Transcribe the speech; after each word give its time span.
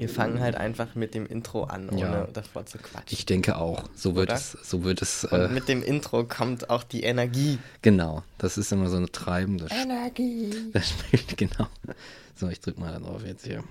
Wir 0.00 0.08
fangen 0.08 0.40
halt 0.40 0.54
einfach 0.56 0.94
mit 0.94 1.14
dem 1.14 1.26
Intro 1.26 1.64
an, 1.64 1.90
ohne 1.90 2.00
Ja. 2.00 2.26
davor 2.32 2.64
zu 2.64 2.78
quatschen. 2.78 3.04
Ich 3.10 3.26
denke 3.26 3.56
auch. 3.58 3.84
So 3.94 4.16
wird 4.16 4.30
Oder? 4.30 4.38
es, 4.38 4.52
so 4.62 4.82
wird 4.82 5.02
es, 5.02 5.24
Und 5.24 5.38
äh, 5.40 5.48
mit 5.48 5.68
dem 5.68 5.82
Intro 5.82 6.24
kommt 6.24 6.70
auch 6.70 6.82
die 6.82 7.02
Energie. 7.02 7.58
genau. 7.82 8.22
Das 8.38 8.56
ist 8.56 8.72
immer 8.72 8.88
so 8.88 8.96
ein 8.96 9.12
treibendes 9.12 9.70
Energie. 9.70 10.50
Das 10.72 10.88
spielt, 10.88 11.36
genau. 11.36 11.66
So, 12.34 12.48
ich 12.48 12.60
drück 12.60 12.78
mal 12.78 12.92
da 12.92 12.98
drauf 12.98 13.22
jetzt 13.26 13.44
hier. 13.44 13.62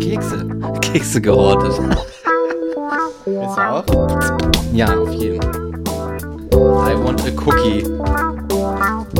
Kekse. 0.00 0.46
Kekse 0.80 1.20
gehortet. 1.20 1.72
Ist 3.26 3.58
auch? 3.58 3.84
Ja, 4.72 4.94
auf 4.98 5.12
jeden. 5.12 5.40
I 6.52 6.94
want 6.96 7.20
a 7.22 7.30
cookie. 7.44 7.84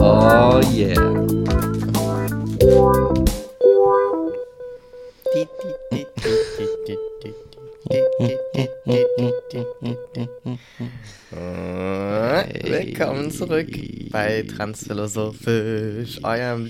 Oh 0.06 0.60
yeah. 0.70 0.92
Willkommen 12.64 13.30
zurück 13.30 13.70
bei 14.10 14.42
Transphilosophisch, 14.42 16.22
eurem 16.22 16.66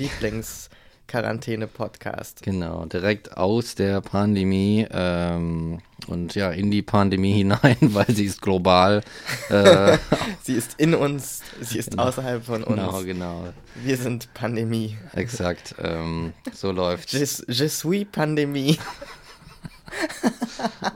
Lieblings-Quarantäne-Podcast. 1.14 2.42
Genau, 2.42 2.84
direkt 2.86 3.36
aus 3.36 3.74
der 3.74 4.00
Pandemie 4.00 4.86
ähm, 4.90 5.80
und 6.08 6.34
ja, 6.34 6.50
in 6.50 6.70
die 6.70 6.82
Pandemie 6.82 7.32
hinein, 7.38 7.76
weil 7.80 8.10
sie 8.10 8.24
ist 8.24 8.42
global. 8.42 9.02
Äh, 9.48 9.98
Sie 10.42 10.54
ist 10.54 10.74
in 10.78 10.94
uns, 10.94 11.40
sie 11.62 11.78
ist 11.78 11.98
außerhalb 11.98 12.44
von 12.44 12.64
uns. 12.64 12.76
genau, 12.76 13.02
genau. 13.02 13.44
Wir 13.82 13.96
sind 13.96 14.28
Pandemie. 14.34 14.98
Exakt. 15.14 15.74
Ähm, 15.82 16.34
so 16.52 16.70
läuft 16.70 17.12
Je, 17.14 17.26
je 17.48 17.68
suis 17.68 18.04
Pandemie. 18.04 18.78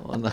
Oh 0.04 0.16
nein. 0.16 0.32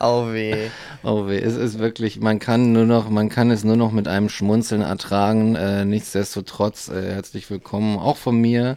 Oh 0.00 0.32
weh. 0.32 0.68
Oh 1.04 1.26
weh, 1.26 1.38
es 1.38 1.54
ist 1.54 1.78
wirklich, 1.78 2.20
man 2.20 2.38
kann 2.38 2.72
nur 2.72 2.84
noch, 2.84 3.08
man 3.08 3.28
kann 3.28 3.50
es 3.50 3.64
nur 3.64 3.76
noch 3.76 3.92
mit 3.92 4.08
einem 4.08 4.28
Schmunzeln 4.28 4.82
ertragen. 4.82 5.54
Äh, 5.54 5.84
nichtsdestotrotz, 5.84 6.88
äh, 6.88 7.12
herzlich 7.14 7.48
willkommen 7.50 7.98
auch 7.98 8.16
von 8.16 8.36
mir 8.40 8.76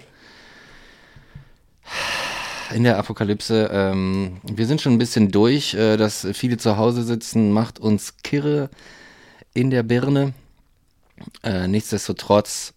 in 2.73 2.83
der 2.83 2.97
Apokalypse. 2.97 3.69
Ähm, 3.71 4.37
wir 4.43 4.65
sind 4.65 4.81
schon 4.81 4.93
ein 4.93 4.97
bisschen 4.97 5.31
durch, 5.31 5.73
äh, 5.73 5.97
dass 5.97 6.27
viele 6.33 6.57
zu 6.57 6.77
Hause 6.77 7.03
sitzen, 7.03 7.51
macht 7.51 7.79
uns 7.79 8.17
kirre 8.23 8.69
in 9.53 9.69
der 9.69 9.83
Birne. 9.83 10.33
Äh, 11.43 11.67
nichtsdestotrotz 11.67 12.73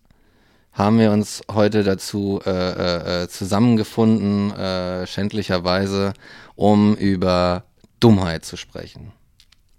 haben 0.73 0.99
wir 0.99 1.11
uns 1.11 1.43
heute 1.51 1.83
dazu 1.83 2.41
äh, 2.47 2.51
äh, 2.51 3.23
äh, 3.25 3.29
zusammengefunden, 3.29 4.53
äh, 4.53 5.07
schändlicherweise, 5.07 6.15
um 6.55 6.95
über 6.95 7.65
Dummheit 7.99 8.45
zu 8.45 8.57
sprechen. 8.57 9.13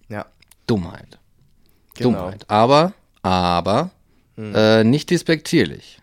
Ja, 0.10 0.26
Dummheit. 0.68 1.18
genau. 1.96 2.20
Dummheit. 2.20 2.46
Aber, 2.50 2.94
aber, 3.24 3.92
äh, 4.38 4.84
nicht 4.84 5.10
despektierlich. 5.10 6.00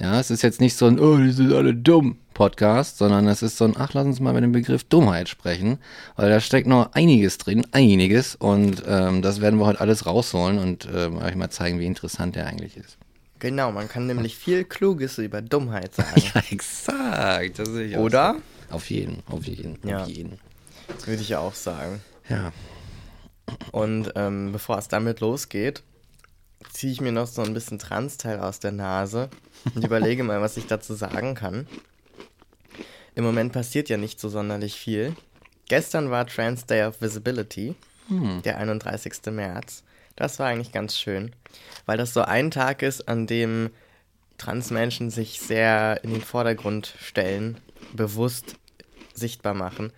Ja, 0.00 0.18
es 0.18 0.30
ist 0.30 0.42
jetzt 0.42 0.60
nicht 0.60 0.76
so 0.76 0.86
ein, 0.86 0.98
oh, 0.98 1.16
die 1.18 1.30
sind 1.30 1.52
alle 1.52 1.74
dumm 1.74 2.18
Podcast, 2.34 2.98
sondern 2.98 3.26
es 3.28 3.42
ist 3.42 3.56
so 3.56 3.64
ein, 3.64 3.74
ach, 3.78 3.94
lass 3.94 4.04
uns 4.04 4.20
mal 4.20 4.34
mit 4.34 4.42
dem 4.42 4.52
Begriff 4.52 4.84
Dummheit 4.84 5.28
sprechen, 5.28 5.78
weil 6.16 6.28
da 6.28 6.40
steckt 6.40 6.66
noch 6.66 6.92
einiges 6.92 7.38
drin, 7.38 7.66
einiges 7.72 8.34
und 8.34 8.82
ähm, 8.86 9.22
das 9.22 9.40
werden 9.40 9.58
wir 9.58 9.66
heute 9.66 9.80
alles 9.80 10.04
rausholen 10.04 10.58
und 10.58 10.86
ähm, 10.94 11.18
euch 11.18 11.34
mal 11.36 11.50
zeigen, 11.50 11.78
wie 11.80 11.86
interessant 11.86 12.36
der 12.36 12.46
eigentlich 12.46 12.76
ist. 12.76 12.98
Genau, 13.38 13.72
man 13.72 13.88
kann 13.88 14.06
nämlich 14.06 14.36
viel 14.36 14.64
Kluges 14.64 15.18
über 15.18 15.40
Dummheit 15.42 15.94
sagen. 15.96 16.22
Ja, 16.34 16.42
exakt. 16.50 17.58
Das 17.58 17.68
sehe 17.68 17.86
ich 17.86 17.96
auch 17.96 18.00
Oder? 18.02 18.36
so. 18.68 18.74
Auf 18.76 18.90
jeden, 18.90 19.22
auf 19.26 19.44
jeden, 19.44 19.78
Ja. 19.86 20.02
auf 20.02 20.08
jeden. 20.08 20.38
Würde 21.04 21.22
ich 21.22 21.36
auch 21.36 21.54
sagen. 21.54 22.00
Ja. 22.28 22.52
Und 23.72 24.12
ähm, 24.16 24.52
bevor 24.52 24.78
es 24.78 24.88
damit 24.88 25.20
losgeht, 25.20 25.82
ziehe 26.72 26.92
ich 26.92 27.00
mir 27.00 27.12
noch 27.12 27.26
so 27.26 27.42
ein 27.42 27.52
bisschen 27.54 27.78
Transteil 27.78 28.40
aus 28.40 28.58
der 28.58 28.72
Nase 28.72 29.28
und 29.74 29.84
überlege 29.84 30.24
mal, 30.24 30.40
was 30.40 30.56
ich 30.56 30.66
dazu 30.66 30.94
sagen 30.94 31.34
kann. 31.34 31.66
Im 33.14 33.24
Moment 33.24 33.52
passiert 33.52 33.88
ja 33.88 33.96
nicht 33.96 34.18
so 34.20 34.28
sonderlich 34.28 34.74
viel. 34.74 35.14
Gestern 35.68 36.10
war 36.10 36.26
Trans 36.26 36.66
Day 36.66 36.84
of 36.84 37.00
Visibility, 37.00 37.74
der 38.44 38.58
31. 38.58 39.12
März. 39.30 39.82
Das 40.16 40.38
war 40.38 40.46
eigentlich 40.48 40.72
ganz 40.72 40.96
schön, 40.98 41.32
weil 41.86 41.96
das 41.96 42.12
so 42.12 42.22
ein 42.22 42.50
Tag 42.50 42.82
ist, 42.82 43.08
an 43.08 43.26
dem 43.26 43.70
Transmenschen 44.38 45.10
sich 45.10 45.40
sehr 45.40 46.00
in 46.02 46.10
den 46.10 46.20
Vordergrund 46.20 46.94
stellen, 47.00 47.58
bewusst 47.92 48.56
sichtbar 49.14 49.54
machen. 49.54 49.92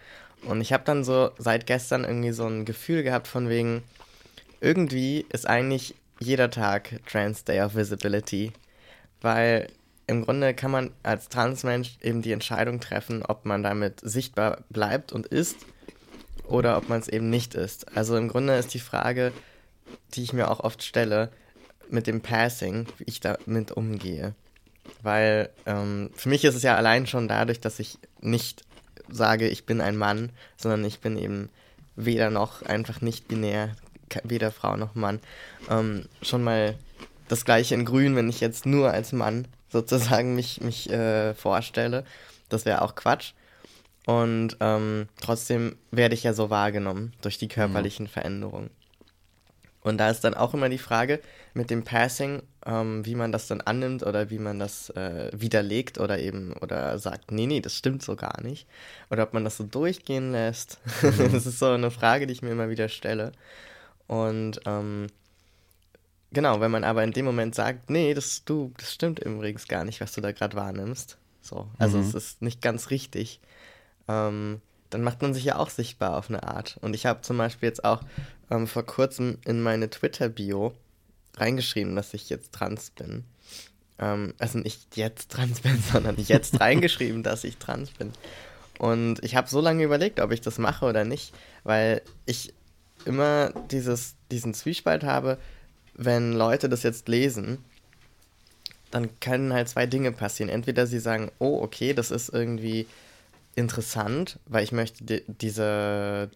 Und 0.44 0.60
ich 0.60 0.72
habe 0.72 0.84
dann 0.84 1.04
so 1.04 1.30
seit 1.38 1.66
gestern 1.66 2.04
irgendwie 2.04 2.32
so 2.32 2.46
ein 2.46 2.64
Gefühl 2.64 3.02
gehabt 3.02 3.26
von 3.26 3.48
wegen, 3.48 3.82
irgendwie 4.60 5.26
ist 5.30 5.46
eigentlich 5.46 5.94
jeder 6.18 6.50
Tag 6.50 7.00
Trans 7.06 7.44
Day 7.44 7.60
of 7.60 7.74
Visibility, 7.74 8.52
weil 9.20 9.68
im 10.06 10.24
Grunde 10.24 10.54
kann 10.54 10.70
man 10.70 10.92
als 11.02 11.28
Transmensch 11.28 11.98
eben 12.00 12.22
die 12.22 12.32
Entscheidung 12.32 12.80
treffen, 12.80 13.24
ob 13.24 13.44
man 13.44 13.62
damit 13.62 14.00
sichtbar 14.00 14.64
bleibt 14.70 15.12
und 15.12 15.26
ist 15.26 15.56
oder 16.44 16.76
ob 16.76 16.88
man 16.88 17.00
es 17.00 17.08
eben 17.08 17.28
nicht 17.28 17.54
ist. 17.54 17.96
Also 17.96 18.16
im 18.16 18.28
Grunde 18.28 18.56
ist 18.56 18.72
die 18.72 18.78
Frage, 18.78 19.32
die 20.14 20.22
ich 20.22 20.32
mir 20.32 20.50
auch 20.50 20.60
oft 20.60 20.82
stelle, 20.82 21.30
mit 21.88 22.06
dem 22.06 22.20
Passing, 22.20 22.86
wie 22.98 23.04
ich 23.04 23.20
damit 23.20 23.72
umgehe. 23.72 24.34
Weil 25.02 25.50
ähm, 25.66 26.10
für 26.14 26.28
mich 26.28 26.44
ist 26.44 26.54
es 26.54 26.62
ja 26.62 26.76
allein 26.76 27.06
schon 27.06 27.28
dadurch, 27.28 27.60
dass 27.60 27.78
ich 27.80 27.98
nicht 28.20 28.64
sage, 29.08 29.48
ich 29.48 29.66
bin 29.66 29.80
ein 29.80 29.96
Mann, 29.96 30.30
sondern 30.56 30.84
ich 30.84 31.00
bin 31.00 31.16
eben 31.16 31.48
weder 31.96 32.30
noch 32.30 32.62
einfach 32.62 33.00
nicht 33.00 33.28
binär, 33.28 33.76
weder 34.22 34.52
Frau 34.52 34.76
noch 34.76 34.94
Mann. 34.94 35.20
Ähm, 35.68 36.06
schon 36.22 36.44
mal 36.44 36.76
das 37.28 37.44
gleiche 37.44 37.74
in 37.74 37.84
Grün, 37.84 38.14
wenn 38.14 38.28
ich 38.28 38.40
jetzt 38.40 38.66
nur 38.66 38.92
als 38.92 39.12
Mann 39.12 39.48
sozusagen 39.68 40.34
mich, 40.34 40.60
mich 40.60 40.90
äh, 40.90 41.34
vorstelle. 41.34 42.04
Das 42.48 42.64
wäre 42.64 42.82
auch 42.82 42.94
Quatsch. 42.94 43.32
Und 44.06 44.56
ähm, 44.60 45.08
trotzdem 45.20 45.76
werde 45.90 46.14
ich 46.14 46.22
ja 46.22 46.32
so 46.32 46.48
wahrgenommen 46.48 47.12
durch 47.22 47.38
die 47.38 47.48
körperlichen 47.48 48.06
Veränderungen. 48.06 48.70
Und 49.86 49.98
da 49.98 50.10
ist 50.10 50.22
dann 50.24 50.34
auch 50.34 50.52
immer 50.52 50.68
die 50.68 50.78
Frage 50.78 51.20
mit 51.54 51.70
dem 51.70 51.84
Passing, 51.84 52.42
ähm, 52.64 53.06
wie 53.06 53.14
man 53.14 53.30
das 53.30 53.46
dann 53.46 53.60
annimmt 53.60 54.04
oder 54.04 54.30
wie 54.30 54.40
man 54.40 54.58
das 54.58 54.90
äh, 54.90 55.30
widerlegt 55.32 55.98
oder 55.98 56.18
eben 56.18 56.54
oder 56.54 56.98
sagt, 56.98 57.30
nee, 57.30 57.46
nee, 57.46 57.60
das 57.60 57.76
stimmt 57.76 58.02
so 58.02 58.16
gar 58.16 58.42
nicht. 58.42 58.66
Oder 59.10 59.22
ob 59.22 59.32
man 59.32 59.44
das 59.44 59.56
so 59.56 59.64
durchgehen 59.64 60.32
lässt. 60.32 60.78
das 61.02 61.46
ist 61.46 61.60
so 61.60 61.66
eine 61.66 61.92
Frage, 61.92 62.26
die 62.26 62.32
ich 62.32 62.42
mir 62.42 62.50
immer 62.50 62.68
wieder 62.68 62.88
stelle. 62.88 63.30
Und 64.08 64.60
ähm, 64.66 65.06
genau, 66.36 66.60
wenn 66.60 66.70
man 66.70 66.84
aber 66.84 67.02
in 67.02 67.12
dem 67.12 67.24
Moment 67.24 67.54
sagt, 67.54 67.88
nee, 67.88 68.12
das, 68.12 68.44
du, 68.44 68.70
das 68.76 68.92
stimmt 68.92 69.20
übrigens 69.20 69.68
gar 69.68 69.84
nicht, 69.84 70.02
was 70.02 70.12
du 70.12 70.20
da 70.20 70.32
gerade 70.32 70.54
wahrnimmst. 70.54 71.16
So, 71.40 71.66
also 71.78 71.98
es 71.98 72.12
ist 72.12 72.42
nicht 72.42 72.60
ganz 72.60 72.90
richtig. 72.90 73.40
Ähm, 74.06 74.60
dann 74.90 75.02
macht 75.02 75.22
man 75.22 75.32
sich 75.32 75.44
ja 75.44 75.56
auch 75.56 75.70
sichtbar 75.70 76.14
auf 76.18 76.28
eine 76.28 76.42
Art. 76.42 76.76
Und 76.82 76.94
ich 76.94 77.06
habe 77.06 77.22
zum 77.22 77.38
Beispiel 77.38 77.70
jetzt 77.70 77.84
auch 77.84 78.02
ähm, 78.50 78.66
vor 78.66 78.84
kurzem 78.84 79.38
in 79.46 79.62
meine 79.62 79.88
Twitter-Bio 79.88 80.74
reingeschrieben, 81.38 81.96
dass 81.96 82.12
ich 82.12 82.28
jetzt 82.28 82.52
trans 82.52 82.90
bin. 82.90 83.24
Ähm, 83.98 84.34
also 84.38 84.58
nicht 84.58 84.94
jetzt 84.94 85.30
trans 85.30 85.62
bin, 85.62 85.82
sondern 85.90 86.16
jetzt 86.18 86.60
reingeschrieben, 86.60 87.22
dass 87.22 87.44
ich 87.44 87.56
trans 87.56 87.92
bin. 87.92 88.12
Und 88.78 89.24
ich 89.24 89.36
habe 89.36 89.48
so 89.48 89.62
lange 89.62 89.82
überlegt, 89.84 90.20
ob 90.20 90.32
ich 90.32 90.42
das 90.42 90.58
mache 90.58 90.84
oder 90.84 91.06
nicht, 91.06 91.32
weil 91.64 92.02
ich 92.26 92.52
immer 93.06 93.54
dieses, 93.70 94.16
diesen 94.30 94.52
Zwiespalt 94.52 95.02
habe, 95.02 95.38
wenn 95.96 96.32
Leute 96.32 96.68
das 96.68 96.82
jetzt 96.82 97.08
lesen, 97.08 97.58
dann 98.90 99.18
können 99.20 99.52
halt 99.52 99.68
zwei 99.68 99.86
Dinge 99.86 100.12
passieren. 100.12 100.48
Entweder 100.48 100.86
sie 100.86 101.00
sagen, 101.00 101.30
oh, 101.38 101.60
okay, 101.62 101.92
das 101.92 102.10
ist 102.10 102.28
irgendwie 102.28 102.86
interessant, 103.54 104.38
weil 104.46 104.64
ich 104.64 104.72
möchte 104.72 105.04
di 105.04 105.22
diese, 105.26 106.30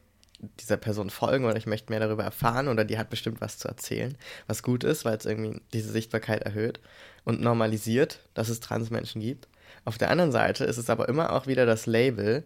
dieser 0.59 0.79
Person 0.79 1.11
folgen 1.11 1.45
oder 1.45 1.57
ich 1.57 1.67
möchte 1.67 1.93
mehr 1.93 2.01
darüber 2.01 2.25
erfahren 2.25 2.69
oder 2.69 2.85
die 2.85 2.99
hat 2.99 3.11
bestimmt 3.11 3.41
was 3.41 3.59
zu 3.59 3.69
erzählen, 3.69 4.17
was 4.47 4.63
gut 4.63 4.85
ist, 4.85 5.05
weil 5.05 5.17
es 5.17 5.27
irgendwie 5.27 5.61
diese 5.73 5.93
Sichtbarkeit 5.93 6.43
erhöht 6.43 6.81
und 7.25 7.43
normalisiert, 7.43 8.21
dass 8.35 8.49
es 8.49 8.61
Transmenschen 8.61 9.21
gibt. 9.21 9.49
Auf 9.85 9.99
der 9.99 10.11
anderen 10.11 10.33
Seite 10.33 10.65
ist 10.65 10.79
es 10.79 10.91
aber 10.91 11.09
immer 11.09 11.33
auch 11.33 11.47
wieder 11.47 11.67
das 11.67 11.87
Label, 11.87 12.43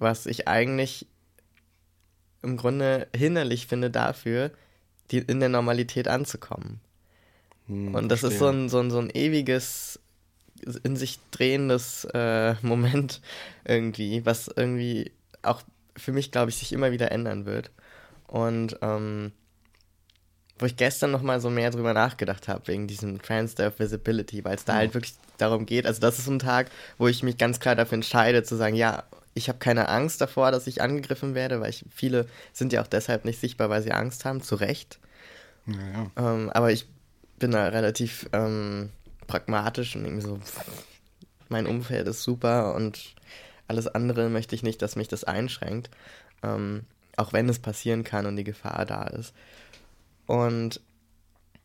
was 0.00 0.26
ich 0.26 0.48
eigentlich 0.48 1.06
im 2.42 2.56
Grunde 2.56 3.06
hinderlich 3.14 3.68
finde 3.68 3.90
dafür, 3.90 4.50
die 5.12 5.18
in 5.18 5.40
der 5.40 5.48
Normalität 5.48 6.08
anzukommen. 6.08 6.80
Und 7.94 8.08
das 8.08 8.22
ist 8.22 8.38
so 8.38 8.48
ein, 8.48 8.68
so 8.68 8.80
ein, 8.80 8.90
so 8.90 8.98
ein 8.98 9.10
ewiges, 9.10 10.00
in 10.82 10.96
sich 10.96 11.20
drehendes 11.30 12.04
äh, 12.12 12.54
Moment 12.62 13.20
irgendwie, 13.64 14.24
was 14.26 14.48
irgendwie 14.48 15.12
auch 15.42 15.62
für 15.96 16.12
mich, 16.12 16.32
glaube 16.32 16.50
ich, 16.50 16.56
sich 16.56 16.72
immer 16.72 16.90
wieder 16.92 17.12
ändern 17.12 17.44
wird. 17.46 17.70
Und 18.26 18.78
ähm, 18.82 19.32
wo 20.58 20.66
ich 20.66 20.76
gestern 20.76 21.10
nochmal 21.10 21.40
so 21.40 21.50
mehr 21.50 21.70
drüber 21.70 21.92
nachgedacht 21.92 22.48
habe, 22.48 22.68
wegen 22.68 22.86
diesem 22.86 23.20
Transdev 23.20 23.78
Visibility, 23.78 24.44
weil 24.44 24.54
es 24.54 24.64
da 24.64 24.74
Mhm. 24.74 24.76
halt 24.78 24.94
wirklich 24.94 25.14
darum 25.38 25.66
geht. 25.66 25.86
Also, 25.86 26.00
das 26.00 26.18
ist 26.18 26.26
so 26.26 26.32
ein 26.32 26.38
Tag, 26.38 26.70
wo 26.98 27.08
ich 27.08 27.22
mich 27.22 27.36
ganz 27.36 27.58
klar 27.58 27.74
dafür 27.74 27.96
entscheide, 27.96 28.42
zu 28.42 28.56
sagen, 28.56 28.76
ja, 28.76 29.04
ich 29.34 29.48
habe 29.48 29.58
keine 29.58 29.88
Angst 29.88 30.20
davor, 30.20 30.50
dass 30.50 30.66
ich 30.66 30.82
angegriffen 30.82 31.34
werde, 31.34 31.60
weil 31.60 31.70
ich, 31.70 31.84
viele 31.90 32.26
sind 32.52 32.72
ja 32.72 32.82
auch 32.82 32.86
deshalb 32.86 33.24
nicht 33.24 33.40
sichtbar, 33.40 33.70
weil 33.70 33.82
sie 33.82 33.92
Angst 33.92 34.24
haben, 34.24 34.42
zu 34.42 34.56
Recht. 34.56 34.98
Ja, 35.66 35.74
ja. 35.74 36.34
Ähm, 36.34 36.50
aber 36.50 36.72
ich 36.72 36.86
bin 37.38 37.52
da 37.52 37.68
relativ 37.68 38.28
ähm, 38.32 38.90
pragmatisch 39.26 39.96
und 39.96 40.04
irgendwie 40.04 40.26
so, 40.26 40.38
mein 41.48 41.66
Umfeld 41.66 42.06
ist 42.08 42.22
super 42.22 42.74
und 42.74 43.14
alles 43.68 43.86
andere 43.86 44.28
möchte 44.28 44.54
ich 44.54 44.62
nicht, 44.62 44.82
dass 44.82 44.96
mich 44.96 45.08
das 45.08 45.24
einschränkt. 45.24 45.90
Ähm, 46.42 46.84
auch 47.16 47.32
wenn 47.32 47.48
es 47.48 47.58
passieren 47.58 48.04
kann 48.04 48.26
und 48.26 48.36
die 48.36 48.44
Gefahr 48.44 48.84
da 48.86 49.04
ist. 49.04 49.34
Und 50.26 50.80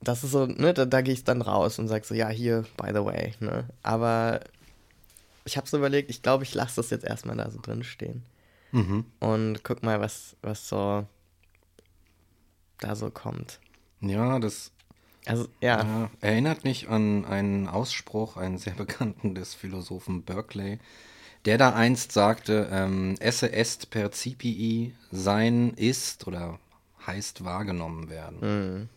das 0.02 0.24
ist 0.24 0.32
so, 0.32 0.46
ne, 0.46 0.74
da, 0.74 0.86
da 0.86 1.02
gehe 1.02 1.14
ich 1.14 1.24
dann 1.24 1.42
raus 1.42 1.80
und 1.80 1.88
sage 1.88 2.06
so, 2.06 2.14
ja, 2.14 2.30
hier, 2.30 2.66
by 2.78 2.90
the 2.90 3.04
way, 3.04 3.34
ne. 3.40 3.66
Aber 3.82 4.42
ich 5.48 5.58
habe 5.58 5.68
so 5.68 5.78
überlegt, 5.78 6.10
ich 6.10 6.22
glaube, 6.22 6.44
ich 6.44 6.54
lasse 6.54 6.76
das 6.78 6.90
jetzt 6.90 7.06
erstmal 7.06 7.36
da 7.38 7.50
so 7.50 7.60
drin 7.62 7.84
stehen. 7.84 8.24
Mhm. 8.72 9.06
Und 9.20 9.64
guck 9.64 9.82
mal, 9.84 10.00
was, 10.00 10.36
was 10.42 10.68
so 10.70 11.06
da 12.80 12.96
so 12.96 13.10
kommt. 13.10 13.60
Ja, 14.02 14.40
das 14.40 14.72
Also, 15.26 15.48
ja. 15.62 15.84
Ja, 15.84 16.12
erinnert 16.22 16.64
mich 16.64 16.90
an 16.90 17.26
einen 17.26 17.68
Ausspruch, 17.68 18.38
einen 18.38 18.58
sehr 18.58 18.74
bekannten 18.78 19.34
des 19.36 19.54
Philosophen 19.54 20.24
Berkeley, 20.24 20.80
der 21.46 21.58
da 21.58 21.74
einst 21.74 22.12
sagte, 22.12 22.68
ähm, 22.72 23.16
esse 23.20 23.52
est 23.52 23.90
percipii, 23.90 24.94
sein 25.12 25.72
ist 25.76 26.28
oder 26.28 26.60
heißt 27.06 27.46
wahrgenommen 27.46 28.10
werden. 28.10 28.40
Mhm. 28.42 28.90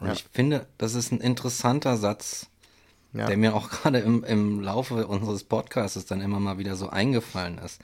Und 0.00 0.06
Ja. 0.08 0.12
ich 0.12 0.26
finde, 0.32 0.66
das 0.76 0.94
ist 0.94 1.10
ein 1.12 1.20
interessanter 1.20 1.96
Satz, 1.96 2.46
Ja. 3.14 3.26
der 3.26 3.38
mir 3.38 3.54
auch 3.54 3.70
gerade 3.82 4.00
im, 4.00 4.22
im 4.24 4.60
Laufe 4.60 5.06
unseres 5.06 5.42
Podcasts 5.44 6.04
dann 6.06 6.20
immer 6.20 6.40
mal 6.40 6.58
wieder 6.58 6.76
so 6.76 6.90
eingefallen 6.90 7.58
ist. 7.58 7.80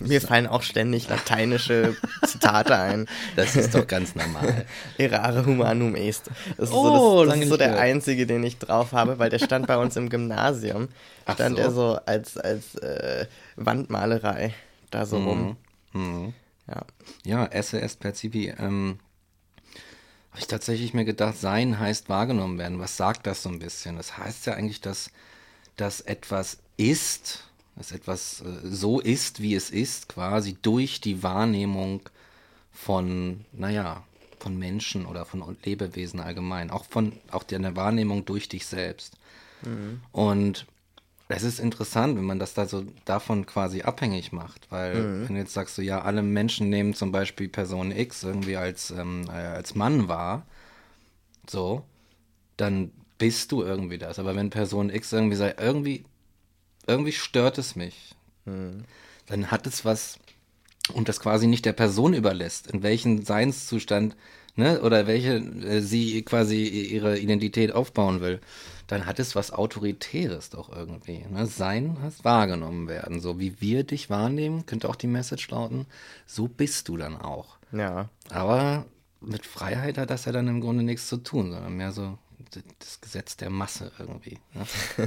Mir 0.00 0.20
fallen 0.20 0.46
auch 0.46 0.62
ständig 0.62 1.08
lateinische 1.08 1.94
Zitate 2.26 2.76
ein. 2.76 3.06
Das 3.36 3.54
ist 3.54 3.74
doch 3.74 3.86
ganz 3.86 4.14
normal. 4.14 4.64
Errare 4.98 5.44
humanum 5.44 5.94
est. 5.94 6.30
Das 6.56 6.70
ist 6.70 6.74
Oh, 6.74 6.84
so, 6.84 6.90
das, 6.90 7.26
das 7.26 7.28
lange 7.28 7.42
ist 7.44 7.50
so 7.50 7.56
der 7.58 7.78
einzige, 7.78 8.26
den 8.26 8.42
ich 8.44 8.58
drauf 8.58 8.92
habe, 8.92 9.18
weil 9.18 9.28
der 9.28 9.38
stand 9.40 9.66
bei 9.66 9.76
uns 9.76 9.96
im 9.96 10.08
Gymnasium. 10.08 10.88
Stand 11.30 11.56
so. 11.56 11.62
er 11.62 11.70
so 11.70 11.98
als, 12.06 12.38
als 12.38 12.76
äh, 12.76 13.26
Wandmalerei 13.56 14.54
da 14.90 15.04
so 15.04 15.18
rum. 15.18 15.56
Mhm. 15.92 16.32
Ja. 16.68 16.82
Ja, 17.24 17.46
esse 17.46 17.80
est 17.80 18.00
percipi. 18.00 18.54
Ähm, 18.58 18.98
habe 20.36 20.42
ich 20.42 20.48
tatsächlich 20.48 20.92
mir 20.92 21.06
gedacht, 21.06 21.38
sein 21.38 21.78
heißt 21.78 22.10
wahrgenommen 22.10 22.58
werden. 22.58 22.78
Was 22.78 22.98
sagt 22.98 23.26
das 23.26 23.42
so 23.42 23.48
ein 23.48 23.58
bisschen? 23.58 23.96
Das 23.96 24.18
heißt 24.18 24.44
ja 24.44 24.52
eigentlich, 24.52 24.82
dass, 24.82 25.10
dass 25.76 26.02
etwas 26.02 26.58
ist, 26.76 27.44
dass 27.74 27.90
etwas 27.90 28.42
äh, 28.42 28.68
so 28.68 29.00
ist, 29.00 29.40
wie 29.40 29.54
es 29.54 29.70
ist, 29.70 30.10
quasi 30.10 30.54
durch 30.60 31.00
die 31.00 31.22
Wahrnehmung 31.22 32.02
von, 32.70 33.46
naja, 33.52 34.02
von 34.38 34.58
Menschen 34.58 35.06
oder 35.06 35.24
von 35.24 35.56
Lebewesen 35.64 36.20
allgemein. 36.20 36.70
Auch 36.70 36.84
von, 36.84 37.14
auch 37.30 37.42
der 37.42 37.74
Wahrnehmung 37.74 38.26
durch 38.26 38.50
dich 38.50 38.66
selbst. 38.66 39.14
Und 40.12 40.66
es 41.28 41.42
ist 41.42 41.58
interessant, 41.58 42.16
wenn 42.16 42.24
man 42.24 42.38
das 42.38 42.54
da 42.54 42.66
so 42.66 42.84
davon 43.04 43.46
quasi 43.46 43.82
abhängig 43.82 44.32
macht, 44.32 44.70
weil 44.70 44.94
wenn 45.26 45.34
du 45.34 45.40
jetzt 45.40 45.54
sagst, 45.54 45.74
so 45.74 45.82
ja, 45.82 46.02
alle 46.02 46.22
Menschen 46.22 46.68
nehmen 46.68 46.94
zum 46.94 47.10
Beispiel 47.10 47.48
Person 47.48 47.90
X 47.90 48.22
irgendwie 48.22 48.56
als, 48.56 48.92
ähm, 48.92 49.24
äh, 49.28 49.32
als 49.32 49.74
Mann 49.74 50.08
wahr, 50.08 50.46
so, 51.48 51.84
dann 52.56 52.92
bist 53.18 53.50
du 53.52 53.62
irgendwie 53.62 53.98
das. 53.98 54.18
Aber 54.18 54.36
wenn 54.36 54.50
Person 54.50 54.90
X 54.90 55.12
irgendwie 55.12 55.36
sagt, 55.36 55.60
irgendwie, 55.60 56.04
irgendwie 56.86 57.12
stört 57.12 57.58
es 57.58 57.74
mich, 57.74 58.14
dann 58.44 59.50
hat 59.50 59.66
es 59.66 59.84
was 59.84 60.18
und 60.92 61.08
das 61.08 61.18
quasi 61.18 61.48
nicht 61.48 61.64
der 61.64 61.72
Person 61.72 62.14
überlässt, 62.14 62.68
in 62.68 62.84
welchen 62.84 63.24
Seinszustand, 63.24 64.16
ne, 64.56 64.80
oder 64.82 65.06
welche 65.06 65.36
äh, 65.36 65.80
sie 65.80 66.22
quasi 66.22 66.64
ihre 66.64 67.18
Identität 67.18 67.72
aufbauen 67.72 68.20
will, 68.20 68.40
dann 68.86 69.06
hat 69.06 69.18
es 69.18 69.34
was 69.34 69.52
Autoritäres 69.52 70.50
doch 70.50 70.74
irgendwie. 70.74 71.24
Ne? 71.30 71.46
Sein 71.46 71.98
heißt 72.02 72.24
wahrgenommen 72.24 72.88
werden. 72.88 73.20
So 73.20 73.38
wie 73.40 73.60
wir 73.60 73.84
dich 73.84 74.10
wahrnehmen, 74.10 74.66
könnte 74.66 74.88
auch 74.88 74.96
die 74.96 75.08
Message 75.08 75.48
lauten, 75.50 75.86
so 76.26 76.48
bist 76.48 76.88
du 76.88 76.96
dann 76.96 77.16
auch. 77.16 77.56
Ja. 77.72 78.08
Aber 78.30 78.84
mit 79.20 79.44
Freiheit 79.46 79.98
hat 79.98 80.10
das 80.10 80.24
ja 80.26 80.32
dann 80.32 80.46
im 80.48 80.60
Grunde 80.60 80.84
nichts 80.84 81.08
zu 81.08 81.16
tun, 81.16 81.50
sondern 81.52 81.76
mehr 81.76 81.92
so 81.92 82.16
das 82.78 83.00
Gesetz 83.00 83.36
der 83.36 83.50
Masse 83.50 83.90
irgendwie. 83.98 84.38
Ne? 84.54 84.64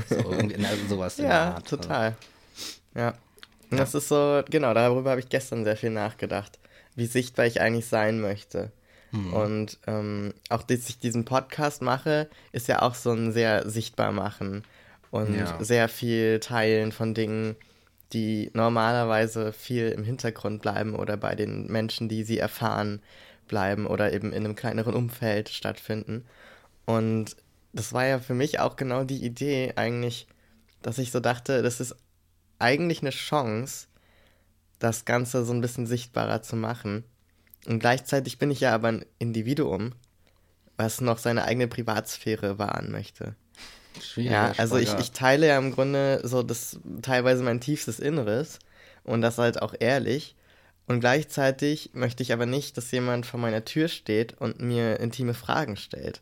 So 0.10 0.32
irgendwie 0.32 0.66
also 0.66 0.88
sowas 0.88 1.18
in 1.20 1.26
der 1.26 1.34
Ja, 1.34 1.54
Art. 1.56 1.68
total. 1.68 2.16
Ja. 2.96 3.14
Und 3.72 3.78
das 3.78 3.94
ist 3.94 4.08
so, 4.10 4.42
genau, 4.50 4.74
darüber 4.74 5.12
habe 5.12 5.22
ich 5.22 5.30
gestern 5.30 5.64
sehr 5.64 5.78
viel 5.78 5.92
nachgedacht, 5.92 6.60
wie 6.96 7.06
sichtbar 7.06 7.46
ich 7.46 7.62
eigentlich 7.62 7.86
sein 7.86 8.20
möchte. 8.20 8.72
Mhm. 9.12 9.34
Und 9.34 9.80
ähm, 9.88 10.34
auch, 10.50 10.64
dass 10.64 10.90
ich 10.90 11.00
diesen 11.00 11.26
Podcast 11.26 11.82
mache, 11.82 12.30
ist 12.52 12.68
ja 12.68 12.82
auch 12.82 12.96
so 12.96 13.12
ein 13.12 13.32
sehr 13.32 13.70
sichtbar 13.70 14.12
machen 14.12 14.64
und 15.12 15.36
Ja. 15.36 15.64
sehr 15.64 15.90
viel 15.90 16.40
Teilen 16.40 16.92
von 16.92 17.14
Dingen, 17.14 17.56
die 18.14 18.50
normalerweise 18.54 19.54
viel 19.54 19.90
im 19.90 20.04
Hintergrund 20.04 20.62
bleiben 20.62 20.96
oder 20.96 21.18
bei 21.18 21.36
den 21.36 21.68
Menschen, 21.68 22.10
die 22.10 22.24
sie 22.24 22.40
erfahren, 22.40 23.02
bleiben 23.48 23.86
oder 23.88 24.14
eben 24.14 24.32
in 24.32 24.46
einem 24.46 24.56
kleineren 24.56 24.94
Umfeld 24.94 25.50
stattfinden. 25.50 26.26
Und 26.86 27.36
das 27.74 27.94
war 27.94 28.06
ja 28.06 28.20
für 28.20 28.34
mich 28.34 28.60
auch 28.60 28.76
genau 28.76 29.04
die 29.04 29.24
Idee 29.24 29.74
eigentlich, 29.76 30.28
dass 30.82 30.98
ich 30.98 31.12
so 31.12 31.20
dachte, 31.20 31.62
das 31.62 31.80
ist 31.80 31.96
eigentlich 32.58 33.02
eine 33.02 33.12
Chance, 33.12 33.88
das 34.80 35.06
Ganze 35.06 35.46
so 35.46 35.54
ein 35.54 35.62
bisschen 35.62 35.86
sichtbarer 35.86 36.42
zu 36.42 36.56
machen. 36.56 37.04
Und 37.66 37.80
gleichzeitig 37.80 38.38
bin 38.38 38.52
ich 38.52 38.62
ja 38.62 38.74
aber 38.74 38.90
ein 38.90 39.06
Individuum, 39.20 39.94
was 40.78 41.02
noch 41.02 41.18
seine 41.18 41.44
eigene 41.44 41.68
Privatsphäre 41.68 42.58
wahren 42.58 42.92
möchte. 42.92 43.36
Schwieriger 44.02 44.32
Ja, 44.32 44.54
also 44.58 44.78
ich, 44.78 44.94
ich 45.00 45.12
teile 45.12 45.48
ja 45.48 45.58
im 45.58 45.72
Grunde 45.72 46.22
so 46.24 46.42
das 46.42 46.80
teilweise 47.02 47.44
mein 47.44 47.60
tiefstes 47.60 48.00
Inneres 48.00 48.60
und 49.04 49.22
das 49.22 49.38
halt 49.38 49.62
auch 49.62 49.74
ehrlich. 49.78 50.36
Und 50.88 51.02
gleichzeitig 51.02 51.92
möchte 51.94 52.24
ich 52.24 52.34
aber 52.34 52.46
nicht, 52.46 52.78
dass 52.78 52.92
jemand 52.92 53.26
vor 53.26 53.40
meiner 53.40 53.66
Tür 53.66 53.90
steht 53.90 54.40
und 54.40 54.60
mir 54.60 55.00
intime 55.00 55.34
Fragen 55.34 55.76
stellt. 55.76 56.22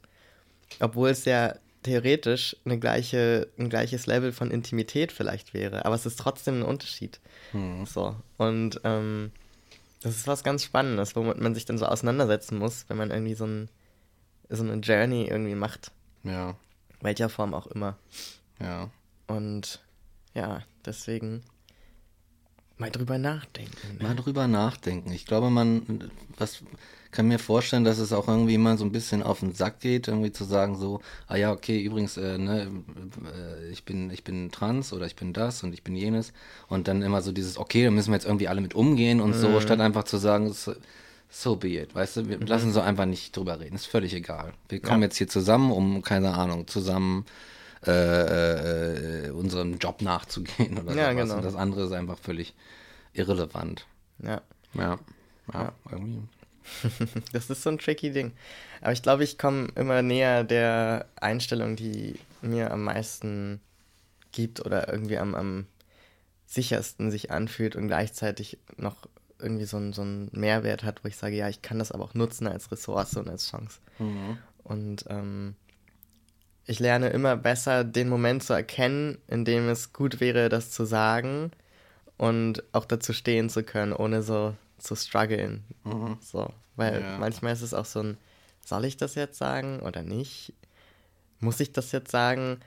Obwohl 0.80 1.10
es 1.10 1.24
ja 1.24 1.56
theoretisch 1.84 2.58
eine 2.66 2.78
gleiche, 2.78 3.48
ein 3.58 3.70
gleiches 3.70 4.08
Level 4.08 4.34
von 4.34 4.52
Intimität 4.52 5.14
vielleicht 5.14 5.54
wäre, 5.54 5.86
aber 5.86 5.96
es 5.96 6.06
ist 6.06 6.20
trotzdem 6.20 6.60
ein 6.60 6.66
Unterschied. 6.66 7.20
So. 7.86 8.16
Und 8.36 8.82
ähm, 8.84 9.32
das 10.02 10.16
ist 10.16 10.28
was 10.28 10.44
ganz 10.44 10.64
Spannendes, 10.64 11.16
womit 11.16 11.40
man 11.40 11.56
sich 11.56 11.66
dann 11.66 11.78
so 11.78 11.86
auseinandersetzen 11.86 12.58
muss, 12.58 12.86
wenn 12.88 12.98
man 12.98 13.12
irgendwie 13.12 13.34
so, 13.34 13.46
ein, 13.46 13.70
so 14.50 14.64
eine 14.64 14.76
Journey 14.76 15.26
irgendwie 15.26 15.56
macht. 15.56 15.92
Ja, 16.24 16.56
Welcher 17.02 17.30
Form 17.30 17.54
auch 17.54 17.68
immer. 17.68 17.98
ja. 18.60 18.90
Und 19.28 19.82
ja, 20.34 20.64
deswegen 20.86 21.44
mal 22.78 22.92
drüber 22.92 23.18
nachdenken. 23.18 23.98
Mal 24.02 24.16
drüber 24.16 24.48
nachdenken. 24.48 25.12
Ich 25.12 25.26
glaube, 25.26 25.50
man, 25.50 26.12
was 26.38 26.64
kann 27.12 27.28
mir 27.28 27.40
vorstellen, 27.40 27.84
dass 27.84 27.98
es 28.00 28.14
auch 28.14 28.28
irgendwie 28.28 28.58
mal 28.58 28.78
so 28.78 28.86
ein 28.86 28.92
bisschen 28.92 29.24
auf 29.24 29.40
den 29.40 29.54
Sack 29.54 29.80
geht, 29.80 30.08
irgendwie 30.08 30.32
zu 30.32 30.44
sagen 30.44 30.76
so, 30.78 31.02
ah 31.28 31.36
ja, 31.36 31.52
okay, 31.52 31.82
übrigens, 31.82 32.18
äh, 32.18 32.38
ne, 32.38 32.72
äh, 33.36 33.70
ich 33.70 33.84
bin, 33.86 34.10
ich 34.12 34.24
bin 34.24 34.52
trans 34.52 34.94
oder 34.94 35.06
ich 35.06 35.16
bin 35.16 35.34
das 35.34 35.64
und 35.64 35.74
ich 35.74 35.84
bin 35.84 35.96
jenes 35.96 36.34
und 36.68 36.88
dann 36.88 37.02
immer 37.02 37.22
so 37.22 37.32
dieses, 37.32 37.58
okay, 37.58 37.84
da 37.84 37.92
müssen 37.92 38.12
wir 38.12 38.16
jetzt 38.16 38.26
irgendwie 38.26 38.48
alle 38.48 38.62
mit 38.62 38.76
umgehen 38.76 39.22
und 39.22 39.34
so, 39.34 39.60
statt 39.62 39.80
einfach 39.80 40.04
zu 40.04 40.18
sagen, 40.18 40.52
so, 40.54 40.74
so 41.30 41.56
be 41.56 41.70
it, 41.82 41.94
weißt 41.96 42.18
du, 42.18 42.30
wir 42.30 42.40
lassen 42.40 42.72
so 42.72 42.82
einfach 42.82 43.06
nicht 43.06 43.36
drüber 43.36 43.60
reden, 43.60 43.76
ist 43.76 43.86
völlig 43.88 44.14
egal. 44.14 44.54
Wir 44.70 44.82
kommen 44.82 45.02
jetzt 45.02 45.18
hier 45.18 45.28
zusammen, 45.28 45.72
um, 45.72 46.02
keine 46.02 46.34
Ahnung, 46.34 46.68
zusammen 46.68 47.26
äh, 47.86 47.92
äh, 47.92 49.28
äh, 49.28 49.30
unserem 49.32 49.78
Job 49.78 50.02
nachzugehen 50.02 50.78
oder 50.80 50.94
Ja, 50.96 51.12
sowas. 51.12 51.24
genau. 51.24 51.36
Und 51.38 51.46
das 51.46 51.56
andere 51.56 51.84
ist 51.86 51.92
einfach 51.92 52.18
völlig 52.18 52.54
irrelevant. 53.14 53.86
Ja, 54.24 54.42
Ja. 54.74 54.98
Ja, 55.54 55.72
irgendwie. 55.92 56.24
das 57.34 57.50
ist 57.50 57.64
so 57.64 57.70
ein 57.70 57.78
tricky 57.78 58.12
Ding. 58.12 58.34
Aber 58.82 58.92
ich 58.92 59.02
glaube, 59.02 59.24
ich 59.24 59.38
komme 59.38 59.68
immer 59.76 60.02
näher 60.02 60.44
der 60.44 61.08
Einstellung, 61.16 61.76
die 61.76 62.20
mir 62.42 62.72
am 62.72 62.84
meisten 62.84 63.62
gibt 64.32 64.66
oder 64.66 64.92
irgendwie 64.92 65.18
am, 65.18 65.36
am 65.36 65.66
sichersten 66.46 67.12
sich 67.12 67.32
anfühlt 67.32 67.76
und 67.76 67.88
gleichzeitig 67.88 68.58
noch 68.78 69.08
irgendwie 69.40 69.66
so 69.66 69.78
einen 69.78 69.94
so 69.94 70.02
einen 70.02 70.30
Mehrwert 70.32 70.84
hat, 70.84 71.04
wo 71.04 71.08
ich 71.08 71.18
sage, 71.18 71.36
ja, 71.36 71.48
ich 71.50 71.62
kann 71.62 71.80
das 71.80 71.92
aber 71.92 72.04
auch 72.04 72.14
nutzen 72.14 72.48
als 72.48 72.72
Ressource 72.72 73.16
und 73.18 73.30
als 73.30 73.50
Chance. 73.50 73.80
Und 74.64 75.06
ähm, 75.10 75.56
ich 76.66 76.80
lerne 76.80 77.10
immer 77.10 77.38
besser, 77.38 77.84
den 77.84 78.10
Moment 78.10 78.44
zu 78.44 78.54
erkennen, 78.54 79.18
in 79.28 79.46
dem 79.46 79.70
es 79.70 79.94
gut 79.94 80.20
wäre, 80.20 80.50
das 80.50 80.72
zu 80.72 80.86
sagen 80.86 81.52
und 82.18 82.64
auch 82.74 82.86
dazu 82.86 83.14
stehen 83.14 83.50
zu 83.50 83.64
können, 83.64 83.94
ohne 83.94 84.22
so 84.24 84.56
zu 84.78 84.96
strugglen. 84.96 85.64
So, 86.22 86.52
weil 86.76 87.02
Ja. 87.02 87.18
manchmal 87.18 87.54
ist 87.54 87.62
es 87.62 87.74
auch 87.74 87.86
so 87.86 88.02
ein, 88.02 88.18
soll 88.66 88.86
ich 88.86 88.98
das 88.98 89.16
jetzt 89.16 89.38
sagen 89.38 89.80
oder 89.80 90.04
nicht? 90.04 90.54
Muss 91.40 91.60
ich 91.60 91.72
das 91.72 91.92
jetzt 91.92 92.12
sagen 92.12 92.60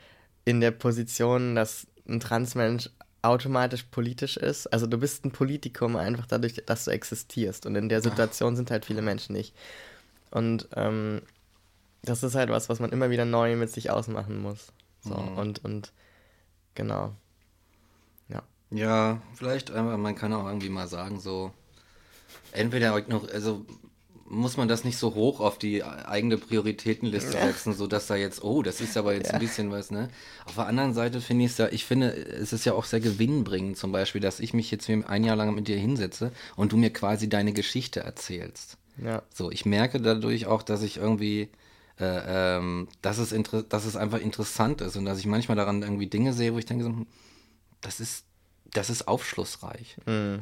in 0.44 0.60
der 0.60 0.70
Position, 0.70 1.54
dass 1.54 1.86
ein 2.08 2.20
Transmensch 2.20 2.88
automatisch 3.22 3.84
politisch 3.84 4.36
ist? 4.36 4.66
Also 4.72 4.86
du 4.86 4.98
bist 4.98 5.24
ein 5.24 5.30
Politikum 5.32 5.96
einfach 5.96 6.26
dadurch, 6.26 6.54
dass 6.66 6.84
du 6.86 6.90
existierst. 6.90 7.66
Und 7.66 7.76
in 7.76 7.88
der 7.88 8.00
Situation 8.02 8.56
sind 8.56 8.70
halt 8.70 8.86
viele 8.86 9.02
Menschen 9.02 9.34
nicht. 9.34 9.54
Und 10.30 10.68
ähm, 10.76 11.22
das 12.02 12.22
ist 12.22 12.34
halt 12.34 12.48
was, 12.48 12.68
was 12.68 12.80
man 12.80 12.92
immer 12.92 13.10
wieder 13.10 13.24
neu 13.24 13.56
mit 13.56 13.70
sich 13.70 13.90
ausmachen 13.90 14.40
muss. 14.40 14.72
So, 15.02 15.14
Mhm. 15.14 15.38
und, 15.38 15.64
und 15.64 15.92
genau. 16.74 17.12
Ja. 18.28 18.42
Ja, 18.70 19.20
vielleicht, 19.34 19.70
einfach, 19.70 19.96
man 19.98 20.14
kann 20.14 20.32
auch 20.32 20.46
irgendwie 20.46 20.68
mal 20.70 20.88
sagen, 20.88 21.20
so, 21.20 21.52
entweder 22.52 23.00
noch, 23.08 23.28
also 23.32 23.64
muss 24.32 24.56
man 24.56 24.68
das 24.68 24.84
nicht 24.84 24.96
so 24.96 25.14
hoch 25.16 25.40
auf 25.40 25.58
die 25.58 25.82
eigene 25.82 26.38
Prioritätenliste 26.38 27.36
Ja. 27.36 27.46
setzen, 27.46 27.74
so 27.74 27.88
dass 27.88 28.06
da 28.06 28.14
jetzt, 28.14 28.44
oh, 28.44 28.62
das 28.62 28.80
ist 28.80 28.96
aber 28.96 29.12
jetzt 29.14 29.26
Ja. 29.28 29.32
ein 29.34 29.40
bisschen 29.40 29.72
was, 29.72 29.90
ne? 29.90 30.08
Auf 30.46 30.54
der 30.54 30.66
anderen 30.66 30.94
Seite 30.94 31.20
finde 31.20 31.44
ich 31.46 31.50
es 31.50 31.58
ja, 31.58 31.66
ich 31.68 31.84
finde, 31.84 32.12
es 32.12 32.52
ist 32.52 32.64
ja 32.64 32.74
auch 32.74 32.84
sehr 32.84 33.00
gewinnbringend, 33.00 33.76
zum 33.76 33.90
Beispiel, 33.90 34.20
dass 34.20 34.38
ich 34.38 34.54
mich 34.54 34.70
jetzt 34.70 34.88
ein 34.88 35.24
Jahr 35.24 35.34
lang 35.34 35.52
mit 35.54 35.66
dir 35.66 35.76
hinsetze 35.78 36.30
und 36.54 36.70
du 36.70 36.76
mir 36.76 36.92
quasi 36.92 37.28
deine 37.28 37.52
Geschichte 37.52 38.00
erzählst. 38.00 38.76
Ja. 39.02 39.22
So, 39.34 39.50
ich 39.50 39.66
merke 39.66 40.00
dadurch 40.00 40.46
auch, 40.46 40.62
dass 40.62 40.82
ich 40.82 40.98
irgendwie, 40.98 41.48
äh, 41.98 42.56
ähm, 42.58 42.86
dass, 43.02 43.18
es 43.18 43.34
dass 43.68 43.84
es 43.84 43.96
einfach 43.96 44.20
interessant 44.20 44.80
ist 44.80 44.96
und 44.96 45.06
dass 45.06 45.18
ich 45.18 45.26
manchmal 45.26 45.56
daran 45.56 45.82
irgendwie 45.82 46.06
Dinge 46.06 46.34
sehe, 46.34 46.54
wo 46.54 46.58
ich 46.58 46.66
denke, 46.66 46.84
so, 46.84 46.90
hm, 46.90 47.06
das 47.80 47.98
ist, 47.98 48.24
das 48.72 48.90
ist 48.90 49.08
aufschlussreich. 49.08 49.96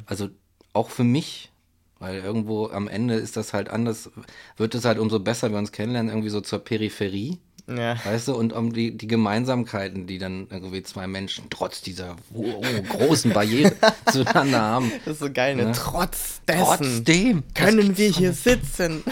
Also 0.05 0.29
auch 0.73 0.89
für 0.91 1.03
mich, 1.03 1.51
weil 1.99 2.15
irgendwo 2.19 2.67
am 2.67 2.87
Ende 2.87 3.15
ist 3.15 3.37
das 3.37 3.53
halt 3.53 3.69
anders, 3.69 4.09
wird 4.57 4.75
es 4.75 4.85
halt 4.85 4.99
umso 4.99 5.19
besser, 5.19 5.47
wenn 5.47 5.53
wir 5.53 5.59
uns 5.59 5.71
kennenlernen, 5.71 6.09
irgendwie 6.09 6.29
so 6.29 6.41
zur 6.41 6.59
Peripherie. 6.59 7.37
Ja. 7.67 8.03
Weißt 8.03 8.27
du, 8.27 8.35
und 8.35 8.51
um 8.51 8.73
die, 8.73 8.97
die 8.97 9.07
Gemeinsamkeiten, 9.07 10.07
die 10.07 10.17
dann 10.17 10.47
irgendwie 10.49 10.81
zwei 10.81 11.05
Menschen 11.05 11.45
trotz 11.51 11.81
dieser 11.81 12.15
oh, 12.33 12.63
großen 12.89 13.31
Barriere 13.31 13.73
zueinander 14.11 14.59
haben. 14.59 14.91
Das 15.05 15.15
ist 15.15 15.19
so 15.19 15.31
geil, 15.31 15.55
ne? 15.55 15.71
Trotz 15.75 16.41
dessen 16.47 16.63
Trotzdem. 16.63 17.43
können 17.53 17.97
wir 17.97 18.09
hier 18.09 18.33
sitzen. 18.33 19.03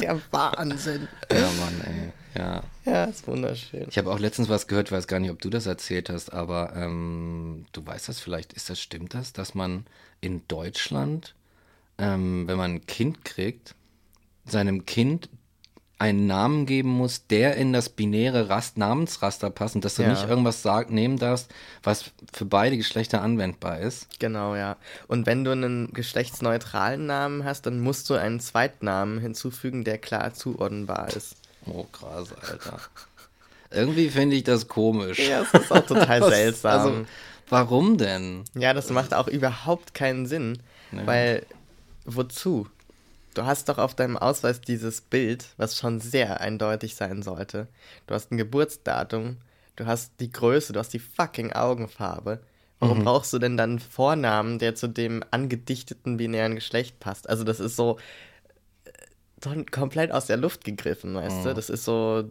Der 0.00 0.18
Wahnsinn. 0.30 1.08
Ja, 1.30 1.40
Mann, 1.40 1.80
ey. 1.84 2.12
Ja. 2.40 2.62
Ja, 2.84 3.04
ist 3.04 3.26
wunderschön. 3.28 3.86
Ich 3.88 3.98
habe 3.98 4.10
auch 4.10 4.18
letztens 4.18 4.48
was 4.48 4.66
gehört, 4.66 4.90
weiß 4.90 5.06
gar 5.06 5.20
nicht, 5.20 5.30
ob 5.30 5.40
du 5.40 5.50
das 5.50 5.66
erzählt 5.66 6.10
hast, 6.10 6.32
aber 6.32 6.74
ähm, 6.76 7.66
du 7.72 7.86
weißt 7.86 8.08
das 8.08 8.20
vielleicht, 8.20 8.52
ist 8.52 8.70
das, 8.70 8.80
stimmt 8.80 9.14
das, 9.14 9.32
dass 9.32 9.54
man 9.54 9.86
in 10.20 10.42
Deutschland, 10.48 11.34
ähm, 11.98 12.46
wenn 12.48 12.56
man 12.56 12.72
ein 12.76 12.86
Kind 12.86 13.24
kriegt, 13.24 13.74
seinem 14.46 14.84
Kind 14.86 15.28
einen 15.96 16.26
Namen 16.26 16.66
geben 16.66 16.88
muss, 16.90 17.28
der 17.28 17.56
in 17.56 17.72
das 17.72 17.88
binäre 17.88 18.48
Rast 18.48 18.76
Namensraster 18.76 19.48
passt 19.48 19.76
und 19.76 19.84
dass 19.84 19.94
du 19.94 20.02
Ja. 20.02 20.08
nicht 20.10 20.28
irgendwas 20.28 20.60
sag, 20.60 20.90
nehmen 20.90 21.18
darfst, 21.18 21.50
was 21.84 22.10
für 22.32 22.44
beide 22.44 22.76
Geschlechter 22.76 23.22
anwendbar 23.22 23.78
ist. 23.78 24.08
Genau, 24.18 24.56
ja. 24.56 24.76
Und 25.06 25.24
wenn 25.24 25.44
du 25.44 25.52
einen 25.52 25.92
geschlechtsneutralen 25.92 27.06
Namen 27.06 27.44
hast, 27.44 27.66
dann 27.66 27.80
musst 27.80 28.10
du 28.10 28.14
einen 28.14 28.40
Zweitnamen 28.40 29.18
hinzufügen, 29.20 29.84
der 29.84 29.98
klar 29.98 30.34
zuordnenbar 30.34 31.08
ist. 31.14 31.36
Oh, 31.64 31.84
krass, 31.84 32.32
Alter. 32.42 32.80
Irgendwie 33.70 34.10
finde 34.10 34.36
ich 34.36 34.44
das 34.44 34.68
komisch. 34.68 35.18
Ja, 35.20 35.42
es 35.42 35.54
ist 35.54 35.72
auch 35.72 35.86
total 35.86 36.22
seltsam. 36.28 36.72
Also, 36.80 37.06
warum 37.48 37.96
denn? 37.98 38.44
ja, 38.54 38.74
das 38.74 38.90
macht 38.90 39.14
auch 39.14 39.28
überhaupt 39.28 39.94
keinen 39.94 40.26
Sinn, 40.26 40.58
Ja. 40.92 41.06
weil 41.06 41.46
wozu? 42.04 42.68
Du 43.34 43.44
hast 43.44 43.68
doch 43.68 43.78
auf 43.78 43.94
deinem 43.94 44.16
Ausweis 44.16 44.60
dieses 44.60 45.00
Bild, 45.00 45.46
was 45.56 45.76
schon 45.76 46.00
sehr 46.00 46.40
eindeutig 46.40 46.94
sein 46.94 47.22
sollte. 47.22 47.66
Du 48.06 48.14
hast 48.14 48.30
ein 48.30 48.36
Geburtsdatum, 48.38 49.38
du 49.76 49.86
hast 49.86 50.12
die 50.20 50.30
Größe, 50.30 50.72
du 50.72 50.78
hast 50.78 50.92
die 50.92 51.00
fucking 51.00 51.52
Augenfarbe. 51.52 52.40
Warum 52.78 52.98
Mhm. 53.00 53.04
brauchst 53.04 53.32
du 53.32 53.38
denn 53.38 53.56
dann 53.56 53.70
einen 53.70 53.78
Vornamen, 53.80 54.58
der 54.58 54.74
zu 54.76 54.86
dem 54.88 55.24
angedichteten 55.32 56.16
binären 56.16 56.54
Geschlecht 56.54 57.00
passt? 57.00 57.28
Also 57.28 57.42
das 57.44 57.58
ist 57.58 57.74
so 57.76 57.98
äh, 59.44 59.64
komplett 59.70 60.12
aus 60.12 60.26
der 60.26 60.36
Luft 60.36 60.64
gegriffen, 60.64 61.14
weißt 61.14 61.40
Mhm. 61.44 61.48
du? 61.48 61.54
Das 61.54 61.70
ist 61.70 61.84
so 61.84 62.30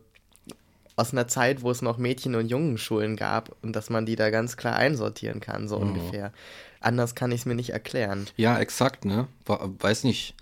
aus 0.96 1.12
einer 1.12 1.27
Zeit, 1.27 1.63
wo 1.63 1.72
es 1.72 1.82
noch 1.82 1.98
Mädchen- 1.98 2.36
und 2.36 2.48
Jungenschulen 2.48 3.15
gab 3.15 3.56
und 3.63 3.75
dass 3.75 3.89
man 3.89 4.06
die 4.06 4.15
da 4.15 4.30
ganz 4.30 4.58
klar 4.58 4.75
einsortieren 4.75 5.39
kann, 5.39 5.63
Mhm. 5.63 5.68
so 5.68 5.77
ungefähr. 5.77 6.32
Anders 6.84 7.16
kann 7.16 7.32
ich 7.32 7.42
es 7.42 7.46
mir 7.46 7.56
nicht 7.56 7.72
erklären. 7.72 8.28
Ja, 8.38 8.60
exakt, 8.60 9.06
ne? 9.06 9.28
Weiß 9.46 10.04
nicht, 10.04 10.36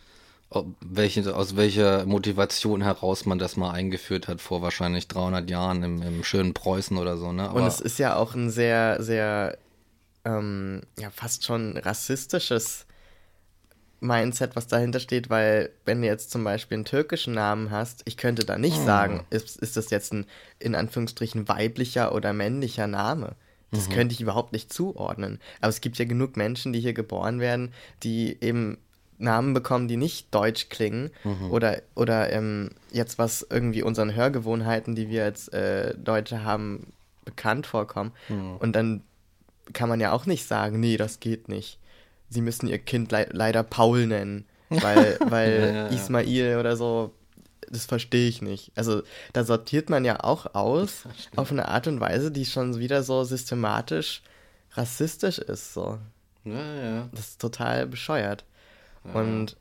welche, 0.82 1.36
aus 1.36 1.56
welcher 1.56 2.06
Motivation 2.06 2.82
heraus 2.82 3.26
man 3.26 3.40
das 3.40 3.56
mal 3.56 3.72
eingeführt 3.72 4.28
hat 4.28 4.42
vor 4.42 4.62
wahrscheinlich 4.62 5.08
300 5.08 5.50
Jahren 5.50 5.84
im, 5.84 6.02
im 6.02 6.24
schönen 6.24 6.54
Preußen 6.54 6.98
oder 6.98 7.18
so, 7.18 7.32
ne? 7.32 7.52
Und 7.52 7.66
es 7.66 7.80
ist 7.80 8.00
ja 8.00 8.16
auch 8.16 8.36
ein 8.36 8.50
sehr, 8.50 9.02
sehr, 9.02 9.58
ähm, 10.26 10.82
ja, 11.00 11.10
fast 11.10 11.46
schon 11.46 11.78
rassistisches 11.78 12.86
Mindset, 14.02 14.56
was 14.56 14.68
dahinter 14.68 15.00
steht, 15.00 15.30
weil 15.30 15.70
wenn 15.86 16.02
du 16.02 16.08
jetzt 16.08 16.32
zum 16.32 16.44
Beispiel 16.44 16.76
einen 16.76 16.86
türkischen 16.86 17.36
Namen 17.36 17.70
hast, 17.70 18.02
ich 18.06 18.18
könnte 18.18 18.44
da 18.44 18.58
nicht 18.58 18.78
sagen, 18.84 19.26
ist, 19.30 19.58
ist 19.58 19.78
das 19.78 19.92
jetzt 19.92 20.12
ein 20.12 20.26
in 20.58 20.74
Anführungsstrichen 20.74 21.48
weiblicher 21.48 22.14
oder 22.14 22.34
männlicher 22.34 22.88
Name. 22.88 23.36
Das 23.72 23.90
könnte 23.90 24.14
ich 24.14 24.22
überhaupt 24.22 24.52
nicht 24.52 24.72
zuordnen. 24.74 25.40
Aber 25.62 25.70
es 25.70 25.80
gibt 25.82 25.98
ja 25.98 26.06
genug 26.06 26.36
Menschen, 26.38 26.74
die 26.74 26.80
hier 26.82 26.94
geboren 26.94 27.40
werden, 27.40 27.74
die 28.04 28.38
eben 28.42 28.78
Namen 29.18 29.54
bekommen, 29.54 29.88
die 29.88 29.98
nicht 29.98 30.34
deutsch 30.34 30.68
klingen 30.70 31.12
oder, 31.52 31.82
oder 31.96 32.32
ähm, 32.34 32.72
jetzt 32.92 33.18
was 33.20 33.46
irgendwie 33.50 33.84
unseren 33.84 34.14
Hörgewohnheiten, 34.16 34.96
die 34.96 35.10
wir 35.10 35.24
als 35.24 35.48
äh, 35.50 35.94
Deutsche 35.98 36.44
haben, 36.44 36.88
bekannt 37.24 37.66
vorkommen. 37.68 38.12
Und 38.60 38.76
dann 38.76 39.04
kann 39.74 39.88
man 39.88 40.00
ja 40.02 40.12
auch 40.12 40.26
nicht 40.26 40.46
sagen, 40.48 40.80
nee, 40.80 40.98
das 40.98 41.20
geht 41.20 41.48
nicht. 41.48 41.78
Sie 42.30 42.42
müssen 42.42 42.68
ihr 42.68 42.80
Kind 42.80 43.12
lei 43.12 43.28
leider 43.32 43.64
Paul 43.64 44.08
nennen, 44.08 44.46
weil, 44.70 45.18
weil 45.28 45.60
Ja, 45.60 45.66
ja, 45.68 45.74
ja. 45.74 45.88
Ismail 45.88 46.58
oder 46.58 46.76
so, 46.76 47.14
das 47.72 47.86
verstehe 47.86 48.28
ich 48.28 48.42
nicht. 48.42 48.72
Also 48.76 49.02
da 49.34 49.44
sortiert 49.44 49.90
man 49.90 50.06
ja 50.06 50.24
auch 50.24 50.54
aus 50.54 51.04
auf 51.36 51.52
eine 51.52 51.68
Art 51.68 51.88
und 51.88 52.00
Weise, 52.00 52.32
die 52.32 52.46
schon 52.46 52.78
wieder 52.80 53.04
so 53.04 53.24
systematisch 53.24 54.22
rassistisch 54.74 55.40
ist. 55.40 55.74
So. 55.74 56.00
Ja, 56.44 56.76
ja. 56.76 57.10
Das 57.12 57.30
ist 57.30 57.42
total 57.42 57.88
bescheuert. 57.88 58.46
Und 59.14 59.58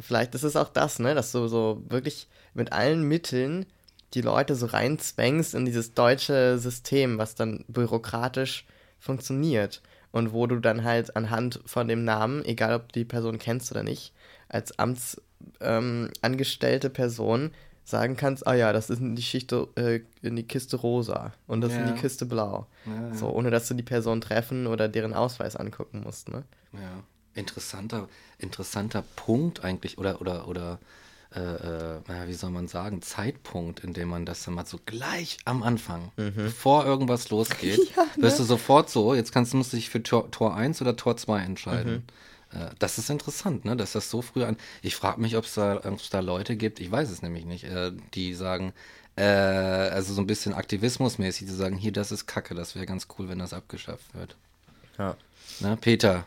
vielleicht 0.00 0.34
ist 0.34 0.42
es 0.42 0.56
auch 0.56 0.68
das, 0.68 0.98
ne, 0.98 1.14
dass 1.14 1.32
du 1.32 1.46
so 1.46 1.82
wirklich 1.88 2.28
mit 2.54 2.72
allen 2.72 3.04
Mitteln 3.04 3.66
die 4.14 4.22
Leute 4.22 4.56
so 4.56 4.66
reinzwängst 4.66 5.54
in 5.54 5.64
dieses 5.64 5.94
deutsche 5.94 6.58
System, 6.58 7.18
was 7.18 7.36
dann 7.36 7.64
bürokratisch 7.68 8.66
funktioniert. 8.98 9.82
Und 10.12 10.32
wo 10.32 10.48
du 10.48 10.58
dann 10.58 10.82
halt 10.82 11.14
anhand 11.14 11.60
von 11.66 11.86
dem 11.86 12.04
Namen, 12.04 12.44
egal 12.44 12.74
ob 12.74 12.92
du 12.92 12.98
die 12.98 13.04
Person 13.04 13.38
kennst 13.38 13.70
oder 13.70 13.84
nicht, 13.84 14.12
als 14.48 14.76
amtsangestellte 14.76 15.29
ähm, 15.60 16.10
angestellte 16.22 16.90
Person 16.90 17.52
sagen 17.84 18.16
kannst, 18.16 18.46
ah 18.46 18.54
ja, 18.54 18.72
das 18.72 18.88
ist 18.90 19.00
in 19.00 19.16
die 19.16 19.22
Schichte, 19.22 19.66
äh, 19.76 20.00
in 20.22 20.36
die 20.36 20.44
Kiste 20.44 20.76
rosa 20.76 21.32
und 21.46 21.60
das 21.60 21.72
in 21.72 21.86
Ja. 21.86 21.92
die 21.92 22.00
Kiste 22.00 22.24
blau. 22.26 22.66
Ja, 22.86 23.08
ja. 23.08 23.14
So, 23.14 23.28
ohne 23.30 23.50
dass 23.50 23.66
du 23.68 23.74
die 23.74 23.82
Person 23.82 24.20
treffen 24.20 24.66
oder 24.66 24.88
deren 24.88 25.12
Ausweis 25.14 25.56
angucken 25.56 26.02
musst, 26.04 26.28
ne? 26.28 26.44
Ja, 26.72 27.02
interessanter, 27.34 28.08
interessanter 28.38 29.02
Punkt 29.16 29.64
eigentlich 29.64 29.98
oder 29.98 30.20
oder 30.20 30.46
oder 30.46 30.78
äh, 31.34 31.40
äh, 31.40 32.00
naja, 32.08 32.26
wie 32.26 32.34
soll 32.34 32.50
man 32.50 32.66
sagen, 32.66 33.02
Zeitpunkt, 33.02 33.80
in 33.84 33.92
dem 33.92 34.08
man 34.08 34.26
das 34.26 34.42
dann 34.44 34.54
mal 34.54 34.66
so 34.66 34.80
gleich 34.84 35.38
am 35.44 35.62
Anfang, 35.62 36.10
bevor 36.16 36.84
irgendwas 36.84 37.30
losgeht, 37.30 37.78
wirst 38.16 38.40
du 38.40 38.42
sofort 38.44 38.90
so, 38.90 39.14
jetzt 39.14 39.30
kannst, 39.32 39.54
musst 39.54 39.72
du 39.72 39.76
dich 39.76 39.90
für 39.90 40.02
Tor, 40.02 40.28
Tor 40.32 40.56
1 40.56 40.80
oder 40.82 40.96
Tor 40.96 41.16
2 41.16 41.40
entscheiden. 41.42 42.02
Äh, 42.52 42.70
Das 42.78 42.98
ist 42.98 43.10
interessant, 43.10 43.64
ne? 43.64 43.76
dass 43.76 43.92
das 43.92 44.10
so 44.10 44.22
früh 44.22 44.44
an. 44.44 44.56
Ich 44.82 44.96
frage 44.96 45.20
mich, 45.20 45.36
ob 45.36 45.44
es 45.44 45.54
da, 45.54 45.80
ob's 45.84 46.10
da 46.10 46.20
Leute 46.20 46.56
gibt, 46.56 46.80
ich 46.80 46.90
weiß 46.90 47.10
es 47.10 47.22
nämlich 47.22 47.44
nicht, 47.44 47.64
äh, 47.64 47.92
die 48.14 48.34
sagen, 48.34 48.72
äh, 49.16 49.22
also 49.24 50.14
so 50.14 50.20
ein 50.20 50.26
bisschen 50.26 50.54
aktivismusmäßig, 50.54 51.46
die 51.48 51.54
sagen, 51.54 51.76
hier, 51.76 51.92
das 51.92 52.12
ist 52.12 52.26
Kacke, 52.26 52.54
das 52.54 52.74
wäre 52.74 52.86
ganz 52.86 53.06
cool, 53.18 53.28
wenn 53.28 53.38
das 53.38 53.52
abgeschafft 53.52 54.14
wird. 54.14 54.36
Ja. 54.98 55.16
Na, 55.60 55.76
Peter, 55.76 56.24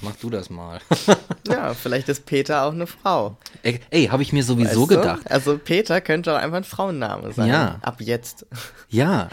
mach 0.00 0.16
du 0.16 0.30
das 0.30 0.50
mal. 0.50 0.80
Ja, 1.48 1.74
vielleicht 1.74 2.08
ist 2.08 2.24
Peter 2.24 2.62
auch 2.62 2.72
eine 2.72 2.86
Frau. 2.86 3.36
ey, 3.64 3.80
ey 3.90 4.06
habe 4.06 4.22
ich 4.22 4.32
mir 4.32 4.44
sowieso 4.44 4.82
Weißt 4.82 4.90
du? 4.92 4.96
gedacht. 4.96 5.28
Also 5.30 5.58
Peter 5.58 6.00
könnte 6.00 6.32
auch 6.32 6.38
einfach 6.38 6.58
ein 6.58 6.64
Frauenname 6.64 7.32
sein. 7.32 7.48
Ja. 7.48 7.78
Ab 7.82 8.00
jetzt. 8.00 8.46
Ja, 8.88 9.28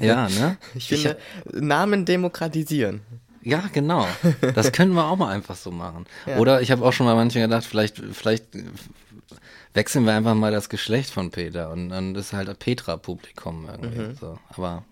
ja, 0.00 0.28
ne? 0.30 0.56
Ich 0.74 0.88
finde, 0.88 1.18
Namen 1.52 2.06
demokratisieren. 2.06 3.02
Ja, 3.44 3.64
genau. 3.72 4.06
Das 4.54 4.72
können 4.72 4.92
wir 4.94 5.04
auch 5.06 5.16
mal 5.16 5.28
einfach 5.30 5.56
so 5.56 5.70
machen. 5.70 6.06
Ja. 6.26 6.38
Oder 6.38 6.62
ich 6.62 6.70
habe 6.70 6.84
auch 6.84 6.92
schon 6.92 7.06
mal 7.06 7.14
manchmal 7.14 7.44
gedacht, 7.44 7.64
vielleicht, 7.64 7.98
vielleicht 8.12 8.46
wechseln 9.74 10.04
wir 10.06 10.14
einfach 10.14 10.34
mal 10.34 10.52
das 10.52 10.68
Geschlecht 10.68 11.10
von 11.10 11.30
Peter 11.30 11.70
und 11.70 11.90
dann 11.90 12.14
ist 12.14 12.32
halt 12.32 12.48
ein 12.48 12.56
Petra-Publikum 12.56 13.68
irgendwie. 13.70 13.98
Mhm. 13.98 14.16
So. 14.16 14.38
Aber 14.50 14.84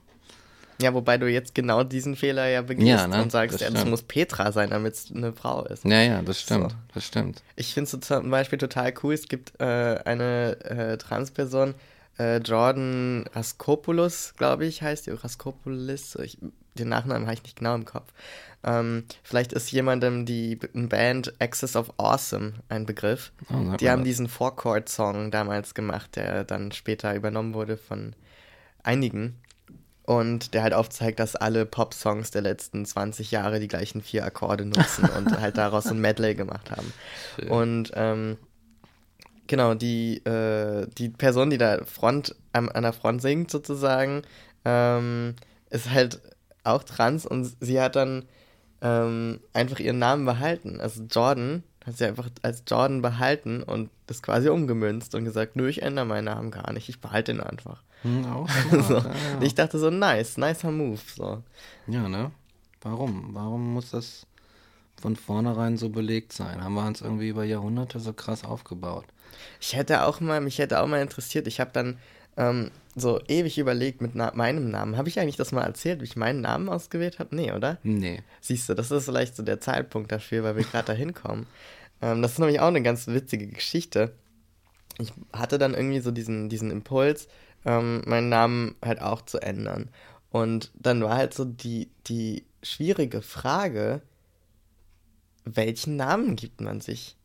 Ja, 0.80 0.92
wobei 0.92 1.16
du 1.18 1.26
jetzt 1.30 1.54
genau 1.54 1.84
diesen 1.84 2.16
Fehler 2.16 2.48
ja 2.48 2.62
begehst 2.62 2.88
Ja, 2.88 3.06
ne? 3.06 3.22
und 3.22 3.30
sagst, 3.32 3.54
Das 3.54 3.60
ja, 3.62 3.70
das 3.70 3.84
muss 3.86 4.02
Petra 4.02 4.52
sein, 4.52 4.70
damit 4.70 4.94
es 4.94 5.12
eine 5.14 5.32
Frau 5.32 5.64
ist. 5.64 5.84
Ja, 5.84 6.02
ja, 6.02 6.22
das 6.22 6.40
stimmt. 6.40 6.72
So. 6.72 6.76
Das 6.94 7.06
stimmt. 7.06 7.42
Ich 7.56 7.72
finde 7.72 7.84
es 7.84 7.90
so 7.92 7.98
zum 7.98 8.30
Beispiel 8.30 8.58
total 8.58 8.92
cool. 9.02 9.14
Es 9.14 9.28
gibt 9.28 9.58
äh, 9.60 9.64
eine 10.04 10.56
äh, 10.64 10.96
Transperson, 10.98 11.74
äh, 12.18 12.38
Jordan 12.38 13.24
Raskopoulos, 13.34 14.34
glaube 14.36 14.66
ich, 14.66 14.82
heißt 14.82 15.06
die. 15.06 15.10
Raskopoulos. 15.12 16.16
Ich, 16.16 16.38
den 16.74 16.88
Nachnamen 16.88 17.26
habe 17.26 17.34
ich 17.34 17.42
nicht 17.42 17.56
genau 17.58 17.74
im 17.74 17.84
Kopf. 17.84 18.12
Ähm, 18.64 19.04
vielleicht 19.24 19.52
ist 19.52 19.72
jemandem 19.72 20.24
die 20.24 20.56
Band 20.56 21.34
Access 21.40 21.74
of 21.74 21.92
Awesome 21.96 22.54
ein 22.68 22.86
Begriff. 22.86 23.32
Oh, 23.50 23.76
Die 23.76 23.90
haben 23.90 24.00
was. 24.00 24.06
diesen 24.06 24.28
Four-Chord-Song 24.28 25.30
damals 25.30 25.74
gemacht, 25.74 26.14
der 26.16 26.44
dann 26.44 26.70
später 26.72 27.14
übernommen 27.14 27.54
wurde 27.54 27.76
von 27.76 28.14
einigen. 28.82 29.38
Und 30.04 30.54
der 30.54 30.62
halt 30.64 30.74
aufzeigt, 30.74 31.20
dass 31.20 31.36
alle 31.36 31.64
Pop-Songs 31.64 32.32
der 32.32 32.42
letzten 32.42 32.84
20 32.84 33.30
Jahre 33.30 33.60
die 33.60 33.68
gleichen 33.68 34.02
vier 34.02 34.24
Akkorde 34.24 34.64
nutzen 34.64 35.08
und 35.08 35.38
halt 35.40 35.56
daraus 35.58 35.86
ein 35.86 36.00
Medley 36.00 36.34
gemacht 36.34 36.70
haben. 36.72 36.92
Schön. 37.36 37.48
Und 37.48 37.92
ähm, 37.94 38.36
genau, 39.46 39.74
die, 39.74 40.16
äh, 40.24 40.88
die 40.98 41.08
Person, 41.08 41.50
die 41.50 41.58
da 41.58 41.84
Front, 41.84 42.34
an, 42.52 42.68
an 42.68 42.82
der 42.82 42.92
Front 42.92 43.22
singt 43.22 43.50
sozusagen, 43.50 44.22
ähm, 44.64 45.34
ist 45.70 45.90
halt 45.90 46.20
auch 46.64 46.82
trans 46.84 47.26
und 47.26 47.52
sie 47.60 47.80
hat 47.80 47.96
dann 47.96 48.24
ähm, 48.80 49.40
einfach 49.52 49.78
ihren 49.80 49.98
Namen 49.98 50.24
behalten. 50.24 50.80
Also 50.80 51.02
Jordan 51.04 51.62
hat 51.84 51.98
sie 51.98 52.04
einfach 52.04 52.28
als 52.42 52.62
Jordan 52.66 53.02
behalten 53.02 53.62
und 53.62 53.90
das 54.06 54.22
quasi 54.22 54.48
umgemünzt 54.48 55.14
und 55.14 55.24
gesagt, 55.24 55.56
nö, 55.56 55.68
ich 55.68 55.82
ändere 55.82 56.06
meinen 56.06 56.26
Namen 56.26 56.50
gar 56.50 56.72
nicht, 56.72 56.88
ich 56.88 57.00
behalte 57.00 57.32
ihn 57.32 57.40
einfach. 57.40 57.82
Hm, 58.02 58.24
auch 58.26 58.48
So. 58.70 58.94
ja, 58.98 59.04
Und 59.36 59.42
ich 59.42 59.54
dachte 59.54 59.78
so, 59.78 59.90
nice, 59.90 60.36
nicer 60.36 60.70
Move. 60.70 61.00
So. 61.16 61.42
ja. 61.86 62.02
ja, 62.02 62.08
ne? 62.08 62.30
Warum? 62.82 63.30
Warum 63.32 63.74
muss 63.74 63.90
das 63.90 64.26
von 65.00 65.14
vornherein 65.16 65.76
so 65.76 65.88
belegt 65.88 66.32
sein? 66.32 66.62
Haben 66.62 66.74
wir 66.74 66.86
uns 66.86 67.00
irgendwie 67.00 67.28
über 67.28 67.44
Jahrhunderte 67.44 68.00
so 68.00 68.12
krass 68.12 68.44
aufgebaut? 68.44 69.04
Ich 69.60 69.74
hätte 69.74 70.04
auch 70.04 70.20
mal, 70.20 70.40
mich 70.40 70.58
hätte 70.58 70.80
auch 70.80 70.86
mal 70.86 71.00
interessiert, 71.00 71.46
ich 71.46 71.60
habe 71.60 71.70
dann 71.72 71.98
ähm, 72.36 72.70
so 72.94 73.20
ewig 73.26 73.58
überlegt 73.58 74.00
mit 74.00 74.14
na 74.14 74.32
meinem 74.34 74.70
Namen. 74.70 74.96
Habe 74.96 75.08
ich 75.08 75.18
eigentlich 75.18 75.36
das 75.36 75.52
mal 75.52 75.64
erzählt, 75.64 76.00
wie 76.00 76.04
ich 76.04 76.16
meinen 76.16 76.40
Namen 76.40 76.68
ausgewählt 76.68 77.18
habe? 77.18 77.34
Nee, 77.34 77.52
oder? 77.52 77.78
Nee. 77.82 78.22
Siehst 78.40 78.68
du, 78.68 78.74
das 78.74 78.90
ist 78.90 79.06
vielleicht 79.06 79.36
so 79.36 79.42
der 79.42 79.60
Zeitpunkt 79.60 80.12
dafür, 80.12 80.42
weil 80.42 80.56
wir 80.56 80.64
gerade 80.64 80.86
da 80.86 80.92
hinkommen. 80.92 81.46
Ähm, 82.04 82.20
das 82.20 82.32
ist 82.32 82.38
nämlich 82.40 82.58
auch 82.58 82.66
eine 82.66 82.82
ganz 82.82 83.06
witzige 83.06 83.46
Geschichte. 83.46 84.12
Ich 84.98 85.12
hatte 85.32 85.56
dann 85.56 85.72
irgendwie 85.72 86.00
so 86.00 86.10
diesen, 86.10 86.48
diesen 86.48 86.72
Impuls, 86.72 87.28
ähm, 87.64 88.02
meinen 88.06 88.28
Namen 88.28 88.74
halt 88.84 89.00
auch 89.00 89.22
zu 89.22 89.38
ändern. 89.38 89.88
Und 90.30 90.72
dann 90.74 91.00
war 91.00 91.16
halt 91.16 91.32
so 91.32 91.44
die, 91.44 91.90
die 92.08 92.44
schwierige 92.62 93.22
Frage, 93.22 94.02
welchen 95.44 95.94
Namen 95.96 96.34
gibt 96.34 96.60
man 96.60 96.80
sich? 96.80 97.16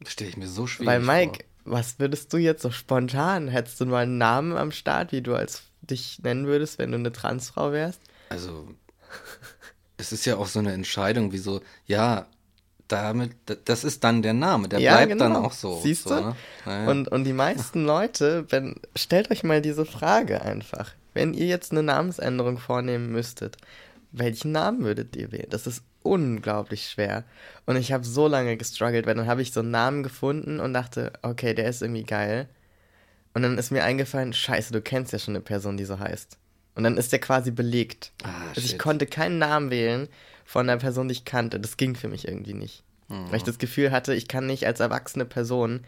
Das 0.00 0.12
stelle 0.12 0.30
ich 0.30 0.36
mir 0.36 0.48
so 0.48 0.66
schwierig 0.66 0.88
Weil 0.88 1.00
Mike, 1.00 1.44
was 1.70 1.98
würdest 1.98 2.32
du 2.32 2.36
jetzt 2.36 2.62
so 2.62 2.70
spontan? 2.70 3.48
Hättest 3.48 3.80
du 3.80 3.86
mal 3.86 4.02
einen 4.02 4.18
Namen 4.18 4.56
am 4.56 4.72
Start, 4.72 5.12
wie 5.12 5.22
du 5.22 5.34
als 5.34 5.62
dich 5.80 6.20
nennen 6.22 6.46
würdest, 6.46 6.78
wenn 6.78 6.92
du 6.92 6.98
eine 6.98 7.12
Transfrau 7.12 7.72
wärst? 7.72 8.00
Also, 8.30 8.68
es 9.96 10.12
ist 10.12 10.24
ja 10.24 10.36
auch 10.36 10.46
so 10.46 10.58
eine 10.58 10.72
Entscheidung, 10.72 11.32
wie 11.32 11.38
so, 11.38 11.60
ja, 11.86 12.26
damit, 12.88 13.32
das 13.66 13.84
ist 13.84 14.02
dann 14.02 14.22
der 14.22 14.32
Name, 14.32 14.68
der 14.68 14.80
Ja, 14.80 14.96
bleibt 14.96 15.20
dann 15.20 15.34
genau. 15.34 15.46
auch 15.46 15.52
so. 15.52 15.80
Siehst 15.80 16.04
so, 16.04 16.16
du? 16.16 16.20
Ne? 16.20 16.36
Ja, 16.66 16.82
ja. 16.84 16.90
Und, 16.90 17.08
und 17.08 17.24
die 17.24 17.32
meisten 17.32 17.84
Leute, 17.84 18.46
wenn, 18.48 18.76
stellt 18.96 19.30
euch 19.30 19.44
mal 19.44 19.60
diese 19.60 19.84
Frage 19.84 20.42
einfach. 20.42 20.92
Wenn 21.14 21.34
ihr 21.34 21.46
jetzt 21.46 21.72
eine 21.72 21.82
Namensänderung 21.82 22.58
vornehmen 22.58 23.10
müsstet, 23.10 23.56
welchen 24.12 24.52
Namen 24.52 24.84
würdet 24.84 25.16
ihr 25.16 25.32
wählen? 25.32 25.50
Das 25.50 25.66
ist 25.66 25.82
unglaublich 26.02 26.88
schwer. 26.88 27.24
Und 27.66 27.76
ich 27.76 27.92
habe 27.92 28.04
so 28.04 28.28
lange 28.28 28.56
gestruggelt, 28.56 29.06
weil 29.06 29.14
dann 29.14 29.26
habe 29.26 29.42
ich 29.42 29.52
so 29.52 29.60
einen 29.60 29.70
Namen 29.70 30.02
gefunden 30.02 30.60
und 30.60 30.72
dachte, 30.72 31.12
okay, 31.22 31.54
der 31.54 31.68
ist 31.68 31.82
irgendwie 31.82 32.04
geil. 32.04 32.48
Und 33.34 33.42
dann 33.42 33.58
ist 33.58 33.70
mir 33.70 33.84
eingefallen, 33.84 34.32
scheiße, 34.32 34.72
du 34.72 34.80
kennst 34.80 35.12
ja 35.12 35.18
schon 35.18 35.34
eine 35.34 35.42
Person, 35.42 35.76
die 35.76 35.84
so 35.84 35.98
heißt. 35.98 36.38
Und 36.74 36.84
dann 36.84 36.96
ist 36.96 37.12
der 37.12 37.18
quasi 37.18 37.50
belegt. 37.50 38.12
Ah, 38.22 38.48
also 38.54 38.62
ich 38.62 38.78
konnte 38.78 39.06
keinen 39.06 39.38
Namen 39.38 39.70
wählen 39.70 40.08
von 40.44 40.68
einer 40.68 40.78
Person, 40.78 41.08
die 41.08 41.12
ich 41.12 41.24
kannte. 41.24 41.60
Das 41.60 41.76
ging 41.76 41.94
für 41.94 42.08
mich 42.08 42.26
irgendwie 42.26 42.54
nicht. 42.54 42.84
Mhm. 43.08 43.30
Weil 43.30 43.36
ich 43.36 43.42
das 43.42 43.58
Gefühl 43.58 43.90
hatte, 43.90 44.14
ich 44.14 44.28
kann 44.28 44.46
nicht 44.46 44.66
als 44.66 44.80
erwachsene 44.80 45.24
Person 45.24 45.84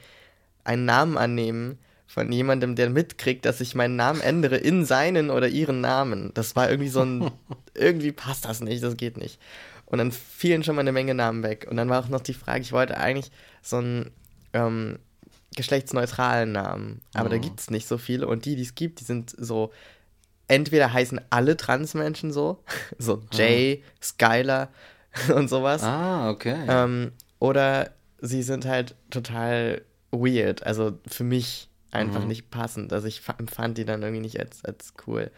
einen 0.65 0.85
Namen 0.85 1.17
annehmen 1.17 1.79
von 2.13 2.33
jemandem, 2.33 2.75
der 2.75 2.91
mitkriegt, 2.91 3.45
dass 3.45 3.61
ich 3.61 3.77
meinen 3.77 3.95
Namen 3.95 4.21
ändere 4.21 4.57
in 4.57 4.85
seinen 4.85 5.31
oder 5.31 5.47
ihren 5.47 5.81
Namen. 5.81 6.33
Das 6.35 6.57
war 6.57 6.69
irgendwie 6.69 6.89
so 6.89 7.03
ein, 7.03 7.31
irgendwie 7.75 8.11
passt 8.11 8.45
das 8.47 8.61
nicht, 8.61 8.83
das 8.83 8.97
geht 8.97 9.17
nicht. 9.17 9.39
Und 9.87 9.99
dann 9.99 10.11
fielen 10.11 10.65
schon 10.65 10.75
mal 10.75 10.81
eine 10.81 10.91
Menge 10.93 11.15
Namen 11.15 11.45
weg. 11.45 11.69
Und 11.71 11.77
dann 11.77 11.89
war 11.89 12.03
auch 12.03 12.09
noch 12.09 12.21
die 12.21 12.35
Frage, 12.35 12.63
ich 12.63 12.73
wollte 12.73 12.97
eigentlich 12.97 13.31
so 13.63 13.77
einen 13.77 14.11
ähm, 14.53 14.99
geschlechtsneutralen 15.57 16.51
Namen, 16.53 17.01
aber 17.15 17.29
da 17.29 17.37
Mhm. 17.37 17.43
gibt 17.43 17.61
es 17.61 17.71
nicht 17.71 17.87
so 17.87 17.97
viele. 17.99 18.27
Und 18.27 18.45
die, 18.45 18.57
die 18.57 18.63
es 18.63 18.75
gibt, 18.75 19.01
die 19.01 19.05
sind 19.05 19.35
so, 19.39 19.71
entweder 20.49 20.93
heißen 20.93 21.21
alle 21.31 21.57
Transmenschen 21.57 22.33
so, 22.33 22.65
so 22.99 23.23
Jay, 23.33 23.85
Skylar 24.03 24.69
und 25.35 25.49
sowas. 25.49 25.83
Ah, 25.85 26.29
okay. 26.31 26.57
Ähm, 26.69 27.13
oder 27.39 27.91
sie 28.21 28.43
sind 28.43 28.67
halt 28.67 28.97
total 29.11 29.83
weird, 30.11 30.65
also 30.65 30.99
für 31.07 31.23
mich 31.25 31.69
einfach 31.93 32.23
Mhm. 32.23 32.29
nicht 32.29 32.51
passend. 32.51 32.93
Also 32.93 33.07
ich 33.09 33.21
fa- 33.21 33.37
empfand 33.39 33.79
die 33.79 33.85
dann 33.85 34.03
irgendwie 34.03 34.23
nicht 34.23 34.39
als, 34.41 34.65
als 34.65 34.93
cool. 35.07 35.31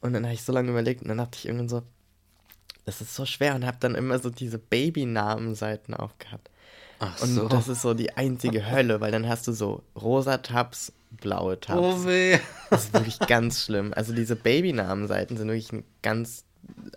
Und 0.00 0.12
dann 0.12 0.24
habe 0.24 0.34
ich 0.34 0.42
so 0.42 0.52
lange 0.52 0.70
überlegt 0.70 1.02
und 1.02 1.08
dann 1.08 1.18
dachte 1.18 1.36
ich 1.38 1.46
irgendwann 1.46 1.68
so, 1.68 1.82
das 2.84 3.00
ist 3.00 3.14
so 3.14 3.26
schwer 3.26 3.54
und 3.54 3.66
habe 3.66 3.76
dann 3.80 3.94
immer 3.94 4.18
so 4.18 4.30
diese 4.30 4.58
Baby-Namen-Seiten 4.58 5.94
aufgehabt. 5.94 6.50
Ach 7.00 7.20
Und 7.22 7.28
so. 7.28 7.48
das 7.48 7.68
ist 7.68 7.82
so 7.82 7.94
die 7.94 8.16
einzige 8.16 8.64
Hölle, 8.70 9.00
weil 9.00 9.12
dann 9.12 9.28
hast 9.28 9.46
du 9.46 9.52
so 9.52 9.82
rosa 9.94 10.38
Tabs, 10.38 10.92
blaue 11.10 11.58
Tabs. 11.60 11.80
oh 11.80 12.04
weh. 12.06 12.38
Das 12.70 12.84
ist 12.84 12.92
wirklich 12.94 13.18
ganz 13.20 13.64
schlimm. 13.64 13.92
Also 13.94 14.12
diese 14.14 14.36
Baby-Namen-Seiten 14.36 15.36
sind 15.36 15.48
wirklich 15.48 15.72
eine 15.72 15.84
ganz 16.02 16.44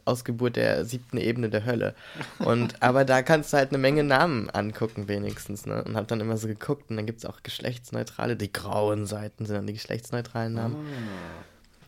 Ausgeburt 0.06 0.56
der 0.56 0.86
siebten 0.86 1.18
Ebene 1.18 1.50
der 1.50 1.66
Hölle. 1.66 1.96
Und 2.40 2.76
aber 2.82 3.06
da 3.06 3.22
kannst 3.22 3.54
du 3.54 3.58
halt 3.58 3.70
eine 3.70 3.78
Menge 3.78 4.04
Namen 4.04 4.50
angucken, 4.50 5.08
wenigstens, 5.08 5.66
ne? 5.66 5.84
Und 5.84 5.96
hab 5.96 6.08
dann 6.08 6.20
immer 6.20 6.38
so 6.38 6.48
geguckt 6.48 6.90
und 6.90 6.98
dann 6.98 7.06
gibt 7.06 7.20
es 7.20 7.26
auch 7.26 7.44
geschlechtsneutrale, 7.44 8.36
die 8.36 8.52
grauen 8.52 9.06
Seiten 9.06 9.46
sind 9.46 9.56
dann 9.56 9.68
die 9.68 9.74
geschlechtsneutralen 9.74 10.54
Namen. 10.54 10.76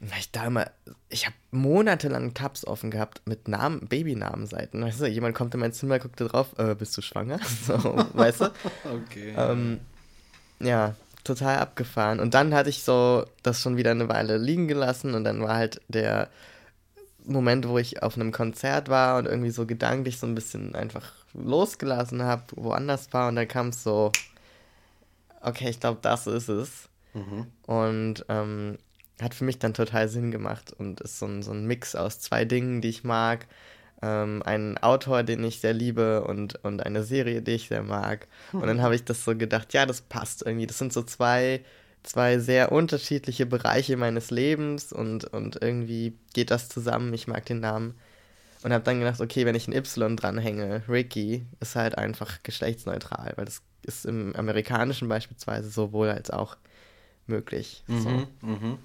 Und 0.03 0.11
weil 0.11 0.19
ich 0.19 0.31
da 0.31 0.47
immer, 0.47 0.67
ich 1.09 1.25
habe 1.25 1.35
monatelang 1.51 2.33
Tabs 2.33 2.65
offen 2.67 2.91
gehabt 2.91 3.21
mit 3.25 3.47
Namen, 3.47 3.87
Babynamenseiten. 3.87 4.83
Weißt 4.83 4.99
du, 4.99 5.07
jemand 5.07 5.33
kommt 5.33 5.53
in 5.53 5.61
mein 5.61 5.71
Zimmer, 5.71 5.97
guckt 5.99 6.19
da 6.19 6.25
drauf, 6.25 6.47
äh, 6.57 6.75
bist 6.75 6.97
du 6.97 7.01
schwanger? 7.01 7.39
So, 7.65 7.73
weißt 8.13 8.41
du? 8.41 8.45
Okay. 8.83 9.33
Ähm, 9.37 9.79
ja, 10.59 10.95
total 11.23 11.59
abgefahren. 11.59 12.19
Und 12.19 12.33
dann 12.33 12.53
hatte 12.53 12.69
ich 12.69 12.83
so 12.83 13.25
das 13.43 13.61
schon 13.61 13.77
wieder 13.77 13.91
eine 13.91 14.09
Weile 14.09 14.37
liegen 14.37 14.67
gelassen 14.67 15.13
und 15.13 15.23
dann 15.23 15.41
war 15.41 15.55
halt 15.55 15.79
der 15.87 16.29
Moment, 17.25 17.67
wo 17.67 17.77
ich 17.77 18.03
auf 18.03 18.15
einem 18.15 18.31
Konzert 18.31 18.89
war 18.89 19.17
und 19.17 19.25
irgendwie 19.25 19.51
so 19.51 19.65
gedanklich 19.65 20.19
so 20.19 20.27
ein 20.27 20.35
bisschen 20.35 20.75
einfach 20.75 21.11
losgelassen 21.33 22.23
habe, 22.23 22.43
woanders 22.55 23.11
war 23.13 23.29
und 23.29 23.35
dann 23.35 23.47
kam 23.47 23.69
es 23.69 23.83
so, 23.83 24.11
okay, 25.41 25.69
ich 25.69 25.79
glaube, 25.79 25.99
das 26.01 26.27
ist 26.27 26.49
es. 26.49 26.89
Mhm. 27.13 27.47
Und 27.65 28.25
ähm, 28.29 28.77
hat 29.21 29.33
für 29.33 29.43
mich 29.43 29.59
dann 29.59 29.73
total 29.73 30.07
Sinn 30.07 30.31
gemacht 30.31 30.73
und 30.77 31.01
ist 31.01 31.19
so 31.19 31.25
ein, 31.25 31.43
so 31.43 31.51
ein 31.51 31.65
Mix 31.65 31.95
aus 31.95 32.19
zwei 32.19 32.45
Dingen, 32.45 32.81
die 32.81 32.89
ich 32.89 33.03
mag. 33.03 33.47
Ähm, 34.01 34.41
ein 34.43 34.77
Autor, 34.79 35.23
den 35.23 35.43
ich 35.43 35.59
sehr 35.59 35.73
liebe 35.73 36.23
und, 36.23 36.63
und 36.63 36.85
eine 36.85 37.03
Serie, 37.03 37.41
die 37.41 37.51
ich 37.51 37.67
sehr 37.67 37.83
mag. 37.83 38.27
Und 38.51 38.63
dann 38.67 38.81
habe 38.81 38.95
ich 38.95 39.05
das 39.05 39.23
so 39.23 39.35
gedacht, 39.35 39.73
ja, 39.73 39.85
das 39.85 40.01
passt 40.01 40.45
irgendwie. 40.45 40.67
Das 40.67 40.77
sind 40.77 40.91
so 40.91 41.03
zwei, 41.03 41.63
zwei 42.03 42.39
sehr 42.39 42.71
unterschiedliche 42.71 43.45
Bereiche 43.45 43.97
meines 43.97 44.29
Lebens 44.31 44.91
und, 44.93 45.25
und 45.25 45.61
irgendwie 45.61 46.17
geht 46.33 46.51
das 46.51 46.69
zusammen. 46.69 47.13
Ich 47.13 47.27
mag 47.27 47.45
den 47.45 47.59
Namen. 47.59 47.95
Und 48.63 48.71
habe 48.71 48.83
dann 48.85 48.99
gedacht, 48.99 49.19
okay, 49.19 49.45
wenn 49.45 49.55
ich 49.55 49.67
ein 49.67 49.73
Y 49.73 50.15
dranhänge, 50.15 50.83
Ricky, 50.87 51.45
ist 51.59 51.75
halt 51.75 51.97
einfach 51.97 52.43
geschlechtsneutral, 52.43 53.33
weil 53.35 53.43
das 53.43 53.61
ist 53.85 54.05
im 54.05 54.33
Amerikanischen 54.37 55.09
beispielsweise 55.09 55.69
sowohl 55.69 56.09
als 56.09 56.29
auch 56.31 56.55
möglich. 57.27 57.83
So. 57.87 58.09
Mhm. 58.09 58.27
Mhm. 58.41 58.77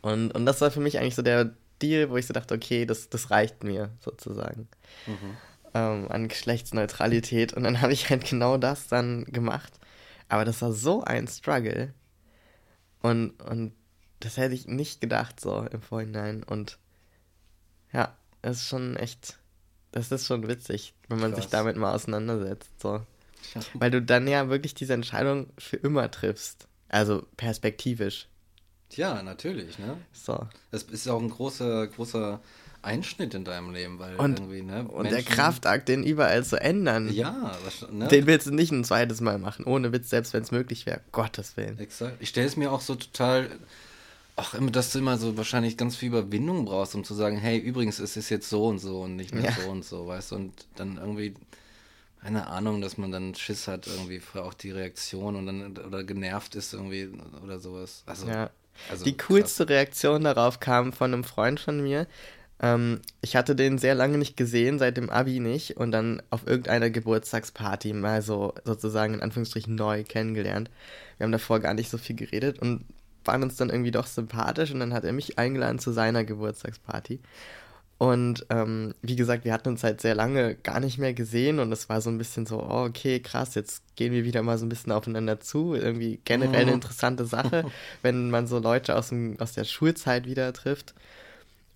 Und, 0.00 0.32
und 0.34 0.44
das 0.44 0.60
war 0.60 0.72
für 0.72 0.80
mich 0.80 0.98
eigentlich 0.98 1.14
so 1.14 1.22
der 1.22 1.52
Deal, 1.80 2.10
wo 2.10 2.16
ich 2.16 2.26
so 2.26 2.32
dachte, 2.32 2.54
okay, 2.54 2.84
das, 2.84 3.10
das 3.10 3.30
reicht 3.30 3.62
mir 3.64 3.90
sozusagen 4.00 4.68
Mhm. 5.06 5.36
ähm, 5.74 6.06
an 6.10 6.28
Geschlechtsneutralität. 6.28 7.52
Und 7.52 7.62
dann 7.62 7.80
habe 7.80 7.92
ich 7.92 8.10
halt 8.10 8.28
genau 8.28 8.56
das 8.56 8.88
dann 8.88 9.24
gemacht. 9.26 9.72
Aber 10.28 10.44
das 10.44 10.62
war 10.62 10.72
so 10.72 11.02
ein 11.04 11.28
Struggle. 11.28 11.94
Und, 13.02 13.40
und 13.42 13.72
das 14.20 14.36
hätte 14.36 14.54
ich 14.54 14.66
nicht 14.66 15.00
gedacht 15.00 15.40
so 15.40 15.62
im 15.62 15.82
Vorhinein. 15.82 16.42
Und 16.42 16.78
ja, 17.92 18.16
es 18.40 18.58
ist 18.58 18.68
schon 18.68 18.96
echt, 18.96 19.38
das 19.90 20.10
ist 20.10 20.26
schon 20.26 20.48
witzig, 20.48 20.94
wenn 21.08 21.20
man 21.20 21.34
sich 21.34 21.44
Krass. 21.44 21.50
damit 21.50 21.76
mal 21.76 21.94
auseinandersetzt. 21.94 22.80
So. 22.80 23.04
Weil 23.74 23.90
du 23.90 24.00
dann 24.00 24.26
ja 24.28 24.48
wirklich 24.48 24.74
diese 24.74 24.94
Entscheidung 24.94 25.48
für 25.58 25.76
immer 25.76 26.10
triffst. 26.10 26.68
Also 26.88 27.26
perspektivisch. 27.36 28.28
Ja, 28.90 29.22
natürlich, 29.22 29.78
ne? 29.78 29.96
So. 30.12 30.46
Es 30.70 30.82
ist 30.84 31.08
auch 31.08 31.20
ein 31.20 31.30
großer, 31.30 31.86
großer 31.88 32.40
Einschnitt 32.82 33.32
in 33.34 33.44
deinem 33.44 33.72
Leben, 33.72 33.98
weil 33.98 34.16
Und, 34.16 34.40
irgendwie, 34.40 34.62
ne? 34.62 34.84
und 34.88 35.10
der 35.10 35.22
Kraftakt, 35.22 35.88
den 35.88 36.02
überall 36.02 36.44
zu 36.44 36.60
ändern, 36.60 37.12
Ja, 37.12 37.56
was, 37.64 37.86
ne? 37.90 38.08
den 38.08 38.26
willst 38.26 38.46
du 38.48 38.50
nicht 38.54 38.72
ein 38.72 38.84
zweites 38.84 39.20
Mal 39.20 39.38
machen. 39.38 39.64
Ohne 39.64 39.92
Witz, 39.92 40.10
selbst 40.10 40.32
wenn 40.34 40.42
es 40.42 40.50
möglich 40.50 40.84
wäre. 40.86 41.00
Gottes 41.12 41.56
Willen. 41.56 41.78
Exakt. 41.78 42.16
Ich 42.20 42.30
stelle 42.30 42.46
es 42.46 42.56
mir 42.56 42.72
auch 42.72 42.80
so 42.80 42.94
total. 42.96 43.50
Ach, 44.34 44.54
immer, 44.54 44.70
dass 44.70 44.90
du 44.92 44.98
immer 44.98 45.18
so 45.18 45.36
wahrscheinlich 45.36 45.76
ganz 45.76 45.94
viel 45.94 46.08
Überwindung 46.08 46.64
brauchst, 46.64 46.94
um 46.94 47.04
zu 47.04 47.14
sagen, 47.14 47.36
hey, 47.36 47.58
übrigens, 47.58 47.98
es 47.98 48.16
ist 48.16 48.30
jetzt 48.30 48.48
so 48.48 48.66
und 48.66 48.78
so 48.78 49.02
und 49.02 49.14
nicht 49.16 49.34
mehr 49.34 49.44
Ja. 49.44 49.52
so 49.52 49.68
und 49.70 49.84
so, 49.84 50.06
weißt 50.06 50.32
du? 50.32 50.36
Und 50.36 50.52
dann 50.76 50.96
irgendwie, 50.96 51.34
keine 52.22 52.46
Ahnung, 52.46 52.80
dass 52.80 52.96
man 52.96 53.12
dann 53.12 53.34
Schiss 53.34 53.68
hat, 53.68 53.86
irgendwie 53.86 54.20
für 54.20 54.42
auch 54.42 54.54
die 54.54 54.70
Reaktion 54.70 55.36
und 55.36 55.46
dann 55.46 55.76
oder 55.76 56.02
genervt 56.02 56.54
ist 56.54 56.72
irgendwie 56.72 57.10
oder 57.44 57.58
sowas. 57.58 58.02
Also, 58.06 58.26
Ja. 58.26 58.48
also 58.90 59.04
Die 59.04 59.16
krass. 59.16 59.28
coolste 59.28 59.68
Reaktion 59.68 60.24
darauf 60.24 60.60
kam 60.60 60.92
von 60.94 61.12
einem 61.12 61.24
Freund 61.24 61.60
von 61.60 61.82
mir. 61.82 62.06
Ähm, 62.62 63.00
ich 63.20 63.36
hatte 63.36 63.56
den 63.56 63.78
sehr 63.78 63.94
lange 63.94 64.18
nicht 64.18 64.36
gesehen, 64.36 64.78
seit 64.78 64.96
dem 64.96 65.10
Abi 65.10 65.40
nicht, 65.40 65.76
und 65.76 65.90
dann 65.90 66.22
auf 66.30 66.46
irgendeiner 66.46 66.90
Geburtstagsparty 66.90 67.92
mal 67.92 68.22
so 68.22 68.54
sozusagen 68.64 69.14
in 69.14 69.20
Anführungsstrichen 69.20 69.74
neu 69.74 70.04
kennengelernt. 70.04 70.70
Wir 71.18 71.24
haben 71.24 71.32
davor 71.32 71.60
gar 71.60 71.74
nicht 71.74 71.90
so 71.90 71.98
viel 71.98 72.16
geredet 72.16 72.60
und 72.60 72.84
waren 73.24 73.42
uns 73.42 73.56
dann 73.56 73.70
irgendwie 73.70 73.90
doch 73.90 74.06
sympathisch 74.06 74.72
und 74.72 74.80
dann 74.80 74.94
hat 74.94 75.04
er 75.04 75.12
mich 75.12 75.38
eingeladen 75.38 75.78
zu 75.78 75.92
seiner 75.92 76.24
Geburtstagsparty. 76.24 77.20
Und 77.98 78.46
ähm, 78.50 78.94
wie 79.00 79.14
gesagt, 79.14 79.44
wir 79.44 79.52
hatten 79.52 79.68
uns 79.68 79.84
halt 79.84 80.00
sehr 80.00 80.16
lange 80.16 80.56
gar 80.56 80.80
nicht 80.80 80.98
mehr 80.98 81.14
gesehen 81.14 81.60
und 81.60 81.70
es 81.70 81.88
war 81.88 82.00
so 82.00 82.10
ein 82.10 82.18
bisschen 82.18 82.46
so, 82.46 82.60
oh, 82.60 82.84
okay, 82.86 83.20
krass, 83.20 83.54
jetzt 83.54 83.84
gehen 83.94 84.12
wir 84.12 84.24
wieder 84.24 84.42
mal 84.42 84.58
so 84.58 84.66
ein 84.66 84.68
bisschen 84.68 84.90
aufeinander 84.90 85.38
zu. 85.38 85.74
Irgendwie 85.74 86.20
generell 86.24 86.62
eine 86.62 86.72
interessante 86.72 87.24
Sache, 87.26 87.64
wenn 88.02 88.30
man 88.30 88.48
so 88.48 88.58
Leute 88.58 88.96
aus, 88.96 89.10
dem, 89.10 89.38
aus 89.38 89.52
der 89.52 89.62
Schulzeit 89.62 90.26
wieder 90.26 90.52
trifft. 90.52 90.94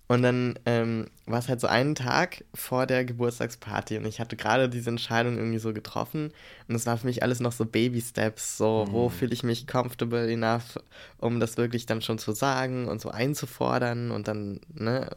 Und 0.09 0.21
dann 0.21 0.57
ähm, 0.65 1.07
war 1.25 1.39
es 1.39 1.49
halt 1.49 1.59
so 1.59 1.67
einen 1.67 1.93
Tag 1.93 2.45
vor 2.53 2.85
der 2.85 3.03
Geburtstagsparty 3.03 3.97
und 3.97 4.05
ich 4.05 4.21
hatte 4.21 4.37
gerade 4.37 4.69
diese 4.69 4.89
Entscheidung 4.89 5.37
irgendwie 5.37 5.59
so 5.59 5.73
getroffen 5.73 6.31
und 6.69 6.75
es 6.75 6.85
war 6.85 6.97
für 6.97 7.07
mich 7.07 7.23
alles 7.23 7.41
noch 7.41 7.51
so 7.51 7.65
Baby-Steps, 7.65 8.57
so 8.57 8.85
wo 8.89 9.09
fühle 9.09 9.33
ich 9.33 9.43
mich 9.43 9.67
comfortable 9.67 10.31
enough, 10.31 10.79
um 11.17 11.41
das 11.41 11.57
wirklich 11.57 11.87
dann 11.87 12.01
schon 12.01 12.19
zu 12.19 12.31
sagen 12.31 12.87
und 12.87 13.01
so 13.01 13.09
einzufordern 13.09 14.11
und 14.11 14.29
dann, 14.29 14.61
ne? 14.73 15.09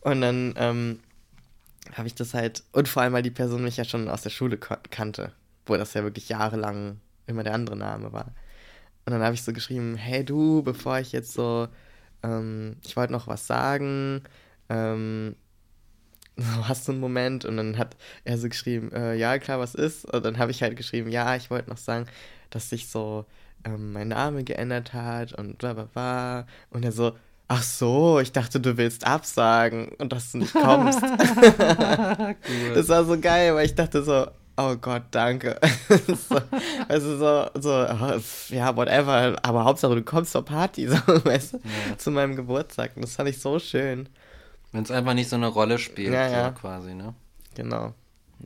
Und 0.00 0.20
dann 0.20 0.54
ähm, 0.58 1.00
habe 1.94 2.06
ich 2.06 2.14
das 2.14 2.34
halt, 2.34 2.62
und 2.70 2.88
vor 2.88 3.02
allem, 3.02 3.14
weil 3.14 3.22
die 3.22 3.30
Person 3.30 3.64
mich 3.64 3.78
ja 3.78 3.84
schon 3.84 4.08
aus 4.08 4.22
der 4.22 4.30
Schule 4.30 4.58
kannte, 4.58 5.32
wo 5.66 5.76
das 5.76 5.94
ja 5.94 6.04
wirklich 6.04 6.28
jahrelang 6.28 7.00
immer 7.26 7.42
der 7.42 7.54
andere 7.54 7.76
Name 7.76 8.12
war. 8.12 8.26
Und 9.06 9.12
dann 9.12 9.22
habe 9.22 9.34
ich 9.34 9.42
so 9.42 9.52
geschrieben, 9.52 9.96
hey 9.96 10.24
du, 10.24 10.62
bevor 10.62 10.98
ich 10.98 11.12
jetzt 11.12 11.32
so, 11.32 11.68
ähm, 12.24 12.76
ich 12.82 12.96
wollte 12.96 13.12
noch 13.12 13.26
was 13.26 13.46
sagen, 13.46 14.22
ähm, 14.68 15.36
hast 16.62 16.88
du 16.88 16.92
einen 16.92 17.00
Moment? 17.00 17.44
Und 17.44 17.56
dann 17.56 17.78
hat 17.78 17.96
er 18.24 18.38
so 18.38 18.48
geschrieben, 18.48 18.90
äh, 18.92 19.14
ja, 19.14 19.38
klar, 19.38 19.60
was 19.60 19.74
ist? 19.74 20.04
Und 20.06 20.24
dann 20.24 20.38
habe 20.38 20.50
ich 20.50 20.62
halt 20.62 20.76
geschrieben, 20.76 21.10
ja, 21.10 21.36
ich 21.36 21.50
wollte 21.50 21.70
noch 21.70 21.76
sagen, 21.76 22.06
dass 22.50 22.70
sich 22.70 22.88
so 22.88 23.26
ähm, 23.64 23.92
mein 23.92 24.08
Name 24.08 24.44
geändert 24.44 24.92
hat 24.92 25.32
und 25.34 25.58
bla 25.58 25.74
bla 25.74 25.84
bla. 25.84 26.46
Und 26.70 26.84
er 26.84 26.92
so, 26.92 27.12
ach 27.46 27.62
so, 27.62 28.20
ich 28.20 28.32
dachte, 28.32 28.58
du 28.60 28.76
willst 28.76 29.06
absagen 29.06 29.88
und 29.98 30.12
dass 30.12 30.32
du 30.32 30.38
nicht 30.38 30.54
kommst. 30.54 31.00
Das 32.74 32.88
war 32.88 33.04
so 33.04 33.18
geil, 33.20 33.54
weil 33.54 33.66
ich 33.66 33.74
dachte 33.74 34.02
so, 34.02 34.26
oh 34.56 34.76
Gott, 34.76 35.02
danke. 35.10 35.58
so, 36.06 36.40
also 36.88 37.16
so, 37.18 37.50
so, 37.60 37.70
oh, 37.88 38.20
ja, 38.54 38.76
whatever, 38.76 39.36
aber 39.42 39.64
Hauptsache 39.64 39.94
du 39.94 40.02
kommst 40.02 40.32
zur 40.32 40.44
Party, 40.44 40.88
so, 40.88 40.96
weißt 41.06 41.54
du, 41.54 41.56
Ja. 41.58 41.98
zu 41.98 42.10
meinem 42.10 42.36
Geburtstag. 42.36 42.92
Und 42.96 43.02
das 43.02 43.16
fand 43.16 43.28
ich 43.28 43.40
so 43.40 43.58
schön. 43.58 44.08
Wenn 44.72 44.82
es 44.82 44.90
einfach 44.90 45.14
nicht 45.14 45.28
so 45.28 45.36
eine 45.36 45.46
Rolle 45.48 45.78
spielt, 45.78 46.12
Ja, 46.12 46.28
ja. 46.28 46.48
So 46.48 46.60
quasi, 46.60 46.94
ne? 46.94 47.14
Genau. 47.54 47.94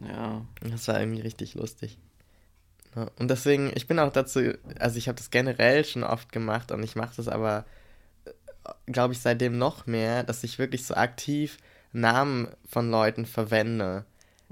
Ja. 0.07 0.43
Das 0.61 0.87
war 0.89 1.01
irgendwie 1.01 1.23
richtig 1.23 1.55
lustig. 1.55 1.99
Und 3.19 3.29
deswegen, 3.31 3.71
ich 3.75 3.87
bin 3.87 3.99
auch 3.99 4.11
dazu, 4.13 4.41
also 4.81 4.99
ich 4.99 5.09
habe 5.09 5.17
das 5.17 5.31
generell 5.31 5.85
schon 5.85 6.03
oft 6.05 6.33
gemacht 6.33 6.73
und 6.73 6.83
ich 6.83 6.97
mache 6.97 7.15
das 7.17 7.29
aber, 7.29 7.65
glaube 8.87 9.13
ich, 9.13 9.21
seitdem 9.21 9.57
noch 9.57 9.87
mehr, 9.87 10.25
dass 10.25 10.43
ich 10.43 10.59
wirklich 10.59 10.85
so 10.85 10.95
aktiv 10.95 11.59
Namen 11.93 12.49
von 12.67 12.91
Leuten 12.91 13.25
verwende 13.25 14.05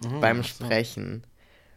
Mhm, 0.03 0.21
beim 0.21 0.41
ach 0.41 0.45
so. 0.45 0.65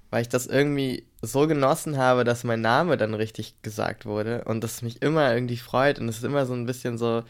Weil 0.10 0.22
ich 0.24 0.30
das 0.30 0.48
irgendwie 0.48 1.06
so 1.22 1.46
genossen 1.48 1.98
habe, 1.98 2.24
dass 2.24 2.44
mein 2.44 2.62
Name 2.62 2.98
dann 2.98 3.14
richtig 3.14 3.62
gesagt 3.62 4.06
wurde 4.06 4.44
und 4.46 4.64
das 4.64 4.82
mich 4.82 5.02
immer 5.02 5.34
irgendwie 5.34 5.58
freut 5.58 6.00
und 6.00 6.10
es 6.10 6.18
ist 6.18 6.24
immer 6.24 6.46
so 6.46 6.54
ein 6.54 6.66
bisschen 6.66 6.98
so 6.98 7.24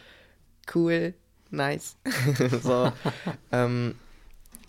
cool, 0.74 1.14
nice. 1.50 1.98
so, 2.64 2.92
ähm, 3.52 3.96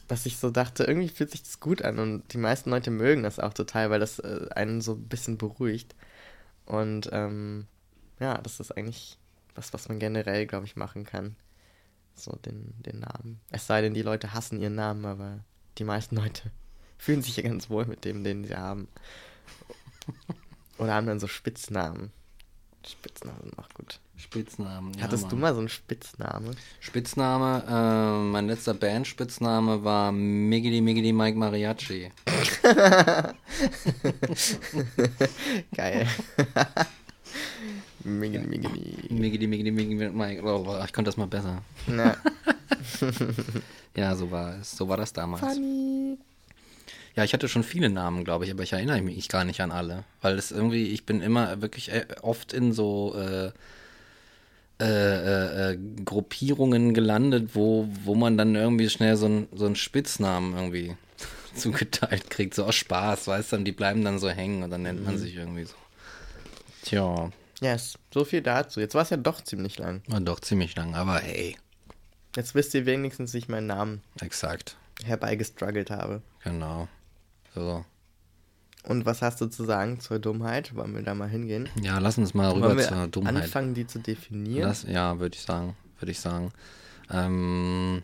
dass 0.08 0.26
ich 0.26 0.38
so 0.38 0.50
dachte, 0.50 0.84
irgendwie 0.84 1.08
fühlt 1.08 1.30
sich 1.30 1.42
das 1.42 1.60
gut 1.60 1.82
an 1.82 1.98
und 1.98 2.32
die 2.32 2.38
meisten 2.38 2.70
Leute 2.70 2.90
mögen 2.90 3.22
das 3.22 3.38
auch 3.38 3.54
total, 3.54 3.90
weil 3.90 4.00
das 4.00 4.18
äh, 4.18 4.48
einen 4.54 4.80
so 4.80 4.94
ein 4.94 5.08
bisschen 5.08 5.38
beruhigt. 5.38 5.94
Und 6.66 7.08
ähm, 7.12 7.66
ja, 8.18 8.38
das 8.38 8.58
ist 8.58 8.72
eigentlich 8.76 9.18
was, 9.54 9.72
was 9.72 9.88
man 9.88 9.98
generell, 9.98 10.46
glaube 10.46 10.66
ich, 10.66 10.76
machen 10.76 11.04
kann. 11.04 11.36
So 12.14 12.32
den, 12.44 12.74
den 12.82 13.00
Namen. 13.00 13.40
Es 13.50 13.66
sei 13.66 13.82
denn, 13.82 13.94
die 13.94 14.02
Leute 14.02 14.34
hassen 14.34 14.60
ihren 14.60 14.74
Namen, 14.74 15.04
aber 15.04 15.44
die 15.78 15.84
meisten 15.84 16.16
Leute 16.16 16.50
fühlen 17.00 17.22
sich 17.22 17.36
ja 17.36 17.42
ganz 17.42 17.70
wohl 17.70 17.86
mit 17.86 18.04
dem, 18.04 18.22
den 18.24 18.44
sie 18.44 18.54
haben. 18.56 18.86
Oder 20.78 20.94
haben 20.94 21.06
dann 21.06 21.18
so 21.20 21.26
Spitznamen. 21.26 22.10
Spitznamen 22.86 23.40
sind 23.42 23.58
auch 23.58 23.68
gut. 23.74 24.00
Spitznamen. 24.16 24.92
Ja, 24.94 25.02
Hattest 25.04 25.24
Mann. 25.24 25.30
du 25.30 25.36
mal 25.36 25.52
so 25.54 25.60
einen 25.60 25.68
Spitzname? 25.68 26.50
Spitzname, 26.80 27.62
äh, 27.68 28.18
mein 28.30 28.46
letzter 28.46 28.74
Bandspitzname 28.74 29.82
war 29.84 30.12
Miggity 30.12 30.80
Miggity 30.82 31.12
Mike 31.12 31.38
Mariachi. 31.38 32.10
Geil. 35.74 36.06
Migini, 38.04 38.46
migini. 38.46 39.08
Miggity 39.10 39.46
Miggity 39.46 39.70
Miggity 39.70 40.08
Mike. 40.10 40.42
Oh, 40.42 40.82
ich 40.84 40.92
konnte 40.92 41.08
das 41.10 41.16
mal 41.18 41.26
besser. 41.26 41.62
Na, 41.86 42.16
Ja, 43.96 44.14
so 44.16 44.30
war 44.30 44.56
es. 44.58 44.70
So 44.76 44.88
war 44.88 44.96
das 44.96 45.12
damals. 45.12 45.40
funny. 45.42 46.16
Ja, 47.16 47.24
ich 47.24 47.32
hatte 47.32 47.48
schon 47.48 47.64
viele 47.64 47.90
Namen, 47.90 48.24
glaube 48.24 48.44
ich, 48.44 48.50
aber 48.50 48.62
ich 48.62 48.72
erinnere 48.72 49.00
mich 49.02 49.28
gar 49.28 49.44
nicht 49.44 49.60
an 49.60 49.72
alle. 49.72 50.04
Weil 50.22 50.38
es 50.38 50.50
irgendwie, 50.50 50.88
ich 50.88 51.04
bin 51.04 51.20
immer 51.20 51.60
wirklich 51.60 51.90
äh, 51.92 52.06
oft 52.22 52.52
in 52.52 52.72
so 52.72 53.14
äh, 53.16 53.50
äh, 54.80 55.72
äh, 55.72 55.78
Gruppierungen 56.04 56.94
gelandet, 56.94 57.50
wo, 57.54 57.88
wo 58.04 58.14
man 58.14 58.38
dann 58.38 58.54
irgendwie 58.54 58.88
schnell 58.88 59.16
so, 59.16 59.26
ein, 59.26 59.48
so 59.52 59.66
einen 59.66 59.76
Spitznamen 59.76 60.54
irgendwie 60.54 60.96
zugeteilt 61.54 62.30
kriegt, 62.30 62.54
so 62.54 62.64
aus 62.64 62.76
Spaß, 62.76 63.26
weißt 63.26 63.52
du, 63.52 63.56
und 63.56 63.64
die 63.64 63.72
bleiben 63.72 64.04
dann 64.04 64.18
so 64.18 64.30
hängen 64.30 64.62
und 64.62 64.70
dann 64.70 64.82
nennt 64.82 65.04
man 65.04 65.18
sich 65.18 65.34
irgendwie 65.36 65.64
so. 65.64 65.74
Tja, 66.82 67.30
Yes, 67.60 67.98
so 68.14 68.24
viel 68.24 68.40
dazu. 68.40 68.80
Jetzt 68.80 68.94
war 68.94 69.02
es 69.02 69.10
ja 69.10 69.18
doch 69.18 69.42
ziemlich 69.42 69.76
lang. 69.78 70.00
war 70.06 70.20
doch 70.20 70.40
ziemlich 70.40 70.74
lang, 70.76 70.94
aber 70.94 71.18
hey, 71.18 71.56
Jetzt 72.36 72.54
wisst 72.54 72.74
ihr 72.74 72.86
wenigstens, 72.86 73.34
wie 73.34 73.38
ich 73.38 73.48
meinen 73.48 73.66
Namen 73.66 74.02
exakt, 74.20 74.76
herbeigestruggelt 75.04 75.90
habe. 75.90 76.22
genau. 76.44 76.88
So. 77.60 77.84
Und 78.84 79.04
was 79.04 79.20
hast 79.20 79.40
du 79.40 79.46
zu 79.46 79.64
sagen 79.64 80.00
zur 80.00 80.18
Dummheit? 80.18 80.74
Wollen 80.74 80.94
wir 80.94 81.02
da 81.02 81.14
mal 81.14 81.28
hingehen? 81.28 81.68
Ja, 81.82 81.98
lass 81.98 82.16
uns 82.16 82.32
mal 82.32 82.50
rüber 82.50 82.76
zur 82.78 83.08
Dummheit. 83.08 83.36
anfangen, 83.36 83.74
die 83.74 83.86
zu 83.86 83.98
definieren? 83.98 84.68
Das, 84.68 84.84
ja, 84.84 85.18
würde 85.18 85.36
ich 85.36 85.42
sagen, 85.42 85.76
würde 85.98 86.12
ich 86.12 86.20
sagen. 86.20 86.52
Ähm, 87.10 88.02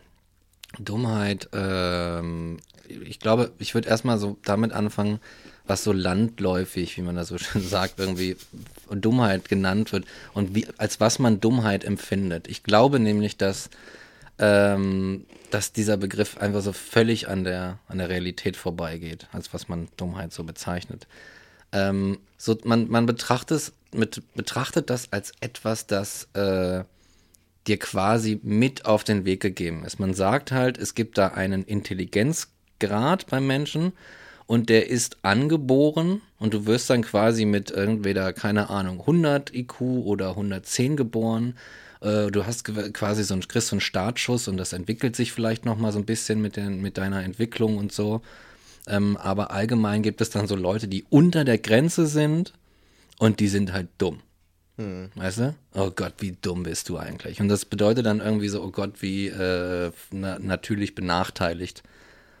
Dummheit, 0.77 1.49
ähm, 1.53 2.57
ich 2.87 3.19
glaube, 3.19 3.51
ich 3.57 3.73
würde 3.73 3.89
erstmal 3.89 4.19
so 4.19 4.37
damit 4.43 4.71
anfangen, 4.71 5.19
was 5.65 5.83
so 5.83 5.91
landläufig, 5.91 6.95
wie 6.97 7.01
man 7.01 7.15
das 7.15 7.29
so 7.29 7.37
schön 7.39 7.61
sagt, 7.61 7.99
irgendwie 7.99 8.37
Dummheit 8.91 9.49
genannt 9.49 9.91
wird 9.91 10.05
und 10.33 10.53
wie, 10.53 10.67
als 10.77 10.99
was 10.99 11.17
man 11.17 11.39
Dummheit 11.39 11.83
empfindet. 11.83 12.47
Ich 12.47 12.63
glaube 12.63 12.99
nämlich, 12.99 13.37
dass, 13.37 13.69
ähm, 14.39 15.25
dass 15.51 15.71
dieser 15.73 15.97
Begriff 15.97 16.37
einfach 16.37 16.61
so 16.61 16.73
völlig 16.73 17.27
an 17.27 17.43
der, 17.43 17.79
an 17.87 17.97
der 17.97 18.09
Realität 18.09 18.57
vorbeigeht, 18.57 19.27
als 19.31 19.53
was 19.53 19.67
man 19.67 19.87
Dummheit 19.97 20.33
so 20.33 20.43
bezeichnet. 20.43 21.07
Ähm, 21.71 22.19
so, 22.37 22.57
man, 22.63 22.89
man 22.89 23.05
betrachtet, 23.05 23.71
mit, 23.93 24.21
betrachtet 24.35 24.89
das 24.89 25.11
als 25.11 25.31
etwas, 25.39 25.87
das 25.87 26.27
äh, 26.33 26.83
dir 27.67 27.77
quasi 27.79 28.39
mit 28.43 28.85
auf 28.85 29.03
den 29.03 29.25
Weg 29.25 29.41
gegeben 29.41 29.83
ist. 29.83 29.99
Man 29.99 30.13
sagt 30.13 30.51
halt, 30.51 30.77
es 30.77 30.95
gibt 30.95 31.17
da 31.17 31.29
einen 31.29 31.63
Intelligenzgrad 31.63 33.27
beim 33.27 33.47
Menschen 33.47 33.93
und 34.45 34.69
der 34.69 34.89
ist 34.89 35.17
angeboren 35.23 36.21
und 36.39 36.53
du 36.53 36.65
wirst 36.65 36.89
dann 36.89 37.01
quasi 37.01 37.45
mit 37.45 37.71
entweder, 37.71 38.31
keine 38.31 38.69
Ahnung, 38.69 39.01
100 39.01 39.53
IQ 39.53 39.81
oder 39.81 40.29
110 40.29 40.95
geboren. 40.95 41.55
Äh, 42.01 42.31
Du 42.31 42.45
hast 42.45 42.63
quasi 42.65 43.23
so 43.23 43.33
einen, 43.33 43.47
kriegst 43.47 43.67
so 43.69 43.75
einen 43.75 43.81
Startschuss 43.81 44.47
und 44.47 44.57
das 44.57 44.73
entwickelt 44.73 45.15
sich 45.15 45.31
vielleicht 45.31 45.65
nochmal 45.65 45.91
so 45.91 45.99
ein 45.99 46.05
bisschen 46.05 46.41
mit, 46.41 46.55
den, 46.55 46.81
mit 46.81 46.97
deiner 46.97 47.23
Entwicklung 47.23 47.77
und 47.77 47.91
so. 47.91 48.21
Ähm, 48.87 49.17
aber 49.17 49.51
allgemein 49.51 50.01
gibt 50.01 50.21
es 50.21 50.29
dann 50.29 50.47
so 50.47 50.55
Leute, 50.55 50.87
die 50.87 51.05
unter 51.09 51.43
der 51.43 51.57
Grenze 51.57 52.07
sind 52.07 52.53
und 53.19 53.39
die 53.39 53.47
sind 53.47 53.73
halt 53.73 53.87
dumm. 53.97 54.21
Hm. 54.77 55.09
Weißt 55.15 55.39
du? 55.39 55.55
Oh 55.73 55.91
Gott, 55.91 56.13
wie 56.19 56.37
dumm 56.39 56.63
bist 56.63 56.87
du 56.89 56.97
eigentlich? 56.97 57.41
Und 57.41 57.49
das 57.49 57.65
bedeutet 57.65 58.05
dann 58.05 58.19
irgendwie 58.19 58.47
so, 58.47 58.63
oh 58.63 58.71
Gott, 58.71 59.01
wie 59.01 59.27
äh, 59.27 59.91
na 60.11 60.39
natürlich 60.39 60.95
benachteiligt 60.95 61.83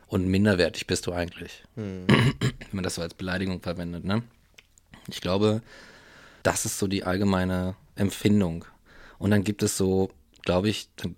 und 0.07 0.27
minderwertig 0.27 0.87
bist 0.87 1.07
du 1.07 1.13
eigentlich. 1.13 1.63
Hm. 1.75 2.05
Wenn 2.07 2.55
man 2.71 2.83
das 2.83 2.95
so 2.95 3.01
als 3.01 3.15
Beleidigung 3.15 3.61
verwendet, 3.61 4.05
ne? 4.05 4.23
Ich 5.09 5.21
glaube, 5.21 5.61
das 6.43 6.65
ist 6.65 6.79
so 6.79 6.87
die 6.87 7.03
allgemeine 7.03 7.75
Empfindung. 7.95 8.65
Und 9.19 9.31
dann 9.31 9.43
gibt 9.43 9.63
es 9.63 9.77
so, 9.77 10.09
glaube 10.43 10.69
ich, 10.69 10.89
dann, 10.97 11.15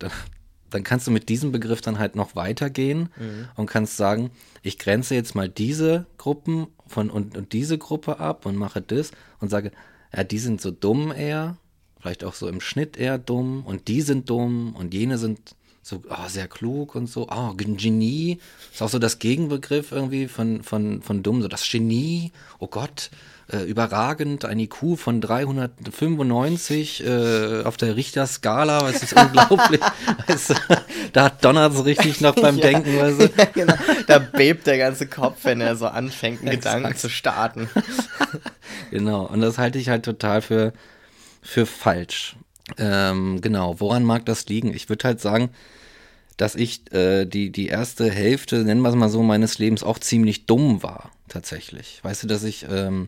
dann, 0.69 0.83
kannst 0.83 1.07
du 1.07 1.11
mit 1.11 1.29
diesem 1.29 1.51
Begriff 1.51 1.81
dann 1.81 1.99
halt 1.99 2.15
noch 2.15 2.35
weitergehen 2.35 3.09
mhm. 3.17 3.47
und 3.55 3.67
kannst 3.67 3.97
sagen, 3.97 4.31
ich 4.61 4.77
grenze 4.77 5.15
jetzt 5.15 5.35
mal 5.35 5.49
diese 5.49 6.05
Gruppen 6.17 6.67
von 6.87 7.09
und, 7.09 7.37
und 7.37 7.53
diese 7.53 7.77
Gruppe 7.77 8.19
ab 8.19 8.45
und 8.45 8.55
mache 8.55 8.81
das 8.81 9.11
und 9.39 9.49
sage, 9.49 9.71
ja, 10.15 10.23
die 10.23 10.39
sind 10.39 10.61
so 10.61 10.71
dumm 10.71 11.11
eher, 11.11 11.57
vielleicht 11.99 12.23
auch 12.23 12.33
so 12.33 12.47
im 12.47 12.61
Schnitt 12.61 12.97
eher 12.97 13.17
dumm 13.17 13.63
und 13.65 13.87
die 13.87 14.01
sind 14.01 14.29
dumm 14.29 14.75
und 14.75 14.93
jene 14.93 15.17
sind 15.17 15.55
so 15.81 16.01
oh, 16.09 16.27
sehr 16.27 16.47
klug 16.47 16.95
und 16.95 17.07
so. 17.07 17.27
Oh, 17.29 17.53
Genie 17.55 18.39
ist 18.71 18.81
auch 18.81 18.89
so 18.89 18.99
das 18.99 19.19
Gegenbegriff 19.19 19.91
irgendwie 19.91 20.27
von, 20.27 20.63
von, 20.63 21.01
von 21.01 21.23
dumm, 21.23 21.41
so 21.41 21.47
das 21.47 21.69
Genie. 21.69 22.31
Oh 22.59 22.67
Gott, 22.67 23.09
äh, 23.51 23.63
überragend, 23.63 24.45
ein 24.45 24.59
IQ 24.59 24.97
von 24.97 25.21
395 25.21 27.03
äh, 27.05 27.63
auf 27.63 27.77
der 27.77 27.95
Richterskala, 27.95 28.89
es 28.89 29.03
ist 29.03 29.13
unglaublich. 29.19 29.81
weißt 30.27 30.51
du, 30.51 30.53
da 31.13 31.29
donnert 31.29 31.73
es 31.73 31.85
richtig 31.85 32.21
noch 32.21 32.35
beim 32.35 32.57
ja, 32.59 32.63
Denken. 32.63 32.97
Weißt 32.97 33.21
du? 33.21 33.23
ja, 33.37 33.45
genau. 33.45 33.73
Da 34.07 34.19
bebt 34.19 34.67
der 34.67 34.77
ganze 34.77 35.07
Kopf, 35.07 35.39
wenn 35.43 35.61
er 35.61 35.75
so 35.75 35.87
anfängt, 35.87 36.41
einen 36.41 36.51
Gedanken 36.51 36.95
zu 36.95 37.09
starten. 37.09 37.69
genau, 38.91 39.25
und 39.25 39.41
das 39.41 39.57
halte 39.57 39.79
ich 39.79 39.89
halt 39.89 40.03
total 40.03 40.41
für, 40.41 40.73
für 41.41 41.65
falsch. 41.65 42.35
Ähm, 42.77 43.41
genau, 43.41 43.79
woran 43.79 44.03
mag 44.03 44.25
das 44.25 44.45
liegen? 44.47 44.73
Ich 44.73 44.89
würde 44.89 45.05
halt 45.05 45.21
sagen, 45.21 45.49
dass 46.37 46.55
ich 46.55 46.93
äh, 46.93 47.25
die, 47.25 47.51
die 47.51 47.67
erste 47.67 48.09
Hälfte, 48.09 48.63
nennen 48.63 48.81
wir 48.81 48.89
es 48.89 48.95
mal 48.95 49.09
so, 49.09 49.23
meines 49.23 49.57
Lebens 49.57 49.83
auch 49.83 49.99
ziemlich 49.99 50.45
dumm 50.45 50.83
war, 50.83 51.11
tatsächlich. 51.27 51.99
Weißt 52.03 52.23
du, 52.23 52.27
dass 52.27 52.43
ich 52.43 52.65
ähm, 52.69 53.07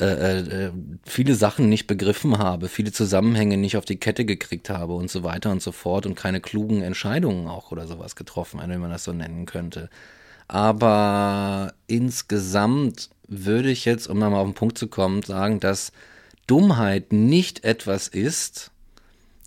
äh, 0.00 0.38
äh, 0.38 0.72
viele 1.04 1.36
Sachen 1.36 1.68
nicht 1.68 1.86
begriffen 1.86 2.38
habe, 2.38 2.68
viele 2.68 2.90
Zusammenhänge 2.90 3.56
nicht 3.56 3.76
auf 3.76 3.84
die 3.84 3.98
Kette 3.98 4.24
gekriegt 4.24 4.68
habe 4.68 4.94
und 4.94 5.08
so 5.08 5.22
weiter 5.22 5.52
und 5.52 5.62
so 5.62 5.70
fort 5.70 6.04
und 6.06 6.16
keine 6.16 6.40
klugen 6.40 6.82
Entscheidungen 6.82 7.46
auch 7.46 7.70
oder 7.70 7.86
sowas 7.86 8.16
getroffen, 8.16 8.60
wenn 8.64 8.80
man 8.80 8.90
das 8.90 9.04
so 9.04 9.12
nennen 9.12 9.46
könnte. 9.46 9.90
Aber 10.48 11.74
insgesamt 11.86 13.10
würde 13.28 13.70
ich 13.70 13.84
jetzt, 13.84 14.08
um 14.08 14.18
mal 14.18 14.34
auf 14.34 14.46
den 14.46 14.54
Punkt 14.54 14.78
zu 14.78 14.88
kommen, 14.88 15.22
sagen, 15.22 15.60
dass 15.60 15.92
Dummheit 16.46 17.12
nicht 17.12 17.64
etwas 17.64 18.08
ist, 18.08 18.72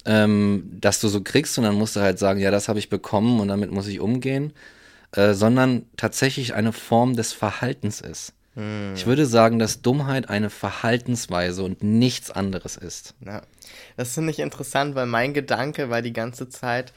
ähm, 0.05 0.71
dass 0.79 1.01
du 1.01 1.09
so 1.09 1.21
kriegst 1.21 1.57
und 1.57 1.65
dann 1.65 1.75
musst 1.75 1.95
du 1.95 1.99
halt 1.99 2.19
sagen, 2.19 2.39
ja, 2.39 2.51
das 2.51 2.69
habe 2.69 2.79
ich 2.79 2.89
bekommen 2.89 3.39
und 3.41 3.49
damit 3.49 3.71
muss 3.71 3.87
ich 3.87 3.99
umgehen, 3.99 4.53
äh, 5.11 5.33
sondern 5.33 5.85
tatsächlich 5.97 6.53
eine 6.53 6.71
Form 6.71 7.15
des 7.15 7.33
Verhaltens 7.33 8.01
ist. 8.01 8.33
Hm. 8.57 8.93
Ich 8.95 9.05
würde 9.05 9.27
sagen, 9.27 9.59
dass 9.59 9.83
Dummheit 9.83 10.29
eine 10.29 10.49
Verhaltensweise 10.49 11.63
und 11.63 11.83
nichts 11.83 12.31
anderes 12.31 12.75
ist. 12.75 13.13
Ja. 13.23 13.43
Das 13.97 14.15
finde 14.15 14.31
ich 14.31 14.39
interessant, 14.39 14.95
weil 14.95 15.05
mein 15.05 15.35
Gedanke 15.35 15.91
war 15.91 16.01
die 16.01 16.13
ganze 16.13 16.49
Zeit, 16.49 16.91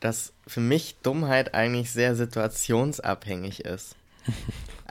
dass 0.00 0.34
für 0.46 0.60
mich 0.60 0.96
Dummheit 1.02 1.54
eigentlich 1.54 1.90
sehr 1.90 2.14
situationsabhängig 2.14 3.64
ist. 3.64 3.96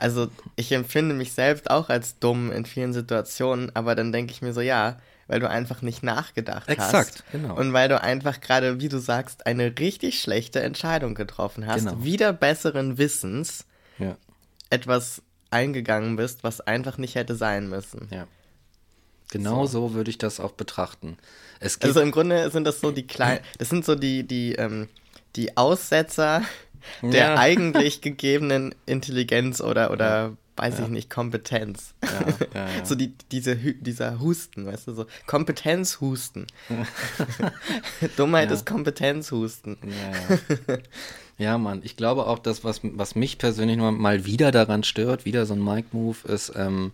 Also 0.00 0.28
ich 0.54 0.70
empfinde 0.70 1.12
mich 1.12 1.32
selbst 1.32 1.72
auch 1.72 1.88
als 1.88 2.20
dumm 2.20 2.52
in 2.52 2.64
vielen 2.66 2.92
Situationen, 2.92 3.74
aber 3.74 3.96
dann 3.96 4.12
denke 4.12 4.30
ich 4.30 4.42
mir 4.42 4.52
so, 4.52 4.60
ja, 4.60 4.98
weil 5.26 5.40
du 5.40 5.50
einfach 5.50 5.82
nicht 5.82 6.04
nachgedacht 6.04 6.68
Exakt, 6.68 6.92
hast. 6.92 7.08
Exakt, 7.08 7.32
genau. 7.32 7.56
Und 7.56 7.72
weil 7.72 7.88
du 7.88 8.00
einfach 8.00 8.40
gerade, 8.40 8.80
wie 8.80 8.88
du 8.88 9.00
sagst, 9.00 9.48
eine 9.48 9.76
richtig 9.76 10.20
schlechte 10.20 10.60
Entscheidung 10.60 11.16
getroffen 11.16 11.66
hast, 11.66 11.86
genau. 11.86 12.04
wieder 12.04 12.32
besseren 12.32 12.96
Wissens 12.96 13.66
ja. 13.98 14.16
etwas 14.70 15.20
eingegangen 15.50 16.16
bist, 16.16 16.44
was 16.44 16.60
einfach 16.60 16.98
nicht 16.98 17.14
hätte 17.14 17.34
sein 17.34 17.68
müssen. 17.68 18.08
Ja. 18.10 18.26
Genau 19.30 19.66
so, 19.66 19.88
so 19.88 19.94
würde 19.94 20.10
ich 20.10 20.18
das 20.18 20.40
auch 20.40 20.52
betrachten. 20.52 21.18
also 21.60 22.00
im 22.00 22.10
Grunde 22.10 22.50
sind 22.50 22.64
das 22.64 22.80
so 22.80 22.90
die 22.90 23.06
kleinen, 23.06 23.40
das 23.58 23.68
sind 23.68 23.84
so 23.84 23.94
die, 23.94 24.26
die, 24.26 24.54
ähm, 24.54 24.88
die 25.36 25.56
Aussetzer 25.56 26.42
der 27.02 27.12
ja. 27.12 27.34
eigentlich 27.36 28.00
gegebenen 28.00 28.74
Intelligenz 28.86 29.60
oder, 29.60 29.90
oder 29.90 30.36
weiß 30.56 30.78
ja. 30.78 30.84
ich 30.84 30.90
nicht, 30.90 31.10
Kompetenz. 31.10 31.94
Ja, 32.02 32.66
ja, 32.66 32.68
so 32.84 32.94
die, 32.94 33.14
diese, 33.30 33.56
dieser 33.56 34.20
Husten, 34.20 34.66
weißt 34.66 34.88
du, 34.88 34.94
so 34.94 35.06
Kompetenzhusten. 35.26 36.46
Dummheit 38.16 38.50
ist 38.50 38.66
Kompetenzhusten. 38.66 39.76
Ja, 41.38 41.56
Mann, 41.56 41.82
ich 41.84 41.96
glaube 41.96 42.26
auch, 42.26 42.40
dass 42.40 42.64
was, 42.64 42.80
was 42.82 43.14
mich 43.14 43.38
persönlich 43.38 43.78
mal 43.78 44.26
wieder 44.26 44.50
daran 44.50 44.82
stört, 44.82 45.24
wieder 45.24 45.46
so 45.46 45.54
ein 45.54 45.64
Mic-Move, 45.64 46.16
ist, 46.26 46.52
ähm, 46.56 46.90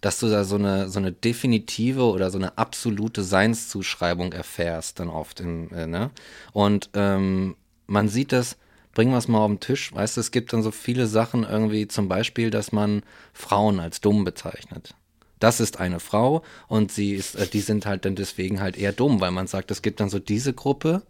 dass 0.00 0.20
du 0.20 0.28
da 0.28 0.44
so 0.44 0.54
eine, 0.56 0.88
so 0.88 1.00
eine 1.00 1.10
definitive 1.10 2.04
oder 2.04 2.30
so 2.30 2.38
eine 2.38 2.56
absolute 2.56 3.24
Seinszuschreibung 3.24 4.32
erfährst, 4.32 5.00
dann 5.00 5.08
oft. 5.08 5.40
In, 5.40 5.72
äh, 5.72 5.88
ne? 5.88 6.10
Und 6.52 6.90
ähm, 6.94 7.56
man 7.88 8.08
sieht 8.08 8.30
das, 8.30 8.56
bringen 8.92 9.10
wir 9.10 9.18
es 9.18 9.26
mal 9.28 9.38
auf 9.40 9.50
den 9.50 9.60
Tisch, 9.60 9.92
weißt 9.92 10.16
du, 10.16 10.20
es 10.20 10.30
gibt 10.30 10.52
dann 10.52 10.62
so 10.62 10.70
viele 10.70 11.08
Sachen 11.08 11.42
irgendwie, 11.42 11.88
zum 11.88 12.08
Beispiel, 12.08 12.50
dass 12.50 12.70
man 12.70 13.02
Frauen 13.32 13.80
als 13.80 14.00
dumm 14.00 14.22
bezeichnet. 14.24 14.94
Das 15.40 15.58
ist 15.58 15.80
eine 15.80 15.98
Frau 15.98 16.44
und 16.68 16.92
sie 16.92 17.14
ist, 17.14 17.34
äh, 17.34 17.48
die 17.48 17.60
sind 17.60 17.86
halt 17.86 18.04
dann 18.04 18.14
deswegen 18.14 18.60
halt 18.60 18.76
eher 18.76 18.92
dumm, 18.92 19.20
weil 19.20 19.32
man 19.32 19.48
sagt, 19.48 19.72
es 19.72 19.82
gibt 19.82 19.98
dann 19.98 20.10
so 20.10 20.20
diese 20.20 20.52
Gruppe, 20.52 21.02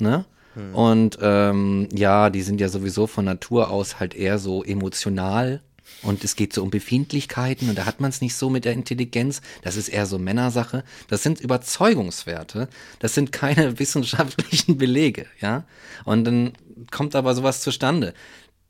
ne? 0.00 0.24
Hm. 0.54 0.74
Und 0.74 1.18
ähm, 1.20 1.88
ja, 1.92 2.30
die 2.30 2.42
sind 2.42 2.60
ja 2.60 2.68
sowieso 2.68 3.06
von 3.06 3.24
Natur 3.24 3.70
aus 3.70 4.00
halt 4.00 4.14
eher 4.14 4.38
so 4.38 4.62
emotional. 4.62 5.62
Und 6.02 6.24
es 6.24 6.34
geht 6.34 6.52
so 6.52 6.62
um 6.62 6.70
Befindlichkeiten 6.70 7.68
und 7.68 7.78
da 7.78 7.86
hat 7.86 8.00
man 8.00 8.10
es 8.10 8.20
nicht 8.20 8.34
so 8.34 8.50
mit 8.50 8.64
der 8.64 8.72
Intelligenz. 8.72 9.40
Das 9.62 9.76
ist 9.76 9.88
eher 9.88 10.06
so 10.06 10.18
Männersache. 10.18 10.84
Das 11.08 11.22
sind 11.22 11.40
Überzeugungswerte. 11.40 12.68
Das 12.98 13.14
sind 13.14 13.30
keine 13.30 13.78
wissenschaftlichen 13.78 14.78
Belege, 14.78 15.26
ja. 15.40 15.64
Und 16.04 16.24
dann 16.24 16.52
kommt 16.90 17.14
aber 17.14 17.34
sowas 17.34 17.60
zustande. 17.60 18.14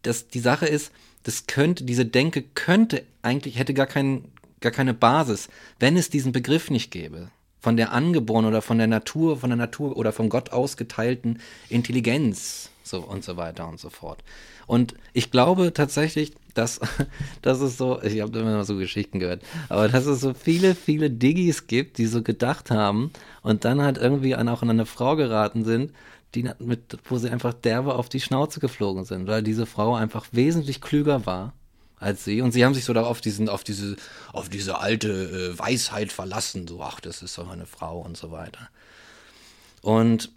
Das, 0.02 0.28
die 0.28 0.40
Sache 0.40 0.66
ist, 0.66 0.92
das 1.22 1.46
könnte, 1.46 1.84
diese 1.84 2.04
Denke 2.04 2.42
könnte 2.42 3.04
eigentlich, 3.22 3.58
hätte 3.58 3.72
gar, 3.72 3.86
kein, 3.86 4.24
gar 4.60 4.72
keine 4.72 4.92
Basis, 4.92 5.48
wenn 5.78 5.96
es 5.96 6.10
diesen 6.10 6.32
Begriff 6.32 6.70
nicht 6.70 6.90
gäbe 6.90 7.30
von 7.62 7.76
der 7.76 7.92
angeborenen 7.92 8.50
oder 8.50 8.60
von 8.60 8.76
der 8.76 8.88
Natur, 8.88 9.36
von 9.38 9.48
der 9.48 9.56
Natur 9.56 9.96
oder 9.96 10.12
von 10.12 10.28
Gott 10.28 10.50
ausgeteilten 10.50 11.38
Intelligenz 11.68 12.70
so 12.82 12.98
und 12.98 13.22
so 13.22 13.36
weiter 13.36 13.68
und 13.68 13.78
so 13.78 13.88
fort. 13.88 14.24
Und 14.66 14.94
ich 15.12 15.30
glaube 15.30 15.72
tatsächlich, 15.72 16.32
dass, 16.54 16.80
dass 17.42 17.60
es 17.60 17.78
so, 17.78 18.02
ich 18.02 18.20
habe 18.20 18.36
immer 18.36 18.64
so 18.64 18.76
Geschichten 18.76 19.20
gehört, 19.20 19.42
aber 19.68 19.88
dass 19.88 20.06
es 20.06 20.20
so 20.20 20.34
viele, 20.34 20.74
viele 20.74 21.08
Diggis 21.08 21.68
gibt, 21.68 21.98
die 21.98 22.06
so 22.06 22.22
gedacht 22.22 22.72
haben 22.72 23.12
und 23.42 23.64
dann 23.64 23.80
halt 23.80 23.96
irgendwie 23.96 24.34
an, 24.34 24.48
auch 24.48 24.62
an 24.62 24.70
eine 24.70 24.84
Frau 24.84 25.14
geraten 25.14 25.64
sind, 25.64 25.92
die 26.34 26.50
mit, 26.58 26.98
wo 27.04 27.18
sie 27.18 27.30
einfach 27.30 27.54
derbe 27.54 27.94
auf 27.94 28.08
die 28.08 28.20
Schnauze 28.20 28.58
geflogen 28.58 29.04
sind, 29.04 29.28
weil 29.28 29.44
diese 29.44 29.66
Frau 29.66 29.94
einfach 29.94 30.26
wesentlich 30.32 30.80
klüger 30.80 31.26
war 31.26 31.52
als 32.02 32.24
sie. 32.24 32.42
Und 32.42 32.52
sie 32.52 32.64
haben 32.64 32.74
sich 32.74 32.84
so 32.84 32.92
auf 32.94 33.20
diesen, 33.20 33.48
auf 33.48 33.64
diese, 33.64 33.96
auf 34.32 34.48
diese 34.48 34.78
alte 34.78 35.08
äh, 35.08 35.58
Weisheit 35.58 36.12
verlassen. 36.12 36.66
So, 36.66 36.82
ach, 36.82 37.00
das 37.00 37.22
ist 37.22 37.38
doch 37.38 37.50
eine 37.50 37.66
Frau 37.66 38.00
und 38.00 38.16
so 38.16 38.30
weiter. 38.30 38.68
Und 39.80 40.30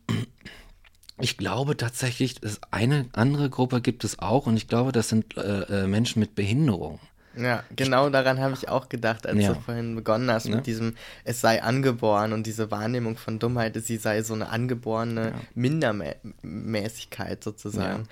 ich 1.19 1.37
glaube 1.37 1.77
tatsächlich, 1.77 2.35
dass 2.35 2.59
eine 2.71 3.07
andere 3.13 3.49
Gruppe 3.49 3.81
gibt 3.81 4.03
es 4.03 4.19
auch 4.19 4.47
und 4.47 4.57
ich 4.57 4.67
glaube, 4.67 4.91
das 4.91 5.09
sind 5.09 5.37
äh, 5.37 5.83
äh 5.83 5.87
Menschen 5.87 6.19
mit 6.19 6.35
Behinderung. 6.35 6.99
Ja, 7.37 7.63
genau 7.75 8.09
daran 8.09 8.39
habe 8.39 8.53
ich 8.53 8.69
auch 8.69 8.87
gedacht, 8.87 9.27
als 9.27 9.41
ja. 9.41 9.53
du 9.53 9.59
vorhin 9.59 9.95
begonnen 9.95 10.31
hast 10.31 10.47
ja. 10.47 10.55
mit 10.55 10.67
diesem, 10.67 10.95
es 11.25 11.41
sei 11.41 11.61
angeboren 11.61 12.31
und 12.31 12.47
diese 12.47 12.71
Wahrnehmung 12.71 13.17
von 13.17 13.39
Dummheit, 13.39 13.75
sie 13.83 13.97
sei 13.97 14.23
so 14.23 14.33
eine 14.33 14.49
angeborene 14.49 15.31
ja. 15.31 15.33
Mindermäßigkeit 15.53 17.43
sozusagen 17.43 18.07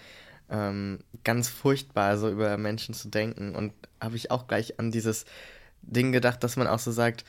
ähm, 0.49 0.99
ganz 1.23 1.49
furchtbar, 1.49 2.17
so 2.17 2.29
über 2.29 2.58
Menschen 2.58 2.93
zu 2.93 3.10
denken. 3.10 3.56
Und 3.56 3.73
habe 4.01 4.15
ich 4.15 4.32
auch 4.32 4.47
gleich 4.47 4.79
an 4.79 4.91
dieses 4.91 5.25
Ding 5.82 6.12
gedacht, 6.12 6.43
dass 6.43 6.56
man 6.56 6.67
auch 6.67 6.79
so 6.79 6.91
sagt, 6.91 7.25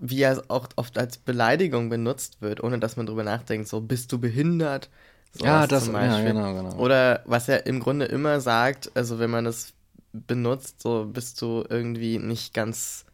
wie 0.00 0.22
er 0.22 0.42
auch 0.48 0.68
oft 0.76 0.98
als 0.98 1.18
Beleidigung 1.18 1.88
benutzt 1.88 2.42
wird, 2.42 2.62
ohne 2.62 2.78
dass 2.78 2.96
man 2.96 3.06
drüber 3.06 3.24
nachdenkt, 3.24 3.68
so 3.68 3.80
bist 3.80 4.10
du 4.12 4.18
behindert? 4.18 4.90
So 5.32 5.44
ja, 5.44 5.66
das 5.66 5.84
zum 5.84 5.92
Beispiel. 5.94 6.34
Ja, 6.34 6.52
genau, 6.52 6.54
genau. 6.54 6.76
Oder 6.76 7.22
was 7.24 7.48
er 7.48 7.66
im 7.66 7.80
Grunde 7.80 8.06
immer 8.06 8.40
sagt, 8.40 8.90
also 8.94 9.18
wenn 9.18 9.30
man 9.30 9.46
es 9.46 9.72
benutzt, 10.12 10.82
so 10.82 11.06
bist 11.06 11.40
du 11.40 11.64
irgendwie 11.68 12.18
nicht 12.18 12.52
ganz 12.52 13.06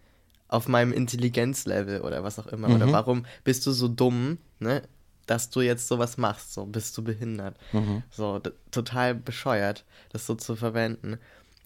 auf 0.48 0.66
meinem 0.66 0.92
Intelligenzlevel 0.92 2.00
oder 2.00 2.24
was 2.24 2.38
auch 2.38 2.46
immer. 2.46 2.68
Mhm. 2.68 2.74
Oder 2.74 2.92
warum 2.92 3.26
bist 3.44 3.66
du 3.66 3.72
so 3.72 3.86
dumm? 3.86 4.38
Ne? 4.58 4.82
Dass 5.28 5.50
du 5.50 5.60
jetzt 5.60 5.86
sowas 5.86 6.16
machst, 6.16 6.54
so 6.54 6.64
bist 6.64 6.96
du 6.96 7.04
behindert. 7.04 7.56
Mhm. 7.72 8.02
So, 8.10 8.40
total 8.70 9.14
bescheuert, 9.14 9.84
das 10.10 10.26
so 10.26 10.34
zu 10.34 10.56
verwenden. 10.56 11.18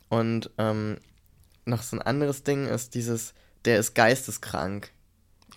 Und 0.09 0.51
ähm, 0.59 0.98
noch 1.64 1.83
so 1.83 1.96
ein 1.96 2.03
anderes 2.03 2.42
Ding 2.42 2.66
ist 2.66 2.94
dieses, 2.94 3.35
der 3.64 3.79
ist 3.79 3.94
geisteskrank. 3.94 4.90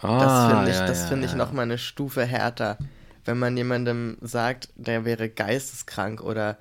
Ah, 0.02 0.20
das 0.20 0.54
finde 0.54 0.72
ich, 0.72 0.78
ja, 0.78 0.88
das 0.88 1.00
ja, 1.02 1.08
finde 1.08 1.26
ich 1.26 1.32
ja. 1.32 1.38
noch 1.38 1.52
mal 1.52 1.64
eine 1.64 1.78
Stufe 1.80 2.26
härter, 2.26 2.78
wenn 3.26 3.40
man 3.40 3.58
jemandem 3.58 4.18
sagt, 4.22 4.70
der 4.76 5.04
wäre 5.04 5.28
geisteskrank 5.30 6.22
oder 6.22 6.58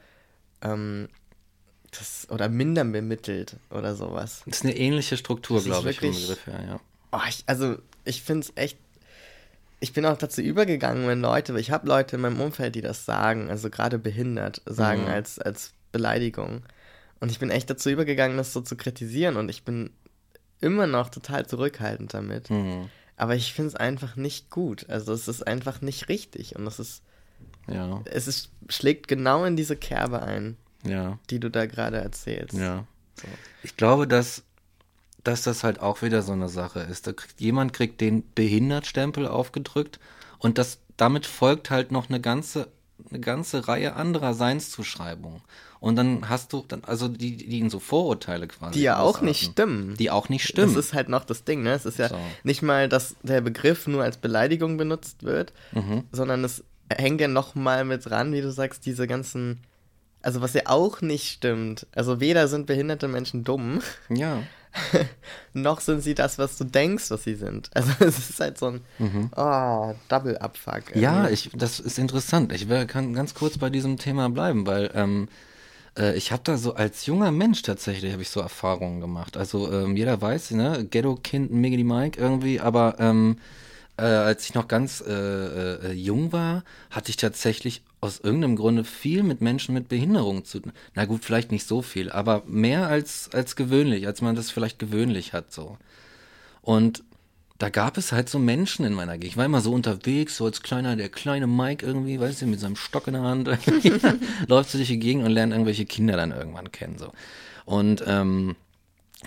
ähm, 0.63 1.09
das 1.91 2.27
oder 2.31 2.49
minder 2.49 2.85
bemittelt 2.85 3.57
oder 3.71 3.95
sowas. 3.95 4.43
Das 4.47 4.59
ist 4.59 4.65
eine 4.65 4.77
ähnliche 4.77 5.17
Struktur, 5.19 5.63
glaube 5.63 5.91
ich, 5.91 6.01
wirklich- 6.01 6.23
Begriff 6.27 6.47
her, 6.47 6.65
ja. 6.67 6.81
Oh, 7.13 7.21
ich, 7.29 7.45
also 7.47 7.77
ich 8.05 8.23
finde 8.23 8.47
es 8.47 8.53
echt. 8.57 8.79
Ich 9.85 9.93
bin 9.93 10.07
auch 10.07 10.17
dazu 10.17 10.41
übergegangen, 10.41 11.07
wenn 11.07 11.21
Leute, 11.21 11.59
ich 11.61 11.71
habe 11.71 11.87
Leute 11.87 12.17
in 12.17 12.23
meinem 12.23 12.41
Umfeld, 12.41 12.75
die 12.75 12.81
das 12.81 13.05
sagen, 13.05 13.51
also 13.51 13.69
gerade 13.69 13.99
behindert, 13.99 14.63
sagen 14.65 15.03
Mhm. 15.03 15.09
als, 15.09 15.39
als 15.39 15.73
Beleidigung. 15.93 16.63
Und 17.21 17.31
ich 17.31 17.39
bin 17.39 17.51
echt 17.51 17.69
dazu 17.69 17.91
übergegangen, 17.91 18.39
das 18.39 18.55
so 18.55 18.63
zu 18.63 18.77
kritisieren 18.77 19.37
und 19.37 19.51
ich 19.51 19.63
bin 19.63 19.91
immer 20.63 20.87
noch 20.87 21.11
total 21.11 21.45
zurückhaltend 21.47 22.15
damit. 22.15 22.49
Mhm. 22.49 22.89
Aber 23.19 23.35
ich 23.35 23.53
finde 23.53 23.69
es 23.69 23.77
einfach 23.77 24.17
nicht 24.17 24.49
gut. 24.49 24.89
Also 24.89 25.13
es 25.13 25.29
ist 25.29 25.47
einfach 25.47 25.83
nicht 25.83 26.09
richtig 26.09 26.57
und 26.57 26.67
es 26.67 26.79
ist, 26.79 27.03
Ja, 27.69 28.01
es 28.07 28.27
ist, 28.27 28.49
schlägt 28.71 29.07
genau 29.07 29.45
in 29.45 29.55
diese 29.55 29.77
Kerbe 29.77 30.23
ein, 30.23 30.57
ja, 30.83 31.19
die 31.29 31.41
du 31.41 31.51
da 31.51 31.67
gerade 31.67 31.99
erzählst. 31.99 32.55
ja. 32.57 32.87
So. 33.17 33.29
Ich 33.63 33.77
glaube, 33.77 34.09
dass, 34.09 34.43
dass 35.25 35.43
das 35.43 35.65
halt 35.65 35.81
auch 35.81 36.03
wieder 36.03 36.23
so 36.23 36.33
eine 36.33 36.49
Sache 36.49 36.81
ist. 36.81 37.07
Da 37.07 37.13
kriegt, 37.13 37.41
jemand 37.41 37.73
kriegt 37.73 38.01
den 38.01 38.23
Behindertstempel 38.35 39.27
aufgedrückt 39.27 39.99
und 40.39 40.59
das, 40.59 40.79
damit 40.97 41.27
folgt 41.27 41.71
halt 41.71 41.91
noch 41.93 42.09
eine 42.09 42.21
ganze, 42.21 42.69
eine 43.11 43.21
ganze 43.21 43.67
Reihe 43.67 43.97
anderer 43.97 44.35
Seinszuschreibungen. 44.35 45.41
Und 45.81 45.97
dann 45.97 46.31
hast 46.31 46.53
du, 46.55 46.65
dann, 46.67 46.83
also 46.85 47.09
die, 47.09 47.37
die 47.37 47.59
in 47.59 47.69
so 47.69 47.79
Vorurteile 47.79 48.49
quasi. 48.49 48.79
Die 48.79 48.85
ja 48.85 48.99
auch 48.99 49.09
ausarten. 49.11 49.29
nicht 49.29 49.51
stimmen. 49.53 49.95
Die 49.99 50.11
auch 50.11 50.31
nicht 50.31 50.47
stimmen. 50.47 50.75
Das 50.75 50.85
ist 50.87 50.95
halt 50.95 51.11
noch 51.11 51.25
das 51.27 51.45
Ding, 51.45 51.63
ne? 51.63 51.73
Es 51.75 51.85
ist 51.85 51.99
ja 51.99 52.09
So. 52.09 52.17
nicht 52.43 52.63
mal, 52.63 52.89
dass 52.89 53.17
der 53.23 53.43
Begriff 53.43 53.87
nur 53.87 54.03
als 54.03 54.17
Beleidigung 54.17 54.79
benutzt 54.79 55.25
wird, 55.25 55.53
Mhm. 55.73 56.05
sondern 56.11 56.43
es 56.45 56.65
hängt 56.91 57.21
ja 57.21 57.29
noch 57.29 57.55
mal 57.55 57.85
mit 57.85 58.11
ran, 58.11 58.33
wie 58.33 58.41
du 58.41 58.51
sagst, 58.51 58.87
diese 58.87 59.07
ganzen, 59.07 59.61
also 60.25 60.41
was 60.41 60.55
ja 60.55 60.63
auch 60.67 61.03
nicht 61.03 61.31
stimmt. 61.31 61.87
Also 61.95 62.21
weder 62.21 62.49
sind 62.49 62.67
behinderte 62.67 63.09
Menschen 63.09 63.45
dumm, 63.45 63.81
ja. 64.09 64.43
noch 65.53 65.81
sind 65.81 66.01
sie 66.01 66.15
das, 66.15 66.39
was 66.39 66.59
du 66.59 66.65
denkst, 66.65 67.11
was 67.11 67.25
sie 67.25 67.35
sind. 67.35 67.71
Also 67.75 67.93
es 68.01 68.31
ist 68.31 68.41
halt 68.41 68.59
so 68.59 68.69
ein 68.69 68.81
oh, 69.37 69.95
Double 70.09 70.39
Abfuck. 70.39 70.95
Mhm. 70.95 71.01
Ja, 71.01 71.29
ich, 71.29 71.51
das 71.55 71.79
ist 71.79 71.99
interessant. 71.99 72.53
Ich 72.53 72.69
will, 72.69 72.87
kann 72.87 73.13
ganz 73.13 73.35
kurz 73.35 73.59
bei 73.59 73.71
diesem 73.71 73.99
Thema 73.99 74.31
bleiben, 74.31 74.67
weil 74.67 74.91
ähm, 74.95 75.29
äh, 75.99 76.17
ich 76.17 76.33
habe 76.33 76.43
da 76.45 76.57
so 76.57 76.75
als 76.75 77.07
junger 77.07 77.31
Mensch 77.31 77.63
tatsächlich 77.63 78.13
habe 78.13 78.23
ich 78.23 78.31
so 78.31 78.41
Erfahrungen 78.41 79.01
gemacht. 79.01 79.37
Also 79.37 79.71
ähm, 79.71 79.97
jeder 79.97 80.21
weiß, 80.21 80.53
ne, 80.53 80.87
Ghetto-Kind, 80.91 81.53
Miggity 81.53 81.85
Mike 81.85 82.21
irgendwie, 82.21 82.61
aber 82.61 82.97
ähm, 82.99 83.39
äh, 83.97 84.03
als 84.03 84.45
ich 84.45 84.55
noch 84.55 84.69
ganz 84.69 85.03
äh, 85.07 85.13
äh, 85.13 85.93
jung 85.93 86.33
war, 86.33 86.65
hatte 86.91 87.11
ich 87.11 87.17
tatsächlich 87.17 87.83
aus 88.05 88.21
irgendeinem 88.21 88.57
Grunde 88.57 88.85
viel 88.85 89.23
mit 89.23 89.41
Menschen 89.41 89.75
mit 89.75 89.89
Behinderung 89.89 90.45
zu 90.45 90.61
tun. 90.61 90.73
Na 90.95 91.05
gut, 91.05 91.25
vielleicht 91.25 91.51
nicht 91.51 91.67
so 91.67 91.83
viel, 91.83 92.11
aber 92.11 92.43
mehr 92.47 92.87
als, 92.87 93.31
als 93.33 93.57
gewöhnlich, 93.57 94.07
als 94.07 94.21
man 94.21 94.37
das 94.37 94.51
vielleicht 94.51 94.79
gewöhnlich 94.79 95.33
hat 95.33 95.53
so. 95.53 95.79
Und 96.63 97.03
da 97.59 97.71
gab 97.71 97.97
es 97.97 98.13
halt 98.13 98.29
so 98.29 98.39
Menschen 98.39 98.85
in 98.85 98.95
meiner 98.95 99.13
Gegend. 99.13 99.33
Ich 99.33 99.37
war 99.37 99.45
immer 99.45 99.61
so 99.61 99.73
unterwegs, 99.73 100.37
so 100.37 100.45
als 100.45 100.63
kleiner, 100.63 100.97
der 100.97 101.09
kleine 101.09 101.47
Mike 101.47 101.85
irgendwie, 101.85 102.21
weißt 102.21 102.43
du, 102.43 102.47
mit 102.47 102.61
seinem 102.61 102.77
Stock 102.77 103.07
in 103.07 103.15
der 103.15 103.23
Hand, 103.23 103.49
läuft 104.49 104.71
so 104.71 104.79
durch 104.79 104.89
die 104.89 104.99
Gegend 104.99 105.25
und 105.25 105.31
lernt 105.31 105.53
irgendwelche 105.53 105.87
Kinder 105.87 106.17
dann 106.17 106.33
irgendwann 106.33 106.73
kennen, 106.73 106.99
so. 106.99 107.13
Und, 107.65 108.05
ähm, 108.07 108.57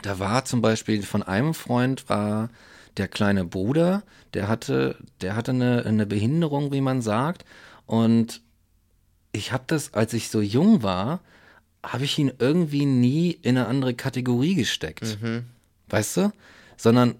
da 0.01 0.19
war 0.19 0.45
zum 0.45 0.61
Beispiel 0.61 1.01
von 1.03 1.23
einem 1.23 1.53
Freund 1.53 2.09
war 2.09 2.49
der 2.97 3.07
kleine 3.07 3.45
Bruder, 3.45 4.03
der 4.33 4.47
hatte, 4.47 4.97
der 5.21 5.35
hatte 5.35 5.51
eine, 5.51 5.85
eine 5.85 6.05
Behinderung, 6.05 6.71
wie 6.71 6.81
man 6.81 7.01
sagt. 7.01 7.45
Und 7.85 8.41
ich 9.38 9.52
habe 9.52 9.63
das, 9.67 9.93
als 9.93 10.13
ich 10.13 10.30
so 10.30 10.41
jung 10.41 10.84
war, 10.84 11.21
habe 11.84 12.04
ich 12.04 12.17
ihn 12.17 12.32
irgendwie 12.39 12.86
nie 12.86 13.32
in 13.32 13.58
eine 13.58 13.67
andere 13.67 13.93
Kategorie 13.93 14.56
gesteckt. 14.56 15.17
Weißt 15.89 16.17
du? 16.17 16.32
Sondern 16.76 17.15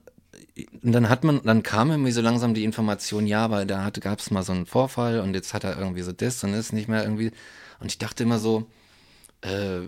und 0.82 0.92
dann 0.92 1.10
hat 1.10 1.24
man, 1.24 1.42
dann 1.44 1.62
kam 1.64 1.92
irgendwie 1.92 2.12
so 2.12 2.22
langsam 2.22 2.54
die 2.54 2.64
Information, 2.64 3.28
ja, 3.28 3.52
weil 3.52 3.66
da 3.66 3.90
gab 3.92 4.20
es 4.20 4.32
mal 4.32 4.44
so 4.44 4.54
einen 4.54 4.66
Vorfall 4.66 5.20
und 5.20 5.36
jetzt 5.36 5.54
hat 5.54 5.64
er 5.64 5.78
irgendwie 5.78 6.02
so 6.02 6.12
das 6.12 6.44
und 6.44 6.54
ist 6.54 6.74
nicht 6.74 6.88
mehr 6.88 7.04
irgendwie. 7.04 7.32
Und 7.80 7.92
ich 7.92 8.00
dachte 8.00 8.24
immer 8.24 8.40
so, 8.40 8.68
äh, 9.42 9.82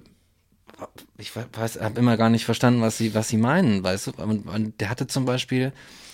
ich 1.18 1.36
weiß, 1.36 1.82
habe 1.82 2.00
immer 2.00 2.18
gar 2.18 2.30
nicht 2.30 2.46
verstanden, 2.46 2.82
was 2.82 2.98
sie, 2.98 3.13
was 3.15 3.30
sie 3.30 3.38
meinen, 3.38 3.84
weißt 3.84 4.08
du? 4.08 4.12
Und, 4.22 4.48
und 4.48 4.80
der 4.80 4.89
hatte 4.89 5.08
zum 5.08 5.26
Beispiel 5.26 5.74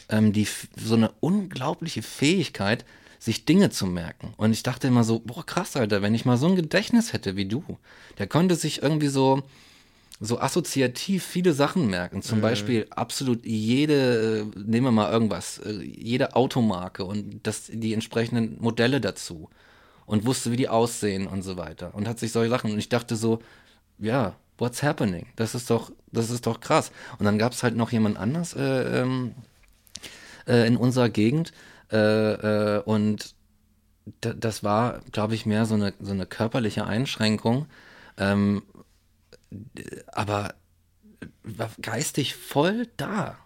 ähm, 0.10 0.32
die, 0.32 0.48
so 0.78 0.96
eine 0.96 1.12
unglaubliche 1.20 2.02
Fähigkeit, 2.02 2.86
sich 3.26 3.44
Dinge 3.44 3.72
zu 3.72 3.88
merken. 3.88 4.36
Und 4.38 4.52
ich 4.52 4.62
dachte 4.62 4.88
immer 4.88 5.04
so, 5.04 5.20
boah, 5.20 5.44
krass, 5.44 5.76
Alter, 5.76 6.04
wenn 6.04 6.14
ich 6.14 6.26
mal 6.26 6.38
so 6.38 6.46
ein 6.46 6.56
Gedächtnis 6.56 7.12
hätte 7.12 7.36
wie 7.36 7.48
du. 7.48 7.64
Der 8.20 8.28
konnte 8.28 8.54
sich 8.54 8.84
irgendwie 8.84 9.08
so, 9.08 9.42
so 10.20 10.40
assoziativ 10.40 11.26
viele 11.26 11.54
Sachen 11.54 11.90
merken. 11.90 12.22
Zum 12.22 12.40
Beispiel 12.40 12.86
absolut 12.92 13.44
jede, 13.44 14.52
äh, 14.56 14.60
nehmen 14.60 14.86
wir 14.86 14.92
mal 14.92 15.12
irgendwas, 15.12 15.58
äh, 15.58 15.72
jede 15.72 16.36
Automarke 16.36 17.04
und 17.04 17.40
das, 17.42 17.64
die 17.74 17.96
entsprechenden 17.96 18.62
Modelle 18.62 19.02
dazu. 19.02 19.50
Und 20.06 20.28
wusste, 20.28 20.52
wie 20.52 20.58
die 20.58 20.70
aussehen 20.70 21.26
und 21.26 21.42
so 21.42 21.58
weiter. 21.58 21.96
Und 21.96 22.08
hat 22.08 22.20
sich 22.20 22.32
solche 22.32 22.52
Sachen. 22.52 22.72
Und 22.72 22.78
ich 22.78 22.90
dachte 22.90 23.16
so, 23.16 23.40
ja, 23.98 24.36
what's 24.60 24.84
happening? 24.84 25.26
Das 25.36 25.56
ist 25.56 25.72
doch, 25.72 25.92
das 26.12 26.30
ist 26.30 26.46
doch 26.46 26.60
krass. 26.60 26.92
Und 27.18 27.26
dann 27.26 27.40
gab 27.40 27.54
es 27.54 27.64
halt 27.64 27.76
noch 27.76 27.92
jemand 27.92 28.18
anders 28.18 28.54
äh, 28.54 29.02
ähm, 29.02 29.34
äh, 30.48 30.68
in 30.68 30.78
unserer 30.78 31.10
Gegend. 31.10 31.54
Äh, 31.92 32.78
äh, 32.78 32.82
und 32.84 33.36
da, 34.22 34.34
das 34.34 34.64
war, 34.64 35.02
glaube 35.12 35.36
ich, 35.36 35.46
mehr 35.46 35.66
so 35.66 35.76
eine, 35.76 35.94
so 36.00 36.12
eine 36.12 36.26
körperliche 36.26 36.86
Einschränkung. 36.86 37.68
Ähm, 38.18 38.64
aber 40.08 40.56
war 41.44 41.72
geistig 41.82 42.36
voll 42.36 42.88
da. 42.98 43.38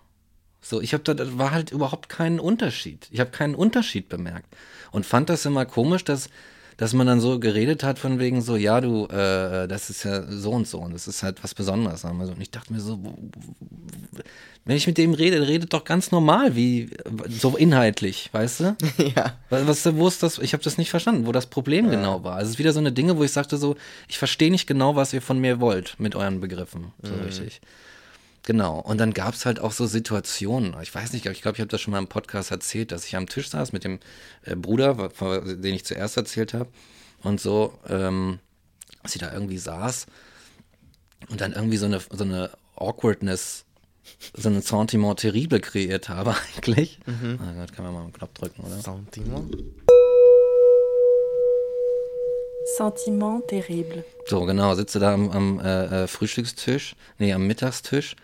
So, 0.62 0.82
ich 0.82 0.94
habe 0.94 1.04
da, 1.04 1.14
da 1.14 1.38
war 1.38 1.52
halt 1.52 1.72
überhaupt 1.72 2.10
keinen 2.10 2.40
Unterschied. 2.40 3.08
Ich 3.12 3.20
habe 3.20 3.32
keinen 3.32 3.56
Unterschied 3.56 4.10
bemerkt 4.10 4.56
und 4.92 5.06
fand 5.06 5.30
das 5.30 5.46
immer 5.46 5.66
komisch, 5.66 6.04
dass 6.04 6.30
dass 6.80 6.94
man 6.94 7.06
dann 7.06 7.20
so 7.20 7.40
geredet 7.40 7.84
hat 7.84 8.00
von 8.00 8.20
wegen 8.20 8.42
so, 8.42 8.56
ja, 8.56 8.80
du, 8.80 9.06
äh, 9.08 9.68
das 9.68 9.90
ist 9.90 10.06
ja 10.06 10.24
so 10.32 10.52
und 10.52 10.66
so 10.66 10.80
und 10.80 10.94
das 10.94 11.10
ist 11.10 11.24
halt 11.24 11.44
was 11.44 11.54
Besonderes. 11.54 12.02
sagen 12.02 12.18
wir 12.18 12.26
so. 12.26 12.32
Und 12.32 12.42
ich 12.42 12.52
dachte 12.52 12.72
mir 12.72 12.80
so, 12.80 12.98
wenn 14.64 14.78
ich 14.78 14.88
mit 14.88 14.98
dem 14.98 15.14
rede, 15.14 15.46
redet 15.46 15.74
doch 15.74 15.84
ganz 15.84 16.12
normal, 16.12 16.56
wie 16.56 16.90
so 17.28 17.58
inhaltlich, 17.58 18.30
weißt 18.32 18.60
du? 18.62 18.78
ja. 19.14 19.34
Was, 19.50 19.68
was, 19.86 19.96
wo 19.98 20.08
ist 20.08 20.24
das? 20.24 20.38
Ich 20.38 20.54
habe 20.54 20.64
das 20.64 20.78
nicht 20.78 20.90
verstanden, 20.90 21.28
wo 21.28 21.34
das 21.34 21.48
Problem 21.48 21.90
genau 21.90 22.24
war. 22.24 22.36
Also 22.36 22.46
es 22.46 22.52
ist 22.54 22.60
wieder 22.60 22.72
so 22.72 22.80
eine 22.80 22.94
Dinge, 22.94 23.18
wo 23.18 23.26
ich 23.26 23.34
sagte 23.34 23.58
so, 23.58 23.76
ich 24.08 24.18
verstehe 24.18 24.50
nicht 24.50 24.66
genau, 24.66 24.96
was 24.96 25.12
ihr 25.12 25.22
von 25.22 25.38
mir 25.38 25.60
wollt 25.60 26.00
mit 26.00 26.16
euren 26.16 26.40
Begriffen, 26.40 26.94
so 27.04 27.14
richtig. 27.26 27.60
Genau. 28.44 28.80
Und 28.80 28.98
dann 28.98 29.14
gab 29.14 29.34
es 29.34 29.46
halt 29.46 29.60
auch 29.60 29.72
so 29.72 29.86
Situationen. 29.86 30.76
Ich 30.82 30.94
weiß 30.94 31.14
nicht, 31.14 31.26
ich 31.26 31.42
glaube, 31.42 31.56
ich 31.56 31.62
habe 31.62 31.70
das 31.70 31.82
schon 31.82 31.92
mal 31.92 32.00
im 32.00 32.08
Podcast 32.08 32.52
erzählt, 32.52 32.92
dass 32.92 33.06
ich 33.06 33.16
am 33.16 33.28
Tisch 33.28 33.50
saß 33.50 33.74
mit 33.74 33.84
dem 33.84 34.00
äh, 34.44 34.56
Bruder, 34.56 35.10
den 35.44 35.76
ich 35.76 35.86
zuerst 35.86 36.18
erzählt 36.18 36.54
habe, 36.54 36.70
und 37.24 37.42
so, 37.42 37.74
ähm, 37.88 38.40
dass 39.04 39.16
ich 39.16 39.22
da 39.22 39.34
irgendwie 39.34 39.58
saß 39.58 40.08
und 41.30 41.42
dann 41.42 41.54
irgendwie 41.54 41.78
so 41.78 41.86
eine, 41.86 42.00
so 42.00 42.24
eine 42.24 42.52
Awkwardness, 42.76 43.66
so 44.36 44.50
eine 44.50 44.62
Sentiment 44.62 45.20
terrible 45.20 45.60
kreiert 45.60 46.10
habe 46.10 46.36
eigentlich. 46.58 47.00
Ah 47.08 47.54
Gott, 47.58 47.74
kann 47.74 47.86
man 47.86 47.94
mal 47.94 48.04
einen 48.04 48.14
Knopf 48.14 48.34
drücken, 48.34 48.64
oder? 48.64 48.78
Sentiment. 48.80 49.58
Sentiment 52.78 53.48
terrible. 53.48 54.06
So, 54.28 54.46
genau, 54.46 54.76
sitze 54.76 55.00
da 55.00 55.14
am, 55.14 55.32
am 55.32 55.60
äh, 55.60 56.04
äh, 56.04 56.08
Frühstückstisch, 56.08 56.96
nee, 57.18 57.34
am 57.34 57.48
Mittagstisch 57.48 58.16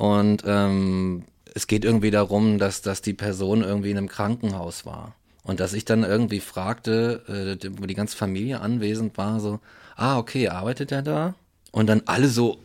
und 0.00 0.44
ähm, 0.46 1.24
es 1.54 1.66
geht 1.66 1.84
irgendwie 1.84 2.10
darum, 2.10 2.56
dass, 2.56 2.80
dass 2.80 3.02
die 3.02 3.12
Person 3.12 3.62
irgendwie 3.62 3.90
in 3.90 3.98
einem 3.98 4.08
Krankenhaus 4.08 4.86
war. 4.86 5.14
Und 5.42 5.60
dass 5.60 5.74
ich 5.74 5.84
dann 5.84 6.04
irgendwie 6.04 6.40
fragte, 6.40 7.58
äh, 7.62 7.68
wo 7.78 7.84
die 7.84 7.94
ganze 7.94 8.16
Familie 8.16 8.60
anwesend 8.60 9.18
war, 9.18 9.40
so, 9.40 9.60
ah, 9.96 10.16
okay, 10.16 10.48
arbeitet 10.48 10.90
er 10.90 11.02
da? 11.02 11.34
Und 11.70 11.86
dann 11.86 12.00
alle 12.06 12.28
so, 12.28 12.62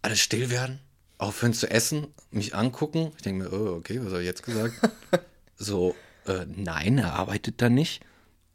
alle 0.00 0.14
still 0.14 0.48
werden, 0.48 0.78
aufhören 1.18 1.54
zu 1.54 1.68
essen, 1.68 2.06
mich 2.30 2.54
angucken. 2.54 3.10
Ich 3.16 3.22
denke 3.24 3.42
mir, 3.42 3.52
oh, 3.52 3.74
okay, 3.74 3.98
was 4.00 4.12
habe 4.12 4.20
ich 4.20 4.28
jetzt 4.28 4.44
gesagt? 4.44 4.74
so, 5.56 5.96
äh, 6.28 6.46
nein, 6.54 6.98
er 6.98 7.14
arbeitet 7.14 7.60
da 7.60 7.68
nicht. 7.68 8.00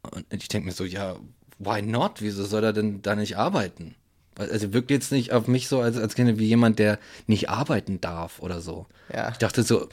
Und 0.00 0.24
ich 0.32 0.48
denke 0.48 0.68
mir 0.68 0.72
so, 0.72 0.84
ja, 0.84 1.16
why 1.58 1.82
not? 1.82 2.22
Wieso 2.22 2.46
soll 2.46 2.64
er 2.64 2.72
denn 2.72 3.02
da 3.02 3.14
nicht 3.14 3.36
arbeiten? 3.36 3.94
Also 4.38 4.72
wirkt 4.72 4.90
jetzt 4.90 5.12
nicht 5.12 5.32
auf 5.32 5.48
mich 5.48 5.68
so, 5.68 5.80
als, 5.80 5.96
als 5.96 6.14
käme 6.14 6.38
wie 6.38 6.46
jemand, 6.46 6.78
der 6.78 6.98
nicht 7.26 7.48
arbeiten 7.48 8.00
darf 8.00 8.40
oder 8.40 8.60
so. 8.60 8.86
Ja. 9.12 9.30
Ich 9.30 9.38
dachte 9.38 9.62
so, 9.62 9.88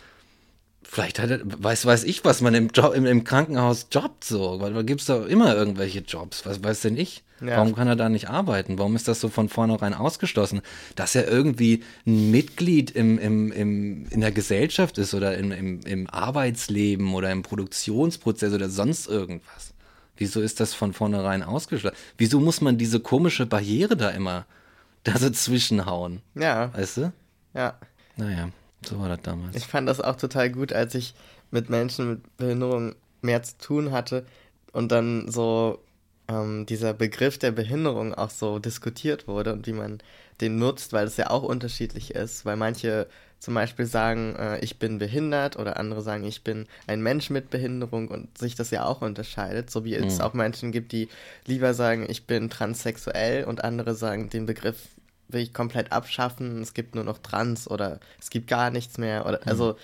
vielleicht 0.84 1.20
hat 1.20 1.32
er, 1.32 1.40
weiß, 1.44 1.86
weiß 1.86 2.04
ich, 2.04 2.24
was 2.24 2.42
man 2.42 2.54
im, 2.54 2.70
Job, 2.70 2.94
im, 2.94 3.06
im 3.06 3.24
Krankenhaus 3.24 3.88
jobbt 3.92 4.24
so, 4.24 4.60
weil 4.60 4.74
da 4.74 4.82
gibt 4.82 5.02
es 5.02 5.08
doch 5.08 5.26
immer 5.26 5.56
irgendwelche 5.56 6.00
Jobs. 6.00 6.46
Was 6.46 6.64
weiß 6.64 6.82
denn 6.82 6.98
ich? 6.98 7.24
Ja. 7.42 7.58
Warum 7.58 7.76
kann 7.76 7.88
er 7.88 7.96
da 7.96 8.10
nicht 8.10 8.30
arbeiten? 8.30 8.78
Warum 8.78 8.96
ist 8.96 9.08
das 9.08 9.20
so 9.20 9.28
von 9.28 9.50
vornherein 9.50 9.94
ausgeschlossen? 9.94 10.62
Dass 10.96 11.16
er 11.16 11.28
irgendwie 11.28 11.84
ein 12.06 12.32
Mitglied 12.32 12.92
im, 12.92 13.18
im, 13.18 13.52
im, 13.52 14.06
in 14.10 14.22
der 14.22 14.32
Gesellschaft 14.32 14.98
ist 14.98 15.14
oder 15.14 15.38
im, 15.38 15.52
im, 15.52 15.82
im 15.82 16.10
Arbeitsleben 16.10 17.14
oder 17.14 17.32
im 17.32 17.44
Produktionsprozess 17.44 18.54
oder 18.54 18.70
sonst 18.70 19.08
irgendwas. 19.08 19.73
Wieso 20.18 20.42
ist 20.42 20.60
das 20.60 20.74
von 20.74 20.94
vornherein 20.94 21.44
ausgeschlossen? 21.44 21.96
Wieso 22.18 22.40
muss 22.40 22.62
man 22.62 22.78
diese 22.78 23.00
komische 23.00 23.46
Barriere 23.46 23.98
da 23.98 24.10
immer 24.10 24.46
da 25.04 25.18
so 25.18 25.30
zwischenhauen? 25.30 26.22
Ja, 26.36 26.74
Weißt 26.74 26.98
du? 26.98 27.14
ja. 27.54 27.78
Naja, 28.16 28.50
so 28.86 29.00
war 29.00 29.10
das 29.10 29.22
damals. 29.24 29.56
Ich 29.56 29.66
fand 29.66 29.90
das 29.90 30.00
auch 30.00 30.16
total 30.16 30.52
gut, 30.52 30.72
als 30.72 30.94
ich 30.94 31.16
mit 31.50 31.70
Menschen 31.70 32.10
mit 32.12 32.38
Behinderung 32.38 32.94
mehr 33.22 33.42
zu 33.42 33.58
tun 33.58 33.92
hatte 33.92 34.24
und 34.72 34.92
dann 34.92 35.32
so 35.32 35.80
ähm, 36.28 36.66
dieser 36.68 36.94
Begriff 36.94 37.40
der 37.40 37.52
Behinderung 37.52 38.14
auch 38.14 38.30
so 38.30 38.60
diskutiert 38.60 39.28
wurde 39.28 39.52
und 39.54 39.66
wie 39.66 39.74
man 39.74 39.98
den 40.42 40.58
nutzt, 40.58 40.94
weil 40.94 41.08
es 41.08 41.18
ja 41.18 41.32
auch 41.32 41.42
unterschiedlich 41.44 42.14
ist, 42.14 42.46
weil 42.46 42.56
manche 42.56 43.08
zum 43.44 43.56
Beispiel 43.56 43.86
sagen, 43.86 44.38
äh, 44.38 44.60
ich 44.60 44.80
bin 44.80 45.00
behindert 45.00 45.58
oder 45.60 45.76
andere 45.76 46.02
sagen, 46.02 46.24
ich 46.24 46.46
bin 46.46 46.66
ein 46.88 47.02
Mensch 47.02 47.30
mit 47.30 47.50
Behinderung 47.50 48.08
und 48.08 48.38
sich 48.38 48.56
das 48.56 48.72
ja 48.72 48.86
auch 48.86 49.02
unterscheidet, 49.02 49.70
so 49.70 49.84
wie 49.84 49.96
es 49.96 50.22
auch 50.22 50.34
Menschen 50.34 50.72
gibt, 50.72 50.94
die 50.94 51.10
lieber 51.46 51.74
sagen, 51.74 52.06
ich 52.08 52.26
bin 52.26 52.50
transsexuell 52.50 53.44
und 53.44 53.66
andere 53.66 53.96
sagen, 53.96 54.30
den 54.30 54.46
Begriff 54.46 54.88
will 55.28 55.42
ich 55.42 55.54
komplett 55.54 55.92
abschaffen, 55.92 56.62
es 56.62 56.74
gibt 56.74 56.96
nur 56.96 57.04
noch 57.04 57.18
Trans 57.18 57.70
oder 57.70 58.00
es 58.18 58.30
gibt 58.30 58.48
gar 58.48 58.70
nichts 58.70 58.98
mehr 58.98 59.26
oder 59.26 59.42
also 59.46 59.76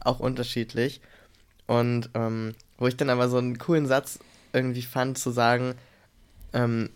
auch 0.00 0.18
unterschiedlich. 0.18 1.02
Und 1.66 2.08
ähm, 2.14 2.54
wo 2.78 2.86
ich 2.86 2.96
dann 2.96 3.10
aber 3.10 3.28
so 3.28 3.36
einen 3.36 3.58
coolen 3.58 3.86
Satz 3.86 4.18
irgendwie 4.54 4.80
fand, 4.80 5.18
zu 5.18 5.30
sagen, 5.30 5.74
ähm, 6.54 6.88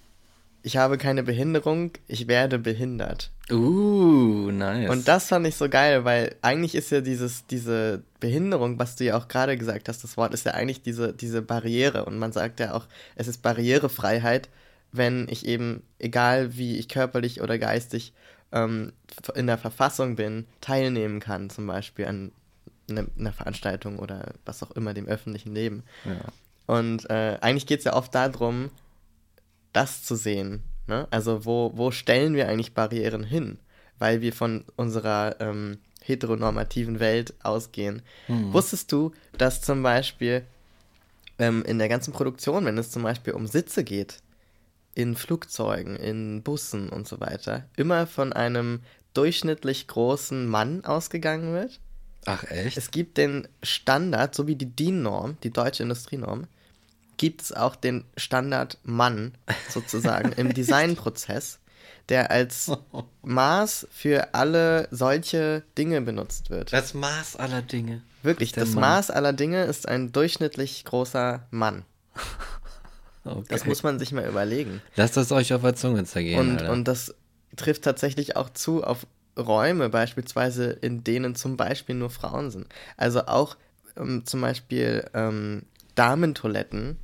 ich 0.62 0.78
habe 0.78 0.96
keine 0.96 1.22
Behinderung, 1.22 1.90
ich 2.06 2.28
werde 2.28 2.58
behindert. 2.58 3.30
Uh, 3.50 4.50
nice. 4.50 4.90
Und 4.90 5.08
das 5.08 5.28
fand 5.28 5.46
ich 5.46 5.56
so 5.56 5.68
geil, 5.68 6.04
weil 6.04 6.36
eigentlich 6.42 6.74
ist 6.74 6.90
ja 6.90 7.00
dieses, 7.00 7.46
diese 7.46 8.02
Behinderung, 8.20 8.78
was 8.78 8.96
du 8.96 9.04
ja 9.04 9.16
auch 9.16 9.28
gerade 9.28 9.56
gesagt 9.56 9.88
hast, 9.88 10.04
das 10.04 10.16
Wort 10.16 10.34
ist 10.34 10.44
ja 10.44 10.52
eigentlich 10.52 10.82
diese, 10.82 11.12
diese 11.14 11.40
Barriere. 11.40 12.04
Und 12.04 12.18
man 12.18 12.32
sagt 12.32 12.60
ja 12.60 12.74
auch, 12.74 12.86
es 13.16 13.26
ist 13.26 13.42
Barrierefreiheit, 13.42 14.50
wenn 14.92 15.26
ich 15.30 15.46
eben, 15.46 15.82
egal 15.98 16.56
wie 16.56 16.76
ich 16.76 16.88
körperlich 16.88 17.40
oder 17.40 17.58
geistig 17.58 18.12
ähm, 18.52 18.92
in 19.34 19.46
der 19.46 19.58
Verfassung 19.58 20.16
bin, 20.16 20.46
teilnehmen 20.60 21.20
kann, 21.20 21.48
zum 21.48 21.66
Beispiel 21.66 22.06
an 22.06 22.32
ne- 22.88 23.08
einer 23.18 23.32
Veranstaltung 23.32 23.98
oder 23.98 24.34
was 24.44 24.62
auch 24.62 24.72
immer, 24.72 24.94
dem 24.94 25.06
öffentlichen 25.06 25.54
Leben. 25.54 25.84
ja. 26.04 26.20
Und 26.66 27.08
äh, 27.08 27.38
eigentlich 27.40 27.64
geht 27.64 27.78
es 27.78 27.86
ja 27.86 27.94
oft 27.94 28.14
darum, 28.14 28.70
das 29.72 30.02
zu 30.02 30.16
sehen. 30.16 30.62
Ne? 30.88 31.06
Also 31.10 31.44
wo, 31.44 31.72
wo 31.74 31.90
stellen 31.90 32.34
wir 32.34 32.48
eigentlich 32.48 32.74
Barrieren 32.74 33.22
hin? 33.22 33.58
Weil 33.98 34.20
wir 34.20 34.32
von 34.32 34.64
unserer 34.76 35.36
ähm, 35.40 35.78
heteronormativen 36.02 37.00
Welt 37.00 37.34
ausgehen. 37.42 38.02
Wusstest 38.52 38.90
du, 38.92 39.12
dass 39.36 39.60
zum 39.60 39.82
Beispiel 39.82 40.44
ähm, 41.38 41.62
in 41.64 41.78
der 41.78 41.88
ganzen 41.88 42.12
Produktion, 42.12 42.64
wenn 42.64 42.78
es 42.78 42.90
zum 42.90 43.02
Beispiel 43.02 43.34
um 43.34 43.46
Sitze 43.46 43.84
geht, 43.84 44.18
in 44.94 45.14
Flugzeugen, 45.14 45.96
in 45.96 46.42
Bussen 46.42 46.88
und 46.88 47.06
so 47.06 47.20
weiter, 47.20 47.64
immer 47.76 48.06
von 48.06 48.32
einem 48.32 48.80
durchschnittlich 49.14 49.86
großen 49.86 50.46
Mann 50.46 50.84
ausgegangen 50.84 51.52
wird? 51.52 51.78
Ach, 52.24 52.44
echt? 52.44 52.76
Es 52.76 52.90
gibt 52.90 53.16
den 53.16 53.46
Standard, 53.62 54.34
so 54.34 54.46
wie 54.46 54.56
die 54.56 54.74
DIN-Norm, 54.74 55.36
die 55.42 55.50
deutsche 55.50 55.82
Industrienorm, 55.82 56.46
gibt 57.18 57.42
es 57.42 57.52
auch 57.52 57.76
den 57.76 58.04
Standard 58.16 58.78
Mann 58.82 59.36
sozusagen 59.68 60.32
im 60.32 60.54
Designprozess, 60.54 61.58
der 62.08 62.30
als 62.30 62.72
Maß 63.22 63.86
für 63.90 64.34
alle 64.34 64.88
solche 64.90 65.62
Dinge 65.76 66.00
benutzt 66.00 66.48
wird. 66.50 66.72
das 66.72 66.94
Maß 66.94 67.36
aller 67.36 67.60
Dinge. 67.62 68.02
Wirklich, 68.22 68.52
das 68.52 68.70
Mann. 68.70 68.80
Maß 68.80 69.10
aller 69.10 69.32
Dinge 69.34 69.64
ist 69.64 69.86
ein 69.86 70.10
durchschnittlich 70.12 70.84
großer 70.84 71.46
Mann. 71.50 71.84
Okay. 73.24 73.44
Das 73.50 73.66
muss 73.66 73.82
man 73.82 73.98
sich 73.98 74.12
mal 74.12 74.26
überlegen. 74.26 74.80
Lasst 74.96 75.18
das 75.18 75.32
euch 75.32 75.52
auf 75.52 75.60
der 75.60 75.74
Zunge 75.74 76.04
zergehen. 76.04 76.40
Und, 76.40 76.60
Alter. 76.62 76.72
und 76.72 76.84
das 76.88 77.14
trifft 77.56 77.82
tatsächlich 77.82 78.36
auch 78.36 78.48
zu 78.48 78.82
auf 78.82 79.06
Räume 79.38 79.90
beispielsweise, 79.90 80.70
in 80.70 81.04
denen 81.04 81.34
zum 81.34 81.58
Beispiel 81.58 81.94
nur 81.94 82.08
Frauen 82.08 82.50
sind. 82.50 82.68
Also 82.96 83.26
auch 83.26 83.56
ähm, 83.98 84.24
zum 84.24 84.40
Beispiel 84.40 85.04
ähm, 85.12 85.62
Damentoiletten. 85.94 86.96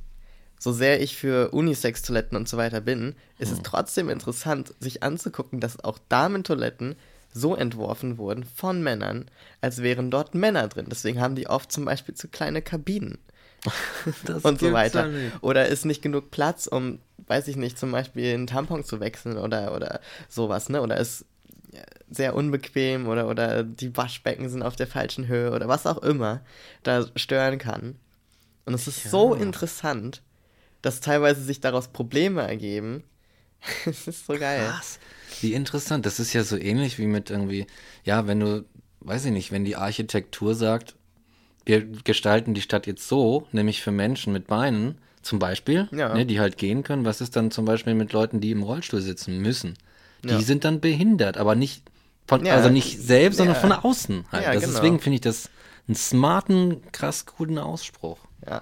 So 0.65 0.71
sehr 0.71 0.99
ich 0.99 1.15
für 1.15 1.51
Unisex-Toiletten 1.51 2.35
und 2.35 2.49
so 2.49 2.57
weiter 2.57 2.81
bin, 2.81 3.13
ist 3.37 3.51
Hm. 3.51 3.57
es 3.57 3.61
trotzdem 3.61 4.09
interessant, 4.09 4.73
sich 4.79 5.03
anzugucken, 5.03 5.59
dass 5.59 5.83
auch 5.83 5.99
Damentoiletten 6.09 6.95
so 7.31 7.55
entworfen 7.55 8.17
wurden 8.17 8.43
von 8.43 8.81
Männern, 8.81 9.29
als 9.61 9.83
wären 9.83 10.09
dort 10.09 10.33
Männer 10.33 10.67
drin. 10.67 10.87
Deswegen 10.89 11.21
haben 11.21 11.35
die 11.35 11.45
oft 11.45 11.71
zum 11.71 11.85
Beispiel 11.85 12.15
zu 12.15 12.29
kleine 12.29 12.63
Kabinen 12.63 13.19
und 14.41 14.59
so 14.59 14.73
weiter. 14.73 15.07
ja. 15.07 15.31
Oder 15.41 15.67
ist 15.67 15.85
nicht 15.85 16.01
genug 16.01 16.31
Platz, 16.31 16.65
um, 16.65 16.97
weiß 17.27 17.47
ich 17.47 17.57
nicht, 17.57 17.77
zum 17.77 17.91
Beispiel 17.91 18.33
einen 18.33 18.47
Tampon 18.47 18.83
zu 18.83 18.99
wechseln 18.99 19.37
oder, 19.37 19.75
oder 19.75 19.99
sowas, 20.29 20.69
ne? 20.69 20.81
Oder 20.81 20.97
ist 20.97 21.25
ja, 21.73 21.83
sehr 22.09 22.33
unbequem 22.33 23.07
oder, 23.07 23.27
oder 23.27 23.61
die 23.61 23.95
Waschbecken 23.95 24.49
sind 24.49 24.63
auf 24.63 24.75
der 24.75 24.87
falschen 24.87 25.27
Höhe 25.27 25.51
oder 25.51 25.67
was 25.67 25.85
auch 25.85 25.99
immer 25.99 26.41
da 26.81 27.05
stören 27.15 27.59
kann. 27.59 27.99
Und 28.65 28.73
es 28.73 28.87
ist 28.87 29.11
so 29.11 29.35
interessant, 29.35 30.23
dass 30.85 31.01
teilweise 31.01 31.41
sich 31.43 31.59
daraus 31.59 31.87
Probleme 31.89 32.41
ergeben. 32.41 33.03
Es 33.85 34.07
ist 34.07 34.27
so 34.27 34.33
geil. 34.37 34.67
Krass. 34.69 34.99
Wie 35.41 35.53
interessant. 35.53 36.05
Das 36.05 36.19
ist 36.19 36.33
ja 36.33 36.43
so 36.43 36.55
ähnlich 36.57 36.99
wie 36.99 37.07
mit 37.07 37.29
irgendwie, 37.31 37.65
ja, 38.03 38.27
wenn 38.27 38.39
du, 38.39 38.63
weiß 38.99 39.25
ich 39.25 39.31
nicht, 39.31 39.51
wenn 39.51 39.65
die 39.65 39.75
Architektur 39.75 40.53
sagt, 40.53 40.95
wir 41.65 41.83
gestalten 42.03 42.53
die 42.53 42.61
Stadt 42.61 42.85
jetzt 42.85 43.07
so, 43.07 43.47
nämlich 43.51 43.81
für 43.81 43.91
Menschen 43.91 44.31
mit 44.33 44.45
Beinen, 44.45 44.99
zum 45.23 45.39
Beispiel, 45.39 45.89
Ja. 45.91 46.13
ne, 46.13 46.27
die 46.27 46.39
halt 46.39 46.57
gehen 46.57 46.83
können. 46.83 47.05
Was 47.05 47.21
ist 47.21 47.35
dann 47.35 47.49
zum 47.49 47.65
Beispiel 47.65 47.95
mit 47.95 48.13
Leuten, 48.13 48.39
die 48.39 48.51
im 48.51 48.61
Rollstuhl 48.61 49.01
sitzen 49.01 49.39
müssen? 49.39 49.73
Die 50.23 50.29
Ja. 50.29 50.41
sind 50.41 50.63
dann 50.63 50.79
behindert, 50.79 51.37
aber 51.37 51.55
nicht 51.55 51.83
von, 52.27 52.45
Ja. 52.45 52.53
also 52.55 52.69
nicht 52.69 53.01
selbst, 53.01 53.37
sondern 53.37 53.55
von 53.55 53.71
außen 53.71 54.25
halt. 54.31 54.45
Das 54.45 54.61
genau. 54.63 54.73
Deswegen 54.73 54.99
finde 54.99 55.15
ich 55.15 55.21
das 55.21 55.49
einen 55.87 55.95
smarten, 55.95 56.83
krass 56.91 57.25
guten 57.25 57.57
Ausspruch. 57.57 58.19
Ja, 58.47 58.61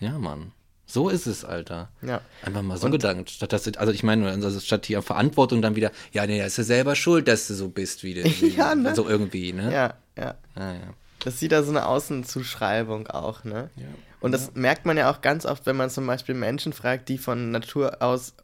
Ja, 0.00 0.18
Mann. 0.18 0.52
So 0.86 1.08
ist 1.08 1.26
es, 1.26 1.44
Alter. 1.44 1.88
ja. 2.00 2.20
Einfach 2.42 2.62
mal 2.62 2.76
so 2.76 2.88
gedacht, 2.88 3.28
statt 3.28 3.52
dass, 3.52 3.66
also 3.76 3.92
ich 3.92 4.04
meine, 4.04 4.30
also 4.30 4.60
statt 4.60 4.86
hier 4.86 5.02
Verantwortung 5.02 5.60
dann 5.60 5.74
wieder, 5.74 5.90
ja, 6.12 6.26
nee, 6.26 6.44
ist 6.44 6.58
ja 6.58 6.64
selber 6.64 6.94
schuld, 6.94 7.26
dass 7.26 7.48
du 7.48 7.54
so 7.54 7.68
bist, 7.68 8.04
wie 8.04 8.14
du, 8.14 8.24
wie, 8.40 8.48
Ja, 8.56 8.74
ne? 8.74 8.94
so 8.94 9.08
irgendwie, 9.08 9.52
ne? 9.52 9.72
Ja, 9.72 9.94
ja. 10.16 10.34
Ah, 10.54 10.72
ja. 10.72 10.94
Das 11.20 11.34
ist 11.34 11.42
wieder 11.42 11.64
so 11.64 11.70
eine 11.70 11.86
Außenzuschreibung 11.86 13.08
auch, 13.08 13.42
ne? 13.42 13.70
Ja. 13.74 13.86
Und 14.20 14.32
das 14.32 14.54
merkt 14.54 14.86
man 14.86 14.96
ja 14.96 15.10
auch 15.10 15.20
ganz 15.20 15.44
oft, 15.44 15.66
wenn 15.66 15.76
man 15.76 15.90
zum 15.90 16.06
Beispiel 16.06 16.34
Menschen 16.34 16.72
fragt, 16.72 17.08
die 17.08 17.18
von 17.18 17.50
Natur 17.50 18.00
aus, 18.00 18.34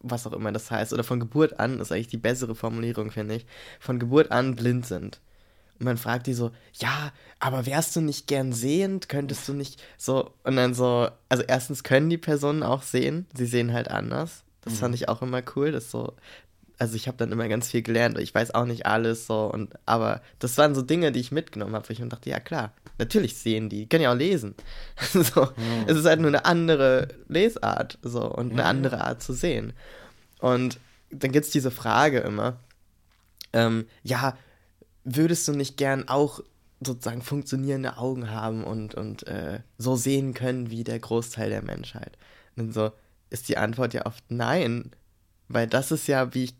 was 0.00 0.26
auch 0.26 0.32
immer 0.32 0.52
das 0.52 0.70
heißt, 0.70 0.92
oder 0.92 1.04
von 1.04 1.20
Geburt 1.20 1.58
an, 1.58 1.80
ist 1.80 1.92
eigentlich 1.92 2.08
die 2.08 2.16
bessere 2.16 2.54
Formulierung, 2.54 3.10
finde 3.10 3.34
ich, 3.34 3.46
von 3.80 3.98
Geburt 3.98 4.30
an 4.30 4.54
blind 4.54 4.86
sind. 4.86 5.20
Und 5.80 5.86
man 5.86 5.96
fragt 5.96 6.26
die 6.26 6.34
so, 6.34 6.52
ja, 6.74 7.10
aber 7.38 7.64
wärst 7.64 7.96
du 7.96 8.02
nicht 8.02 8.26
gern 8.26 8.52
sehend? 8.52 9.08
Könntest 9.08 9.48
du 9.48 9.54
nicht 9.54 9.82
so, 9.96 10.30
und 10.44 10.56
dann 10.56 10.74
so, 10.74 11.08
also 11.30 11.42
erstens 11.42 11.82
können 11.82 12.10
die 12.10 12.18
Personen 12.18 12.62
auch 12.62 12.82
sehen, 12.82 13.26
sie 13.34 13.46
sehen 13.46 13.72
halt 13.72 13.90
anders. 13.90 14.44
Das 14.62 14.78
fand 14.78 14.94
ich 14.94 15.08
auch 15.08 15.22
immer 15.22 15.42
cool, 15.56 15.72
das 15.72 15.90
so, 15.90 16.12
also 16.78 16.94
ich 16.96 17.08
habe 17.08 17.16
dann 17.16 17.32
immer 17.32 17.48
ganz 17.48 17.70
viel 17.70 17.80
gelernt, 17.80 18.18
ich 18.18 18.34
weiß 18.34 18.52
auch 18.52 18.66
nicht 18.66 18.84
alles 18.84 19.26
so, 19.26 19.50
und, 19.50 19.72
aber 19.86 20.20
das 20.38 20.58
waren 20.58 20.74
so 20.74 20.82
Dinge, 20.82 21.12
die 21.12 21.20
ich 21.20 21.32
mitgenommen 21.32 21.74
habe, 21.74 21.88
wo 21.88 21.92
ich 21.94 21.98
mir 21.98 22.08
dachte, 22.08 22.28
ja 22.28 22.40
klar, 22.40 22.74
natürlich 22.98 23.38
sehen 23.38 23.70
die, 23.70 23.88
können 23.88 24.02
ja 24.02 24.12
auch 24.12 24.18
lesen. 24.18 24.54
so, 25.14 25.48
Es 25.86 25.96
ist 25.96 26.04
halt 26.04 26.20
nur 26.20 26.28
eine 26.28 26.44
andere 26.44 27.08
Lesart, 27.26 27.98
so, 28.02 28.22
und 28.30 28.52
eine 28.52 28.66
andere 28.66 29.00
Art 29.00 29.22
zu 29.22 29.32
sehen. 29.32 29.72
Und 30.40 30.78
dann 31.10 31.32
gibt 31.32 31.46
es 31.46 31.52
diese 31.52 31.70
Frage 31.70 32.18
immer, 32.18 32.58
ähm, 33.54 33.86
ja, 34.02 34.36
würdest 35.04 35.46
du 35.48 35.52
nicht 35.52 35.76
gern 35.76 36.08
auch 36.08 36.40
sozusagen 36.80 37.22
funktionierende 37.22 37.98
Augen 37.98 38.30
haben 38.30 38.64
und, 38.64 38.94
und 38.94 39.26
äh, 39.26 39.60
so 39.78 39.96
sehen 39.96 40.34
können 40.34 40.70
wie 40.70 40.84
der 40.84 40.98
Großteil 40.98 41.50
der 41.50 41.62
Menschheit? 41.62 42.16
Und 42.56 42.72
so 42.72 42.92
ist 43.28 43.48
die 43.48 43.58
Antwort 43.58 43.94
ja 43.94 44.06
oft 44.06 44.24
nein, 44.28 44.90
weil 45.48 45.66
das 45.66 45.90
ist 45.92 46.06
ja, 46.06 46.34
wie 46.34 46.44
ich 46.44 46.54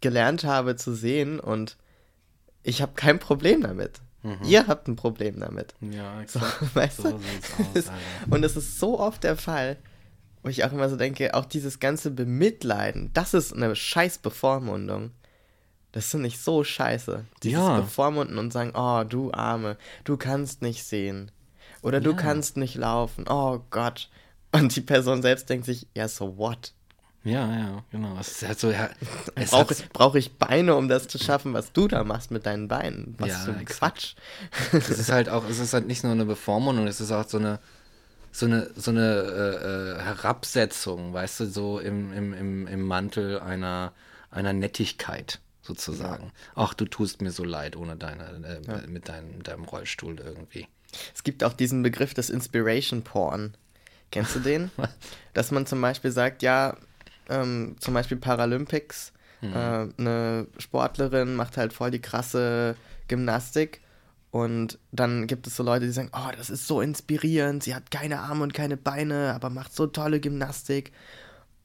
gelernt 0.00 0.44
habe 0.44 0.76
zu 0.76 0.94
sehen 0.94 1.40
und 1.40 1.76
ich 2.62 2.82
habe 2.82 2.92
kein 2.94 3.18
Problem 3.18 3.62
damit. 3.62 4.00
Ihr 4.44 4.66
habt 4.66 4.88
ein 4.88 4.96
Problem 4.96 5.38
damit. 5.40 5.74
Ja, 5.80 6.18
So, 6.26 6.38
exakt. 6.40 6.74
weißt 6.74 6.96
so 6.98 7.02
du? 7.04 7.14
aus. 7.14 7.84
Und 8.28 8.44
es 8.44 8.56
ist 8.56 8.78
so 8.78 8.98
oft 8.98 9.22
der 9.24 9.36
Fall, 9.36 9.76
wo 10.42 10.48
ich 10.48 10.64
auch 10.64 10.72
immer 10.72 10.88
so 10.88 10.96
denke, 10.96 11.34
auch 11.34 11.44
dieses 11.46 11.78
ganze 11.80 12.10
Bemitleiden, 12.10 13.10
das 13.14 13.32
ist 13.32 13.52
eine 13.54 13.74
scheiß 13.74 14.18
Bevormundung. 14.18 15.12
Das 15.92 16.06
finde 16.10 16.28
ich 16.28 16.40
so 16.40 16.64
scheiße. 16.64 17.24
Dieses 17.42 17.58
Ja. 17.58 17.80
Bevormunden 17.80 18.38
und 18.38 18.52
sagen, 18.52 18.72
oh, 18.74 19.04
du 19.04 19.32
Arme, 19.32 19.76
du 20.04 20.16
kannst 20.16 20.62
nicht 20.62 20.84
sehen. 20.84 21.30
Oder 21.82 22.00
du 22.00 22.10
Ja. 22.10 22.16
kannst 22.16 22.56
nicht 22.56 22.74
laufen. 22.74 23.24
Oh 23.28 23.60
Gott. 23.70 24.10
Und 24.52 24.74
die 24.76 24.80
Person 24.80 25.22
selbst 25.22 25.48
denkt 25.48 25.66
sich, 25.66 25.86
ja, 25.94 26.08
so 26.08 26.36
what? 26.36 26.72
Ja, 27.24 27.52
ja, 27.54 27.84
genau. 27.90 28.16
Es 28.18 28.28
ist 28.28 28.46
halt 28.48 28.58
so, 28.60 28.70
ja, 28.70 28.88
es 29.34 29.50
Brauche 29.50 29.74
hat, 29.74 29.92
brauch 29.92 30.14
ich 30.14 30.38
Beine, 30.38 30.76
um 30.76 30.88
das 30.88 31.08
zu 31.08 31.18
schaffen, 31.18 31.52
was 31.52 31.72
du 31.72 31.88
da 31.88 32.04
machst 32.04 32.30
mit 32.30 32.46
deinen 32.46 32.68
Beinen? 32.68 33.14
Was 33.18 33.28
Ja, 33.28 33.38
für 33.38 33.52
ein. 33.54 33.64
Quatsch. 33.64 34.14
es 34.72 34.88
ist 34.88 35.10
halt 35.10 35.28
auch, 35.28 35.44
es 35.48 35.58
ist 35.58 35.72
halt 35.74 35.86
nicht 35.86 36.04
nur 36.04 36.12
eine 36.12 36.24
Bevormundung, 36.24 36.86
es 36.86 37.00
ist 37.00 37.10
auch 37.12 37.28
so 37.28 37.38
eine, 37.38 37.58
so 38.30 38.46
eine, 38.46 38.70
so 38.76 38.90
eine 38.92 39.04
äh, 39.04 39.98
äh, 39.98 40.02
Herabsetzung, 40.02 41.12
weißt 41.12 41.40
du, 41.40 41.46
so 41.46 41.78
im, 41.80 42.12
im, 42.12 42.32
im, 42.32 42.66
im 42.66 42.82
Mantel 42.82 43.40
einer, 43.40 43.92
einer 44.30 44.52
Nettigkeit 44.52 45.40
sozusagen. 45.68 46.32
Ach, 46.56 46.74
du 46.74 46.84
tust 46.86 47.22
mir 47.22 47.30
so 47.30 47.44
leid 47.44 47.76
ohne 47.76 47.96
deine, 47.96 48.24
äh, 48.66 48.86
mit 48.88 49.08
deinem, 49.08 49.42
deinem 49.44 49.64
Rollstuhl 49.64 50.18
irgendwie. 50.18 50.66
Es 51.14 51.22
gibt 51.22 51.44
auch 51.44 51.52
diesen 51.52 51.82
Begriff 51.82 52.14
des 52.14 52.30
Inspiration 52.30 53.02
Porn. 53.02 53.54
Kennst 54.10 54.34
du 54.34 54.40
den? 54.40 54.70
Dass 55.34 55.50
man 55.52 55.66
zum 55.66 55.80
Beispiel 55.80 56.10
sagt, 56.10 56.42
ja, 56.42 56.76
ähm, 57.28 57.76
zum 57.78 57.94
Beispiel 57.94 58.16
Paralympics, 58.16 59.12
Mhm. 59.40 59.52
äh, 59.52 59.88
eine 59.98 60.46
Sportlerin 60.58 61.36
macht 61.36 61.56
halt 61.58 61.72
voll 61.72 61.92
die 61.92 62.00
krasse 62.00 62.74
Gymnastik 63.06 63.80
und 64.32 64.80
dann 64.90 65.28
gibt 65.28 65.46
es 65.46 65.54
so 65.54 65.62
Leute, 65.62 65.86
die 65.86 65.92
sagen, 65.92 66.10
oh, 66.12 66.32
das 66.36 66.50
ist 66.50 66.66
so 66.66 66.80
inspirierend, 66.80 67.62
sie 67.62 67.72
hat 67.76 67.92
keine 67.92 68.18
Arme 68.18 68.42
und 68.42 68.52
keine 68.52 68.76
Beine, 68.76 69.32
aber 69.34 69.48
macht 69.48 69.72
so 69.72 69.86
tolle 69.86 70.18
Gymnastik. 70.18 70.90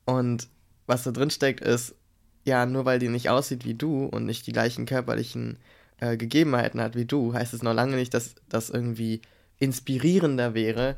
Und 0.06 0.50
was 0.86 1.02
da 1.04 1.10
drin 1.10 1.32
steckt, 1.32 1.62
ist, 1.62 1.96
ja, 2.44 2.66
nur 2.66 2.86
weil 2.86 3.00
die 3.00 3.10
nicht 3.10 3.30
aussieht 3.30 3.66
wie 3.66 3.74
du 3.74 4.06
und 4.06 4.26
nicht 4.26 4.46
die 4.48 4.52
gleichen 4.52 4.86
körperlichen 4.86 5.58
äh, 6.00 6.18
Gegebenheiten 6.18 6.82
hat 6.82 6.96
wie 6.96 7.06
du, 7.06 7.34
heißt 7.34 7.54
es 7.54 7.64
noch 7.64 7.74
lange 7.74 7.96
nicht, 7.96 8.14
dass 8.14 8.36
das 8.50 8.70
irgendwie 8.70 9.22
inspirierender 9.60 10.54
wäre, 10.54 10.98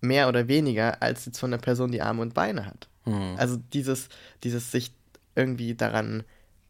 mehr 0.00 0.28
oder 0.28 0.48
weniger, 0.48 1.02
als 1.02 1.26
jetzt 1.26 1.38
von 1.38 1.50
der 1.50 1.58
Person, 1.58 1.92
die 1.92 2.02
Arme 2.02 2.22
und 2.22 2.34
Beine 2.34 2.66
hat. 2.66 2.88
Hm. 3.04 3.34
Also 3.36 3.56
dieses, 3.72 4.08
dieses 4.44 4.70
sich 4.70 4.92
irgendwie 5.34 5.74
daran 5.74 6.24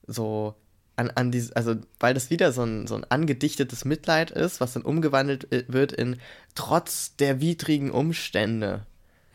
so 0.07 0.55
an, 0.97 1.11
an 1.15 1.31
dieses, 1.31 1.53
also 1.53 1.77
weil 2.01 2.15
das 2.15 2.31
wieder 2.31 2.53
so 2.53 2.65
ein, 2.65 2.87
so 2.87 2.97
ein 2.97 3.05
angedichtetes 3.09 3.85
Mitleid 3.85 4.31
ist, 4.33 4.61
was 4.61 4.73
dann 4.73 4.83
umgewandelt 4.83 5.53
äh, 5.53 5.65
wird 5.69 5.93
in 5.93 6.17
trotz 6.55 7.15
der 7.17 7.41
widrigen 7.41 7.91
Umstände. 7.91 8.85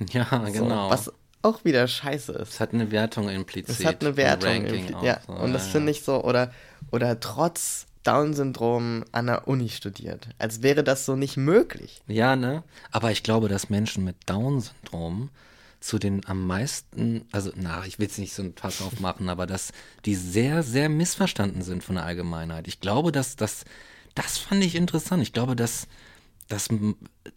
Ja, 0.09 0.49
genau. 0.51 0.87
So, 0.87 0.91
was 0.91 1.13
auch 1.43 1.63
wieder 1.65 1.87
scheiße 1.87 2.31
ist. 2.33 2.53
es 2.53 2.59
hat 2.59 2.73
eine 2.73 2.91
Wertung 2.91 3.29
implizit. 3.29 3.79
Es 3.79 3.85
hat 3.85 4.01
eine 4.01 4.11
ein 4.11 4.17
Wertung. 4.17 4.49
Ranking 4.49 4.87
impli- 4.87 4.95
auch, 4.95 5.03
ja, 5.03 5.19
so, 5.27 5.33
und 5.33 5.53
das 5.53 5.65
ja, 5.67 5.71
finde 5.73 5.91
ja. 5.91 5.97
ich 5.97 6.03
so, 6.03 6.23
oder, 6.23 6.51
oder 6.91 7.19
trotz 7.19 7.85
Down-Syndrom 8.03 9.05
an 9.11 9.27
der 9.27 9.47
Uni 9.47 9.69
studiert. 9.69 10.27
Als 10.37 10.61
wäre 10.61 10.83
das 10.83 11.05
so 11.05 11.15
nicht 11.15 11.37
möglich. 11.37 12.01
Ja, 12.07 12.35
ne? 12.35 12.63
Aber 12.91 13.11
ich 13.11 13.23
glaube, 13.23 13.47
dass 13.47 13.69
Menschen 13.69 14.03
mit 14.03 14.17
Down-Syndrom 14.25 15.29
zu 15.79 15.99
den 15.99 16.25
am 16.27 16.47
meisten, 16.47 17.25
also 17.31 17.51
na, 17.55 17.85
ich 17.85 17.99
will 17.99 18.05
jetzt 18.07 18.17
nicht 18.17 18.33
so 18.33 18.41
ein 18.41 18.53
Pass 18.53 18.81
aufmachen, 18.81 19.27
aber 19.29 19.45
dass 19.45 19.71
die 20.05 20.15
sehr, 20.15 20.63
sehr 20.63 20.87
missverstanden 20.87 21.61
sind 21.61 21.83
von 21.83 21.95
der 21.95 22.05
Allgemeinheit. 22.05 22.67
Ich 22.67 22.79
glaube, 22.79 23.11
dass 23.11 23.35
das, 23.35 23.65
das 24.15 24.37
fand 24.37 24.63
ich 24.63 24.75
interessant. 24.75 25.21
Ich 25.23 25.33
glaube, 25.33 25.55
dass, 25.57 25.87
dass, 26.47 26.69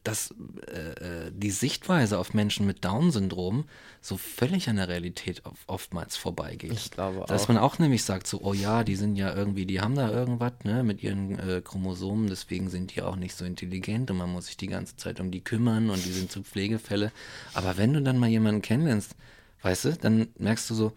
dass 0.04 0.34
äh, 0.66 1.26
äh, 1.26 1.32
die 1.32 1.50
Sichtweise 1.50 2.18
auf 2.18 2.34
Menschen 2.34 2.66
mit 2.66 2.84
Down-Syndrom 2.84 3.64
so 4.00 4.16
völlig 4.16 4.68
an 4.68 4.76
der 4.76 4.88
Realität 4.88 5.44
auf, 5.44 5.58
oftmals 5.66 6.16
vorbeigeht. 6.16 6.72
Ich 6.72 6.90
glaube 6.90 7.24
Dass 7.26 7.44
auch. 7.44 7.48
man 7.48 7.58
auch 7.58 7.78
nämlich 7.78 8.04
sagt, 8.04 8.26
so, 8.26 8.40
oh 8.42 8.52
ja, 8.52 8.84
die 8.84 8.96
sind 8.96 9.16
ja 9.16 9.34
irgendwie, 9.34 9.66
die 9.66 9.80
haben 9.80 9.94
da 9.94 10.10
irgendwas, 10.10 10.52
ne, 10.64 10.82
mit 10.82 11.02
ihren 11.02 11.38
äh, 11.38 11.60
Chromosomen, 11.62 12.28
deswegen 12.28 12.68
sind 12.68 12.94
die 12.94 13.02
auch 13.02 13.16
nicht 13.16 13.36
so 13.36 13.44
intelligent 13.44 14.10
und 14.10 14.18
man 14.18 14.30
muss 14.30 14.46
sich 14.46 14.56
die 14.56 14.68
ganze 14.68 14.96
Zeit 14.96 15.20
um 15.20 15.30
die 15.30 15.42
kümmern 15.42 15.90
und 15.90 16.04
die 16.04 16.12
sind 16.12 16.30
zu 16.30 16.42
Pflegefälle. 16.42 17.12
Aber 17.54 17.76
wenn 17.76 17.92
du 17.92 18.02
dann 18.02 18.18
mal 18.18 18.28
jemanden 18.28 18.62
kennenlernst, 18.62 19.14
weißt 19.62 19.84
du, 19.86 19.92
dann 19.96 20.28
merkst 20.38 20.68
du 20.70 20.74
so, 20.74 20.92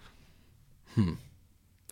hm, 0.95 1.18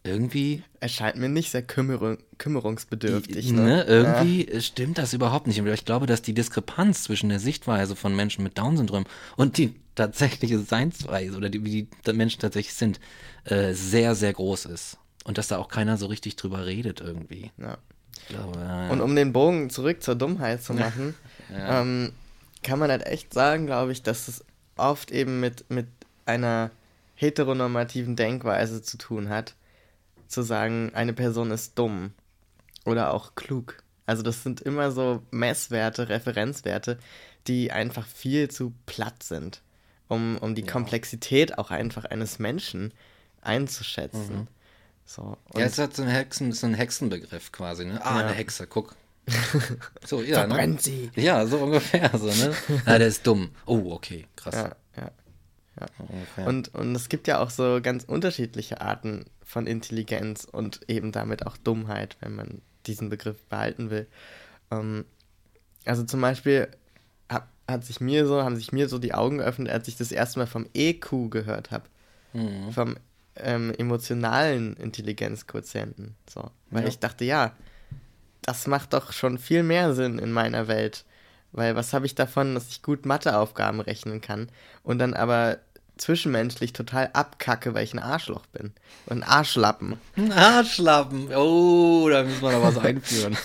irgendwie, 0.07 0.63
Erscheint 0.79 1.17
mir 1.17 1.29
nicht 1.29 1.51
sehr 1.51 1.61
kümmerung, 1.63 2.17
kümmerungsbedürftig. 2.37 3.51
ne, 3.51 3.61
Ne? 3.61 3.83
irgendwie 3.83 4.47
äh, 4.47 4.61
stimmt 4.61 4.97
das 4.97 5.13
überhaupt 5.13 5.47
nicht. 5.47 5.57
Ich 5.63 5.85
glaube, 5.85 6.05
dass 6.05 6.21
die 6.21 6.33
Diskrepanz 6.33 7.03
zwischen 7.03 7.29
der 7.29 7.39
Sichtweise 7.39 7.95
von 7.95 8.15
Menschen 8.15 8.43
mit 8.43 8.57
Down-Syndrom 8.57 9.05
und 9.35 9.57
die 9.57 9.75
tatsächliche 9.95 10.59
Seinsweise 10.59 11.35
oder 11.37 11.49
die, 11.49 11.63
wie 11.65 11.87
die 12.05 12.13
Menschen 12.13 12.39
tatsächlich 12.41 12.75
sind, 12.75 12.99
äh, 13.45 13.73
sehr, 13.73 14.13
sehr 14.15 14.33
groß 14.33 14.65
ist. 14.65 14.97
Und 15.23 15.37
dass 15.37 15.47
da 15.47 15.57
auch 15.57 15.67
keiner 15.67 15.97
so 15.97 16.05
richtig 16.05 16.35
drüber 16.35 16.65
redet 16.65 17.01
irgendwie. 17.01 17.51
Ja. 17.57 17.77
Glaube, 18.29 18.59
ja, 18.59 18.85
ja. 18.85 18.89
Und 18.91 19.01
um 19.01 19.15
den 19.15 19.33
Bogen 19.33 19.69
zurück 19.69 20.01
zur 20.03 20.15
Dummheit 20.15 20.63
zu 20.63 20.73
machen, 20.73 21.15
Ja. 21.51 21.81
ähm, 21.81 22.11
kann 22.63 22.77
man 22.79 22.89
halt 22.91 23.05
echt 23.05 23.33
sagen, 23.33 23.65
glaube 23.67 23.91
ich, 23.93 24.03
dass 24.03 24.27
es 24.27 24.43
oft 24.75 25.11
eben 25.11 25.39
mit, 25.39 25.69
mit 25.69 25.87
einer 26.25 26.71
heteronormativen 27.15 28.15
Denkweise 28.15 28.81
zu 28.81 28.97
tun 28.97 29.29
hat, 29.29 29.55
zu 30.27 30.41
sagen, 30.41 30.91
eine 30.93 31.13
Person 31.13 31.51
ist 31.51 31.77
dumm 31.77 32.11
oder 32.85 33.13
auch 33.13 33.35
klug. 33.35 33.83
Also 34.05 34.23
das 34.23 34.43
sind 34.43 34.61
immer 34.61 34.91
so 34.91 35.21
Messwerte, 35.31 36.09
Referenzwerte, 36.09 36.97
die 37.47 37.71
einfach 37.71 38.05
viel 38.05 38.49
zu 38.49 38.73
platt 38.85 39.23
sind, 39.23 39.61
um, 40.07 40.37
um 40.37 40.55
die 40.55 40.65
Komplexität 40.65 41.57
auch 41.57 41.71
einfach 41.71 42.05
eines 42.05 42.39
Menschen 42.39 42.93
einzuschätzen. 43.41 44.47
So, 45.05 45.37
und 45.53 45.59
ja, 45.61 45.65
es 45.65 45.77
hat 45.77 45.95
so 45.95 46.03
einen, 46.03 46.11
Hexen, 46.11 46.51
so 46.51 46.65
einen 46.65 46.75
Hexenbegriff 46.75 47.51
quasi, 47.51 47.85
ne? 47.85 48.05
Ah, 48.05 48.19
Ja. 48.19 48.25
eine 48.27 48.35
Hexe, 48.35 48.67
guck. 48.67 48.95
So, 50.05 50.21
ja, 50.21 50.41
ne? 50.43 50.47
verbrennt 50.47 50.81
sie. 50.81 51.11
Ja, 51.15 51.45
so 51.47 51.57
ungefähr, 51.57 52.09
so, 52.17 52.27
ne? 52.27 52.53
Ah, 52.85 52.97
der 52.97 53.07
ist 53.07 53.25
dumm. 53.27 53.51
Oh, 53.65 53.91
okay, 53.91 54.25
krass. 54.35 54.55
Ja, 54.55 54.75
ja. 54.97 55.11
Ungefähr. 56.09 56.47
Und, 56.47 56.73
und 56.73 56.95
es 56.95 57.07
gibt 57.09 57.27
ja 57.27 57.39
auch 57.39 57.49
so 57.49 57.79
ganz 57.81 58.03
unterschiedliche 58.03 58.81
Arten 58.81 59.25
von 59.47 59.65
Intelligenz 59.65 60.43
und 60.43 60.81
eben 60.89 61.13
damit 61.13 61.47
auch 61.47 61.55
Dummheit, 61.55 62.17
wenn 62.19 62.35
man 62.35 62.61
diesen 62.85 63.07
Begriff 63.09 63.41
behalten 63.45 63.89
will. 63.89 64.05
Ähm, 64.71 65.05
also 65.85 66.03
zum 66.03 66.19
Beispiel 66.19 66.67
hat, 67.29 67.47
hat 67.65 67.85
sich 67.85 68.01
mir 68.01 68.27
so, 68.27 68.43
haben 68.43 68.57
sich 68.57 68.73
mir 68.73 68.89
so 68.89 68.99
die 68.99 69.13
Augen 69.13 69.37
geöffnet, 69.37 69.69
als 69.69 69.87
ich 69.87 69.95
das 69.95 70.11
erste 70.11 70.39
Mal 70.39 70.47
vom 70.47 70.67
EQ 70.73 71.31
gehört 71.31 71.71
habe. 71.71 71.85
Mhm. 72.33 72.71
Vom 72.73 72.97
ähm, 73.37 73.73
emotionalen 73.77 74.75
Intelligenzquotienten. 74.75 76.15
So. 76.29 76.51
Weil 76.69 76.83
Ja. 76.83 76.89
ich 76.89 76.99
dachte, 76.99 77.23
ja, 77.23 77.53
das 78.41 78.67
macht 78.67 78.91
doch 78.93 79.13
schon 79.13 79.37
viel 79.37 79.63
mehr 79.63 79.93
Sinn 79.93 80.19
in 80.19 80.31
meiner 80.33 80.67
Welt. 80.67 81.05
Weil 81.53 81.77
was 81.77 81.93
habe 81.93 82.05
ich 82.05 82.15
davon, 82.15 82.53
dass 82.53 82.67
ich 82.67 82.81
gut 82.83 83.05
Matheaufgaben 83.05 83.79
rechnen 83.79 84.19
kann 84.19 84.49
und 84.83 84.99
dann 84.99 85.13
aber 85.13 85.59
zwischenmenschlich 85.97 86.73
total 86.73 87.09
abkacke, 87.13 87.73
weil 87.73 87.83
ich 87.83 87.93
ein 87.93 87.99
Arschloch 87.99 88.45
bin. 88.47 88.73
Und 89.05 89.19
ein 89.19 89.23
Arschlappen. 89.23 89.97
Ein 90.15 90.31
Arschlappen. 90.31 91.33
Oh, 91.35 92.07
da 92.09 92.23
müssen 92.23 92.41
wir 92.41 92.51
noch 92.51 92.63
was 92.63 92.77
einführen. 92.77 93.37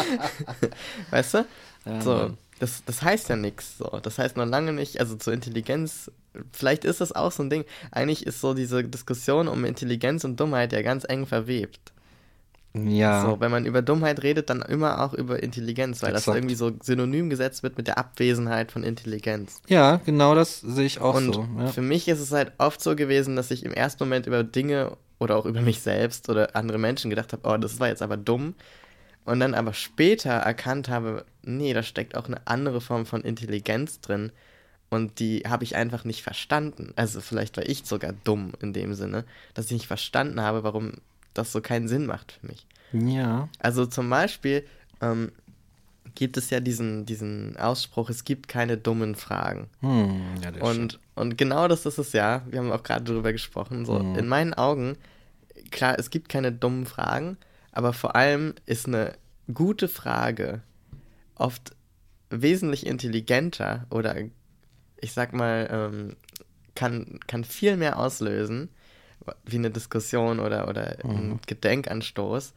Weißt 1.10 1.34
du? 1.34 1.46
Ja, 1.84 2.00
so, 2.00 2.14
Mann. 2.14 2.38
das, 2.58 2.82
das 2.84 3.02
heißt 3.02 3.28
ja 3.28 3.36
nichts. 3.36 3.78
So. 3.78 4.00
Das 4.02 4.18
heißt 4.18 4.36
noch 4.36 4.46
lange 4.46 4.72
nicht, 4.72 5.00
also 5.00 5.16
zur 5.16 5.32
Intelligenz, 5.32 6.10
vielleicht 6.52 6.84
ist 6.84 7.00
das 7.00 7.12
auch 7.12 7.32
so 7.32 7.42
ein 7.42 7.50
Ding. 7.50 7.64
Eigentlich 7.90 8.26
ist 8.26 8.40
so 8.40 8.54
diese 8.54 8.84
Diskussion 8.84 9.48
um 9.48 9.64
Intelligenz 9.64 10.24
und 10.24 10.38
Dummheit 10.38 10.72
ja 10.72 10.82
ganz 10.82 11.04
eng 11.08 11.26
verwebt. 11.26 11.92
Ja. 12.84 13.22
So, 13.22 13.40
wenn 13.40 13.50
man 13.50 13.64
über 13.66 13.82
Dummheit 13.82 14.22
redet, 14.22 14.50
dann 14.50 14.62
immer 14.62 15.02
auch 15.02 15.14
über 15.14 15.42
Intelligenz, 15.42 16.02
weil 16.02 16.12
das 16.12 16.22
Exakt. 16.22 16.36
irgendwie 16.38 16.54
so 16.54 16.72
synonym 16.82 17.30
gesetzt 17.30 17.62
wird 17.62 17.76
mit 17.76 17.86
der 17.86 17.98
Abwesenheit 17.98 18.72
von 18.72 18.82
Intelligenz. 18.82 19.60
ja, 19.68 19.96
genau 20.04 20.34
das 20.34 20.60
sehe 20.60 20.84
ich 20.86 21.00
auch 21.00 21.14
Und 21.14 21.32
so. 21.34 21.48
Ja. 21.58 21.68
für 21.68 21.82
mich 21.82 22.08
ist 22.08 22.20
es 22.20 22.32
halt 22.32 22.52
oft 22.58 22.80
so 22.80 22.96
gewesen, 22.96 23.36
dass 23.36 23.50
ich 23.50 23.64
im 23.64 23.72
ersten 23.72 24.04
Moment 24.04 24.26
über 24.26 24.44
Dinge 24.44 24.96
oder 25.18 25.36
auch 25.36 25.46
über 25.46 25.62
mich 25.62 25.80
selbst 25.80 26.28
oder 26.28 26.54
andere 26.54 26.78
Menschen 26.78 27.08
gedacht 27.10 27.32
habe, 27.32 27.48
oh, 27.48 27.56
das 27.56 27.80
war 27.80 27.88
jetzt 27.88 28.02
aber 28.02 28.16
dumm. 28.16 28.54
Und 29.24 29.40
dann 29.40 29.54
aber 29.54 29.72
später 29.72 30.30
erkannt 30.30 30.88
habe, 30.88 31.24
nee, 31.42 31.72
da 31.72 31.82
steckt 31.82 32.16
auch 32.16 32.26
eine 32.26 32.40
andere 32.46 32.80
Form 32.80 33.06
von 33.06 33.22
Intelligenz 33.22 34.00
drin. 34.00 34.30
Und 34.88 35.18
die 35.18 35.42
habe 35.48 35.64
ich 35.64 35.74
einfach 35.74 36.04
nicht 36.04 36.22
verstanden. 36.22 36.92
Also 36.94 37.20
vielleicht 37.20 37.56
war 37.56 37.66
ich 37.66 37.84
sogar 37.84 38.12
dumm 38.22 38.52
in 38.60 38.72
dem 38.72 38.94
Sinne, 38.94 39.24
dass 39.54 39.66
ich 39.66 39.72
nicht 39.72 39.88
verstanden 39.88 40.40
habe, 40.40 40.62
warum 40.62 40.92
das 41.38 41.52
so 41.52 41.60
keinen 41.60 41.88
Sinn 41.88 42.06
macht 42.06 42.32
für 42.32 42.46
mich. 42.46 42.66
Ja. 42.92 43.48
Also 43.58 43.86
zum 43.86 44.08
Beispiel 44.10 44.64
ähm, 45.00 45.32
gibt 46.14 46.36
es 46.36 46.50
ja 46.50 46.60
diesen, 46.60 47.04
diesen 47.04 47.56
Ausspruch, 47.56 48.08
es 48.10 48.24
gibt 48.24 48.48
keine 48.48 48.76
dummen 48.78 49.14
Fragen. 49.14 49.68
Hm, 49.80 50.20
ja 50.42 50.48
stimmt. 50.50 50.62
Und, 50.62 51.00
und 51.14 51.38
genau 51.38 51.68
das 51.68 51.84
ist 51.86 51.98
es 51.98 52.12
ja. 52.12 52.42
Wir 52.48 52.60
haben 52.60 52.72
auch 52.72 52.82
gerade 52.82 53.04
darüber 53.04 53.32
gesprochen. 53.32 53.84
So, 53.84 53.98
Mhm. 53.98 54.16
in 54.16 54.28
meinen 54.28 54.54
Augen, 54.54 54.96
klar, 55.70 55.98
es 55.98 56.10
gibt 56.10 56.28
keine 56.28 56.52
dummen 56.52 56.86
Fragen, 56.86 57.36
aber 57.72 57.92
vor 57.92 58.16
allem 58.16 58.54
ist 58.64 58.86
eine 58.86 59.12
gute 59.52 59.88
Frage 59.88 60.62
oft 61.34 61.74
wesentlich 62.30 62.86
intelligenter 62.86 63.86
oder 63.90 64.16
ich 65.00 65.12
sag 65.12 65.32
mal, 65.34 65.68
ähm, 65.70 66.16
kann, 66.74 67.20
kann 67.26 67.44
viel 67.44 67.76
mehr 67.76 67.98
auslösen, 67.98 68.70
wie 69.44 69.56
eine 69.56 69.70
Diskussion 69.70 70.38
oder, 70.40 70.68
oder 70.68 70.96
ein 71.04 71.40
Gedenkanstoß, 71.46 72.52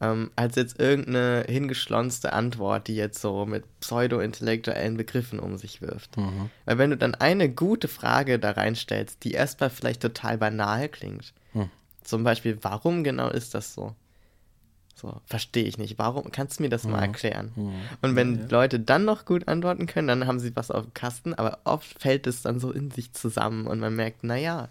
ähm, 0.00 0.30
als 0.36 0.56
jetzt 0.56 0.80
irgendeine 0.80 1.44
hingeschlonzte 1.48 2.32
Antwort, 2.32 2.88
die 2.88 2.96
jetzt 2.96 3.20
so 3.20 3.46
mit 3.46 3.64
pseudo-intellektuellen 3.80 4.96
Begriffen 4.96 5.38
um 5.38 5.56
sich 5.56 5.80
wirft. 5.82 6.16
Weil 6.64 6.78
wenn 6.78 6.90
du 6.90 6.96
dann 6.96 7.14
eine 7.14 7.48
gute 7.48 7.88
Frage 7.88 8.38
da 8.38 8.52
reinstellst, 8.52 9.22
die 9.24 9.32
erstmal 9.32 9.70
vielleicht 9.70 10.02
total 10.02 10.38
banal 10.38 10.88
klingt, 10.88 11.32
zum 12.02 12.24
Beispiel, 12.24 12.58
warum 12.62 13.04
genau 13.04 13.28
ist 13.28 13.54
das 13.54 13.72
so? 13.74 13.94
So, 14.96 15.20
verstehe 15.26 15.64
ich 15.64 15.76
nicht. 15.76 15.98
Warum? 15.98 16.30
Kannst 16.30 16.58
du 16.58 16.62
mir 16.62 16.68
das 16.68 16.84
mal 16.84 17.00
erklären? 17.02 17.52
Und 18.00 18.14
wenn 18.16 18.48
Leute 18.48 18.78
dann 18.78 19.04
noch 19.04 19.24
gut 19.24 19.48
antworten 19.48 19.86
können, 19.86 20.06
dann 20.08 20.26
haben 20.26 20.38
sie 20.38 20.54
was 20.54 20.70
auf 20.70 20.84
dem 20.84 20.94
Kasten, 20.94 21.34
aber 21.34 21.58
oft 21.64 22.00
fällt 22.00 22.26
es 22.28 22.42
dann 22.42 22.60
so 22.60 22.70
in 22.70 22.90
sich 22.90 23.12
zusammen 23.12 23.66
und 23.66 23.80
man 23.80 23.96
merkt, 23.96 24.22
naja, 24.22 24.68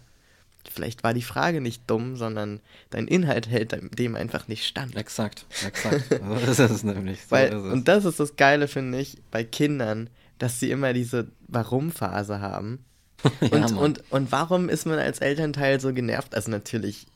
vielleicht 0.68 1.04
war 1.04 1.14
die 1.14 1.22
Frage 1.22 1.60
nicht 1.60 1.82
dumm, 1.88 2.16
sondern 2.16 2.60
dein 2.90 3.06
Inhalt 3.08 3.48
hält 3.48 3.76
dem 3.98 4.14
einfach 4.16 4.48
nicht 4.48 4.64
stand. 4.66 4.96
Exakt, 4.96 5.46
exakt. 5.66 6.04
so 6.46 6.50
ist 6.50 6.58
es 6.58 6.82
nämlich. 6.84 7.20
So 7.22 7.30
Weil, 7.30 7.48
ist 7.48 7.54
es. 7.64 7.72
und 7.72 7.88
das 7.88 8.04
ist 8.04 8.20
das 8.20 8.36
Geile, 8.36 8.68
finde 8.68 8.98
ich, 9.00 9.18
bei 9.30 9.44
Kindern, 9.44 10.08
dass 10.38 10.60
sie 10.60 10.70
immer 10.70 10.92
diese 10.92 11.28
Warum-Phase 11.48 12.40
haben. 12.40 12.84
Ja, 13.40 13.48
Und, 13.48 13.60
Mann. 13.60 13.76
und, 13.78 14.02
und 14.10 14.32
warum 14.32 14.68
ist 14.68 14.84
man 14.84 14.98
als 14.98 15.18
Elternteil 15.20 15.80
so 15.80 15.94
genervt? 15.94 16.34
Also 16.34 16.50
natürlich, 16.50 17.06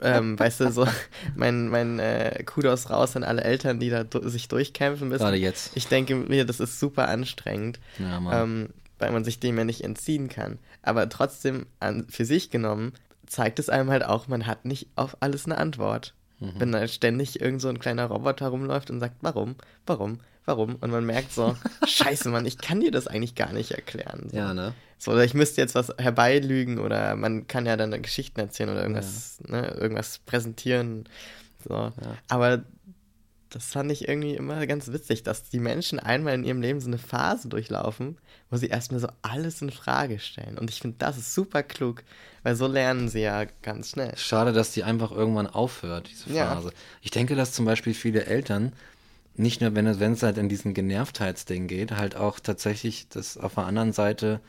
ähm, 0.00 0.36
weißt 0.38 0.58
du, 0.60 0.72
so 0.72 0.88
mein, 1.36 1.68
mein 1.68 2.00
äh, 2.00 2.42
Kudos 2.44 2.90
raus 2.90 3.14
an 3.14 3.22
alle 3.22 3.44
Eltern, 3.44 3.78
die 3.78 3.88
da 3.90 4.04
sich 4.24 4.48
durchkämpfen 4.48 5.08
müssen. 5.08 5.22
Gerade 5.22 5.36
jetzt. 5.36 5.76
Ich 5.76 5.86
denke 5.86 6.16
mir, 6.16 6.44
das 6.44 6.58
ist 6.58 6.80
super 6.80 7.06
anstrengend, 7.08 7.78
Ja, 8.00 8.18
Mann. 8.18 8.42
ähm, 8.42 8.68
weil 8.98 9.12
man 9.12 9.24
sich 9.24 9.40
dem 9.40 9.58
ja 9.58 9.64
nicht 9.64 9.84
entziehen 9.84 10.28
kann. 10.28 10.58
Aber 10.82 11.08
trotzdem, 11.08 11.66
an, 11.80 12.06
für 12.08 12.24
sich 12.24 12.50
genommen, 12.50 12.92
zeigt 13.26 13.58
es 13.58 13.68
einem 13.68 13.90
halt 13.90 14.04
auch, 14.04 14.28
man 14.28 14.46
hat 14.46 14.64
nicht 14.64 14.88
auf 14.96 15.16
alles 15.20 15.46
eine 15.46 15.58
Antwort. 15.58 16.14
Mhm. 16.38 16.52
Wenn 16.58 16.72
da 16.72 16.86
ständig 16.88 17.40
irgend 17.40 17.60
so 17.60 17.68
ein 17.68 17.78
kleiner 17.78 18.06
Roboter 18.06 18.48
rumläuft 18.48 18.90
und 18.90 19.00
sagt, 19.00 19.16
warum, 19.20 19.56
warum, 19.86 20.20
warum? 20.44 20.76
Und 20.76 20.90
man 20.90 21.04
merkt 21.04 21.32
so, 21.32 21.56
scheiße, 21.86 22.28
Mann, 22.28 22.46
ich 22.46 22.58
kann 22.58 22.80
dir 22.80 22.90
das 22.90 23.06
eigentlich 23.06 23.34
gar 23.34 23.52
nicht 23.52 23.72
erklären. 23.72 24.28
So. 24.30 24.36
ja, 24.36 24.54
ne? 24.54 24.74
So, 24.98 25.12
oder 25.12 25.24
ich 25.24 25.34
müsste 25.34 25.60
jetzt 25.60 25.74
was 25.74 25.92
herbeilügen 25.98 26.78
oder 26.78 27.16
man 27.16 27.46
kann 27.46 27.66
ja 27.66 27.76
dann 27.76 27.90
Geschichten 28.02 28.40
erzählen 28.40 28.70
oder 28.70 28.82
irgendwas, 28.82 29.38
ne, 29.46 29.68
irgendwas 29.78 30.20
präsentieren. 30.20 31.08
So. 31.66 31.92
Aber 32.28 32.62
das 33.56 33.72
fand 33.72 33.90
ich 33.90 34.06
irgendwie 34.06 34.34
immer 34.34 34.66
ganz 34.66 34.92
witzig, 34.92 35.22
dass 35.22 35.48
die 35.48 35.60
Menschen 35.60 35.98
einmal 35.98 36.34
in 36.34 36.44
ihrem 36.44 36.60
Leben 36.60 36.78
so 36.78 36.88
eine 36.88 36.98
Phase 36.98 37.48
durchlaufen, 37.48 38.18
wo 38.50 38.58
sie 38.58 38.66
erstmal 38.66 39.00
so 39.00 39.08
alles 39.22 39.62
in 39.62 39.70
Frage 39.70 40.18
stellen. 40.18 40.58
Und 40.58 40.68
ich 40.68 40.80
finde, 40.80 40.96
das 40.98 41.16
ist 41.16 41.34
super 41.34 41.62
klug, 41.62 42.02
weil 42.42 42.54
so 42.54 42.66
lernen 42.66 43.08
sie 43.08 43.20
ja 43.20 43.46
ganz 43.62 43.90
schnell. 43.92 44.12
Schade, 44.18 44.52
dass 44.52 44.72
die 44.72 44.84
einfach 44.84 45.10
irgendwann 45.10 45.46
aufhört, 45.46 46.10
diese 46.10 46.36
Ja. 46.36 46.54
Phase. 46.54 46.70
Ich 47.00 47.10
denke, 47.10 47.34
dass 47.34 47.52
zum 47.54 47.64
Beispiel 47.64 47.94
viele 47.94 48.26
Eltern, 48.26 48.74
nicht 49.36 49.62
nur 49.62 49.74
wenn 49.74 49.86
es, 49.86 50.00
wenn 50.00 50.12
es 50.12 50.22
halt 50.22 50.36
in 50.36 50.50
diesen 50.50 50.74
Genervtheitsding 50.74 51.66
geht, 51.66 51.92
halt 51.92 52.14
auch 52.14 52.38
tatsächlich 52.38 53.08
das 53.08 53.38
auf 53.38 53.54
der 53.54 53.64
anderen 53.64 53.94
Seite 53.94 54.40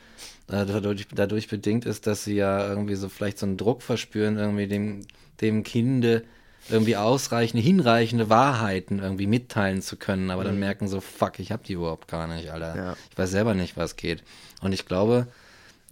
äh, 0.50 0.66
dadurch, 0.66 1.08
dadurch 1.16 1.48
bedingt 1.48 1.86
ist, 1.86 2.08
dass 2.08 2.26
sie 2.26 2.36
ja 2.36 2.68
irgendwie 2.68 2.96
so 2.96 3.08
vielleicht 3.08 3.40
so 3.40 3.46
einen 3.46 3.56
Druck 3.56 3.84
verspüren, 3.84 4.38
irgendwie 4.38 4.68
dem, 4.68 5.06
dem 5.40 5.64
Kinde 5.64 6.26
irgendwie 6.70 6.98
ausreichende, 6.98 7.64
hinreichende 7.64 8.30
Wahrheiten 8.30 9.00
irgendwie 9.00 9.28
mitteilen 9.28 9.82
zu 9.82 9.98
können, 9.98 10.32
aber 10.32 10.44
dann 10.44 10.60
merken 10.60 10.88
so, 10.88 11.02
fuck, 11.02 11.40
ich 11.40 11.52
hab 11.52 11.64
die 11.64 11.74
überhaupt 11.74 12.08
gar 12.08 12.28
nicht, 12.28 12.52
Alter. 12.52 12.76
Ja. 12.76 12.96
Ich 13.12 13.18
weiß 13.18 13.32
selber 13.32 13.54
nicht, 13.54 13.78
was 13.78 13.96
geht. 13.96 14.24
Und 14.62 14.74
ich 14.74 14.86
glaube, 14.86 15.28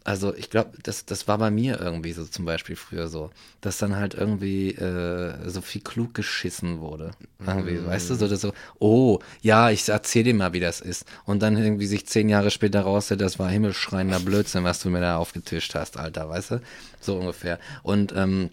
also 0.06 0.36
ich 0.36 0.52
glaube, 0.52 0.70
das, 0.84 1.06
das 1.06 1.28
war 1.28 1.40
bei 1.40 1.50
mir 1.50 1.82
irgendwie 1.82 2.12
so 2.12 2.26
zum 2.26 2.46
Beispiel 2.46 2.76
früher 2.76 3.08
so, 3.08 3.32
dass 3.60 3.80
dann 3.80 3.96
halt 3.96 4.14
irgendwie 4.14 4.70
äh, 4.70 5.50
so 5.50 5.62
viel 5.62 5.82
klug 5.82 6.14
geschissen 6.14 6.80
wurde. 6.80 7.12
Irgendwie, 7.46 7.84
weißt 7.84 8.12
du, 8.12 8.16
so, 8.16 8.28
das 8.28 8.42
so, 8.42 8.54
oh, 8.78 9.18
ja, 9.42 9.72
ich 9.72 9.90
erzähl 9.90 10.24
dir 10.24 10.36
mal, 10.36 10.54
wie 10.54 10.60
das 10.60 10.80
ist. 10.80 11.06
Und 11.26 11.42
dann 11.42 11.58
irgendwie 11.58 11.88
sich 11.88 12.06
zehn 12.06 12.30
Jahre 12.30 12.52
später 12.52 12.82
rausstellt, 12.82 13.22
das 13.22 13.40
war 13.40 13.50
himmelschreiender 13.50 14.20
Blödsinn, 14.20 14.64
was 14.64 14.80
du 14.80 14.92
mir 14.92 15.02
da 15.02 15.18
aufgetischt 15.18 15.74
hast, 15.74 15.98
Alter, 15.98 16.30
weißt 16.30 16.52
du? 16.52 16.62
So 17.00 17.18
ungefähr. 17.18 17.58
Und 17.82 18.14
ähm, 18.16 18.52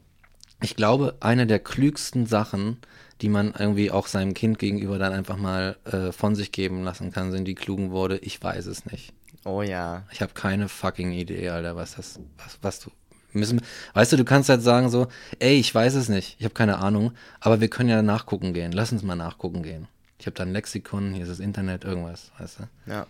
ich 0.63 0.77
glaube, 0.77 1.17
eine 1.21 1.47
der 1.47 1.59
klügsten 1.59 2.27
Sachen, 2.27 2.79
die 3.21 3.29
man 3.29 3.55
irgendwie 3.57 3.91
auch 3.91 4.07
seinem 4.07 4.35
Kind 4.35 4.59
gegenüber 4.59 4.99
dann 4.99 5.13
einfach 5.13 5.37
mal 5.37 5.77
äh, 5.85 6.13
von 6.13 6.35
sich 6.35 6.53
geben 6.53 6.83
lassen 6.83 7.13
kann, 7.13 7.33
sind 7.33 7.45
die 7.45 7.55
klugen 7.55 7.91
Worte, 7.93 8.17
ich 8.17 8.43
weiß 8.43 8.67
es 8.67 8.87
nicht. 8.87 9.13
Oh 9.45 9.63
ja. 9.63 10.05
Ich 10.13 10.23
habe 10.23 10.35
keine 10.35 10.69
fucking 10.69 11.13
Idee, 11.13 11.49
Alter, 11.49 11.77
was 11.77 11.97
das, 11.97 12.21
was, 12.39 12.59
was 12.63 12.81
du 12.81 12.91
müssen. 13.33 13.61
Weißt 13.95 14.13
du, 14.13 14.17
du 14.17 14.25
kannst 14.25 14.49
halt 14.49 14.63
sagen 14.63 14.89
so, 14.91 15.09
ey, 15.39 15.59
ich 15.59 15.75
weiß 15.75 15.95
es 15.95 16.09
nicht, 16.09 16.37
ich 16.39 16.45
habe 16.45 16.55
keine 16.55 16.79
Ahnung, 16.79 17.13
aber 17.41 17.61
wir 17.61 17.69
können 17.69 17.89
ja 17.89 18.03
nachgucken 18.03 18.53
gehen. 18.53 18.73
Lass 18.73 18.93
uns 18.93 19.03
mal 19.03 19.17
nachgucken 19.17 19.63
gehen. 19.63 19.89
Ich 20.19 20.27
habe 20.27 20.37
da 20.37 20.45
ein 20.45 20.53
Lexikon, 20.53 21.15
hier 21.15 21.23
ist 21.23 21.31
das 21.31 21.41
Internet, 21.41 21.85
irgendwas, 21.85 22.31
weißt 22.39 22.61
du? 22.61 22.91
Ja. 22.91 23.07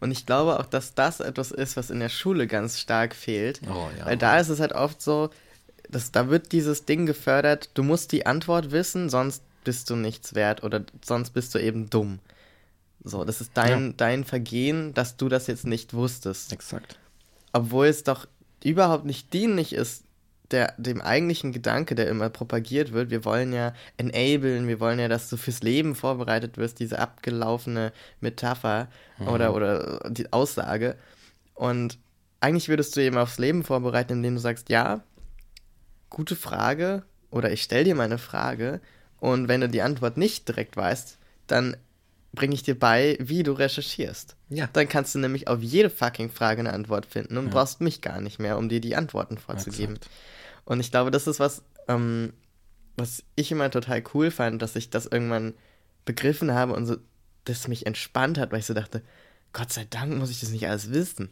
Und 0.00 0.10
ich 0.10 0.26
glaube 0.26 0.58
auch, 0.58 0.66
dass 0.66 0.94
das 0.94 1.20
etwas 1.20 1.52
ist, 1.52 1.76
was 1.76 1.90
in 1.90 2.00
der 2.00 2.08
Schule 2.08 2.46
ganz 2.46 2.78
stark 2.78 3.14
fehlt. 3.14 3.60
Oh, 3.66 3.88
ja. 3.98 4.06
Weil 4.06 4.16
da 4.16 4.38
ist 4.38 4.48
es 4.48 4.60
halt 4.60 4.72
oft 4.72 5.00
so, 5.00 5.30
dass 5.90 6.12
da 6.12 6.28
wird 6.28 6.52
dieses 6.52 6.84
Ding 6.84 7.06
gefördert, 7.06 7.70
du 7.74 7.82
musst 7.82 8.12
die 8.12 8.26
Antwort 8.26 8.70
wissen, 8.70 9.08
sonst 9.08 9.42
bist 9.64 9.90
du 9.90 9.96
nichts 9.96 10.34
wert 10.34 10.62
oder 10.62 10.84
sonst 11.04 11.30
bist 11.30 11.54
du 11.54 11.58
eben 11.58 11.90
dumm. 11.90 12.18
So, 13.02 13.24
das 13.24 13.40
ist 13.40 13.52
dein, 13.54 13.96
dein 13.96 14.24
Vergehen, 14.24 14.92
dass 14.94 15.16
du 15.16 15.28
das 15.28 15.46
jetzt 15.46 15.66
nicht 15.66 15.94
wusstest. 15.94 16.52
Exakt. 16.52 16.98
Obwohl 17.52 17.86
es 17.86 18.04
doch 18.04 18.26
überhaupt 18.62 19.06
nicht 19.06 19.32
dienlich 19.32 19.72
ist, 19.72 20.04
der, 20.50 20.74
dem 20.78 21.00
eigentlichen 21.00 21.52
Gedanke, 21.52 21.94
der 21.94 22.08
immer 22.08 22.28
propagiert 22.28 22.92
wird. 22.92 23.10
Wir 23.10 23.24
wollen 23.24 23.52
ja 23.52 23.72
enablen, 23.96 24.66
wir 24.66 24.80
wollen 24.80 24.98
ja, 24.98 25.08
dass 25.08 25.30
du 25.30 25.36
fürs 25.36 25.62
Leben 25.62 25.94
vorbereitet 25.94 26.58
wirst, 26.58 26.80
diese 26.80 26.98
abgelaufene 26.98 27.92
Metapher 28.20 28.88
oder, 29.26 29.54
oder 29.54 30.10
die 30.10 30.32
Aussage. 30.32 30.96
Und 31.54 31.98
eigentlich 32.40 32.68
würdest 32.68 32.96
du 32.96 33.00
eben 33.00 33.16
aufs 33.16 33.38
Leben 33.38 33.62
vorbereiten, 33.62 34.14
indem 34.14 34.34
du 34.34 34.40
sagst, 34.40 34.70
ja, 34.70 35.02
gute 36.10 36.36
Frage 36.36 37.04
oder 37.30 37.50
ich 37.52 37.62
stell 37.62 37.84
dir 37.84 37.94
mal 37.94 38.04
eine 38.04 38.18
Frage 38.18 38.80
und 39.20 39.48
wenn 39.48 39.60
du 39.60 39.68
die 39.68 39.82
Antwort 39.82 40.16
nicht 40.16 40.48
direkt 40.48 40.76
weißt, 40.76 41.18
dann 41.46 41.76
bringe 42.32 42.54
ich 42.54 42.62
dir 42.62 42.78
bei, 42.78 43.16
wie 43.20 43.42
du 43.42 43.52
recherchierst. 43.52 44.36
Ja. 44.50 44.68
Dann 44.72 44.88
kannst 44.88 45.14
du 45.14 45.18
nämlich 45.18 45.48
auf 45.48 45.60
jede 45.60 45.90
fucking 45.90 46.30
Frage 46.30 46.60
eine 46.60 46.72
Antwort 46.72 47.06
finden 47.06 47.36
und 47.36 47.50
brauchst 47.50 47.80
mich 47.80 48.02
gar 48.02 48.20
nicht 48.20 48.38
mehr, 48.38 48.56
um 48.56 48.68
dir 48.68 48.80
die 48.80 48.96
Antworten 48.96 49.38
vorzugeben. 49.38 49.96
Exakt. 49.96 50.14
Und 50.64 50.80
ich 50.80 50.90
glaube, 50.90 51.10
das 51.10 51.26
ist 51.26 51.40
was, 51.40 51.62
ähm, 51.88 52.32
was 52.96 53.24
ich 53.34 53.50
immer 53.50 53.70
total 53.70 54.02
cool 54.14 54.30
fand, 54.30 54.62
dass 54.62 54.76
ich 54.76 54.90
das 54.90 55.06
irgendwann 55.06 55.54
begriffen 56.04 56.52
habe 56.54 56.72
und 56.72 56.86
so, 56.86 56.96
das 57.44 57.66
mich 57.66 57.86
entspannt 57.86 58.38
hat, 58.38 58.52
weil 58.52 58.60
ich 58.60 58.66
so 58.66 58.74
dachte, 58.74 59.02
Gott 59.52 59.72
sei 59.72 59.86
Dank 59.90 60.16
muss 60.16 60.30
ich 60.30 60.40
das 60.40 60.50
nicht 60.50 60.68
alles 60.68 60.92
wissen. 60.92 61.30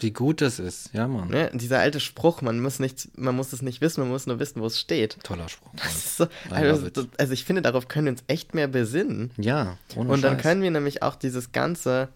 Wie 0.00 0.12
gut 0.12 0.40
das 0.40 0.58
ist, 0.58 0.90
ja, 0.92 1.08
Mann. 1.08 1.28
Ne? 1.28 1.50
Dieser 1.54 1.80
alte 1.80 2.00
Spruch, 2.00 2.42
man 2.42 2.60
muss 2.60 2.78
nichts, 2.78 3.08
man 3.16 3.34
muss 3.34 3.52
es 3.52 3.62
nicht 3.62 3.80
wissen, 3.80 4.00
man 4.00 4.10
muss 4.10 4.26
nur 4.26 4.38
wissen, 4.38 4.60
wo 4.60 4.66
es 4.66 4.78
steht. 4.78 5.18
Toller 5.22 5.48
Spruch. 5.48 5.70
Das 5.76 6.16
so, 6.16 6.26
also, 6.50 6.86
it. 6.86 6.98
also 7.18 7.32
ich 7.32 7.44
finde, 7.44 7.62
darauf 7.62 7.88
können 7.88 8.06
wir 8.06 8.12
uns 8.12 8.24
echt 8.28 8.54
mehr 8.54 8.68
besinnen. 8.68 9.32
Ja, 9.36 9.76
ohne 9.96 10.10
Und 10.12 10.22
dann 10.22 10.34
Scheiß. 10.34 10.42
können 10.42 10.62
wir 10.62 10.70
nämlich 10.70 11.02
auch 11.02 11.16
dieses 11.16 11.52
ganze, 11.52 12.08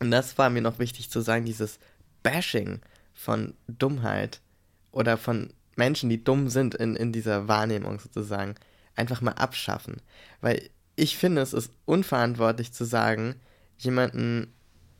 und 0.00 0.10
das 0.10 0.38
war 0.38 0.50
mir 0.50 0.62
noch 0.62 0.78
wichtig 0.78 1.10
zu 1.10 1.20
sagen, 1.20 1.44
dieses 1.44 1.78
Bashing 2.22 2.80
von 3.14 3.54
Dummheit 3.66 4.40
oder 4.90 5.16
von 5.16 5.52
Menschen, 5.76 6.10
die 6.10 6.22
dumm 6.22 6.48
sind 6.48 6.74
in, 6.74 6.96
in 6.96 7.12
dieser 7.12 7.48
Wahrnehmung 7.48 8.00
sozusagen, 8.00 8.56
einfach 8.96 9.20
mal 9.20 9.32
abschaffen. 9.32 9.96
Weil 10.40 10.68
ich 10.96 11.16
finde, 11.16 11.42
es 11.42 11.52
ist 11.52 11.70
unverantwortlich 11.84 12.72
zu 12.72 12.84
sagen, 12.84 13.36
jemanden 13.76 14.52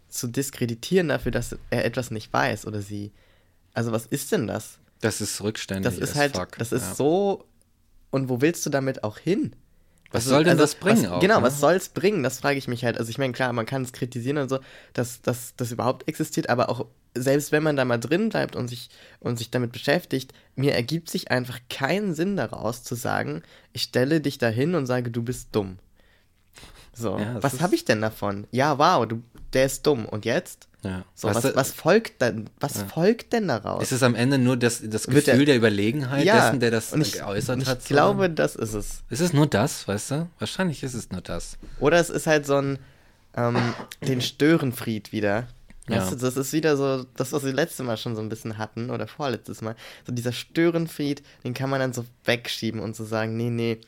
zu 0.08 0.26
diskreditieren 0.26 1.08
dafür, 1.08 1.32
dass 1.32 1.56
er 1.70 1.84
etwas 1.84 2.10
nicht 2.10 2.32
weiß 2.32 2.66
oder 2.66 2.82
sie. 2.82 3.12
Also 3.74 3.92
was 3.92 4.06
ist 4.06 4.32
denn 4.32 4.46
das? 4.46 4.78
Das 5.00 5.20
ist 5.20 5.40
rückständig. 5.42 5.84
Das 5.84 5.98
ist 5.98 6.16
halt, 6.16 6.36
fuck. 6.36 6.58
das 6.58 6.72
ist 6.72 6.88
ja. 6.88 6.94
so. 6.94 7.44
Und 8.10 8.28
wo 8.28 8.40
willst 8.40 8.64
du 8.66 8.70
damit 8.70 9.04
auch 9.04 9.18
hin? 9.18 9.54
Was 10.10 10.24
Also- 10.24 10.30
soll 10.30 10.44
denn 10.44 10.52
also, 10.52 10.62
das 10.62 10.74
bringen 10.74 11.04
was, 11.04 11.10
auch? 11.10 11.20
Genau, 11.20 11.38
ne? 11.38 11.42
was 11.42 11.60
soll 11.60 11.74
es 11.74 11.90
bringen? 11.90 12.22
Das 12.22 12.40
frage 12.40 12.58
ich 12.58 12.66
mich 12.66 12.84
halt. 12.84 12.98
Also 12.98 13.10
ich 13.10 13.18
meine, 13.18 13.32
klar, 13.32 13.52
man 13.52 13.66
kann 13.66 13.82
es 13.82 13.92
kritisieren 13.92 14.38
und 14.38 14.48
so, 14.48 14.58
dass 14.94 15.20
dass 15.20 15.54
das 15.56 15.70
überhaupt 15.70 16.08
existiert, 16.08 16.48
aber 16.48 16.70
auch 16.70 16.86
selbst 17.14 17.52
wenn 17.52 17.62
man 17.62 17.76
da 17.76 17.84
mal 17.84 17.98
drin 17.98 18.28
bleibt 18.28 18.56
und 18.56 18.68
sich, 18.68 18.90
und 19.20 19.38
sich 19.38 19.50
damit 19.50 19.72
beschäftigt, 19.72 20.32
mir 20.56 20.74
ergibt 20.74 21.10
sich 21.10 21.30
einfach 21.30 21.58
keinen 21.68 22.14
Sinn 22.14 22.36
daraus 22.36 22.82
zu 22.82 22.94
sagen, 22.94 23.42
ich 23.72 23.82
stelle 23.82 24.20
dich 24.20 24.38
dahin 24.38 24.74
und 24.74 24.86
sage, 24.86 25.10
du 25.10 25.22
bist 25.22 25.48
dumm. 25.52 25.78
So, 26.98 27.18
Ja, 27.18 27.42
was 27.42 27.60
habe 27.60 27.74
ich 27.74 27.84
denn 27.84 28.00
davon? 28.00 28.46
Ja, 28.50 28.78
wow, 28.78 29.06
du, 29.06 29.22
der 29.52 29.66
ist 29.66 29.86
dumm. 29.86 30.04
Und 30.06 30.24
jetzt? 30.24 30.66
Ja. 30.82 31.04
So, 31.14 31.28
was, 31.28 31.42
du, 31.42 31.56
was 31.56 31.72
folgt 31.72 32.20
denn, 32.22 32.48
was 32.60 32.82
folgt 32.82 33.32
denn 33.32 33.48
daraus? 33.48 33.82
Ist 33.82 33.92
es 33.92 34.02
am 34.02 34.14
Ende 34.14 34.38
nur 34.38 34.56
das, 34.56 34.80
das 34.84 35.06
Gefühl 35.06 35.22
der- 35.22 35.44
der 35.44 35.56
Überlegenheit 35.56 36.26
dessen, 36.26 36.60
der 36.60 36.70
das 36.70 36.92
ich, 36.92 37.12
geäußert 37.14 37.62
ich 37.62 37.68
hat? 37.68 37.82
so? 37.82 37.88
glaube, 37.94 38.30
das 38.30 38.54
ist 38.56 38.74
es. 38.74 39.02
Ist 39.10 39.20
es 39.20 39.32
nur 39.32 39.46
das, 39.46 39.86
weißt 39.88 40.10
du? 40.12 40.28
Wahrscheinlich 40.38 40.82
ist 40.82 40.94
es 40.94 41.10
nur 41.10 41.20
das. 41.20 41.58
Oder 41.80 41.98
es 41.98 42.10
ist 42.10 42.26
halt 42.26 42.46
so 42.46 42.56
ein, 42.56 42.78
ähm, 43.36 43.56
den 44.06 44.20
Störenfried 44.20 45.12
wieder. 45.12 45.48
Weißt 45.88 46.10
Ja. 46.10 46.16
du, 46.16 46.22
das 46.22 46.36
ist 46.36 46.52
wieder 46.52 46.76
so, 46.76 47.04
das, 47.16 47.32
was 47.32 47.44
wir 47.44 47.52
letztes 47.52 47.84
Mal 47.84 47.96
schon 47.96 48.14
so 48.14 48.20
ein 48.22 48.28
bisschen 48.28 48.58
hatten, 48.58 48.90
oder 48.90 49.06
vorletztes 49.08 49.62
Mal. 49.62 49.74
So 50.06 50.12
dieser 50.12 50.32
Störenfried, 50.32 51.22
den 51.44 51.54
kann 51.54 51.70
man 51.70 51.80
dann 51.80 51.92
so 51.92 52.04
wegschieben 52.24 52.80
und 52.80 52.94
so 52.94 53.04
sagen, 53.04 53.36
nee, 53.36 53.50
nee, 53.50 53.78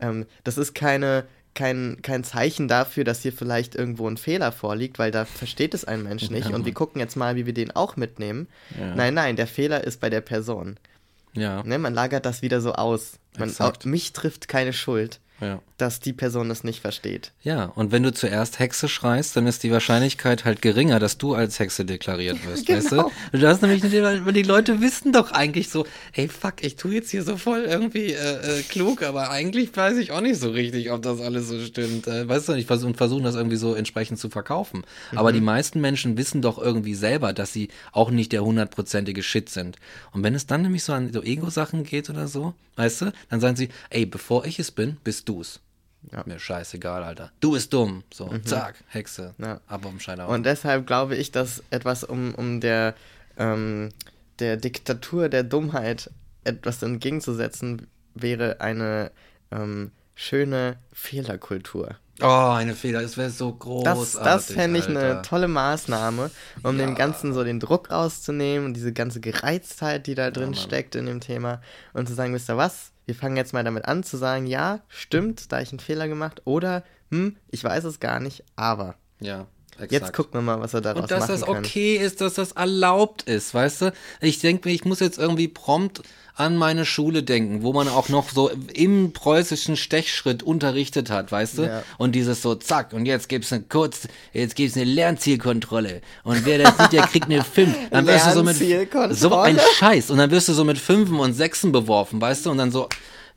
ähm, 0.00 0.24
das 0.44 0.56
ist 0.56 0.74
keine, 0.74 1.24
kein, 1.58 1.98
kein 2.02 2.22
Zeichen 2.22 2.68
dafür, 2.68 3.02
dass 3.02 3.22
hier 3.22 3.32
vielleicht 3.32 3.74
irgendwo 3.74 4.08
ein 4.08 4.16
Fehler 4.16 4.52
vorliegt, 4.52 5.00
weil 5.00 5.10
da 5.10 5.24
versteht 5.24 5.74
es 5.74 5.84
ein 5.84 6.04
Mensch 6.04 6.30
nicht. 6.30 6.50
Ja, 6.50 6.54
und 6.54 6.64
wir 6.64 6.72
gucken 6.72 7.00
jetzt 7.00 7.16
mal, 7.16 7.34
wie 7.34 7.46
wir 7.46 7.52
den 7.52 7.74
auch 7.74 7.96
mitnehmen. 7.96 8.46
Ja. 8.78 8.94
Nein, 8.94 9.14
nein, 9.14 9.34
der 9.34 9.48
Fehler 9.48 9.82
ist 9.82 10.00
bei 10.00 10.08
der 10.08 10.20
Person. 10.20 10.76
Ja. 11.32 11.64
Ne, 11.64 11.78
man 11.78 11.94
lagert 11.94 12.26
das 12.26 12.42
wieder 12.42 12.60
so 12.60 12.74
aus. 12.74 13.18
Man, 13.36 13.52
auch, 13.58 13.72
mich 13.84 14.12
trifft 14.12 14.46
keine 14.46 14.72
Schuld, 14.72 15.18
Ja. 15.40 15.60
dass 15.76 16.00
die 16.00 16.12
Person 16.12 16.48
das 16.48 16.64
nicht 16.64 16.80
versteht. 16.80 17.30
Ja, 17.42 17.66
und 17.66 17.92
wenn 17.92 18.02
du 18.02 18.12
zuerst 18.12 18.58
Hexe 18.58 18.88
schreist, 18.88 19.36
dann 19.36 19.46
ist 19.46 19.62
die 19.62 19.70
Wahrscheinlichkeit 19.70 20.44
halt 20.44 20.60
geringer, 20.62 20.98
dass 20.98 21.16
du 21.18 21.34
als 21.34 21.58
Hexe 21.60 21.84
deklariert 21.84 22.44
wirst, 22.44 22.68
weißt 22.68 22.90
Genau. 22.90 23.10
du? 23.32 23.38
Du 23.38 23.46
hast 23.46 23.62
nämlich, 23.62 23.82
nicht- 23.84 23.94
weil 24.02 24.32
die 24.32 24.42
Leute 24.42 24.80
wissen 24.80 25.12
doch 25.12 25.30
eigentlich 25.30 25.68
so, 25.70 25.86
ey 26.14 26.26
fuck, 26.28 26.54
ich 26.62 26.74
tue 26.74 26.94
jetzt 26.94 27.10
hier 27.10 27.22
so 27.22 27.36
voll 27.36 27.60
irgendwie 27.60 28.12
äh, 28.12 28.58
äh, 28.58 28.62
klug, 28.62 29.02
aber 29.04 29.30
eigentlich 29.30 29.74
weiß 29.76 29.98
ich 29.98 30.10
auch 30.10 30.20
nicht 30.20 30.40
so 30.40 30.50
richtig, 30.50 30.90
ob 30.90 31.02
das 31.02 31.20
alles 31.20 31.46
so 31.48 31.60
stimmt. 31.64 32.08
Äh, 32.08 32.28
weißt 32.28 32.48
du, 32.48 32.54
ich 32.54 32.66
versuche 32.66 32.94
versuchen 32.94 33.22
das 33.22 33.36
irgendwie 33.36 33.56
so 33.56 33.74
entsprechend 33.74 34.18
zu 34.18 34.30
verkaufen. 34.30 34.82
Aber 35.14 35.32
die 35.32 35.40
meisten 35.40 35.80
Menschen 35.80 36.16
wissen 36.16 36.42
doch 36.42 36.58
irgendwie 36.58 36.94
selber, 36.94 37.32
dass 37.32 37.52
sie 37.52 37.68
auch 37.92 38.10
nicht 38.10 38.32
der 38.32 38.44
hundertprozentige 38.44 39.22
Shit 39.22 39.48
sind. 39.50 39.76
Und 40.12 40.24
wenn 40.24 40.34
es 40.34 40.46
dann 40.46 40.62
nämlich 40.62 40.82
so 40.82 40.92
an 40.92 41.12
so 41.12 41.22
Ego-Sachen 41.22 41.84
geht 41.84 42.10
oder 42.10 42.26
so, 42.26 42.54
weißt 42.76 43.02
du, 43.02 43.12
dann 43.30 43.40
sagen 43.40 43.56
sie, 43.56 43.68
ey, 43.90 44.06
bevor 44.06 44.44
ich 44.46 44.58
es 44.58 44.70
bin, 44.70 44.96
bist 45.04 45.27
du's. 45.28 45.60
Ja. 46.12 46.22
Mir 46.26 46.38
scheißegal, 46.38 47.02
Alter. 47.02 47.32
Du 47.40 47.52
bist 47.52 47.72
dumm. 47.72 48.04
So, 48.12 48.30
zack, 48.44 48.76
Hexe. 48.88 49.34
Ja. 49.38 49.60
Ab 49.66 49.82
dem 49.82 49.98
Scheiterhaufen. 50.00 50.34
Und 50.34 50.46
deshalb 50.46 50.86
glaube 50.86 51.16
ich, 51.16 51.32
dass 51.32 51.62
etwas 51.70 52.04
um, 52.04 52.34
um 52.34 52.60
der, 52.60 52.94
ähm, 53.36 53.90
der 54.38 54.56
Diktatur 54.56 55.28
der 55.28 55.42
Dummheit 55.42 56.10
etwas 56.44 56.82
entgegenzusetzen, 56.82 57.88
wäre 58.14 58.60
eine 58.60 59.10
ähm, 59.50 59.90
schöne 60.14 60.78
Fehlerkultur. 60.92 61.96
Oh, 62.20 62.26
eine 62.26 62.74
Fehler, 62.74 63.02
das 63.02 63.16
wäre 63.16 63.30
so 63.30 63.52
groß. 63.52 63.84
Das, 63.84 64.12
das 64.12 64.52
fände 64.52 64.80
ich 64.80 64.88
eine 64.88 65.22
tolle 65.22 65.46
Maßnahme, 65.46 66.30
um 66.64 66.76
dem 66.76 66.94
Ganzen 66.96 67.32
so 67.32 67.44
den 67.44 67.60
Druck 67.60 67.90
rauszunehmen 67.92 68.66
und 68.66 68.74
diese 68.74 68.92
ganze 68.92 69.20
Gereiztheit, 69.20 70.06
die 70.08 70.16
da 70.16 70.30
drin 70.30 70.50
Mann. 70.50 70.54
steckt 70.54 70.96
in 70.96 71.06
dem 71.06 71.20
Thema 71.20 71.60
und 71.92 72.08
zu 72.08 72.14
sagen, 72.14 72.34
wisst 72.34 72.50
ihr 72.50 72.56
was, 72.56 72.90
wir 73.06 73.14
fangen 73.14 73.36
jetzt 73.36 73.52
mal 73.52 73.62
damit 73.62 73.84
an 73.84 74.02
zu 74.02 74.16
sagen, 74.16 74.46
ja, 74.46 74.80
stimmt, 74.88 75.52
da 75.52 75.60
ich 75.60 75.70
einen 75.70 75.78
Fehler 75.78 76.08
gemacht 76.08 76.42
oder, 76.44 76.82
hm, 77.10 77.36
ich 77.50 77.62
weiß 77.62 77.84
es 77.84 78.00
gar 78.00 78.18
nicht, 78.20 78.42
aber 78.56 78.96
Ja, 79.20 79.46
exakt. 79.78 79.92
jetzt 79.92 80.12
gucken 80.12 80.34
wir 80.34 80.42
mal, 80.42 80.60
was 80.60 80.74
er 80.74 80.80
daraus 80.80 81.02
Und 81.02 81.10
dass 81.10 81.28
machen 81.28 81.32
das 81.32 81.44
kann. 81.44 81.56
okay 81.58 81.96
ist, 81.96 82.20
dass 82.20 82.34
das 82.34 82.52
erlaubt 82.52 83.22
ist, 83.22 83.54
weißt 83.54 83.82
du? 83.82 83.92
Ich 84.20 84.40
denke 84.40 84.68
mir, 84.68 84.74
ich 84.74 84.84
muss 84.84 85.00
jetzt 85.00 85.18
irgendwie 85.18 85.48
prompt 85.48 86.02
an 86.38 86.56
meine 86.56 86.84
Schule 86.84 87.24
denken, 87.24 87.64
wo 87.64 87.72
man 87.72 87.88
auch 87.88 88.08
noch 88.08 88.30
so 88.30 88.48
im 88.72 89.12
preußischen 89.12 89.76
Stechschritt 89.76 90.44
unterrichtet 90.44 91.10
hat, 91.10 91.32
weißt 91.32 91.58
du? 91.58 91.62
Ja. 91.62 91.82
Und 91.98 92.12
dieses 92.12 92.42
so, 92.42 92.54
zack, 92.54 92.92
und 92.92 93.06
jetzt 93.06 93.28
gibt's 93.28 93.52
eine 93.52 93.64
kurz, 93.68 94.06
jetzt 94.32 94.54
gibt's 94.54 94.76
eine 94.76 94.84
Lernzielkontrolle. 94.84 96.00
Und 96.22 96.46
wer 96.46 96.58
das 96.58 96.78
sieht, 96.78 96.92
der 96.92 97.02
kriegt 97.08 97.26
eine 97.26 97.42
5. 97.42 97.90
Dann 97.90 98.06
wirst 98.06 98.26
du 98.28 98.34
so 98.34 98.44
mit, 98.44 98.56
so 99.16 99.36
ein 99.36 99.58
Scheiß. 99.78 100.10
Und 100.10 100.18
dann 100.18 100.30
wirst 100.30 100.48
du 100.48 100.52
so 100.52 100.62
mit 100.62 100.78
Fünfen 100.78 101.18
und 101.18 101.32
Sechsen 101.32 101.72
beworfen, 101.72 102.20
weißt 102.20 102.46
du? 102.46 102.50
Und 102.52 102.58
dann 102.58 102.70
so, 102.70 102.88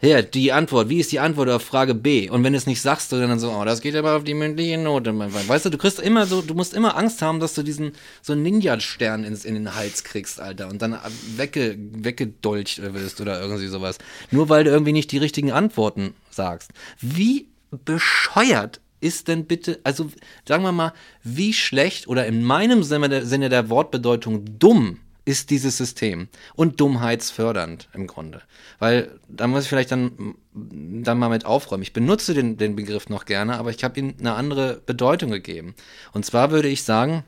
hier, 0.01 0.23
die 0.23 0.51
Antwort, 0.51 0.89
wie 0.89 0.99
ist 0.99 1.11
die 1.11 1.19
Antwort 1.19 1.47
auf 1.49 1.61
Frage 1.61 1.93
B? 1.93 2.27
Und 2.27 2.43
wenn 2.43 2.53
du 2.53 2.57
es 2.57 2.65
nicht 2.65 2.81
sagst, 2.81 3.11
dann 3.11 3.39
so, 3.39 3.51
oh, 3.51 3.63
das 3.65 3.81
geht 3.81 3.95
aber 3.95 4.17
auf 4.17 4.23
die 4.23 4.33
mündliche 4.33 4.79
Note. 4.79 5.13
Weißt 5.17 5.65
du, 5.65 5.69
du 5.69 5.77
kriegst 5.77 5.99
immer 5.99 6.25
so, 6.25 6.41
du 6.41 6.55
musst 6.55 6.73
immer 6.73 6.97
Angst 6.97 7.21
haben, 7.21 7.39
dass 7.39 7.53
du 7.53 7.61
diesen, 7.61 7.91
so 8.23 8.33
einen 8.33 8.41
Ninja-Stern 8.41 9.23
ins, 9.23 9.45
in 9.45 9.53
den 9.53 9.75
Hals 9.75 10.03
kriegst, 10.03 10.41
Alter. 10.41 10.69
Und 10.69 10.81
dann 10.81 10.97
wegge, 11.37 11.77
weggedolcht 11.77 12.81
wirst 12.81 13.21
oder 13.21 13.39
irgendwie 13.39 13.67
sowas. 13.67 13.99
Nur 14.31 14.49
weil 14.49 14.63
du 14.63 14.71
irgendwie 14.71 14.93
nicht 14.93 15.11
die 15.11 15.19
richtigen 15.19 15.51
Antworten 15.51 16.15
sagst. 16.31 16.71
Wie 16.99 17.49
bescheuert 17.85 18.81
ist 19.01 19.27
denn 19.27 19.45
bitte, 19.45 19.79
also 19.83 20.09
sagen 20.47 20.63
wir 20.63 20.71
mal, 20.71 20.93
wie 21.23 21.53
schlecht 21.53 22.07
oder 22.07 22.25
in 22.25 22.43
meinem 22.43 22.81
Sinne 22.81 23.07
der, 23.07 23.25
Sinne 23.27 23.49
der 23.49 23.69
Wortbedeutung 23.69 24.45
dumm 24.57 24.97
ist 25.23 25.49
dieses 25.49 25.77
System 25.77 26.27
und 26.55 26.79
dummheitsfördernd 26.79 27.89
im 27.93 28.07
Grunde. 28.07 28.41
Weil 28.79 29.19
da 29.27 29.47
muss 29.47 29.63
ich 29.63 29.69
vielleicht 29.69 29.91
dann, 29.91 30.35
dann 30.53 31.19
mal 31.19 31.29
mit 31.29 31.45
aufräumen. 31.45 31.83
Ich 31.83 31.93
benutze 31.93 32.33
den, 32.33 32.57
den 32.57 32.75
Begriff 32.75 33.09
noch 33.09 33.25
gerne, 33.25 33.57
aber 33.57 33.69
ich 33.69 33.83
habe 33.83 33.99
ihm 33.99 34.15
eine 34.19 34.33
andere 34.33 34.81
Bedeutung 34.85 35.29
gegeben. 35.29 35.75
Und 36.11 36.25
zwar 36.25 36.51
würde 36.51 36.69
ich 36.69 36.83
sagen, 36.83 37.23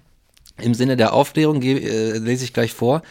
im 0.57 0.73
Sinne 0.73 0.97
der 0.97 1.13
Aufklärung 1.13 1.61
äh, 1.61 2.17
lese 2.17 2.45
ich 2.45 2.53
gleich 2.53 2.73
vor, 2.73 3.03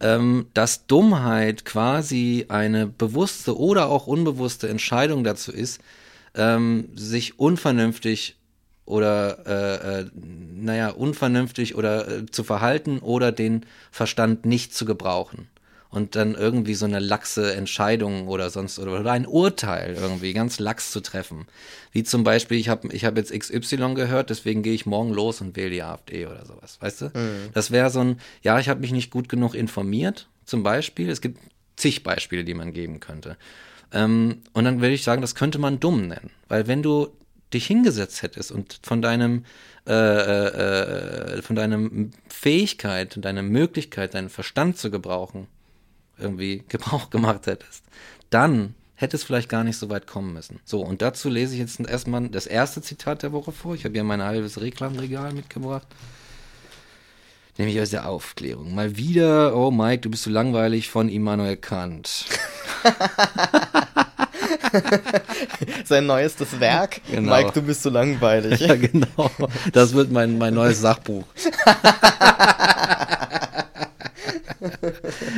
ähm, 0.00 0.46
dass 0.54 0.86
Dummheit 0.86 1.64
quasi 1.64 2.46
eine 2.48 2.86
bewusste 2.86 3.58
oder 3.58 3.88
auch 3.88 4.06
unbewusste 4.06 4.68
Entscheidung 4.68 5.24
dazu 5.24 5.52
ist, 5.52 5.80
ähm, 6.34 6.88
sich 6.94 7.38
unvernünftig 7.38 8.39
oder 8.90 9.46
äh, 9.46 10.00
äh, 10.00 10.06
naja, 10.14 10.90
unvernünftig 10.90 11.76
oder 11.76 12.08
äh, 12.08 12.26
zu 12.26 12.44
verhalten 12.44 12.98
oder 12.98 13.32
den 13.32 13.64
Verstand 13.90 14.44
nicht 14.44 14.74
zu 14.74 14.84
gebrauchen. 14.84 15.48
Und 15.88 16.14
dann 16.14 16.36
irgendwie 16.36 16.74
so 16.74 16.84
eine 16.84 17.00
laxe 17.00 17.52
Entscheidung 17.54 18.28
oder 18.28 18.50
sonst 18.50 18.78
oder, 18.78 19.00
oder 19.00 19.10
ein 19.10 19.26
Urteil 19.26 19.94
irgendwie 19.94 20.32
ganz 20.32 20.60
lax 20.60 20.92
zu 20.92 21.00
treffen. 21.00 21.46
Wie 21.90 22.04
zum 22.04 22.22
Beispiel, 22.22 22.58
ich 22.58 22.68
habe 22.68 22.88
ich 22.92 23.04
hab 23.04 23.16
jetzt 23.16 23.32
XY 23.32 23.94
gehört, 23.94 24.30
deswegen 24.30 24.62
gehe 24.62 24.74
ich 24.74 24.86
morgen 24.86 25.12
los 25.12 25.40
und 25.40 25.56
wähle 25.56 25.70
die 25.70 25.82
AfD 25.82 26.26
oder 26.26 26.46
sowas. 26.46 26.78
Weißt 26.80 27.00
du? 27.00 27.10
Das 27.54 27.72
wäre 27.72 27.90
so 27.90 28.00
ein, 28.00 28.20
ja, 28.42 28.60
ich 28.60 28.68
habe 28.68 28.80
mich 28.80 28.92
nicht 28.92 29.10
gut 29.10 29.28
genug 29.28 29.54
informiert, 29.56 30.28
zum 30.44 30.62
Beispiel. 30.62 31.10
Es 31.10 31.20
gibt 31.20 31.40
zig 31.74 32.04
Beispiele, 32.04 32.44
die 32.44 32.54
man 32.54 32.72
geben 32.72 33.00
könnte. 33.00 33.36
Ähm, 33.92 34.42
und 34.52 34.64
dann 34.64 34.80
würde 34.80 34.94
ich 34.94 35.02
sagen, 35.02 35.22
das 35.22 35.34
könnte 35.34 35.58
man 35.58 35.80
dumm 35.80 36.06
nennen. 36.06 36.30
Weil 36.46 36.68
wenn 36.68 36.84
du 36.84 37.08
dich 37.52 37.66
hingesetzt 37.66 38.22
hättest 38.22 38.52
und 38.52 38.80
von 38.82 39.02
deinem 39.02 39.44
äh, 39.86 39.92
äh, 39.92 41.38
äh, 41.38 41.42
von 41.42 41.56
deinem 41.56 42.10
Fähigkeit, 42.28 43.24
deiner 43.24 43.42
Möglichkeit, 43.42 44.14
deinen 44.14 44.28
Verstand 44.28 44.76
zu 44.76 44.90
gebrauchen, 44.90 45.46
irgendwie 46.18 46.62
Gebrauch 46.68 47.10
gemacht 47.10 47.46
hättest, 47.46 47.84
dann 48.28 48.74
hätte 48.94 49.16
es 49.16 49.24
vielleicht 49.24 49.48
gar 49.48 49.64
nicht 49.64 49.78
so 49.78 49.88
weit 49.88 50.06
kommen 50.06 50.34
müssen. 50.34 50.60
So, 50.66 50.82
und 50.82 51.00
dazu 51.00 51.30
lese 51.30 51.54
ich 51.54 51.60
jetzt 51.60 51.80
erstmal 51.80 52.28
das 52.28 52.46
erste 52.46 52.82
Zitat 52.82 53.22
der 53.22 53.32
Woche 53.32 53.52
vor. 53.52 53.74
Ich 53.74 53.84
habe 53.84 53.94
hier 53.94 54.04
mein 54.04 54.22
halbes 54.22 54.60
Reklamregal 54.60 55.32
mitgebracht. 55.32 55.88
Nämlich 57.56 57.80
aus 57.80 57.90
der 57.90 58.06
Aufklärung. 58.06 58.74
Mal 58.74 58.96
wieder, 58.96 59.56
oh 59.56 59.70
Mike, 59.70 60.02
du 60.02 60.10
bist 60.10 60.24
so 60.24 60.30
langweilig 60.30 60.90
von 60.90 61.08
Immanuel 61.08 61.56
Kant. 61.56 62.26
Sein 65.84 66.06
neuestes 66.06 66.58
Werk. 66.60 67.00
Genau. 67.10 67.34
Mike, 67.34 67.52
du 67.54 67.62
bist 67.62 67.82
so 67.82 67.90
langweilig. 67.90 68.60
Ja, 68.70 68.76
genau. 68.76 69.30
Das 69.72 69.94
wird 69.94 70.12
mein, 70.12 70.36
mein 70.38 70.54
neues 70.54 70.80
Sachbuch. 70.80 71.24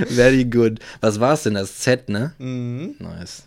Very 0.08 0.44
good. 0.44 0.80
Was 1.00 1.20
war 1.20 1.34
es 1.34 1.44
denn? 1.44 1.54
Das 1.54 1.78
Z, 1.78 2.08
ne? 2.08 2.34
Mhm. 2.38 2.96
Nice. 2.98 3.44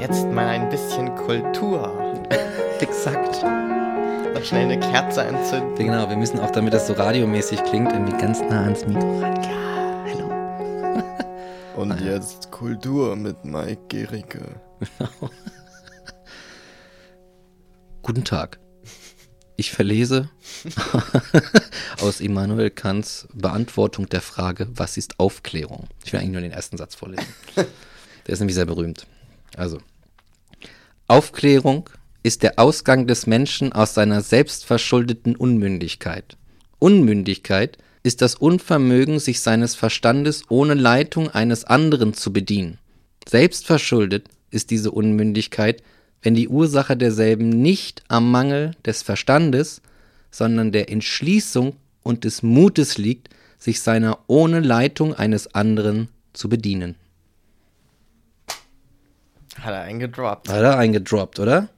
Jetzt 0.00 0.26
mal 0.26 0.48
ein 0.48 0.68
bisschen 0.70 1.14
Kultur. 1.14 2.24
Exakt. 2.80 3.44
Noch 4.34 4.44
schnell 4.44 4.62
eine 4.62 4.80
Kerze 4.80 5.24
entzünden. 5.24 5.74
Genau, 5.76 6.08
wir 6.08 6.16
müssen 6.16 6.40
auch, 6.40 6.50
damit 6.50 6.72
das 6.72 6.86
so 6.86 6.94
radiomäßig 6.94 7.62
klingt, 7.64 7.92
irgendwie 7.92 8.16
ganz 8.16 8.40
nah 8.40 8.62
ans 8.64 8.86
Mikro 8.86 9.20
ran. 9.20 9.42
Ja, 9.42 10.04
hallo. 10.08 11.76
Und 11.80 12.00
jetzt 12.00 12.50
Kultur 12.50 13.14
mit 13.14 13.44
Mike 13.44 13.82
Gericke. 13.88 14.60
Guten 18.02 18.24
Tag. 18.24 18.58
Ich 19.56 19.70
verlese 19.70 20.30
aus 22.00 22.20
Immanuel 22.20 22.70
Kants 22.70 23.28
Beantwortung 23.34 24.08
der 24.08 24.22
Frage, 24.22 24.66
was 24.74 24.96
ist 24.96 25.20
Aufklärung? 25.20 25.88
Ich 26.04 26.12
will 26.12 26.20
eigentlich 26.20 26.32
nur 26.32 26.40
den 26.40 26.52
ersten 26.52 26.78
Satz 26.78 26.94
vorlesen. 26.94 27.26
Der 27.54 28.32
ist 28.32 28.40
nämlich 28.40 28.54
sehr 28.54 28.64
berühmt. 28.64 29.06
Also, 29.56 29.78
Aufklärung 31.06 31.90
ist 32.22 32.42
der 32.42 32.58
Ausgang 32.58 33.06
des 33.06 33.26
Menschen 33.26 33.72
aus 33.72 33.94
seiner 33.94 34.20
selbstverschuldeten 34.20 35.36
Unmündigkeit. 35.36 36.36
Unmündigkeit 36.78 37.78
ist 38.02 38.22
das 38.22 38.34
Unvermögen, 38.34 39.18
sich 39.18 39.40
seines 39.40 39.74
Verstandes 39.74 40.44
ohne 40.48 40.74
Leitung 40.74 41.28
eines 41.30 41.64
anderen 41.64 42.14
zu 42.14 42.32
bedienen. 42.32 42.78
Selbstverschuldet 43.28 44.28
ist 44.50 44.70
diese 44.70 44.90
Unmündigkeit, 44.90 45.82
wenn 46.22 46.34
die 46.34 46.48
Ursache 46.48 46.96
derselben 46.96 47.48
nicht 47.48 48.02
am 48.08 48.30
Mangel 48.30 48.72
des 48.84 49.02
Verstandes, 49.02 49.82
sondern 50.30 50.72
der 50.72 50.90
Entschließung 50.90 51.76
und 52.02 52.24
des 52.24 52.42
Mutes 52.42 52.98
liegt, 52.98 53.28
sich 53.58 53.80
seiner 53.80 54.18
ohne 54.26 54.60
Leitung 54.60 55.14
eines 55.14 55.54
anderen 55.54 56.08
zu 56.32 56.48
bedienen. 56.48 56.96
Hat 59.60 59.74
er 59.74 59.82
einen 59.82 60.00
gedroppt. 60.00 60.48
Hat 60.48 60.62
er 60.62 60.78
einen 60.78 60.92
gedroppt, 60.92 61.38
oder? 61.38 61.68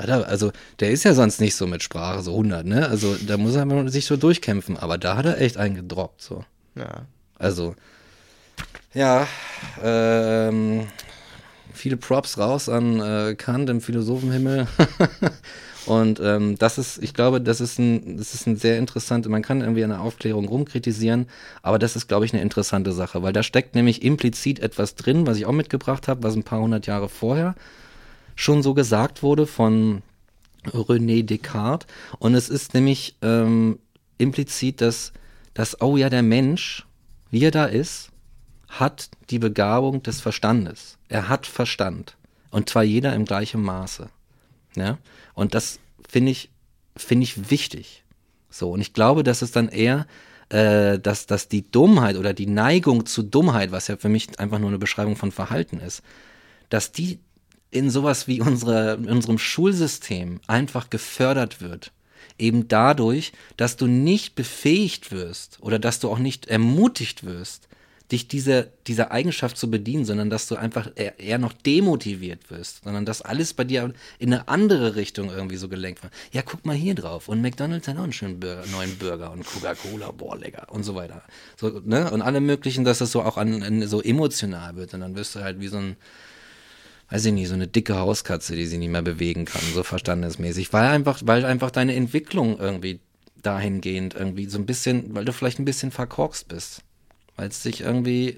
Hat 0.00 0.08
er, 0.08 0.26
also, 0.28 0.50
der 0.80 0.90
ist 0.90 1.04
ja 1.04 1.14
sonst 1.14 1.40
nicht 1.40 1.54
so 1.54 1.66
mit 1.66 1.82
Sprache, 1.82 2.22
so 2.22 2.32
100, 2.32 2.64
ne? 2.64 2.88
Also, 2.88 3.16
da 3.16 3.36
muss 3.36 3.54
er 3.54 3.88
sich 3.88 4.06
so 4.06 4.16
durchkämpfen. 4.16 4.76
Aber 4.78 4.96
da 4.96 5.16
hat 5.16 5.26
er 5.26 5.40
echt 5.40 5.58
einen 5.58 5.74
gedroppt, 5.74 6.22
so. 6.22 6.44
Ja. 6.74 7.02
Also, 7.38 7.74
ja, 8.94 9.26
ähm, 9.82 10.86
viele 11.72 11.96
Props 11.96 12.38
raus 12.38 12.68
an 12.68 13.00
äh, 13.00 13.34
Kant 13.34 13.68
im 13.68 13.80
Philosophenhimmel. 13.80 14.66
Und 15.86 16.20
ähm, 16.20 16.56
das 16.58 16.78
ist, 16.78 17.02
ich 17.02 17.14
glaube, 17.14 17.40
das 17.40 17.60
ist 17.60 17.78
ein, 17.78 18.18
das 18.18 18.34
ist 18.34 18.46
ein 18.46 18.56
sehr 18.56 18.78
interessante, 18.78 19.28
man 19.28 19.42
kann 19.42 19.60
irgendwie 19.60 19.82
eine 19.82 20.00
Aufklärung 20.00 20.46
rumkritisieren, 20.46 21.26
aber 21.62 21.78
das 21.78 21.96
ist, 21.96 22.06
glaube 22.06 22.26
ich, 22.26 22.34
eine 22.34 22.42
interessante 22.42 22.92
Sache, 22.92 23.22
weil 23.22 23.32
da 23.32 23.42
steckt 23.42 23.74
nämlich 23.74 24.02
implizit 24.02 24.58
etwas 24.58 24.94
drin, 24.94 25.26
was 25.26 25.38
ich 25.38 25.46
auch 25.46 25.52
mitgebracht 25.52 26.06
habe, 26.06 26.22
was 26.22 26.36
ein 26.36 26.42
paar 26.42 26.60
hundert 26.60 26.86
Jahre 26.86 27.08
vorher 27.08 27.54
schon 28.40 28.62
so 28.62 28.72
gesagt 28.72 29.22
wurde 29.22 29.46
von 29.46 30.02
René 30.64 31.22
Descartes. 31.22 31.86
Und 32.18 32.34
es 32.34 32.48
ist 32.48 32.72
nämlich 32.72 33.16
ähm, 33.20 33.78
implizit, 34.16 34.80
dass, 34.80 35.12
dass, 35.52 35.80
oh 35.82 35.96
ja, 35.96 36.08
der 36.08 36.22
Mensch, 36.22 36.86
wie 37.30 37.44
er 37.44 37.50
da 37.50 37.66
ist, 37.66 38.08
hat 38.68 39.10
die 39.28 39.38
Begabung 39.38 40.02
des 40.02 40.20
Verstandes. 40.20 40.96
Er 41.08 41.28
hat 41.28 41.46
Verstand. 41.46 42.16
Und 42.50 42.70
zwar 42.70 42.82
jeder 42.82 43.14
im 43.14 43.26
gleichen 43.26 43.62
Maße. 43.62 44.08
Ja? 44.74 44.98
Und 45.34 45.54
das 45.54 45.78
finde 46.08 46.32
ich, 46.32 46.50
finde 46.96 47.24
ich 47.24 47.50
wichtig. 47.50 48.04
So, 48.48 48.70
und 48.70 48.80
ich 48.80 48.94
glaube, 48.94 49.22
dass 49.22 49.42
es 49.42 49.52
dann 49.52 49.68
eher, 49.68 50.06
äh, 50.48 50.98
dass, 50.98 51.26
dass 51.26 51.48
die 51.48 51.70
Dummheit 51.70 52.16
oder 52.16 52.32
die 52.32 52.46
Neigung 52.46 53.04
zu 53.04 53.22
Dummheit, 53.22 53.70
was 53.70 53.88
ja 53.88 53.96
für 53.96 54.08
mich 54.08 54.38
einfach 54.40 54.58
nur 54.58 54.70
eine 54.70 54.78
Beschreibung 54.78 55.16
von 55.16 55.30
Verhalten 55.30 55.78
ist, 55.78 56.02
dass 56.70 56.90
die 56.90 57.20
in 57.70 57.90
sowas 57.90 58.26
wie 58.26 58.40
unsere, 58.40 58.96
unserem 58.96 59.38
Schulsystem 59.38 60.40
einfach 60.46 60.90
gefördert 60.90 61.60
wird. 61.60 61.92
Eben 62.38 62.68
dadurch, 62.68 63.32
dass 63.56 63.76
du 63.76 63.86
nicht 63.86 64.34
befähigt 64.34 65.12
wirst 65.12 65.58
oder 65.60 65.78
dass 65.78 66.00
du 66.00 66.10
auch 66.10 66.18
nicht 66.18 66.46
ermutigt 66.46 67.24
wirst, 67.24 67.68
dich 68.10 68.28
dieser, 68.28 68.64
dieser 68.86 69.12
Eigenschaft 69.12 69.56
zu 69.56 69.70
bedienen, 69.70 70.04
sondern 70.04 70.30
dass 70.30 70.48
du 70.48 70.56
einfach 70.56 70.90
eher, 70.96 71.18
eher, 71.20 71.38
noch 71.38 71.52
demotiviert 71.52 72.50
wirst, 72.50 72.82
sondern 72.84 73.04
dass 73.04 73.22
alles 73.22 73.54
bei 73.54 73.64
dir 73.64 73.92
in 74.18 74.32
eine 74.32 74.48
andere 74.48 74.96
Richtung 74.96 75.30
irgendwie 75.30 75.56
so 75.56 75.68
gelenkt 75.68 76.02
wird. 76.02 76.12
Ja, 76.32 76.42
guck 76.42 76.66
mal 76.66 76.74
hier 76.74 76.94
drauf. 76.94 77.28
Und 77.28 77.40
McDonalds 77.40 77.86
hat 77.86 77.96
auch 77.96 78.02
einen 78.02 78.12
schönen 78.12 78.40
Burger, 78.40 78.64
neuen 78.72 78.96
Burger 78.98 79.30
und 79.30 79.46
Coca-Cola, 79.46 80.10
boah, 80.10 80.36
lecker 80.36 80.66
und 80.70 80.82
so 80.82 80.94
weiter. 80.94 81.22
So, 81.56 81.80
ne? 81.84 82.10
Und 82.10 82.22
alle 82.22 82.40
möglichen, 82.40 82.84
dass 82.84 83.00
es 83.00 83.12
so 83.12 83.22
auch 83.22 83.36
an, 83.36 83.62
an, 83.62 83.86
so 83.86 84.02
emotional 84.02 84.76
wird. 84.76 84.94
Und 84.94 85.00
dann 85.00 85.14
wirst 85.14 85.36
du 85.36 85.40
halt 85.40 85.60
wie 85.60 85.68
so 85.68 85.78
ein, 85.78 85.96
weiß 87.10 87.24
ich 87.26 87.32
nicht, 87.32 87.48
so 87.48 87.54
eine 87.54 87.66
dicke 87.66 87.96
Hauskatze, 87.96 88.56
die 88.56 88.66
sich 88.66 88.78
nicht 88.78 88.90
mehr 88.90 89.02
bewegen 89.02 89.44
kann, 89.44 89.62
so 89.74 89.82
verstandesmäßig. 89.82 90.72
Weil 90.72 90.88
einfach, 90.88 91.20
weil 91.24 91.44
einfach 91.44 91.70
deine 91.70 91.94
Entwicklung 91.94 92.58
irgendwie 92.58 93.00
dahingehend 93.42 94.14
irgendwie 94.14 94.46
so 94.46 94.58
ein 94.58 94.66
bisschen, 94.66 95.14
weil 95.14 95.24
du 95.24 95.32
vielleicht 95.32 95.58
ein 95.58 95.64
bisschen 95.64 95.90
verkorkst 95.90 96.48
bist 96.48 96.82
weil 97.40 97.48
es 97.48 97.62
sich 97.62 97.80
irgendwie, 97.80 98.36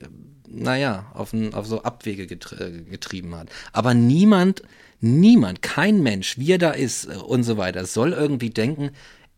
naja, 0.49 1.07
auf, 1.13 1.33
ein, 1.33 1.55
auf 1.55 1.67
so 1.67 1.83
Abwege 1.83 2.29
getri 2.29 2.85
getrieben 2.89 3.35
hat. 3.35 3.49
Aber 3.73 3.95
niemand, 3.95 4.63
niemand, 5.01 5.61
kein 5.61 6.05
Mensch, 6.05 6.39
wie 6.39 6.53
er 6.53 6.59
da 6.59 6.71
ist 6.71 7.07
äh, 7.07 7.17
und 7.17 7.43
so 7.43 7.57
weiter, 7.57 7.85
soll 7.85 8.13
irgendwie 8.13 8.51
denken, 8.51 8.91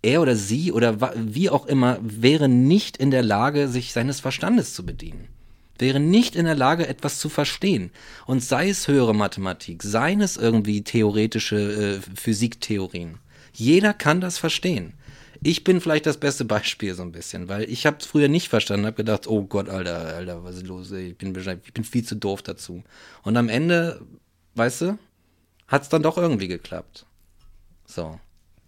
er 0.02 0.20
oder 0.20 0.36
sie 0.36 0.70
oder 0.70 1.14
wie 1.16 1.48
auch 1.48 1.64
immer 1.64 1.98
wäre 2.02 2.46
nicht 2.46 2.98
in 2.98 3.10
der 3.10 3.22
Lage, 3.22 3.68
sich 3.68 3.94
seines 3.94 4.20
Verstandes 4.20 4.74
zu 4.74 4.84
bedienen. 4.84 5.28
Wäre 5.78 6.00
nicht 6.00 6.36
in 6.36 6.44
der 6.44 6.54
Lage, 6.54 6.86
etwas 6.86 7.18
zu 7.18 7.28
verstehen. 7.28 7.90
Und 8.26 8.42
sei 8.42 8.68
es 8.68 8.86
höhere 8.88 9.14
Mathematik, 9.14 9.82
seien 9.82 10.20
es 10.20 10.36
irgendwie 10.36 10.82
theoretische 10.82 11.56
äh, 11.56 12.00
Physiktheorien. 12.14 13.18
Jeder 13.52 13.92
kann 13.92 14.20
das 14.20 14.38
verstehen 14.38 14.94
ich 15.44 15.62
bin 15.62 15.80
vielleicht 15.80 16.06
das 16.06 16.16
beste 16.16 16.44
Beispiel 16.44 16.94
so 16.94 17.02
ein 17.02 17.12
bisschen, 17.12 17.48
weil 17.48 17.68
ich 17.70 17.86
habe 17.86 17.98
es 18.00 18.06
früher 18.06 18.28
nicht 18.28 18.48
verstanden, 18.48 18.86
habe 18.86 18.96
gedacht, 18.96 19.26
oh 19.26 19.42
Gott, 19.42 19.68
Alter, 19.68 20.16
Alter, 20.16 20.42
was 20.42 20.56
ist 20.56 20.66
los? 20.66 20.90
Ich 20.90 21.16
bin, 21.16 21.36
ich 21.36 21.72
bin 21.72 21.84
viel 21.84 22.04
zu 22.04 22.16
doof 22.16 22.42
dazu. 22.42 22.82
Und 23.22 23.36
am 23.36 23.50
Ende, 23.50 24.00
weißt 24.54 24.80
du, 24.82 24.98
hat 25.68 25.82
es 25.82 25.90
dann 25.90 26.02
doch 26.02 26.16
irgendwie 26.16 26.48
geklappt. 26.48 27.04
So. 27.86 28.18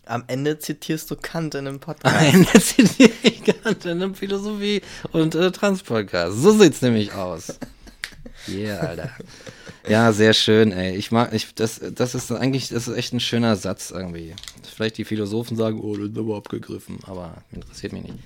Am 0.04 0.24
Ende 0.26 0.58
zitierst 0.58 1.10
du 1.10 1.16
Kant 1.16 1.54
in 1.54 1.66
einem 1.66 1.80
Podcast. 1.80 2.14
Am 2.14 2.24
Ende 2.24 2.60
zitiere 2.60 3.10
ich 3.22 3.35
Einem 3.84 4.14
Philosophie- 4.14 4.82
und 5.12 5.34
äh, 5.34 5.50
Trans-Podcast. 5.50 6.36
So 6.36 6.52
sieht's 6.52 6.82
nämlich 6.82 7.12
aus. 7.12 7.58
Yeah, 8.48 8.78
Alter. 8.78 9.10
Ja, 9.88 10.12
sehr 10.12 10.34
schön, 10.34 10.72
ey. 10.72 10.96
Ich 10.96 11.12
mag, 11.12 11.32
ich, 11.32 11.54
das, 11.54 11.80
das 11.94 12.14
ist 12.14 12.32
eigentlich, 12.32 12.68
das 12.68 12.88
ist 12.88 12.96
echt 12.96 13.12
ein 13.12 13.20
schöner 13.20 13.56
Satz 13.56 13.90
irgendwie. 13.90 14.34
Vielleicht 14.62 14.98
die 14.98 15.04
Philosophen 15.04 15.56
sagen, 15.56 15.80
oh, 15.80 15.96
das 15.96 16.10
ist 16.10 16.18
aber 16.18 16.36
abgegriffen, 16.36 16.98
aber 17.06 17.36
interessiert 17.52 17.92
mich 17.92 18.02
nicht. 18.02 18.18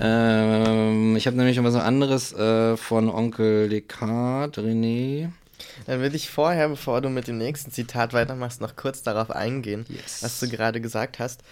Ähm, 0.00 1.16
ich 1.16 1.26
habe 1.26 1.36
nämlich 1.36 1.56
noch 1.56 1.64
was 1.64 1.74
anderes 1.74 2.32
äh, 2.32 2.76
von 2.76 3.10
Onkel 3.10 3.68
Descartes, 3.68 4.64
René. 4.64 5.30
Dann 5.86 6.00
will 6.00 6.14
ich 6.14 6.30
vorher, 6.30 6.68
bevor 6.68 7.00
du 7.00 7.08
mit 7.08 7.28
dem 7.28 7.38
nächsten 7.38 7.70
Zitat 7.70 8.12
weitermachst, 8.12 8.60
noch 8.60 8.74
kurz 8.74 9.02
darauf 9.02 9.30
eingehen, 9.30 9.84
yes. 9.88 10.22
was 10.22 10.40
du 10.40 10.48
gerade 10.48 10.80
gesagt 10.80 11.18
hast. 11.18 11.42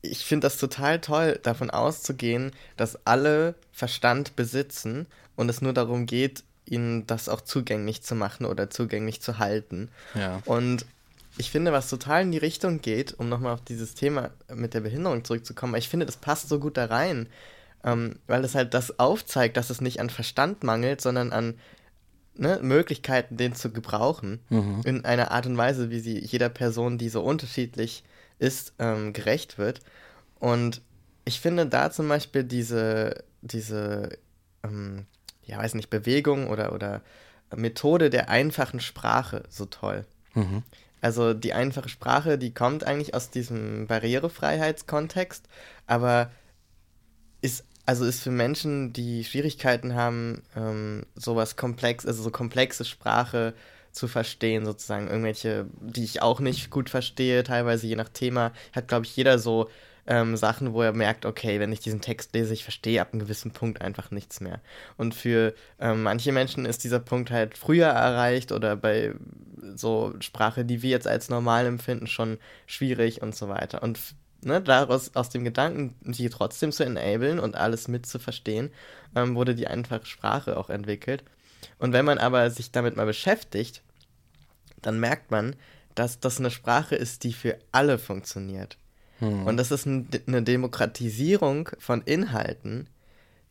Ich 0.00 0.24
finde 0.24 0.46
das 0.46 0.58
total 0.58 1.00
toll, 1.00 1.40
davon 1.42 1.70
auszugehen, 1.70 2.52
dass 2.76 3.04
alle 3.06 3.54
Verstand 3.72 4.36
besitzen 4.36 5.06
und 5.36 5.48
es 5.48 5.60
nur 5.60 5.72
darum 5.72 6.06
geht, 6.06 6.44
ihnen 6.66 7.06
das 7.06 7.28
auch 7.28 7.40
zugänglich 7.40 8.02
zu 8.02 8.14
machen 8.14 8.46
oder 8.46 8.70
zugänglich 8.70 9.20
zu 9.20 9.38
halten. 9.38 9.90
Ja. 10.14 10.42
Und 10.44 10.86
ich 11.36 11.50
finde, 11.50 11.72
was 11.72 11.88
total 11.88 12.22
in 12.22 12.32
die 12.32 12.38
Richtung 12.38 12.80
geht, 12.80 13.14
um 13.18 13.28
nochmal 13.28 13.54
auf 13.54 13.62
dieses 13.62 13.94
Thema 13.94 14.30
mit 14.52 14.74
der 14.74 14.80
Behinderung 14.80 15.24
zurückzukommen, 15.24 15.74
ich 15.76 15.88
finde, 15.88 16.06
das 16.06 16.16
passt 16.16 16.48
so 16.48 16.58
gut 16.58 16.76
da 16.76 16.86
rein, 16.86 17.28
ähm, 17.84 18.16
weil 18.26 18.44
es 18.44 18.54
halt 18.54 18.74
das 18.74 18.98
aufzeigt, 18.98 19.56
dass 19.56 19.70
es 19.70 19.80
nicht 19.80 20.00
an 20.00 20.10
Verstand 20.10 20.64
mangelt, 20.64 21.00
sondern 21.00 21.32
an 21.32 21.54
ne, 22.34 22.58
Möglichkeiten, 22.62 23.36
den 23.36 23.54
zu 23.54 23.70
gebrauchen, 23.70 24.40
mhm. 24.48 24.82
in 24.84 25.04
einer 25.04 25.30
Art 25.30 25.46
und 25.46 25.56
Weise, 25.56 25.90
wie 25.90 26.00
sie 26.00 26.18
jeder 26.18 26.48
Person, 26.48 26.98
die 26.98 27.08
so 27.08 27.22
unterschiedlich 27.22 28.02
ist, 28.38 28.74
ähm, 28.78 29.12
gerecht 29.12 29.58
wird. 29.58 29.80
Und 30.38 30.82
ich 31.24 31.40
finde 31.40 31.66
da 31.66 31.90
zum 31.90 32.08
Beispiel 32.08 32.44
diese, 32.44 33.24
diese 33.42 34.18
ähm, 34.62 35.06
ja, 35.48 35.58
weiß 35.58 35.74
nicht, 35.74 35.90
Bewegung 35.90 36.48
oder, 36.48 36.72
oder 36.72 37.02
Methode 37.56 38.10
der 38.10 38.28
einfachen 38.28 38.80
Sprache 38.80 39.42
so 39.48 39.64
toll. 39.64 40.04
Mhm. 40.34 40.62
Also 41.00 41.32
die 41.32 41.54
einfache 41.54 41.88
Sprache, 41.88 42.38
die 42.38 42.52
kommt 42.52 42.84
eigentlich 42.84 43.14
aus 43.14 43.30
diesem 43.30 43.86
Barrierefreiheitskontext, 43.86 45.48
aber 45.86 46.30
ist 47.40 47.64
also 47.86 48.04
ist 48.04 48.22
für 48.22 48.30
Menschen, 48.30 48.92
die 48.92 49.24
Schwierigkeiten 49.24 49.94
haben, 49.94 50.42
ähm, 50.54 51.06
sowas 51.14 51.56
komplex, 51.56 52.04
also 52.04 52.22
so 52.22 52.30
komplexe 52.30 52.84
Sprache 52.84 53.54
zu 53.98 54.08
verstehen, 54.08 54.64
sozusagen 54.64 55.08
irgendwelche, 55.08 55.66
die 55.80 56.04
ich 56.04 56.22
auch 56.22 56.40
nicht 56.40 56.70
gut 56.70 56.90
verstehe, 56.90 57.42
teilweise 57.42 57.86
je 57.86 57.96
nach 57.96 58.08
Thema, 58.08 58.52
hat 58.72 58.88
glaube 58.88 59.06
ich 59.06 59.16
jeder 59.16 59.38
so 59.38 59.68
ähm, 60.06 60.36
Sachen, 60.36 60.72
wo 60.72 60.82
er 60.82 60.92
merkt, 60.92 61.26
okay, 61.26 61.60
wenn 61.60 61.70
ich 61.70 61.80
diesen 61.80 62.00
Text 62.00 62.34
lese, 62.34 62.54
ich 62.54 62.62
verstehe 62.62 63.00
ab 63.00 63.08
einem 63.12 63.20
gewissen 63.20 63.50
Punkt 63.50 63.82
einfach 63.82 64.10
nichts 64.10 64.40
mehr. 64.40 64.60
Und 64.96 65.14
für 65.14 65.54
ähm, 65.78 66.02
manche 66.02 66.32
Menschen 66.32 66.64
ist 66.64 66.82
dieser 66.82 66.98
Punkt 67.00 67.30
halt 67.30 67.58
früher 67.58 67.88
erreicht 67.88 68.50
oder 68.50 68.74
bei 68.74 69.14
so 69.74 70.14
Sprache, 70.20 70.64
die 70.64 70.82
wir 70.82 70.90
jetzt 70.90 71.06
als 71.06 71.28
normal 71.28 71.66
empfinden, 71.66 72.06
schon 72.06 72.38
schwierig 72.66 73.20
und 73.20 73.36
so 73.36 73.48
weiter. 73.50 73.82
Und 73.82 73.98
ne, 74.42 74.62
daraus, 74.62 75.14
aus 75.14 75.28
dem 75.28 75.44
Gedanken, 75.44 75.94
die 76.00 76.30
trotzdem 76.30 76.72
zu 76.72 76.84
enablen 76.84 77.38
und 77.38 77.54
alles 77.54 77.86
mit 77.86 78.06
zu 78.06 78.18
verstehen, 78.18 78.70
ähm, 79.14 79.34
wurde 79.34 79.54
die 79.54 79.66
einfache 79.66 80.06
Sprache 80.06 80.56
auch 80.56 80.70
entwickelt. 80.70 81.22
Und 81.78 81.92
wenn 81.92 82.04
man 82.04 82.18
aber 82.18 82.50
sich 82.50 82.72
damit 82.72 82.96
mal 82.96 83.06
beschäftigt, 83.06 83.82
dann 84.82 85.00
merkt 85.00 85.30
man, 85.30 85.56
dass 85.94 86.20
das 86.20 86.38
eine 86.38 86.50
Sprache 86.50 86.94
ist, 86.94 87.24
die 87.24 87.32
für 87.32 87.58
alle 87.72 87.98
funktioniert. 87.98 88.78
Hm. 89.18 89.46
Und 89.46 89.56
das 89.56 89.70
ist 89.70 89.86
ein, 89.86 90.08
eine 90.26 90.42
Demokratisierung 90.42 91.70
von 91.78 92.02
Inhalten, 92.02 92.88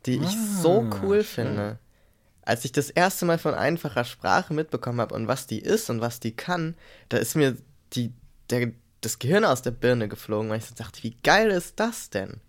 die 0.06 0.16
ich 0.16 0.28
ah, 0.28 0.62
so 0.62 0.90
cool 1.02 1.24
schön. 1.24 1.48
finde. 1.48 1.80
Als 2.44 2.64
ich 2.64 2.72
das 2.72 2.90
erste 2.90 3.26
Mal 3.26 3.38
von 3.38 3.54
einfacher 3.54 4.06
Sprache 4.06 4.54
mitbekommen 4.54 5.02
habe 5.02 5.14
und 5.14 5.28
was 5.28 5.48
die 5.48 5.60
ist 5.60 5.90
und 5.90 6.00
was 6.00 6.22
die 6.22 6.32
kann, 6.32 6.76
da 7.10 7.18
ist 7.18 7.36
mir 7.36 7.58
die, 7.94 8.14
der, 8.50 8.72
das 9.02 9.20
Gehirn 9.20 9.44
aus 9.44 9.62
der 9.62 9.72
Birne 9.72 10.08
geflogen, 10.08 10.50
weil 10.50 10.60
ich 10.60 10.66
so 10.66 10.76
dachte, 10.76 11.04
wie 11.04 11.18
geil 11.24 11.52
ist 11.52 11.80
das 11.80 12.10
denn? 12.10 12.40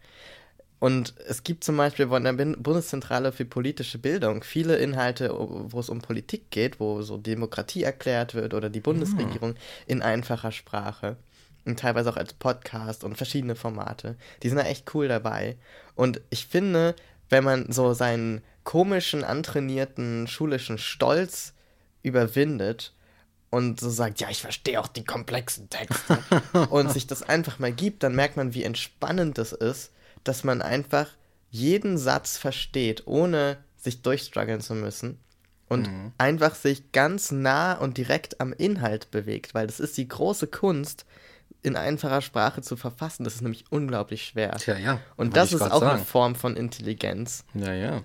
Und 0.81 1.15
es 1.27 1.43
gibt 1.43 1.65
zum 1.65 1.77
Beispiel 1.77 2.09
von 2.09 2.23
der 2.23 2.33
Bundeszentrale 2.33 3.33
für 3.33 3.45
politische 3.45 3.99
Bildung 3.99 4.45
viele 4.45 4.77
Inhalte, 4.77 5.35
wo 5.35 5.81
es 5.81 5.89
um 5.89 6.01
Politik 6.01 6.51
geht, 6.51 6.79
wo 6.79 7.03
so 7.03 7.17
Demokratie 7.17 7.83
erklärt 7.83 8.35
wird 8.35 8.55
oder 8.55 8.71
die 8.71 8.81
Bundesregierung 8.81 9.51
mhm. 9.51 9.57
in 9.87 10.03
einfacher 10.03 10.53
Sprache 10.53 11.17
und 11.65 11.81
teilweise 11.81 12.11
auch 12.11 12.17
als 12.17 12.33
Podcast 12.33 13.03
und 13.03 13.17
verschiedene 13.17 13.57
Formate. 13.57 14.17
Die 14.43 14.49
sind 14.49 14.59
da 14.59 14.65
echt 14.65 14.95
cool 14.95 15.09
dabei. 15.09 15.57
Und 15.97 16.21
ich 16.31 16.47
finde, 16.47 16.95
wenn 17.29 17.45
man 17.45 17.73
so 17.73 17.93
seinen 17.93 18.43
komischen, 18.65 19.25
antrainierten 19.25 20.29
schulischen 20.29 20.79
Stolz 20.79 21.55
überwindet 22.03 22.95
und 23.51 23.81
so 23.81 23.91
sagt, 23.91 24.21
ja, 24.21 24.31
ich 24.31 24.43
verstehe 24.43 24.81
auch 24.81 24.89
die 24.89 25.05
komplexen 25.05 25.69
Texte 25.71 26.19
und 26.71 26.93
sich 26.93 27.07
das 27.07 27.23
einfach 27.23 27.59
mal 27.59 27.73
gibt, 27.73 28.03
dann 28.03 28.15
merkt 28.15 28.37
man, 28.37 28.55
wie 28.55 28.63
entspannend 28.63 29.39
das 29.39 29.53
ist, 29.53 29.91
dass 30.25 30.45
man 30.45 30.63
einfach 30.63 31.09
jeden 31.51 31.99
Satz 31.99 32.37
versteht, 32.37 33.07
ohne 33.07 33.59
sich 33.77 34.03
durchstruggeln 34.03 34.61
zu 34.61 34.75
müssen 34.75 35.19
und 35.69 35.89
mhm. 35.89 36.13
einfach 36.19 36.55
sich 36.55 36.93
ganz 36.93 37.31
nah 37.31 37.75
und 37.75 37.97
direkt 37.97 38.41
am 38.41 38.53
Inhalt 38.53 39.11
bewegt, 39.11 39.55
weil 39.55 39.67
das 39.67 39.81
ist 39.81 39.97
die 39.97 40.09
große 40.09 40.47
Kunst, 40.47 41.05
in 41.63 41.77
einfacher 41.77 42.23
Sprache 42.23 42.63
zu 42.63 42.77
verfassen. 42.77 43.25
Das 43.25 43.35
ist 43.35 43.43
nämlich 43.43 43.65
unglaublich 43.71 44.25
schwer. 44.25 44.53
Tja, 44.53 44.79
ja. 44.79 45.01
Und 45.17 45.37
das 45.37 45.53
ist 45.53 45.63
auch 45.63 45.81
sagen. 45.81 45.97
eine 45.97 46.05
Form 46.05 46.35
von 46.35 46.57
Intelligenz. 46.57 47.45
Ja, 47.55 47.73
ja. 47.73 48.03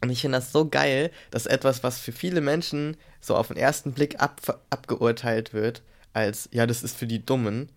Und 0.00 0.10
ich 0.10 0.20
finde 0.20 0.38
das 0.38 0.52
so 0.52 0.68
geil, 0.68 1.10
dass 1.30 1.46
etwas, 1.46 1.82
was 1.82 1.98
für 1.98 2.12
viele 2.12 2.40
Menschen 2.40 2.96
so 3.20 3.36
auf 3.36 3.48
den 3.48 3.56
ersten 3.56 3.92
Blick 3.92 4.20
ab, 4.20 4.40
abgeurteilt 4.70 5.52
wird, 5.52 5.82
als, 6.12 6.48
ja, 6.52 6.66
das 6.66 6.82
ist 6.82 6.96
für 6.96 7.06
die 7.06 7.24
Dummen, 7.24 7.70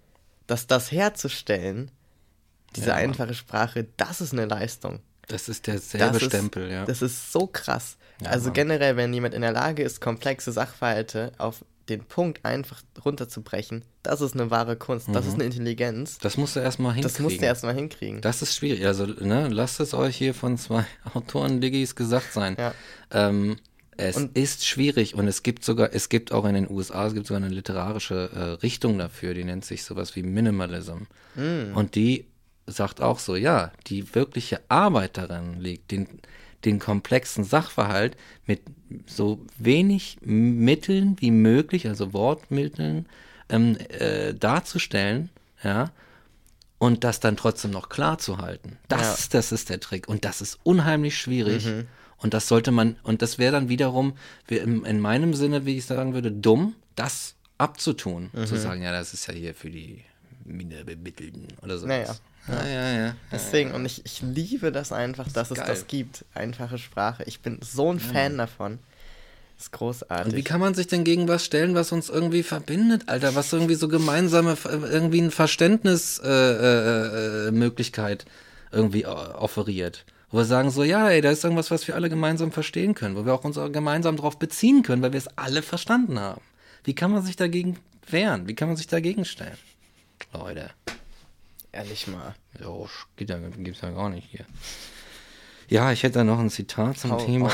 dass 0.46 0.68
das 0.68 0.92
herzustellen, 0.92 1.92
diese 2.76 2.90
ja, 2.90 2.96
einfache 2.96 3.34
Sprache, 3.34 3.88
das 3.98 4.22
ist 4.22 4.34
eine 4.34 4.46
Leistung. 4.46 5.00
Das 5.28 5.50
ist 5.50 5.68
derselbe 5.68 6.20
das 6.20 6.28
Stempel, 6.28 6.68
ist, 6.68 6.72
ja. 6.72 6.86
Das 6.86 7.02
ist 7.02 7.32
so 7.32 7.48
krass. 7.48 7.98
Ja, 8.22 8.30
also 8.30 8.46
Mann. 8.46 8.54
generell, 8.54 8.98
wenn 8.98 9.14
jemand 9.14 9.34
in 9.34 9.42
der 9.42 9.52
Lage 9.52 9.84
ist, 9.84 10.00
komplexe 10.02 10.52
Sachverhalte 10.52 11.34
auf 11.38 11.66
den 11.90 12.04
Punkt 12.04 12.44
einfach 12.44 12.82
runterzubrechen, 13.04 13.84
das 14.04 14.22
ist 14.22 14.34
eine 14.34 14.52
wahre 14.52 14.76
Kunst, 14.76 15.08
das 15.12 15.24
mhm. 15.24 15.30
ist 15.30 15.36
eine 15.36 15.44
Intelligenz. 15.46 16.18
Das 16.20 16.38
musst 16.38 16.56
du 16.56 16.60
erstmal 16.60 16.94
hinkriegen. 16.94 17.14
Das 17.14 17.20
musst 17.22 17.42
du 17.42 17.46
erstmal 17.46 17.76
hinkriegen. 17.76 18.22
Das 18.22 18.42
ist 18.42 18.56
schwierig. 18.56 18.86
Also, 18.86 19.06
ne, 19.06 19.48
lasst 19.50 19.80
es 19.80 19.94
euch 19.94 20.16
hier 20.16 20.34
von 20.34 20.58
zwei 20.58 20.86
Autoren-Diggis 21.14 21.96
gesagt 21.96 22.34
sein. 22.34 22.56
Ja. 22.58 22.74
Ähm, 23.12 23.58
es 23.98 24.16
und 24.16 24.38
ist 24.38 24.66
schwierig 24.66 25.16
und 25.16 25.28
es 25.28 25.42
gibt 25.44 25.66
sogar, 25.66 25.90
es 25.94 26.08
gibt 26.10 26.32
auch 26.32 26.46
in 26.46 26.54
den 26.54 26.70
USA, 26.70 27.08
es 27.08 27.14
gibt 27.14 27.26
sogar 27.28 27.44
eine 27.44 27.54
literarische 27.54 28.30
äh, 28.34 28.42
Richtung 28.62 28.98
dafür, 29.00 29.34
die 29.34 29.44
nennt 29.44 29.66
sich 29.66 29.84
sowas 29.84 30.16
wie 30.16 30.22
Minimalism. 30.22 31.04
Mm. 31.36 31.76
Und 31.76 31.96
die 31.96 32.28
sagt 32.68 33.02
auch 33.02 33.20
so, 33.20 33.36
ja, 33.36 33.72
die 33.88 34.14
wirkliche 34.14 34.62
Arbeit 34.70 35.18
darin 35.18 35.60
liegt, 35.60 35.92
den, 35.92 36.08
den 36.66 36.80
komplexen 36.80 37.44
Sachverhalt 37.44 38.18
mit 38.46 38.62
so 39.06 39.46
wenig 39.58 40.18
Mitteln 40.22 41.16
wie 41.20 41.32
möglich, 41.32 41.88
also 41.88 42.14
Wortmitteln, 42.14 43.08
ähm, 43.50 43.78
äh, 43.90 44.34
darzustellen, 44.34 45.30
ja, 45.64 45.92
und 46.80 47.04
das 47.04 47.20
dann 47.20 47.38
trotzdem 47.38 47.72
noch 47.72 47.90
klar 47.90 48.20
zu 48.20 48.38
halten. 48.38 48.78
Das, 48.88 49.24
ja. 49.24 49.30
das 49.32 49.52
ist 49.52 49.70
der 49.70 49.80
Trick. 49.80 50.08
Und 50.08 50.26
das 50.26 50.42
ist 50.42 50.60
unheimlich 50.64 51.18
schwierig. 51.18 51.66
Mhm. 51.66 51.88
Und 52.18 52.34
das 52.34 52.48
sollte 52.48 52.72
man, 52.72 52.98
und 53.04 53.22
das 53.22 53.40
wäre 53.40 53.52
dann 53.52 53.70
wiederum, 53.70 54.14
in, 54.48 54.86
in, 54.86 55.00
meinem 55.00 55.34
Sinne, 55.34 55.66
wie 55.66 55.78
ich 55.78 55.86
sagen 55.86 56.14
würde, 56.14 56.32
dumm, 56.32 56.76
das 56.96 57.36
abzutun. 57.58 58.30
Mhm. 58.34 58.46
Zu 58.46 58.58
sagen, 58.58 58.84
ja, 58.84 58.92
das 58.92 59.14
ist 59.14 59.28
ja 59.28 59.34
hier 59.34 59.56
für 59.56 59.72
die 59.72 60.04
Minderbemittelten 60.48 61.48
oder 61.62 61.78
so. 61.78 61.88
Naja. 61.88 62.16
Ja, 62.48 62.66
ja, 62.66 62.92
ja. 62.92 63.16
Deswegen, 63.32 63.72
und 63.72 63.86
ich, 63.86 64.06
ich 64.06 64.22
liebe 64.22 64.72
das 64.72 64.94
einfach, 64.94 65.26
das 65.26 65.50
dass 65.50 65.52
es 65.52 65.58
das 65.58 65.88
gibt. 65.88 66.24
Einfache 66.34 66.78
Sprache. 66.78 67.24
Ich 67.26 67.42
bin 67.42 67.60
so 67.62 67.92
ein 67.92 68.00
Fan 68.00 68.38
davon. 68.38 68.80
Das 69.58 69.66
ist 69.66 69.72
großartig. 69.72 70.34
Und 70.34 70.38
wie 70.38 70.44
kann 70.44 70.62
man 70.62 70.74
sich 70.74 70.88
denn 70.88 71.04
gegen 71.04 71.28
was 71.28 71.44
stellen, 71.44 71.76
was 71.76 71.92
uns 71.92 72.10
irgendwie 72.10 72.44
verbindet, 72.44 73.10
Alter? 73.10 73.36
Was 73.36 73.52
irgendwie 73.52 73.76
so 73.76 73.88
gemeinsame, 73.88 74.56
irgendwie 74.64 75.20
ein 75.20 75.32
Verständnismöglichkeit 75.32 78.22
äh, 78.22 78.26
äh, 78.26 78.28
äh 78.28 78.32
irgendwie 78.72 79.06
offeriert. 79.06 80.06
Wo 80.30 80.38
wir 80.38 80.46
sagen 80.46 80.70
so, 80.70 80.84
ja, 80.84 81.10
ey, 81.10 81.22
da 81.22 81.32
ist 81.32 81.44
irgendwas, 81.44 81.72
was 81.72 81.88
wir 81.88 81.96
alle 81.96 82.10
gemeinsam 82.10 82.52
verstehen 82.52 82.94
können, 82.94 83.16
wo 83.16 83.26
wir 83.26 83.34
auch 83.34 83.46
uns 83.46 83.58
gemeinsam 83.72 84.18
darauf 84.18 84.38
beziehen 84.38 84.84
können, 84.84 85.02
weil 85.02 85.14
wir 85.14 85.18
es 85.18 85.30
alle 85.38 85.62
verstanden 85.62 86.20
haben. 86.20 86.42
Wie 86.84 86.94
kann 86.94 87.12
man 87.12 87.24
sich 87.24 87.38
dagegen 87.38 87.80
wehren? 88.10 88.48
Wie 88.48 88.56
kann 88.56 88.68
man 88.68 88.78
sich 88.78 88.88
dagegen 88.88 89.26
stellen? 89.26 89.58
Leute. 90.34 90.72
Ehrlich 91.72 92.08
mal. 92.08 92.36
Ja, 92.60 92.70
geht 93.16 93.30
ja, 93.30 93.38
gibt's 93.38 93.82
ja 93.82 93.92
gar 93.92 94.10
nicht 94.10 94.28
hier. 94.32 94.46
Ja, 95.70 95.92
ich 95.92 96.04
hätte 96.04 96.20
da 96.20 96.24
noch 96.24 96.40
ein 96.40 96.50
Zitat 96.50 96.98
zum 96.98 97.12
Hau 97.12 97.18
Thema. 97.18 97.52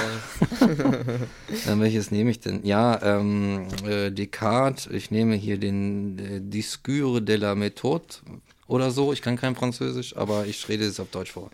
Dann 1.66 1.82
welches 1.82 2.12
nehme 2.12 2.30
ich 2.30 2.40
denn? 2.40 2.64
Ja, 2.64 3.02
ähm, 3.02 3.68
äh, 3.88 4.12
Descartes, 4.12 4.86
ich 4.86 5.10
nehme 5.10 5.36
hier 5.36 5.58
den 5.58 6.20
äh, 6.20 6.40
Discours 6.40 7.26
de 7.26 7.38
la 7.38 7.54
Méthode 7.54 8.22
oder 8.68 8.92
so. 8.92 9.14
Ich 9.14 9.24
kann 9.24 9.36
kein 9.36 9.56
Französisch, 9.56 10.16
aber 10.16 10.46
ich 10.46 10.70
rede 10.70 10.86
es 10.86 11.00
auf 11.00 11.10
Deutsch 11.10 11.32
vor. 11.32 11.50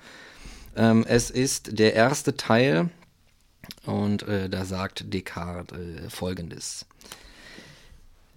Ähm, 0.75 1.05
es 1.07 1.29
ist 1.29 1.79
der 1.79 1.93
erste 1.93 2.35
Teil 2.35 2.89
und 3.85 4.23
äh, 4.23 4.49
da 4.49 4.65
sagt 4.65 5.13
Descartes 5.13 5.77
äh, 5.77 6.09
folgendes. 6.09 6.85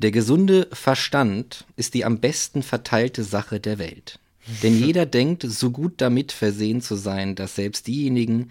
Der 0.03 0.11
gesunde 0.11 0.67
Verstand 0.73 1.65
ist 1.77 1.95
die 1.95 2.05
am 2.05 2.19
besten 2.19 2.65
verteilte 2.65 3.23
Sache 3.23 3.61
der 3.61 3.79
Welt. 3.79 4.19
Denn 4.65 4.77
jeder 4.77 5.07
denkt, 5.19 5.45
so 5.47 5.71
gut 5.71 5.95
damit 5.99 6.33
versehen 6.33 6.81
zu 6.81 6.97
sein, 6.97 7.37
dass 7.37 7.55
selbst 7.55 7.87
diejenigen, 7.87 8.51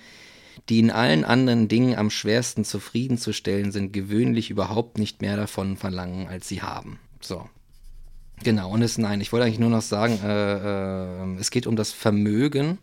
die 0.69 0.79
in 0.79 0.91
allen 0.91 1.25
anderen 1.25 1.67
Dingen 1.67 1.97
am 1.97 2.09
schwersten 2.09 2.63
zufriedenzustellen 2.63 3.73
sind, 3.73 3.91
gewöhnlich 3.91 4.49
überhaupt 4.49 4.97
nicht 4.97 5.21
mehr 5.21 5.35
davon 5.35 5.75
verlangen, 5.75 6.27
als 6.27 6.47
sie 6.47 6.61
haben. 6.61 6.99
So. 7.19 7.49
Genau, 8.43 8.71
und 8.71 8.81
es 8.81 8.97
nein, 8.97 9.19
ich 9.19 9.33
wollte 9.33 9.45
eigentlich 9.45 9.59
nur 9.59 9.69
noch 9.69 9.81
sagen, 9.81 10.19
äh, 10.23 11.33
äh, 11.33 11.39
es 11.39 11.51
geht 11.51 11.67
um 11.67 11.75
das 11.75 11.91
Vermögen. 11.91 12.77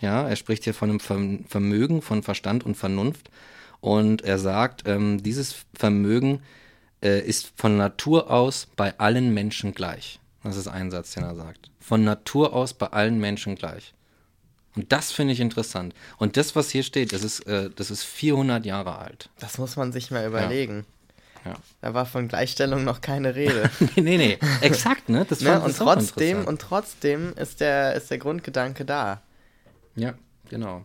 Ja, 0.00 0.28
er 0.28 0.36
spricht 0.36 0.64
hier 0.64 0.74
von 0.74 0.90
einem 0.90 1.00
Vermögen 1.00 2.02
von 2.02 2.22
Verstand 2.24 2.66
und 2.66 2.76
Vernunft. 2.76 3.30
Und 3.80 4.22
er 4.22 4.38
sagt, 4.38 4.82
ähm, 4.86 5.22
dieses 5.22 5.64
Vermögen 5.74 6.40
äh, 7.02 7.20
ist 7.20 7.52
von 7.56 7.76
Natur 7.76 8.30
aus 8.30 8.68
bei 8.76 8.98
allen 8.98 9.32
Menschen 9.34 9.74
gleich. 9.74 10.20
Das 10.42 10.56
ist 10.56 10.68
ein 10.68 10.90
Satz, 10.90 11.12
den 11.12 11.24
er 11.24 11.34
sagt. 11.34 11.70
Von 11.80 12.04
Natur 12.04 12.52
aus 12.54 12.74
bei 12.74 12.86
allen 12.86 13.18
Menschen 13.18 13.56
gleich. 13.56 13.94
Und 14.76 14.92
das 14.92 15.10
finde 15.12 15.32
ich 15.32 15.40
interessant. 15.40 15.94
Und 16.18 16.36
das, 16.36 16.54
was 16.54 16.70
hier 16.70 16.82
steht, 16.82 17.12
das 17.12 17.24
ist, 17.24 17.40
äh, 17.46 17.70
das 17.74 17.90
ist 17.90 18.04
400 18.04 18.64
Jahre 18.64 18.98
alt. 18.98 19.28
Das 19.40 19.58
muss 19.58 19.76
man 19.76 19.92
sich 19.92 20.10
mal 20.10 20.26
überlegen. 20.26 20.86
Ja. 21.44 21.54
Da 21.80 21.94
war 21.94 22.06
von 22.06 22.28
Gleichstellung 22.28 22.84
noch 22.84 23.00
keine 23.00 23.34
Rede. 23.34 23.70
nee, 23.96 24.02
nee, 24.02 24.16
nee. 24.16 24.38
Exakt, 24.60 25.08
ne? 25.08 25.26
Das 25.28 25.40
ne? 25.40 25.60
Und 25.60 25.76
trotzdem, 25.76 26.44
und 26.44 26.60
trotzdem 26.60 27.32
ist 27.34 27.60
der, 27.60 27.94
ist 27.94 28.10
der 28.10 28.18
Grundgedanke 28.18 28.84
da. 28.84 29.22
Ja, 29.96 30.14
genau. 30.48 30.84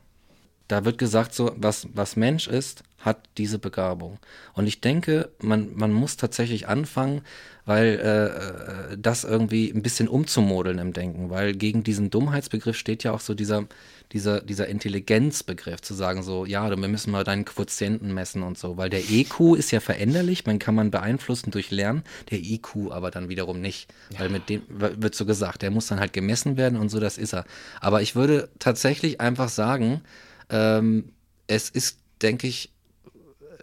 Da 0.67 0.83
wird 0.83 0.97
gesagt, 0.97 1.35
so, 1.35 1.53
was, 1.57 1.87
was 1.93 2.15
Mensch 2.15 2.47
ist, 2.47 2.83
hat 3.05 3.29
diese 3.37 3.59
Begabung. 3.59 4.17
Und 4.53 4.65
ich 4.65 4.81
denke, 4.81 5.29
man, 5.39 5.75
man 5.75 5.93
muss 5.93 6.17
tatsächlich 6.17 6.67
anfangen, 6.67 7.21
weil 7.65 7.99
äh, 7.99 8.93
äh, 8.93 8.97
das 8.97 9.23
irgendwie 9.23 9.71
ein 9.71 9.83
bisschen 9.83 10.07
umzumodeln 10.07 10.79
im 10.79 10.91
Denken, 10.91 11.29
weil 11.29 11.53
gegen 11.53 11.83
diesen 11.83 12.09
Dummheitsbegriff 12.09 12.75
steht 12.75 13.03
ja 13.03 13.11
auch 13.11 13.19
so 13.19 13.33
dieser, 13.33 13.65
dieser, 14.11 14.41
dieser 14.41 14.67
Intelligenzbegriff, 14.67 15.81
zu 15.81 15.93
sagen 15.93 16.23
so, 16.23 16.45
ja, 16.45 16.69
wir 16.69 16.87
müssen 16.87 17.11
mal 17.11 17.23
deinen 17.23 17.45
Quotienten 17.45 18.13
messen 18.13 18.43
und 18.43 18.57
so, 18.57 18.77
weil 18.77 18.89
der 18.89 19.09
EQ 19.09 19.55
ist 19.55 19.71
ja 19.71 19.79
veränderlich, 19.79 20.45
man 20.45 20.59
kann 20.59 20.75
man 20.75 20.91
beeinflussen 20.91 21.51
durch 21.51 21.71
Lernen, 21.71 22.03
der 22.31 22.39
IQ 22.39 22.91
aber 22.91 23.11
dann 23.11 23.29
wiederum 23.29 23.61
nicht, 23.61 23.91
ja. 24.11 24.19
weil 24.19 24.29
mit 24.29 24.49
dem 24.49 24.63
wird 24.67 25.15
so 25.15 25.25
gesagt, 25.25 25.61
der 25.61 25.71
muss 25.71 25.87
dann 25.87 25.99
halt 25.99 26.13
gemessen 26.13 26.57
werden 26.57 26.79
und 26.79 26.89
so, 26.89 26.99
das 26.99 27.17
ist 27.17 27.33
er. 27.33 27.45
Aber 27.81 28.01
ich 28.01 28.15
würde 28.15 28.49
tatsächlich 28.59 29.21
einfach 29.21 29.49
sagen, 29.49 30.01
ähm, 30.49 31.11
es 31.47 31.69
ist, 31.69 31.99
denke 32.21 32.47
ich, 32.47 32.71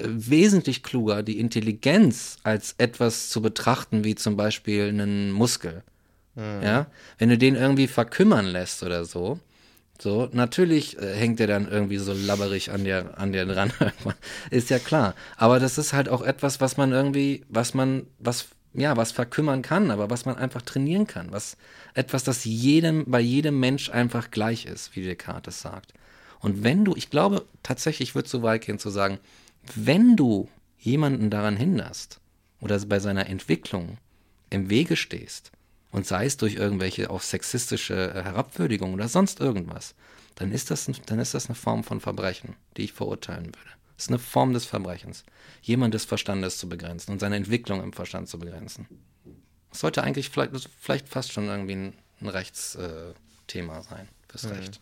wesentlich 0.05 0.83
kluger, 0.83 1.23
die 1.23 1.39
Intelligenz 1.39 2.39
als 2.43 2.75
etwas 2.79 3.31
zu 3.31 3.43
betrachten, 3.43 4.05
wie 4.05 4.15
zum 4.15 4.37
Beispiel 4.37 4.89
einen 4.89 5.31
Muskel. 5.31 5.83
Mhm. 6.35 6.63
Ja, 6.63 6.87
wenn 7.19 7.29
du 7.29 7.39
den 7.39 7.55
irgendwie 7.55 7.87
verkümmern 7.87 8.47
lässt 8.47 8.83
oder 8.83 9.05
so, 9.05 9.39
so, 10.03 10.29
natürlich 10.33 10.99
äh, 10.99 11.15
hängt 11.15 11.39
der 11.39 11.47
dann 11.47 11.71
irgendwie 11.71 11.99
so 11.99 12.13
labberig 12.13 12.73
an 12.73 12.83
dir, 12.83 13.17
an 13.19 13.33
dir 13.33 13.47
dran. 13.47 13.73
ist 14.51 14.69
ja 14.69 14.81
klar. 14.81 15.15
Aber 15.37 15.61
das 15.61 15.79
ist 15.79 15.93
halt 15.93 16.09
auch 16.09 16.23
etwas, 16.23 16.61
was 16.61 16.77
man 16.77 16.91
irgendwie, 16.91 17.45
was 17.49 17.73
man, 17.73 18.09
was, 18.19 18.49
ja, 18.75 18.97
was 18.97 19.13
verkümmern 19.13 19.63
kann, 19.63 19.93
aber 19.93 20.11
was 20.11 20.25
man 20.25 20.37
einfach 20.37 20.63
trainieren 20.63 21.07
kann. 21.07 21.31
Was, 21.31 21.57
etwas, 21.95 22.25
das 22.25 22.45
jedem, 22.45 23.05
bei 23.07 23.21
jedem 23.21 23.61
Mensch 23.61 23.91
einfach 23.91 24.33
gleich 24.33 24.67
ist, 24.67 24.97
wie 24.97 25.05
Descartes 25.05 25.61
sagt. 25.61 25.95
Und 26.41 26.65
wenn 26.65 26.85
du, 26.85 26.97
ich 26.97 27.09
glaube, 27.09 27.45
tatsächlich 27.63 28.11
ich 28.11 28.15
würde 28.17 28.29
so 28.29 28.43
weit 28.43 28.67
gehen 28.67 28.81
zu 28.81 28.91
sagen, 28.91 29.19
wenn 29.75 30.17
du 30.17 30.49
jemanden 30.79 31.31
daran 31.31 31.57
hinderst 31.57 32.21
oder 32.61 32.79
bei 32.87 32.99
seiner 32.99 33.27
Entwicklung 33.27 33.99
im 34.51 34.69
Wege 34.69 34.97
stehst 34.97 35.53
und 35.91 36.07
sei 36.07 36.27
es 36.27 36.37
durch 36.37 36.55
irgendwelche 36.55 37.11
auch 37.11 37.23
sexistische 37.23 38.13
äh, 38.15 38.23
Herabwürdigung 38.25 38.95
oder 38.95 39.09
sonst 39.09 39.41
irgendwas, 39.41 39.95
dann 40.35 40.53
ist 40.53 40.71
das, 40.71 40.91
dann 41.07 41.19
ist 41.19 41.35
das 41.35 41.47
eine 41.47 41.55
Form 41.55 41.85
von 41.85 42.01
Verbrechen, 42.01 42.57
die 42.77 42.83
ich 42.83 42.93
verurteilen 42.93 43.47
würde. 43.47 43.71
Das 43.97 44.07
ist 44.07 44.09
eine 44.09 44.19
Form 44.19 44.53
des 44.53 44.65
Verbrechens, 44.65 45.25
jemand 45.61 45.95
des 45.95 46.05
Verstandes 46.05 46.59
zu 46.59 46.69
begrenzen 46.69 47.13
und 47.13 47.21
seine 47.21 47.37
Entwicklung 47.37 47.83
im 47.83 47.93
Verstand 47.93 48.29
zu 48.29 48.39
begrenzen. 48.39 48.89
Das 49.71 49.81
sollte 49.81 50.03
eigentlich 50.03 50.31
vielleicht, 50.31 50.53
vielleicht 50.79 51.09
fast 51.09 51.33
schon 51.33 51.47
irgendwie 51.47 51.75
ein, 51.75 51.93
ein 52.21 52.29
Rechtsthema 52.29 53.79
äh, 53.79 53.83
sein, 53.83 54.09
fürs 54.29 54.45
mhm. 54.45 54.53
Recht. 54.53 54.81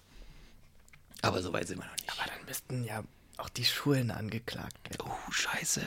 Aber 1.22 1.42
so 1.42 1.52
weit 1.52 1.68
sind 1.68 1.78
wir 1.78 1.86
noch 1.86 1.96
nicht. 1.96 2.10
Aber 2.10 2.30
dann 2.30 2.46
müssten 2.46 2.84
ja 2.84 3.04
auch 3.41 3.49
die 3.49 3.64
Schulen 3.64 4.11
angeklagt 4.11 4.91
werden. 4.91 5.11
Oh, 5.11 5.30
scheiße. 5.32 5.86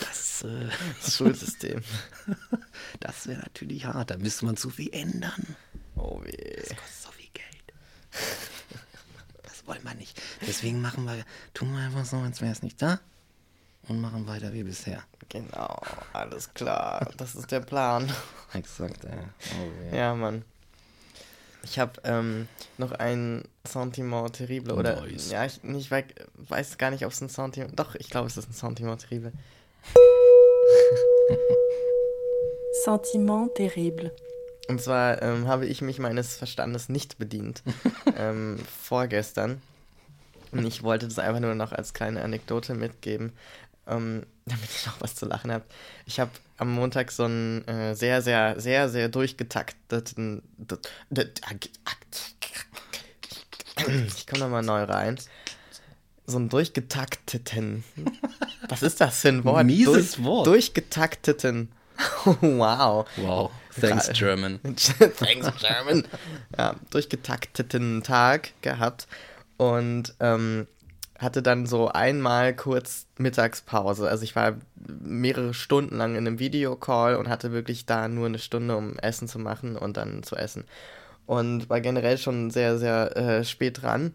Das, 0.00 0.42
äh, 0.44 0.68
Das 1.02 1.16
Schulsystem. 1.16 1.82
das 3.00 3.26
wäre 3.26 3.40
natürlich 3.40 3.84
hart. 3.84 4.10
Da 4.10 4.16
müsste 4.16 4.46
man 4.46 4.56
zu 4.56 4.70
viel 4.70 4.92
ändern. 4.92 5.56
Oh 5.96 6.22
weh. 6.22 6.56
Das 6.56 6.76
kostet 6.76 7.02
so 7.02 7.10
viel 7.12 7.28
Geld. 7.32 7.72
Das 9.42 9.66
wollen 9.66 9.82
wir 9.84 9.94
nicht. 9.94 10.20
Deswegen 10.46 10.80
machen 10.80 11.04
wir, 11.04 11.24
tun 11.52 11.72
wir 11.72 11.80
einfach 11.80 12.04
so, 12.04 12.16
als 12.18 12.40
wäre 12.40 12.52
es 12.52 12.62
nicht 12.62 12.80
da. 12.80 13.00
Und 13.86 14.00
machen 14.00 14.26
weiter 14.26 14.52
wie 14.54 14.62
bisher. 14.62 15.02
Genau, 15.28 15.82
alles 16.14 16.54
klar. 16.54 17.10
Das 17.18 17.34
ist 17.34 17.50
der 17.50 17.60
Plan. 17.60 18.10
Exakt, 18.54 19.04
ey. 19.04 19.18
Oh, 19.60 19.90
ja. 19.90 19.96
Ja, 19.96 20.14
Mann. 20.14 20.44
Ich 21.64 21.78
habe 21.78 21.92
ähm, 22.04 22.48
noch 22.78 22.92
ein 22.92 23.42
Sentiment 23.66 24.34
terrible 24.34 24.74
oder 24.74 25.00
Nice. 25.00 25.30
ja, 25.30 25.44
ich, 25.46 25.62
ich 25.64 25.90
wei- 25.90 26.04
weiß 26.48 26.76
gar 26.78 26.90
nicht, 26.90 27.04
ob 27.06 27.12
es 27.12 27.20
ein 27.20 27.28
Sentiment. 27.28 27.78
Doch, 27.78 27.94
ich 27.94 28.10
glaube, 28.10 28.26
es 28.26 28.36
ist 28.36 28.48
ein 28.48 28.52
Sentiment 28.52 29.00
terrible. 29.08 29.32
Sentiment 32.84 33.54
terrible. 33.54 34.12
Und 34.68 34.80
zwar 34.80 35.22
ähm, 35.22 35.46
habe 35.46 35.66
ich 35.66 35.82
mich 35.82 35.98
meines 35.98 36.36
Verstandes 36.36 36.88
nicht 36.88 37.18
bedient 37.18 37.62
ähm, 38.16 38.58
vorgestern. 38.82 39.60
Und 40.52 40.66
ich 40.66 40.82
wollte 40.82 41.06
das 41.08 41.18
einfach 41.18 41.40
nur 41.40 41.54
noch 41.54 41.72
als 41.72 41.94
kleine 41.94 42.22
Anekdote 42.22 42.74
mitgeben, 42.74 43.32
ähm, 43.88 44.24
damit 44.46 44.64
ihr 44.64 44.90
noch 44.90 45.00
was 45.00 45.14
zu 45.14 45.26
lachen 45.26 45.50
habt. 45.50 45.72
Ich 46.06 46.20
habe 46.20 46.30
am 46.58 46.72
Montag 46.72 47.10
so 47.10 47.24
einen 47.24 47.66
äh, 47.66 47.94
sehr, 47.94 48.20
sehr, 48.22 48.60
sehr, 48.60 48.88
sehr 48.88 49.08
durchgetakteten. 49.08 50.42
Ich 54.16 54.26
komme 54.26 54.40
nochmal 54.40 54.62
neu 54.62 54.84
rein. 54.84 55.18
So 56.26 56.36
einen 56.36 56.48
durchgetakteten. 56.48 57.84
Was 58.68 58.82
ist 58.82 59.00
das 59.00 59.20
für 59.20 59.28
ein 59.28 59.44
Wort? 59.44 59.64
Mieses 59.66 60.12
Durch, 60.12 60.24
Wort. 60.24 60.46
Durchgetakteten. 60.46 61.72
wow. 62.40 63.06
Wow. 63.16 63.50
Thanks. 63.80 64.10
German. 64.12 64.60
Thanks, 64.62 65.52
German. 65.60 66.06
ja, 66.56 66.76
durchgetakteten 66.90 68.02
Tag 68.02 68.50
gehabt 68.62 69.06
und 69.56 70.14
ähm, 70.20 70.66
hatte 71.18 71.42
dann 71.42 71.66
so 71.66 71.88
einmal 71.88 72.54
kurz 72.54 73.06
Mittagspause. 73.18 74.08
Also 74.08 74.24
ich 74.24 74.34
war 74.34 74.56
mehrere 74.76 75.54
Stunden 75.54 75.96
lang 75.96 76.16
in 76.16 76.26
einem 76.26 76.38
Videocall 76.38 77.16
und 77.16 77.28
hatte 77.28 77.52
wirklich 77.52 77.86
da 77.86 78.08
nur 78.08 78.26
eine 78.26 78.38
Stunde, 78.38 78.76
um 78.76 78.98
Essen 78.98 79.28
zu 79.28 79.38
machen 79.38 79.76
und 79.76 79.96
dann 79.96 80.22
zu 80.22 80.36
essen. 80.36 80.64
Und 81.26 81.70
war 81.70 81.80
generell 81.80 82.18
schon 82.18 82.50
sehr, 82.50 82.78
sehr 82.78 83.16
äh, 83.16 83.44
spät 83.44 83.82
dran, 83.82 84.12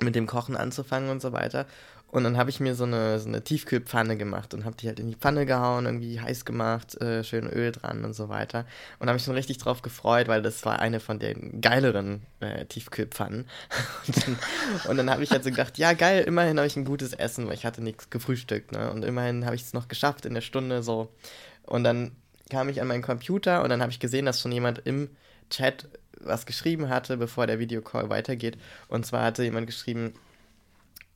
mit 0.00 0.14
dem 0.14 0.26
Kochen 0.26 0.56
anzufangen 0.56 1.10
und 1.10 1.22
so 1.22 1.32
weiter. 1.32 1.66
Und 2.12 2.24
dann 2.24 2.36
habe 2.36 2.50
ich 2.50 2.60
mir 2.60 2.74
so 2.74 2.84
eine, 2.84 3.18
so 3.18 3.26
eine 3.26 3.42
Tiefkühlpfanne 3.42 4.18
gemacht 4.18 4.52
und 4.52 4.66
habe 4.66 4.76
die 4.76 4.86
halt 4.86 5.00
in 5.00 5.08
die 5.08 5.14
Pfanne 5.14 5.46
gehauen, 5.46 5.86
irgendwie 5.86 6.20
heiß 6.20 6.44
gemacht, 6.44 7.00
äh, 7.00 7.24
schön 7.24 7.48
Öl 7.48 7.72
dran 7.72 8.04
und 8.04 8.12
so 8.12 8.28
weiter. 8.28 8.66
Und 8.98 9.08
habe 9.08 9.14
mich 9.14 9.24
schon 9.24 9.34
richtig 9.34 9.56
drauf 9.56 9.80
gefreut, 9.80 10.28
weil 10.28 10.42
das 10.42 10.62
war 10.66 10.78
eine 10.78 11.00
von 11.00 11.18
den 11.18 11.62
geileren 11.62 12.20
äh, 12.40 12.66
Tiefkühlpfannen. 12.66 13.46
und 14.06 14.26
dann, 14.86 14.96
dann 14.98 15.10
habe 15.10 15.22
ich 15.22 15.30
halt 15.30 15.42
so 15.42 15.48
gedacht, 15.48 15.78
ja 15.78 15.94
geil, 15.94 16.24
immerhin 16.24 16.58
habe 16.58 16.66
ich 16.66 16.76
ein 16.76 16.84
gutes 16.84 17.14
Essen, 17.14 17.46
weil 17.46 17.54
ich 17.54 17.64
hatte 17.64 17.82
nichts 17.82 18.10
gefrühstückt. 18.10 18.72
Ne? 18.72 18.92
Und 18.92 19.06
immerhin 19.06 19.46
habe 19.46 19.56
ich 19.56 19.62
es 19.62 19.72
noch 19.72 19.88
geschafft 19.88 20.26
in 20.26 20.34
der 20.34 20.42
Stunde 20.42 20.82
so. 20.82 21.08
Und 21.62 21.82
dann 21.82 22.12
kam 22.50 22.68
ich 22.68 22.82
an 22.82 22.88
meinen 22.88 23.02
Computer 23.02 23.62
und 23.62 23.70
dann 23.70 23.80
habe 23.80 23.90
ich 23.90 24.00
gesehen, 24.00 24.26
dass 24.26 24.38
schon 24.38 24.52
jemand 24.52 24.82
im 24.84 25.08
Chat 25.48 25.88
was 26.20 26.44
geschrieben 26.44 26.90
hatte, 26.90 27.16
bevor 27.16 27.46
der 27.46 27.58
Videocall 27.58 28.10
weitergeht. 28.10 28.58
Und 28.88 29.06
zwar 29.06 29.24
hatte 29.24 29.44
jemand 29.44 29.66
geschrieben, 29.66 30.12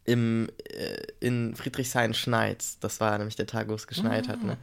im, 0.07 0.49
äh, 0.71 1.03
in 1.21 1.55
Friedrichshain-Schneiz. 1.55 2.79
Das 2.81 3.01
war 3.01 3.17
nämlich 3.19 3.37
der 3.37 3.47
Tag, 3.47 3.69
wo 3.69 3.75
es 3.75 3.87
geschneit 3.87 4.29
hat, 4.29 4.43
ne? 4.43 4.57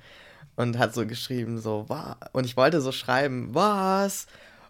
Und 0.56 0.78
hat 0.78 0.94
so 0.94 1.06
geschrieben, 1.06 1.60
so, 1.60 1.86
wa 1.90 2.18
Und 2.32 2.46
ich 2.46 2.56
wollte 2.56 2.80
so 2.82 2.92
schreiben, 2.92 3.54
was? 3.54 4.28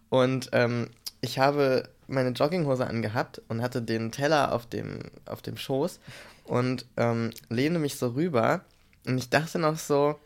Und 0.10 0.50
ähm, 0.54 0.90
ich 1.22 1.40
habe 1.40 1.90
meine 2.08 2.30
Jogginghose 2.30 2.86
angehabt 2.86 3.42
und 3.48 3.62
hatte 3.62 3.82
den 3.82 4.12
Teller 4.12 4.54
auf 4.54 4.66
dem, 4.66 5.00
auf 5.26 5.42
dem 5.42 5.58
Schoß 5.58 6.00
und 6.46 6.86
ähm, 6.98 7.32
lehne 7.50 7.80
mich 7.80 7.98
so 7.98 8.10
rüber. 8.10 8.62
Und 9.06 9.18
ich 9.18 9.30
dachte 9.30 9.60
noch 9.60 9.78
so, 9.78 10.20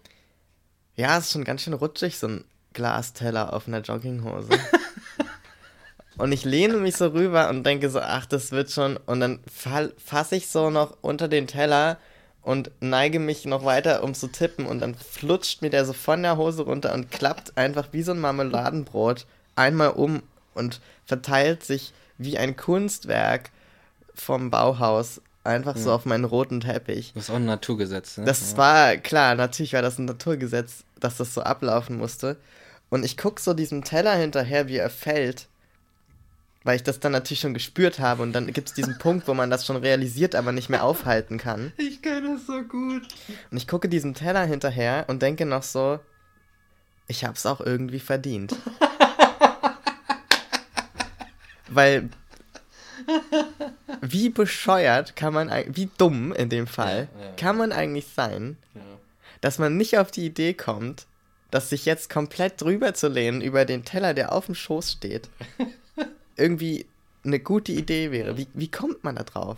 ja, 0.95 1.17
ist 1.17 1.31
schon 1.31 1.43
ganz 1.43 1.61
schön 1.61 1.73
rutschig, 1.73 2.17
so 2.17 2.27
ein 2.27 2.43
Glasteller 2.73 3.53
auf 3.53 3.67
einer 3.67 3.81
Jogginghose. 3.81 4.49
Und 6.17 6.31
ich 6.31 6.45
lehne 6.45 6.77
mich 6.77 6.97
so 6.97 7.07
rüber 7.07 7.49
und 7.49 7.63
denke 7.63 7.89
so, 7.89 7.99
ach, 7.99 8.25
das 8.25 8.51
wird 8.51 8.71
schon. 8.71 8.97
Und 9.05 9.19
dann 9.19 9.39
fasse 9.47 10.35
ich 10.35 10.47
so 10.47 10.69
noch 10.69 10.97
unter 11.01 11.27
den 11.27 11.47
Teller 11.47 11.97
und 12.41 12.71
neige 12.79 13.19
mich 13.19 13.45
noch 13.45 13.65
weiter, 13.65 14.03
um 14.03 14.13
zu 14.13 14.27
tippen. 14.27 14.65
Und 14.65 14.79
dann 14.79 14.95
flutscht 14.95 15.61
mir 15.61 15.69
der 15.69 15.85
so 15.85 15.93
von 15.93 16.23
der 16.23 16.37
Hose 16.37 16.63
runter 16.63 16.93
und 16.93 17.11
klappt 17.11 17.57
einfach 17.57 17.89
wie 17.91 18.01
so 18.01 18.13
ein 18.13 18.19
Marmeladenbrot 18.19 19.25
einmal 19.55 19.89
um 19.89 20.23
und 20.53 20.81
verteilt 21.05 21.63
sich 21.63 21.93
wie 22.17 22.37
ein 22.37 22.55
Kunstwerk 22.55 23.51
vom 24.13 24.49
Bauhaus 24.49 25.21
einfach 25.43 25.77
so 25.77 25.91
auf 25.91 26.05
meinen 26.05 26.25
roten 26.25 26.59
Teppich. 26.59 27.13
Das 27.13 27.25
ist 27.25 27.29
auch 27.29 27.35
ein 27.35 27.45
Naturgesetz. 27.45 28.17
Ne? 28.17 28.25
Das 28.25 28.51
ja. 28.51 28.57
war 28.57 28.97
klar, 28.97 29.35
natürlich 29.35 29.73
war 29.73 29.81
das 29.81 29.97
ein 29.97 30.05
Naturgesetz, 30.05 30.83
dass 30.99 31.17
das 31.17 31.33
so 31.33 31.41
ablaufen 31.41 31.97
musste. 31.97 32.37
Und 32.89 33.05
ich 33.05 33.17
gucke 33.17 33.41
so 33.41 33.53
diesem 33.53 33.83
Teller 33.83 34.15
hinterher, 34.15 34.67
wie 34.67 34.77
er 34.77 34.89
fällt, 34.89 35.47
weil 36.67 36.75
ich 36.75 36.83
das 36.83 36.99
dann 36.99 37.13
natürlich 37.13 37.39
schon 37.39 37.53
gespürt 37.53 37.99
habe. 37.99 38.21
Und 38.23 38.33
dann 38.33 38.51
gibt 38.51 38.67
es 38.67 38.73
diesen 38.73 38.97
Punkt, 38.97 39.25
wo 39.29 39.33
man 39.33 39.49
das 39.49 39.65
schon 39.65 39.77
realisiert, 39.77 40.35
aber 40.35 40.51
nicht 40.51 40.67
mehr 40.69 40.83
aufhalten 40.83 41.37
kann. 41.37 41.71
Ich 41.77 42.01
kenne 42.01 42.33
das 42.33 42.45
so 42.45 42.61
gut. 42.61 43.03
Und 43.49 43.55
ich 43.57 43.67
gucke 43.69 43.87
diesem 43.87 44.13
Teller 44.13 44.43
hinterher 44.43 45.05
und 45.07 45.21
denke 45.21 45.45
noch 45.45 45.63
so, 45.63 45.99
ich 47.07 47.23
hab's 47.23 47.45
auch 47.45 47.61
irgendwie 47.61 48.01
verdient. 48.01 48.53
Weil 51.69 52.09
wie 54.01 54.29
bescheuert 54.29 55.15
kann 55.15 55.33
man, 55.33 55.49
wie 55.67 55.89
dumm 55.97 56.33
in 56.33 56.49
dem 56.49 56.67
Fall, 56.67 57.07
Ja, 57.17 57.25
ja. 57.27 57.31
kann 57.37 57.57
man 57.57 57.71
eigentlich 57.71 58.07
sein, 58.13 58.57
Ja. 58.73 58.81
dass 59.41 59.57
man 59.59 59.77
nicht 59.77 59.97
auf 59.97 60.11
die 60.11 60.25
Idee 60.25 60.53
kommt, 60.53 61.05
dass 61.51 61.69
sich 61.69 61.85
jetzt 61.85 62.09
komplett 62.09 62.59
drüber 62.61 62.93
zu 62.93 63.07
lehnen 63.07 63.39
über 63.41 63.63
den 63.63 63.85
Teller, 63.85 64.13
der 64.13 64.33
auf 64.33 64.47
dem 64.47 64.55
Schoß 64.55 64.91
steht, 64.93 65.29
irgendwie 66.37 66.85
eine 67.25 67.39
gute 67.39 67.71
Idee 67.71 68.11
wäre. 68.11 68.37
Wie, 68.37 68.47
wie 68.53 68.69
kommt 68.69 69.03
man 69.03 69.15
da 69.15 69.23
drauf? 69.23 69.57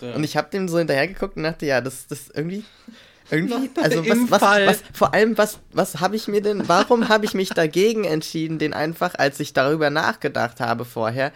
Ja. 0.00 0.14
Und 0.14 0.24
ich 0.24 0.36
habe 0.36 0.50
dem 0.50 0.68
so 0.68 0.78
hinterher 0.78 1.06
geguckt 1.08 1.36
und 1.36 1.42
dachte, 1.44 1.66
ja, 1.66 1.80
das 1.80 2.06
das 2.06 2.28
irgendwie 2.28 2.64
irgendwie 3.30 3.70
also 3.80 4.04
was, 4.06 4.30
was, 4.30 4.40
Fall. 4.40 4.66
was 4.66 4.82
vor 4.92 5.14
allem 5.14 5.38
was 5.38 5.60
was 5.72 6.00
habe 6.00 6.16
ich 6.16 6.26
mir 6.28 6.42
denn 6.42 6.68
warum 6.68 7.08
habe 7.08 7.24
ich 7.24 7.34
mich 7.34 7.50
dagegen 7.50 8.04
entschieden, 8.04 8.58
den 8.58 8.74
einfach 8.74 9.14
als 9.14 9.38
ich 9.40 9.52
darüber 9.52 9.90
nachgedacht 9.90 10.60
habe 10.60 10.84
vorher 10.84 11.32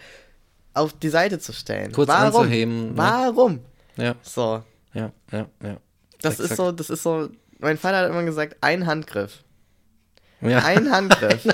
auf 0.73 0.93
die 0.93 1.09
Seite 1.09 1.39
zu 1.39 1.53
stellen? 1.53 1.91
Kurz 1.91 2.09
warum? 2.09 2.41
anzuheben, 2.41 2.89
ne? 2.89 2.97
Warum? 2.97 3.59
ja, 3.95 4.15
So, 4.21 4.63
ja, 4.93 5.11
ja, 5.31 5.47
ja. 5.63 5.77
das 6.21 6.33
Exakt. 6.33 6.51
ist 6.51 6.57
so, 6.57 6.71
das 6.71 6.89
ist 6.89 7.03
so 7.03 7.29
mein 7.59 7.77
Vater 7.77 7.99
hat 7.99 8.09
immer 8.09 8.23
gesagt, 8.23 8.57
ein 8.61 8.85
Handgriff. 8.85 9.43
Ja. 10.41 10.59
Ein 10.65 10.91
Handgriff. 10.91 11.47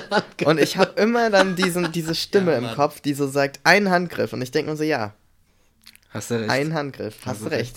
Und 0.44 0.60
ich 0.60 0.76
habe 0.76 1.00
immer 1.00 1.30
dann 1.30 1.56
diesen, 1.56 1.90
diese 1.92 2.14
Stimme 2.14 2.52
Ja, 2.52 2.58
im. 2.58 2.74
Kopf, 2.74 3.00
die 3.00 3.14
so 3.14 3.26
sagt, 3.26 3.60
ein 3.64 3.90
Handgriff. 3.90 4.32
Und 4.32 4.42
ich 4.42 4.50
denke 4.50 4.70
mir 4.70 4.76
so, 4.76 4.82
ja, 4.84 5.14
Hast 6.10 6.30
du 6.30 6.34
recht. 6.38 6.50
ein 6.50 6.74
Handgriff. 6.74 7.16
Hast 7.20 7.26
Hast 7.26 7.40
du 7.40 7.44
du 7.48 7.50
recht. 7.56 7.76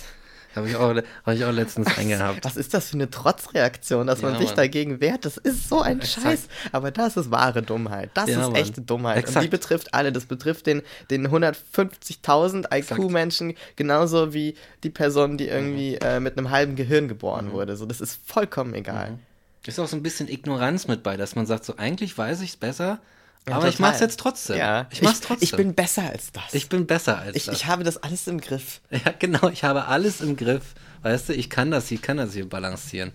Habe 0.55 0.69
ich, 0.69 0.75
auch- 0.75 0.95
hab 1.25 1.33
ich 1.35 1.45
auch 1.45 1.51
letztens 1.51 1.95
eingehabt. 1.97 2.43
Was 2.43 2.57
ist 2.57 2.73
das 2.73 2.89
für 2.89 2.95
eine 2.95 3.11
Trotzreaktion, 3.11 4.07
dass 4.07 4.23
man 4.23 4.33
Ja, 4.33 4.39
sich 4.39 4.47
Mann. 4.49 4.55
dagegen 4.55 4.99
wehrt? 5.01 5.23
Das 5.23 5.37
ist 5.37 5.69
so 5.69 5.81
ein 5.81 5.99
Exakt. 5.99 6.25
Scheiß. 6.25 6.47
Aber 6.71 6.89
das 6.89 7.15
ist 7.15 7.29
wahre 7.29 7.61
Dummheit. 7.61 8.09
Das 8.15 8.27
Ja, 8.27 8.39
ist 8.41 8.47
Mann. 8.47 8.55
echte 8.55 8.81
Dummheit. 8.81 9.17
Und 9.17 9.23
die 9.25 9.29
Exakt. 9.29 9.49
betrifft 9.51 9.93
alle. 9.93 10.11
Das 10.11 10.25
betrifft 10.25 10.65
den, 10.65 10.81
den 11.11 11.27
150.000 11.29 12.73
IQ-Menschen 12.73 13.53
genauso 13.75 14.33
wie 14.33 14.55
die 14.83 14.89
Person, 14.89 15.37
die 15.37 15.47
irgendwie 15.47 15.95
äh, 15.95 16.19
mit 16.19 16.37
einem 16.37 16.49
halben 16.49 16.75
Gehirn 16.75 17.03
Mhm. 17.05 17.09
geboren 17.09 17.51
wurde. 17.51 17.75
So, 17.77 17.85
das 17.85 18.01
ist 18.01 18.19
vollkommen 18.25 18.73
egal. 18.73 19.19
Ist 19.67 19.79
auch 19.79 19.87
so 19.87 19.95
ein 19.97 20.03
bisschen 20.03 20.27
Ignoranz 20.29 20.87
mit 20.87 21.03
bei, 21.03 21.17
dass 21.17 21.35
man 21.35 21.45
sagt, 21.45 21.65
so 21.65 21.75
eigentlich 21.77 22.17
weiß 22.17 22.41
ich 22.41 22.51
es 22.51 22.57
besser, 22.57 22.99
Ja, 23.47 23.55
aber 23.55 23.67
ich 23.67 23.75
total. 23.75 23.91
mach's 23.91 23.99
jetzt 23.99 24.19
trotzdem. 24.19 24.57
Ja, 24.57 24.87
ich 24.91 25.01
mach's 25.01 25.19
trotzdem. 25.19 25.43
Ich 25.43 25.51
bin 25.55 25.73
besser 25.75 26.03
als 26.09 26.31
das. 26.31 26.53
ich 26.53 26.69
bin 26.69 26.85
besser 26.87 27.17
als 27.19 27.35
ich, 27.35 27.45
das. 27.45 27.55
ich 27.55 27.65
habe 27.65 27.83
das 27.83 27.97
alles 28.01 28.27
im 28.27 28.39
Griff. 28.39 28.81
Ja, 28.91 29.13
genau, 29.17 29.49
ich 29.49 29.63
habe 29.63 29.85
alles 29.85 30.21
im 30.21 30.35
Griff. 30.37 30.73
Weißt 31.03 31.29
du, 31.29 31.33
ich 31.33 31.49
kann 31.49 31.71
das, 31.71 31.91
ich 31.91 32.01
kann 32.01 32.17
das 32.17 32.33
hier 32.33 32.47
balancieren. 32.47 33.11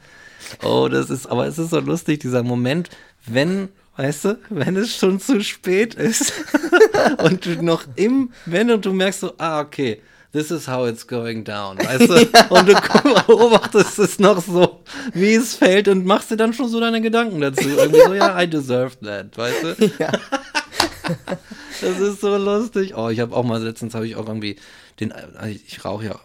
Oh, 0.63 0.89
das 0.89 1.11
ist, 1.11 1.27
aber 1.27 1.47
es 1.47 1.59
ist 1.59 1.71
so 1.71 1.81
lustig, 1.81 2.21
dieser 2.21 2.43
Moment, 2.43 2.91
wenn, 3.27 3.69
weißt 3.97 4.25
du, 4.25 4.39
wenn 4.51 4.77
es 4.77 4.97
schon 4.97 5.21
zu 5.21 5.43
spät 5.43 5.95
ist 5.95 6.33
und 7.19 7.45
du 7.47 7.63
noch 7.63 7.85
im, 7.97 8.33
wenn 8.47 8.71
und 8.71 8.85
du 8.85 8.93
merkst 8.93 9.21
so, 9.21 9.35
ah, 9.39 9.61
okay, 9.61 10.03
this 10.33 10.51
is 10.51 10.67
how 10.67 10.87
it's 10.87 11.07
going 11.07 11.45
down, 11.45 11.79
weißt 11.79 12.09
du, 12.09 12.15
und 12.55 12.69
du 12.69 12.75
beobachtest 13.27 13.99
es 13.99 14.19
noch 14.19 14.43
so, 14.43 14.81
wie 15.13 15.35
es 15.35 15.55
fällt 15.55 15.89
und 15.89 16.05
machst 16.05 16.31
dir 16.31 16.37
dann 16.37 16.53
schon 16.53 16.69
so 16.69 16.81
deine 16.81 17.01
Gedanken 17.01 17.41
dazu. 17.41 17.69
Irgendwie 17.69 18.01
so, 18.01 18.15
ja, 18.15 18.41
I 18.41 18.49
deserved 18.49 19.01
that, 19.03 19.37
weißt 19.37 19.63
du? 19.63 19.93
Ja. 19.99 20.13
Das 21.81 21.99
ist 21.99 22.21
so 22.21 22.37
lustig. 22.37 22.95
Oh, 22.97 23.09
ich 23.09 23.19
habe 23.19 23.35
auch 23.35 23.43
mal 23.43 23.61
letztens 23.61 23.95
habe 23.95 24.07
ich 24.07 24.15
auch 24.15 24.29
irgendwie 24.29 24.55
den, 25.01 25.11
also 25.11 25.47
ich 25.49 25.85
rauche 25.85 26.05
ja, 26.05 26.21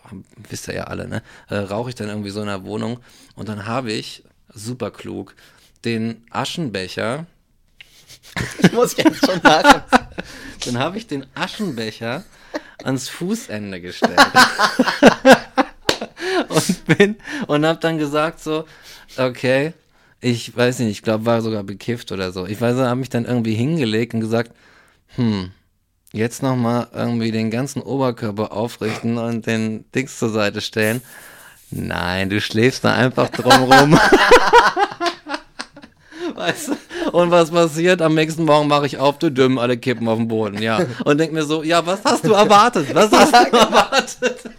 wisst 0.49 0.67
ihr 0.67 0.75
ja 0.75 0.83
alle, 0.83 1.07
ne? 1.07 1.23
Äh, 1.49 1.55
rauche 1.55 1.89
ich 1.89 1.95
dann 1.95 2.09
irgendwie 2.09 2.29
so 2.29 2.41
in 2.41 2.45
der 2.45 2.63
Wohnung 2.63 2.99
und 3.35 3.49
dann 3.49 3.65
habe 3.65 3.91
ich, 3.91 4.23
super 4.53 4.91
klug, 4.91 5.33
den 5.83 6.23
Aschenbecher. 6.29 7.25
Ich 8.59 8.71
muss 8.71 8.95
jetzt 8.97 9.25
schon 9.25 9.41
lachen. 9.41 9.81
Dann 10.65 10.77
habe 10.77 10.99
ich 10.99 11.07
den 11.07 11.25
Aschenbecher 11.33 12.23
ans 12.83 13.09
Fußende 13.09 13.81
gestellt. 13.81 14.19
und 16.49 16.85
bin 16.85 17.15
und 17.47 17.65
habe 17.65 17.79
dann 17.79 17.97
gesagt 17.97 18.41
so, 18.41 18.65
okay, 19.17 19.73
ich 20.19 20.55
weiß 20.55 20.79
nicht, 20.79 20.89
ich 20.89 21.01
glaube, 21.03 21.25
war 21.25 21.41
sogar 21.41 21.63
bekifft 21.63 22.11
oder 22.11 22.31
so. 22.31 22.45
Ich 22.45 22.59
weiß, 22.59 22.75
habe 22.77 22.95
mich 22.95 23.09
dann 23.09 23.25
irgendwie 23.25 23.53
hingelegt 23.53 24.13
und 24.13 24.19
gesagt, 24.19 24.51
hm, 25.15 25.51
jetzt 26.11 26.43
nochmal 26.43 26.87
irgendwie 26.93 27.31
den 27.31 27.51
ganzen 27.51 27.81
Oberkörper 27.81 28.51
aufrichten 28.51 29.17
und 29.17 29.45
den 29.45 29.89
Dings 29.91 30.17
zur 30.17 30.29
Seite 30.29 30.61
stellen. 30.61 31.01
Nein, 31.69 32.29
du 32.29 32.39
schläfst 32.39 32.83
da 32.83 32.93
einfach 32.93 33.29
drumrum. 33.29 33.99
weißt 36.35 36.69
du? 36.69 37.11
Und 37.11 37.31
was 37.31 37.51
passiert? 37.51 38.01
Am 38.01 38.15
nächsten 38.15 38.45
Morgen 38.45 38.67
mache 38.67 38.85
ich 38.85 38.97
auf, 38.97 39.19
du 39.19 39.31
Dümm, 39.31 39.57
alle 39.57 39.77
kippen 39.77 40.07
auf 40.07 40.17
den 40.17 40.27
Boden, 40.27 40.61
ja. 40.61 40.79
Und 41.05 41.17
denk 41.17 41.33
mir 41.33 41.43
so, 41.43 41.63
ja, 41.63 41.85
was 41.85 42.03
hast 42.03 42.25
du 42.25 42.33
erwartet? 42.33 42.93
Was 42.93 43.11
hast 43.11 43.53
du 43.53 43.57
erwartet? 43.57 44.39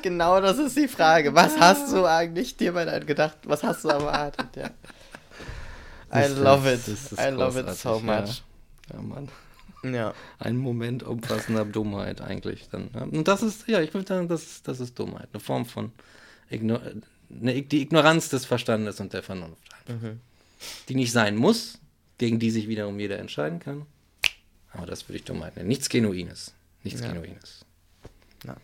Genau 0.00 0.40
das 0.40 0.58
ist 0.58 0.76
die 0.76 0.88
Frage. 0.88 1.34
Was 1.34 1.58
hast 1.58 1.92
du 1.92 2.06
eigentlich 2.06 2.56
dir 2.56 2.72
mal 2.72 3.04
gedacht? 3.04 3.36
Was 3.44 3.62
hast 3.62 3.84
du 3.84 3.88
erwartet? 3.88 4.46
Ja. 4.56 4.70
I 6.14 6.28
love 6.32 6.72
it. 6.72 6.80
I 7.18 7.30
love 7.30 7.58
it 7.58 7.68
so 7.76 7.98
much. 7.98 8.42
Ja, 8.90 8.94
ja 8.94 9.02
Mann. 9.02 9.28
Ja. 9.82 10.14
Ein 10.38 10.56
Moment 10.56 11.02
umfassender 11.02 11.64
Dummheit 11.64 12.20
eigentlich 12.20 12.68
dann. 12.70 12.88
Und 12.88 13.28
das 13.28 13.42
ist, 13.42 13.68
ja, 13.68 13.80
ich 13.80 13.92
würde 13.94 14.06
sagen, 14.06 14.28
das, 14.28 14.62
das 14.62 14.80
ist 14.80 14.98
Dummheit. 14.98 15.28
Eine 15.32 15.40
Form 15.40 15.66
von 15.66 15.92
Igno 16.50 16.78
eine, 17.30 17.62
die 17.62 17.82
Ignoranz 17.82 18.28
des 18.28 18.44
Verstandes 18.44 19.00
und 19.00 19.12
der 19.12 19.22
Vernunft. 19.22 19.62
Mhm. 19.88 20.20
Die 20.88 20.94
nicht 20.94 21.12
sein 21.12 21.36
muss, 21.36 21.78
gegen 22.18 22.38
die 22.38 22.50
sich 22.50 22.68
wiederum 22.68 22.98
jeder 22.98 23.18
entscheiden 23.18 23.60
kann. 23.60 23.86
Aber 24.72 24.86
das 24.86 25.08
würde 25.08 25.18
ich 25.18 25.24
Dummheit 25.24 25.56
nennen. 25.56 25.68
Nichts 25.68 25.88
Genuines. 25.88 26.52
Nichts 26.82 27.00
Ja. 27.00 27.08
Genuines. 27.08 27.64
Ja. 28.44 28.56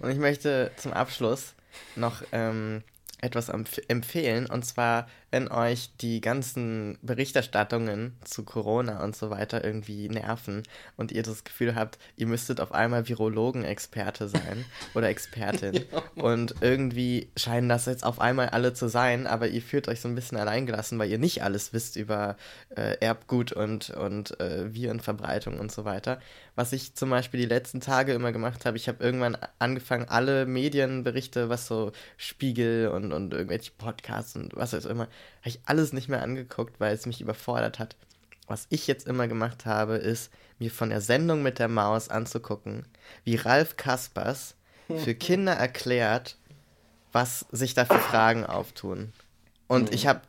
Und 0.00 0.10
ich 0.10 0.18
möchte 0.18 0.72
zum 0.76 0.92
Abschluss 0.92 1.54
noch 1.96 2.22
ähm, 2.32 2.82
etwas 3.20 3.48
empf 3.48 3.78
empfehlen. 3.88 4.46
Und 4.46 4.64
zwar, 4.64 5.08
wenn 5.32 5.50
euch 5.50 5.90
die 5.96 6.20
ganzen 6.20 6.98
Berichterstattungen 7.00 8.14
zu 8.22 8.44
Corona 8.44 9.02
und 9.02 9.16
so 9.16 9.30
weiter 9.30 9.64
irgendwie 9.64 10.10
nerven 10.10 10.62
und 10.98 11.10
ihr 11.10 11.22
das 11.22 11.42
Gefühl 11.42 11.74
habt, 11.74 11.98
ihr 12.16 12.26
müsstet 12.26 12.60
auf 12.60 12.72
einmal 12.72 13.08
Virologen-Experte 13.08 14.28
sein 14.28 14.66
oder 14.94 15.08
Expertin. 15.08 15.86
Und 16.16 16.56
irgendwie 16.60 17.30
scheinen 17.34 17.70
das 17.70 17.86
jetzt 17.86 18.04
auf 18.04 18.20
einmal 18.20 18.50
alle 18.50 18.74
zu 18.74 18.88
sein, 18.88 19.26
aber 19.26 19.48
ihr 19.48 19.62
fühlt 19.62 19.88
euch 19.88 20.02
so 20.02 20.08
ein 20.08 20.14
bisschen 20.14 20.36
alleingelassen, 20.36 20.98
weil 20.98 21.10
ihr 21.10 21.18
nicht 21.18 21.42
alles 21.42 21.72
wisst 21.72 21.96
über 21.96 22.36
äh, 22.76 22.98
Erbgut 23.00 23.52
und, 23.52 23.88
und 23.88 24.38
äh, 24.38 24.74
Virenverbreitung 24.74 25.58
und 25.58 25.72
so 25.72 25.86
weiter. 25.86 26.20
Was 26.56 26.74
ich 26.74 26.94
zum 26.94 27.08
Beispiel 27.08 27.40
die 27.40 27.46
letzten 27.46 27.80
Tage 27.80 28.12
immer 28.12 28.32
gemacht 28.32 28.66
habe, 28.66 28.76
ich 28.76 28.86
habe 28.86 29.02
irgendwann 29.02 29.38
angefangen, 29.58 30.06
alle 30.10 30.44
Medienberichte, 30.44 31.48
was 31.48 31.66
so 31.66 31.92
Spiegel 32.18 32.88
und, 32.88 33.14
und 33.14 33.32
irgendwelche 33.32 33.72
Podcasts 33.78 34.36
und 34.36 34.54
was 34.54 34.74
auch 34.74 34.84
immer, 34.84 35.08
habe 35.40 35.48
ich 35.48 35.60
alles 35.66 35.92
nicht 35.92 36.08
mehr 36.08 36.22
angeguckt, 36.22 36.80
weil 36.80 36.94
es 36.94 37.06
mich 37.06 37.20
überfordert 37.20 37.78
hat. 37.78 37.96
Was 38.46 38.66
ich 38.70 38.86
jetzt 38.86 39.06
immer 39.06 39.28
gemacht 39.28 39.66
habe, 39.66 39.96
ist, 39.96 40.30
mir 40.58 40.70
von 40.70 40.90
der 40.90 41.00
Sendung 41.00 41.42
mit 41.42 41.58
der 41.58 41.68
Maus 41.68 42.08
anzugucken, 42.08 42.86
wie 43.24 43.36
Ralf 43.36 43.76
Kaspers 43.76 44.54
für 44.98 45.14
Kinder 45.14 45.52
erklärt, 45.52 46.36
was 47.12 47.46
sich 47.50 47.74
da 47.74 47.84
für 47.84 47.98
Fragen 47.98 48.44
auftun. 48.44 49.12
Und 49.68 49.94
ich 49.94 50.06
habe 50.06 50.20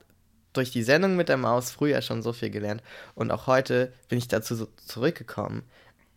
durch 0.54 0.72
die 0.72 0.84
Sendung 0.84 1.16
mit 1.16 1.30
der 1.30 1.38
Maus 1.38 1.72
früher 1.72 2.02
schon 2.02 2.22
so 2.22 2.32
viel 2.32 2.50
gelernt 2.50 2.84
und 3.16 3.32
auch 3.32 3.48
heute 3.48 3.92
bin 4.08 4.18
ich 4.18 4.28
dazu 4.28 4.56
so 4.56 4.68
zurückgekommen. 4.86 5.64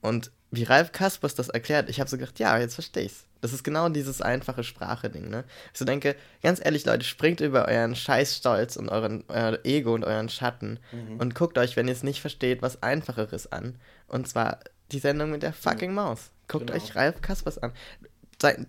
Und 0.00 0.30
wie 0.56 0.64
Ralf 0.64 0.92
Kaspers 0.92 1.34
das 1.34 1.48
erklärt, 1.48 1.88
ich 1.90 2.00
habe 2.00 2.08
so 2.10 2.16
gedacht, 2.18 2.38
ja, 2.38 2.58
jetzt 2.58 2.74
verstehe 2.74 3.04
ich's. 3.04 3.24
Das 3.42 3.52
ist 3.52 3.62
genau 3.62 3.88
dieses 3.90 4.22
einfache 4.22 4.64
Sprache-Ding, 4.64 5.28
ne? 5.28 5.44
Ich 5.72 5.78
so 5.78 5.84
denke, 5.84 6.16
ganz 6.42 6.60
ehrlich, 6.64 6.84
Leute, 6.86 7.04
springt 7.04 7.40
über 7.40 7.66
euren 7.68 7.94
Scheißstolz 7.94 8.76
und 8.76 8.88
euren 8.88 9.22
euer 9.28 9.58
Ego 9.64 9.94
und 9.94 10.04
euren 10.04 10.28
Schatten 10.30 10.78
und 11.18 11.34
guckt 11.34 11.58
euch, 11.58 11.76
wenn 11.76 11.86
ihr 11.86 11.92
es 11.92 12.02
nicht 12.02 12.20
versteht, 12.20 12.62
was 12.62 12.82
Einfacheres 12.82 13.52
an. 13.52 13.76
Und 14.08 14.26
zwar 14.28 14.58
die 14.90 14.98
Sendung 14.98 15.30
mit 15.30 15.42
der 15.42 15.52
fucking 15.52 15.92
Maus. 15.94 16.30
Guckt 16.48 16.68
Genau. 16.68 16.76
euch 16.82 16.96
Ralf 16.96 17.20
Kaspers 17.20 17.58
an. 17.58 17.72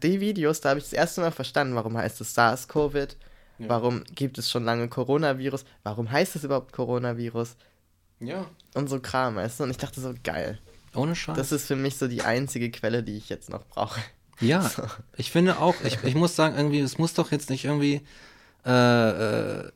Die 0.03 0.19
Videos, 0.19 0.61
da 0.61 0.69
habe 0.69 0.79
ich 0.79 0.85
das 0.85 0.93
erste 0.93 1.21
Mal 1.21 1.31
verstanden, 1.31 1.75
warum 1.75 1.97
heißt 1.97 2.19
es 2.21 2.33
SARS-CoV, 2.35 3.07
warum 3.59 4.03
gibt 4.15 4.37
es 4.37 4.51
schon 4.51 4.65
lange 4.65 4.87
Coronavirus, 4.89 5.63
warum 5.83 6.11
heißt 6.11 6.35
es 6.35 6.43
überhaupt 6.43 6.73
Coronavirus 6.73 7.55
Ja. 8.19 8.45
und 8.75 8.87
so 8.89 8.99
Kram, 8.99 9.35
weißt 9.37 9.59
du? 9.59 9.63
Und 9.63 9.71
ich 9.71 9.77
dachte 9.77 10.01
so, 10.01 10.13
geil. 10.23 10.59
Ohne 10.97 11.15
Scheiß. 11.15 11.37
Das 11.37 11.51
ist 11.51 11.67
für 11.67 11.75
mich 11.75 11.97
so 11.97 12.07
die 12.07 12.23
einzige 12.23 12.71
Quelle, 12.71 13.03
die 13.03 13.17
ich 13.17 13.29
jetzt 13.29 13.49
noch 13.49 13.65
brauche. 13.65 14.01
Ja, 14.39 14.69
ich 15.17 15.31
finde 15.31 15.59
auch, 15.59 15.75
ich, 15.83 16.03
ich 16.03 16.15
muss 16.15 16.35
sagen, 16.35 16.55
irgendwie, 16.55 16.79
es 16.79 16.97
muss 16.97 17.13
doch 17.13 17.31
jetzt 17.31 17.49
nicht 17.49 17.65
irgendwie, 17.65 18.01
äh, 18.67 19.09
äh, 19.69 19.71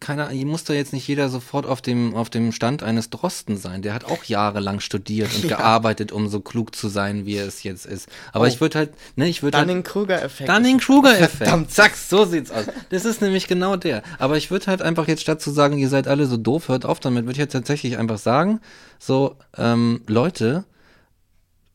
keiner, 0.00 0.30
hier 0.30 0.46
muss 0.46 0.64
doch 0.64 0.72
jetzt 0.74 0.92
nicht 0.94 1.06
jeder 1.06 1.28
sofort 1.28 1.66
auf 1.66 1.82
dem, 1.82 2.14
auf 2.14 2.30
dem 2.30 2.50
Stand 2.52 2.82
eines 2.82 3.10
Drosten 3.10 3.58
sein. 3.58 3.82
Der 3.82 3.92
hat 3.92 4.04
auch 4.06 4.24
jahrelang 4.24 4.80
studiert 4.80 5.34
und 5.34 5.44
Ja. 5.50 5.58
gearbeitet, 5.58 6.12
um 6.12 6.28
so 6.28 6.40
klug 6.40 6.74
zu 6.74 6.88
sein, 6.88 7.26
wie 7.26 7.36
er 7.36 7.46
es 7.46 7.62
jetzt 7.62 7.84
ist. 7.84 8.08
Aber 8.32 8.44
Oh. 8.44 8.48
ich 8.48 8.60
würde 8.60 8.78
halt, 8.78 8.94
ne, 9.16 9.28
ich 9.28 9.42
würde 9.42 9.58
halt. 9.58 9.68
Dunning-Kruger-Effekt. 9.68 10.48
Dunning-Kruger-Effekt. 10.48 11.36
Verdammt. 11.36 11.70
Zack, 11.70 11.94
so 11.94 12.24
sieht's 12.24 12.50
aus. 12.50 12.64
Das 12.88 13.04
ist 13.04 13.20
nämlich 13.20 13.46
genau 13.48 13.76
der. 13.76 14.02
Aber 14.18 14.38
ich 14.38 14.50
würde 14.50 14.66
halt 14.68 14.80
einfach 14.80 15.06
jetzt 15.08 15.20
statt 15.20 15.42
zu 15.42 15.50
sagen, 15.50 15.76
ihr 15.76 15.90
seid 15.90 16.08
alle 16.08 16.24
so 16.26 16.38
doof, 16.38 16.68
hört 16.68 16.86
auf 16.86 16.98
damit, 17.00 17.24
würde 17.26 17.32
ich 17.32 17.38
jetzt 17.38 17.52
tatsächlich 17.52 17.98
einfach 17.98 18.18
sagen, 18.18 18.60
so, 18.98 19.36
ähm, 19.58 20.00
Leute, 20.06 20.64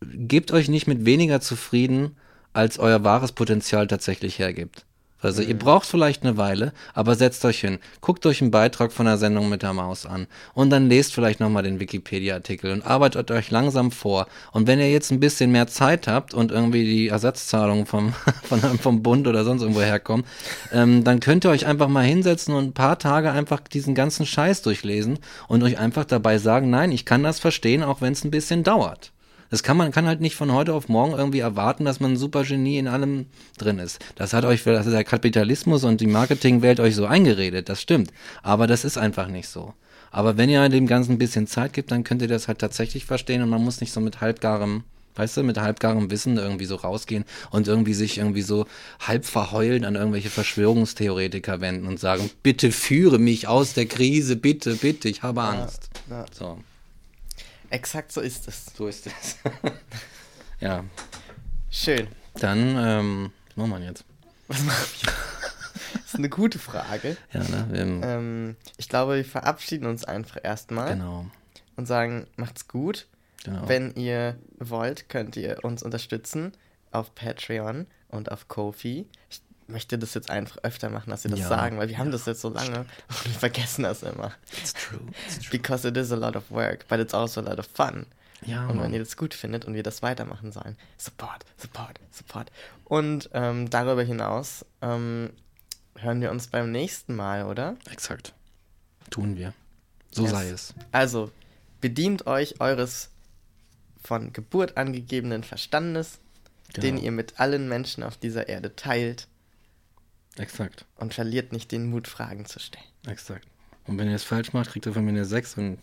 gebt 0.01 0.51
euch 0.51 0.69
nicht 0.69 0.87
mit 0.87 1.05
weniger 1.05 1.39
zufrieden, 1.39 2.15
als 2.53 2.79
euer 2.79 3.03
wahres 3.03 3.31
Potenzial 3.33 3.85
tatsächlich 3.85 4.39
hergibt. 4.39 4.85
Also 5.21 5.41
ihr 5.41 5.57
braucht 5.57 5.87
vielleicht 5.87 6.23
eine 6.23 6.37
Weile, 6.37 6.73
aber 6.93 7.15
setzt 7.15 7.43
euch 7.45 7.59
hin, 7.59 7.79
guckt 8.01 8.25
euch 8.25 8.41
einen 8.41 8.51
Beitrag 8.51 8.91
von 8.91 9.07
der 9.07 9.17
Sendung 9.17 9.49
mit 9.49 9.63
der 9.63 9.73
Maus 9.73 10.05
an 10.05 10.27
und 10.53 10.69
dann 10.69 10.89
lest 10.89 11.13
vielleicht 11.13 11.39
nochmal 11.39 11.63
den 11.63 11.79
Wikipedia-Artikel 11.79 12.71
und 12.71 12.85
arbeitet 12.85 13.31
euch 13.31 13.49
langsam 13.49 13.91
vor. 13.91 14.27
Und 14.51 14.67
wenn 14.67 14.79
ihr 14.79 14.91
jetzt 14.91 15.11
ein 15.11 15.19
bisschen 15.19 15.51
mehr 15.51 15.67
Zeit 15.67 16.07
habt 16.07 16.33
und 16.33 16.51
irgendwie 16.51 16.83
die 16.83 17.07
Ersatzzahlungen 17.07 17.87
vom, 17.87 18.13
von, 18.43 18.59
vom 18.79 19.01
Bund 19.01 19.27
oder 19.27 19.43
sonst 19.43 19.63
irgendwo 19.63 19.81
herkommen, 19.81 20.25
ähm, 20.71 21.03
dann 21.03 21.19
könnt 21.19 21.45
ihr 21.45 21.49
euch 21.49 21.65
einfach 21.65 21.87
mal 21.87 22.05
hinsetzen 22.05 22.53
und 22.53 22.65
ein 22.65 22.73
paar 22.73 22.99
Tage 22.99 23.31
einfach 23.31 23.61
diesen 23.61 23.95
ganzen 23.95 24.25
Scheiß 24.25 24.61
durchlesen 24.61 25.19
und 25.47 25.63
euch 25.63 25.79
einfach 25.79 26.05
dabei 26.05 26.37
sagen, 26.37 26.69
nein, 26.69 26.91
ich 26.91 27.05
kann 27.05 27.23
das 27.23 27.39
verstehen, 27.39 27.81
auch 27.81 28.01
wenn 28.01 28.13
es 28.13 28.23
ein 28.23 28.31
bisschen 28.31 28.63
dauert. 28.63 29.11
Das 29.49 29.63
kann 29.63 29.77
man 29.77 29.91
kann 29.91 30.07
halt 30.07 30.21
nicht 30.21 30.35
von 30.35 30.51
heute 30.51 30.73
auf 30.73 30.89
morgen 30.89 31.13
irgendwie 31.13 31.39
erwarten, 31.39 31.85
dass 31.85 31.99
man 31.99 32.13
ein 32.13 32.17
super 32.17 32.43
Genie 32.43 32.77
in 32.77 32.87
allem 32.87 33.27
drin 33.57 33.79
ist. 33.79 33.99
Das 34.15 34.33
hat 34.33 34.45
euch, 34.45 34.63
das 34.63 34.85
ist 34.85 34.93
der 34.93 35.03
Kapitalismus 35.03 35.83
und 35.83 36.01
die 36.01 36.07
Marketingwelt 36.07 36.79
euch 36.79 36.95
so 36.95 37.05
eingeredet, 37.05 37.69
das 37.69 37.81
stimmt. 37.81 38.11
Aber 38.43 38.67
das 38.67 38.85
ist 38.85 38.97
einfach 38.97 39.27
nicht 39.27 39.47
so. 39.47 39.73
Aber 40.11 40.37
wenn 40.37 40.49
ihr 40.49 40.67
dem 40.69 40.87
Ganzen 40.87 41.13
ein 41.13 41.17
bisschen 41.17 41.47
Zeit 41.47 41.73
gibt, 41.73 41.91
dann 41.91 42.03
könnt 42.03 42.21
ihr 42.21 42.27
das 42.27 42.47
halt 42.47 42.59
tatsächlich 42.59 43.05
verstehen 43.05 43.41
und 43.41 43.49
man 43.49 43.63
muss 43.63 43.81
nicht 43.81 43.91
so 43.91 43.99
mit 43.99 44.21
halbgarem, 44.21 44.83
weißt 45.15 45.37
du, 45.37 45.43
mit 45.43 45.59
halbgarem 45.59 46.09
Wissen 46.11 46.37
irgendwie 46.37 46.65
so 46.65 46.75
rausgehen 46.75 47.25
und 47.51 47.67
irgendwie 47.67 47.93
sich 47.93 48.17
irgendwie 48.17 48.41
so 48.41 48.65
halb 48.99 49.25
verheulen 49.25 49.85
an 49.85 49.95
irgendwelche 49.95 50.29
Verschwörungstheoretiker 50.29 51.61
wenden 51.61 51.87
und 51.87 51.99
sagen, 51.99 52.29
bitte 52.41 52.71
führe 52.71 53.19
mich 53.19 53.47
aus 53.47 53.73
der 53.73 53.85
Krise, 53.85 54.35
bitte, 54.35 54.75
bitte, 54.75 55.09
ich 55.09 55.23
habe 55.23 55.41
Angst. 55.41 55.89
ja. 56.09 56.25
So. 56.31 56.57
Exakt 57.69 58.11
so 58.11 58.21
ist 58.21 58.47
es. 58.47 58.65
So 58.75 58.87
ist 58.87 59.07
es. 59.07 59.37
ja, 60.59 60.83
Schön. 61.69 62.07
dann, 62.35 62.77
ähm, 62.77 63.31
was 63.55 63.67
machen 63.67 63.81
wir 63.81 63.89
jetzt? 63.89 64.05
Was 64.47 64.61
machen 64.63 64.85
wir? 65.01 65.13
Das 65.93 66.13
ist 66.13 66.15
eine 66.15 66.29
gute 66.29 66.59
Frage. 66.59 67.17
Ja, 67.33 67.43
ne? 67.43 68.01
Ähm, 68.03 68.55
ich 68.77 68.87
glaube, 68.89 69.17
wir 69.17 69.25
verabschieden 69.25 69.85
uns 69.85 70.05
einfach 70.05 70.39
erstmal 70.41 70.93
genau, 70.93 71.25
und 71.75 71.85
sagen, 71.85 72.27
macht's 72.37 72.67
gut. 72.67 73.07
genau. 73.43 73.67
Wenn 73.67 73.93
ihr 73.95 74.37
wollt, 74.59 75.09
könnt 75.09 75.35
ihr 75.35 75.63
uns 75.63 75.83
unterstützen 75.83 76.53
auf 76.91 77.13
Patreon 77.13 77.87
und 78.07 78.31
auf 78.31 78.47
Kofi. 78.47 79.07
Ich 79.29 79.41
möchte 79.67 79.97
das 79.97 80.13
jetzt 80.13 80.29
einfach 80.29 80.57
öfter 80.63 80.89
machen, 80.89 81.09
dass 81.09 81.23
wir 81.23 81.31
das 81.31 81.41
Ja. 81.41 81.47
sagen, 81.49 81.77
weil 81.77 81.89
wir 81.89 81.97
haben 81.97 82.11
das 82.11 82.25
jetzt 82.25 82.41
so 82.41 82.49
lange 82.49 82.79
und 83.09 83.25
wir 83.25 83.33
vergessen 83.33 83.83
das 83.83 84.03
immer. 84.03 84.31
It's 84.57 84.73
true. 84.73 84.99
It's 85.27 85.39
true. 85.39 85.49
Because 85.51 85.87
it 85.87 85.97
is 85.97 86.11
a 86.11 86.15
lot 86.15 86.35
of 86.35 86.49
work, 86.51 86.87
but 86.87 86.99
it's 86.99 87.13
also 87.13 87.41
a 87.41 87.43
lot 87.43 87.59
of 87.59 87.67
fun. 87.73 88.05
Ja, 88.45 88.67
Und 88.67 88.79
wenn 88.81 88.93
ihr 88.93 88.99
das 88.99 89.17
gut 89.17 89.33
findet 89.33 89.65
und 89.65 89.73
wir 89.73 89.81
das 89.83 90.03
weitermachen 90.03 90.51
sollen, 90.51 90.77
Support, 90.97 91.43
Support, 91.57 91.99
Support. 92.11 92.51
Und 92.85 93.29
ähm, 93.33 93.67
darüber 93.69 94.03
hinaus 94.03 94.63
ähm, 94.81 95.31
hören 95.97 96.21
wir 96.21 96.29
uns 96.29 96.47
beim 96.47 96.71
nächsten 96.71 97.15
Mal, 97.15 97.45
oder? 97.45 97.75
Exakt. 97.91 98.33
Tun 99.09 99.37
wir. 99.37 99.53
So 100.11 100.21
Yes. 100.23 100.31
sei 100.31 100.49
es. 100.49 100.73
Also, 100.91 101.31
bedient 101.81 102.27
euch 102.27 102.61
eures 102.61 103.09
von 104.03 104.31
Geburt 104.33 104.77
angegebenen 104.77 105.43
Verstandes, 105.43 106.19
den 106.75 106.95
Genau. 106.95 107.05
ihr 107.05 107.11
mit 107.11 107.39
allen 107.39 107.67
Menschen 107.67 108.03
auf 108.03 108.17
dieser 108.17 108.47
Erde 108.49 108.75
teilt 108.75 109.27
Exakt, 110.37 110.85
und 110.95 111.13
verliert 111.13 111.51
nicht 111.51 111.71
den 111.71 111.89
Mut, 111.89 112.07
Fragen 112.07 112.45
zu 112.45 112.59
stellen. 112.59 112.85
exakt. 113.07 113.47
Und 113.85 113.97
wenn 113.97 114.09
ihr 114.09 114.15
es 114.15 114.23
falsch 114.23 114.51
macht, 114.53 114.71
kriegt 114.71 114.85
ihr 114.85 114.93
von 114.93 115.03
mir 115.05 115.11
eine 115.11 115.25
6 115.25 115.57
und 115.57 115.79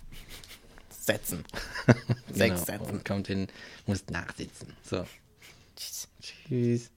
Setzen. 0.90 1.44
genau, 1.86 1.97
Sechs 2.32 2.64
Sätzen. 2.66 2.90
und 2.90 3.05
kommt 3.05 3.31
in, 3.31 3.48
muss 3.86 4.06
nachsitzen. 4.09 4.74
So. 4.82 5.06
Tschüss. 5.76 6.09
Tschüss. 6.20 6.90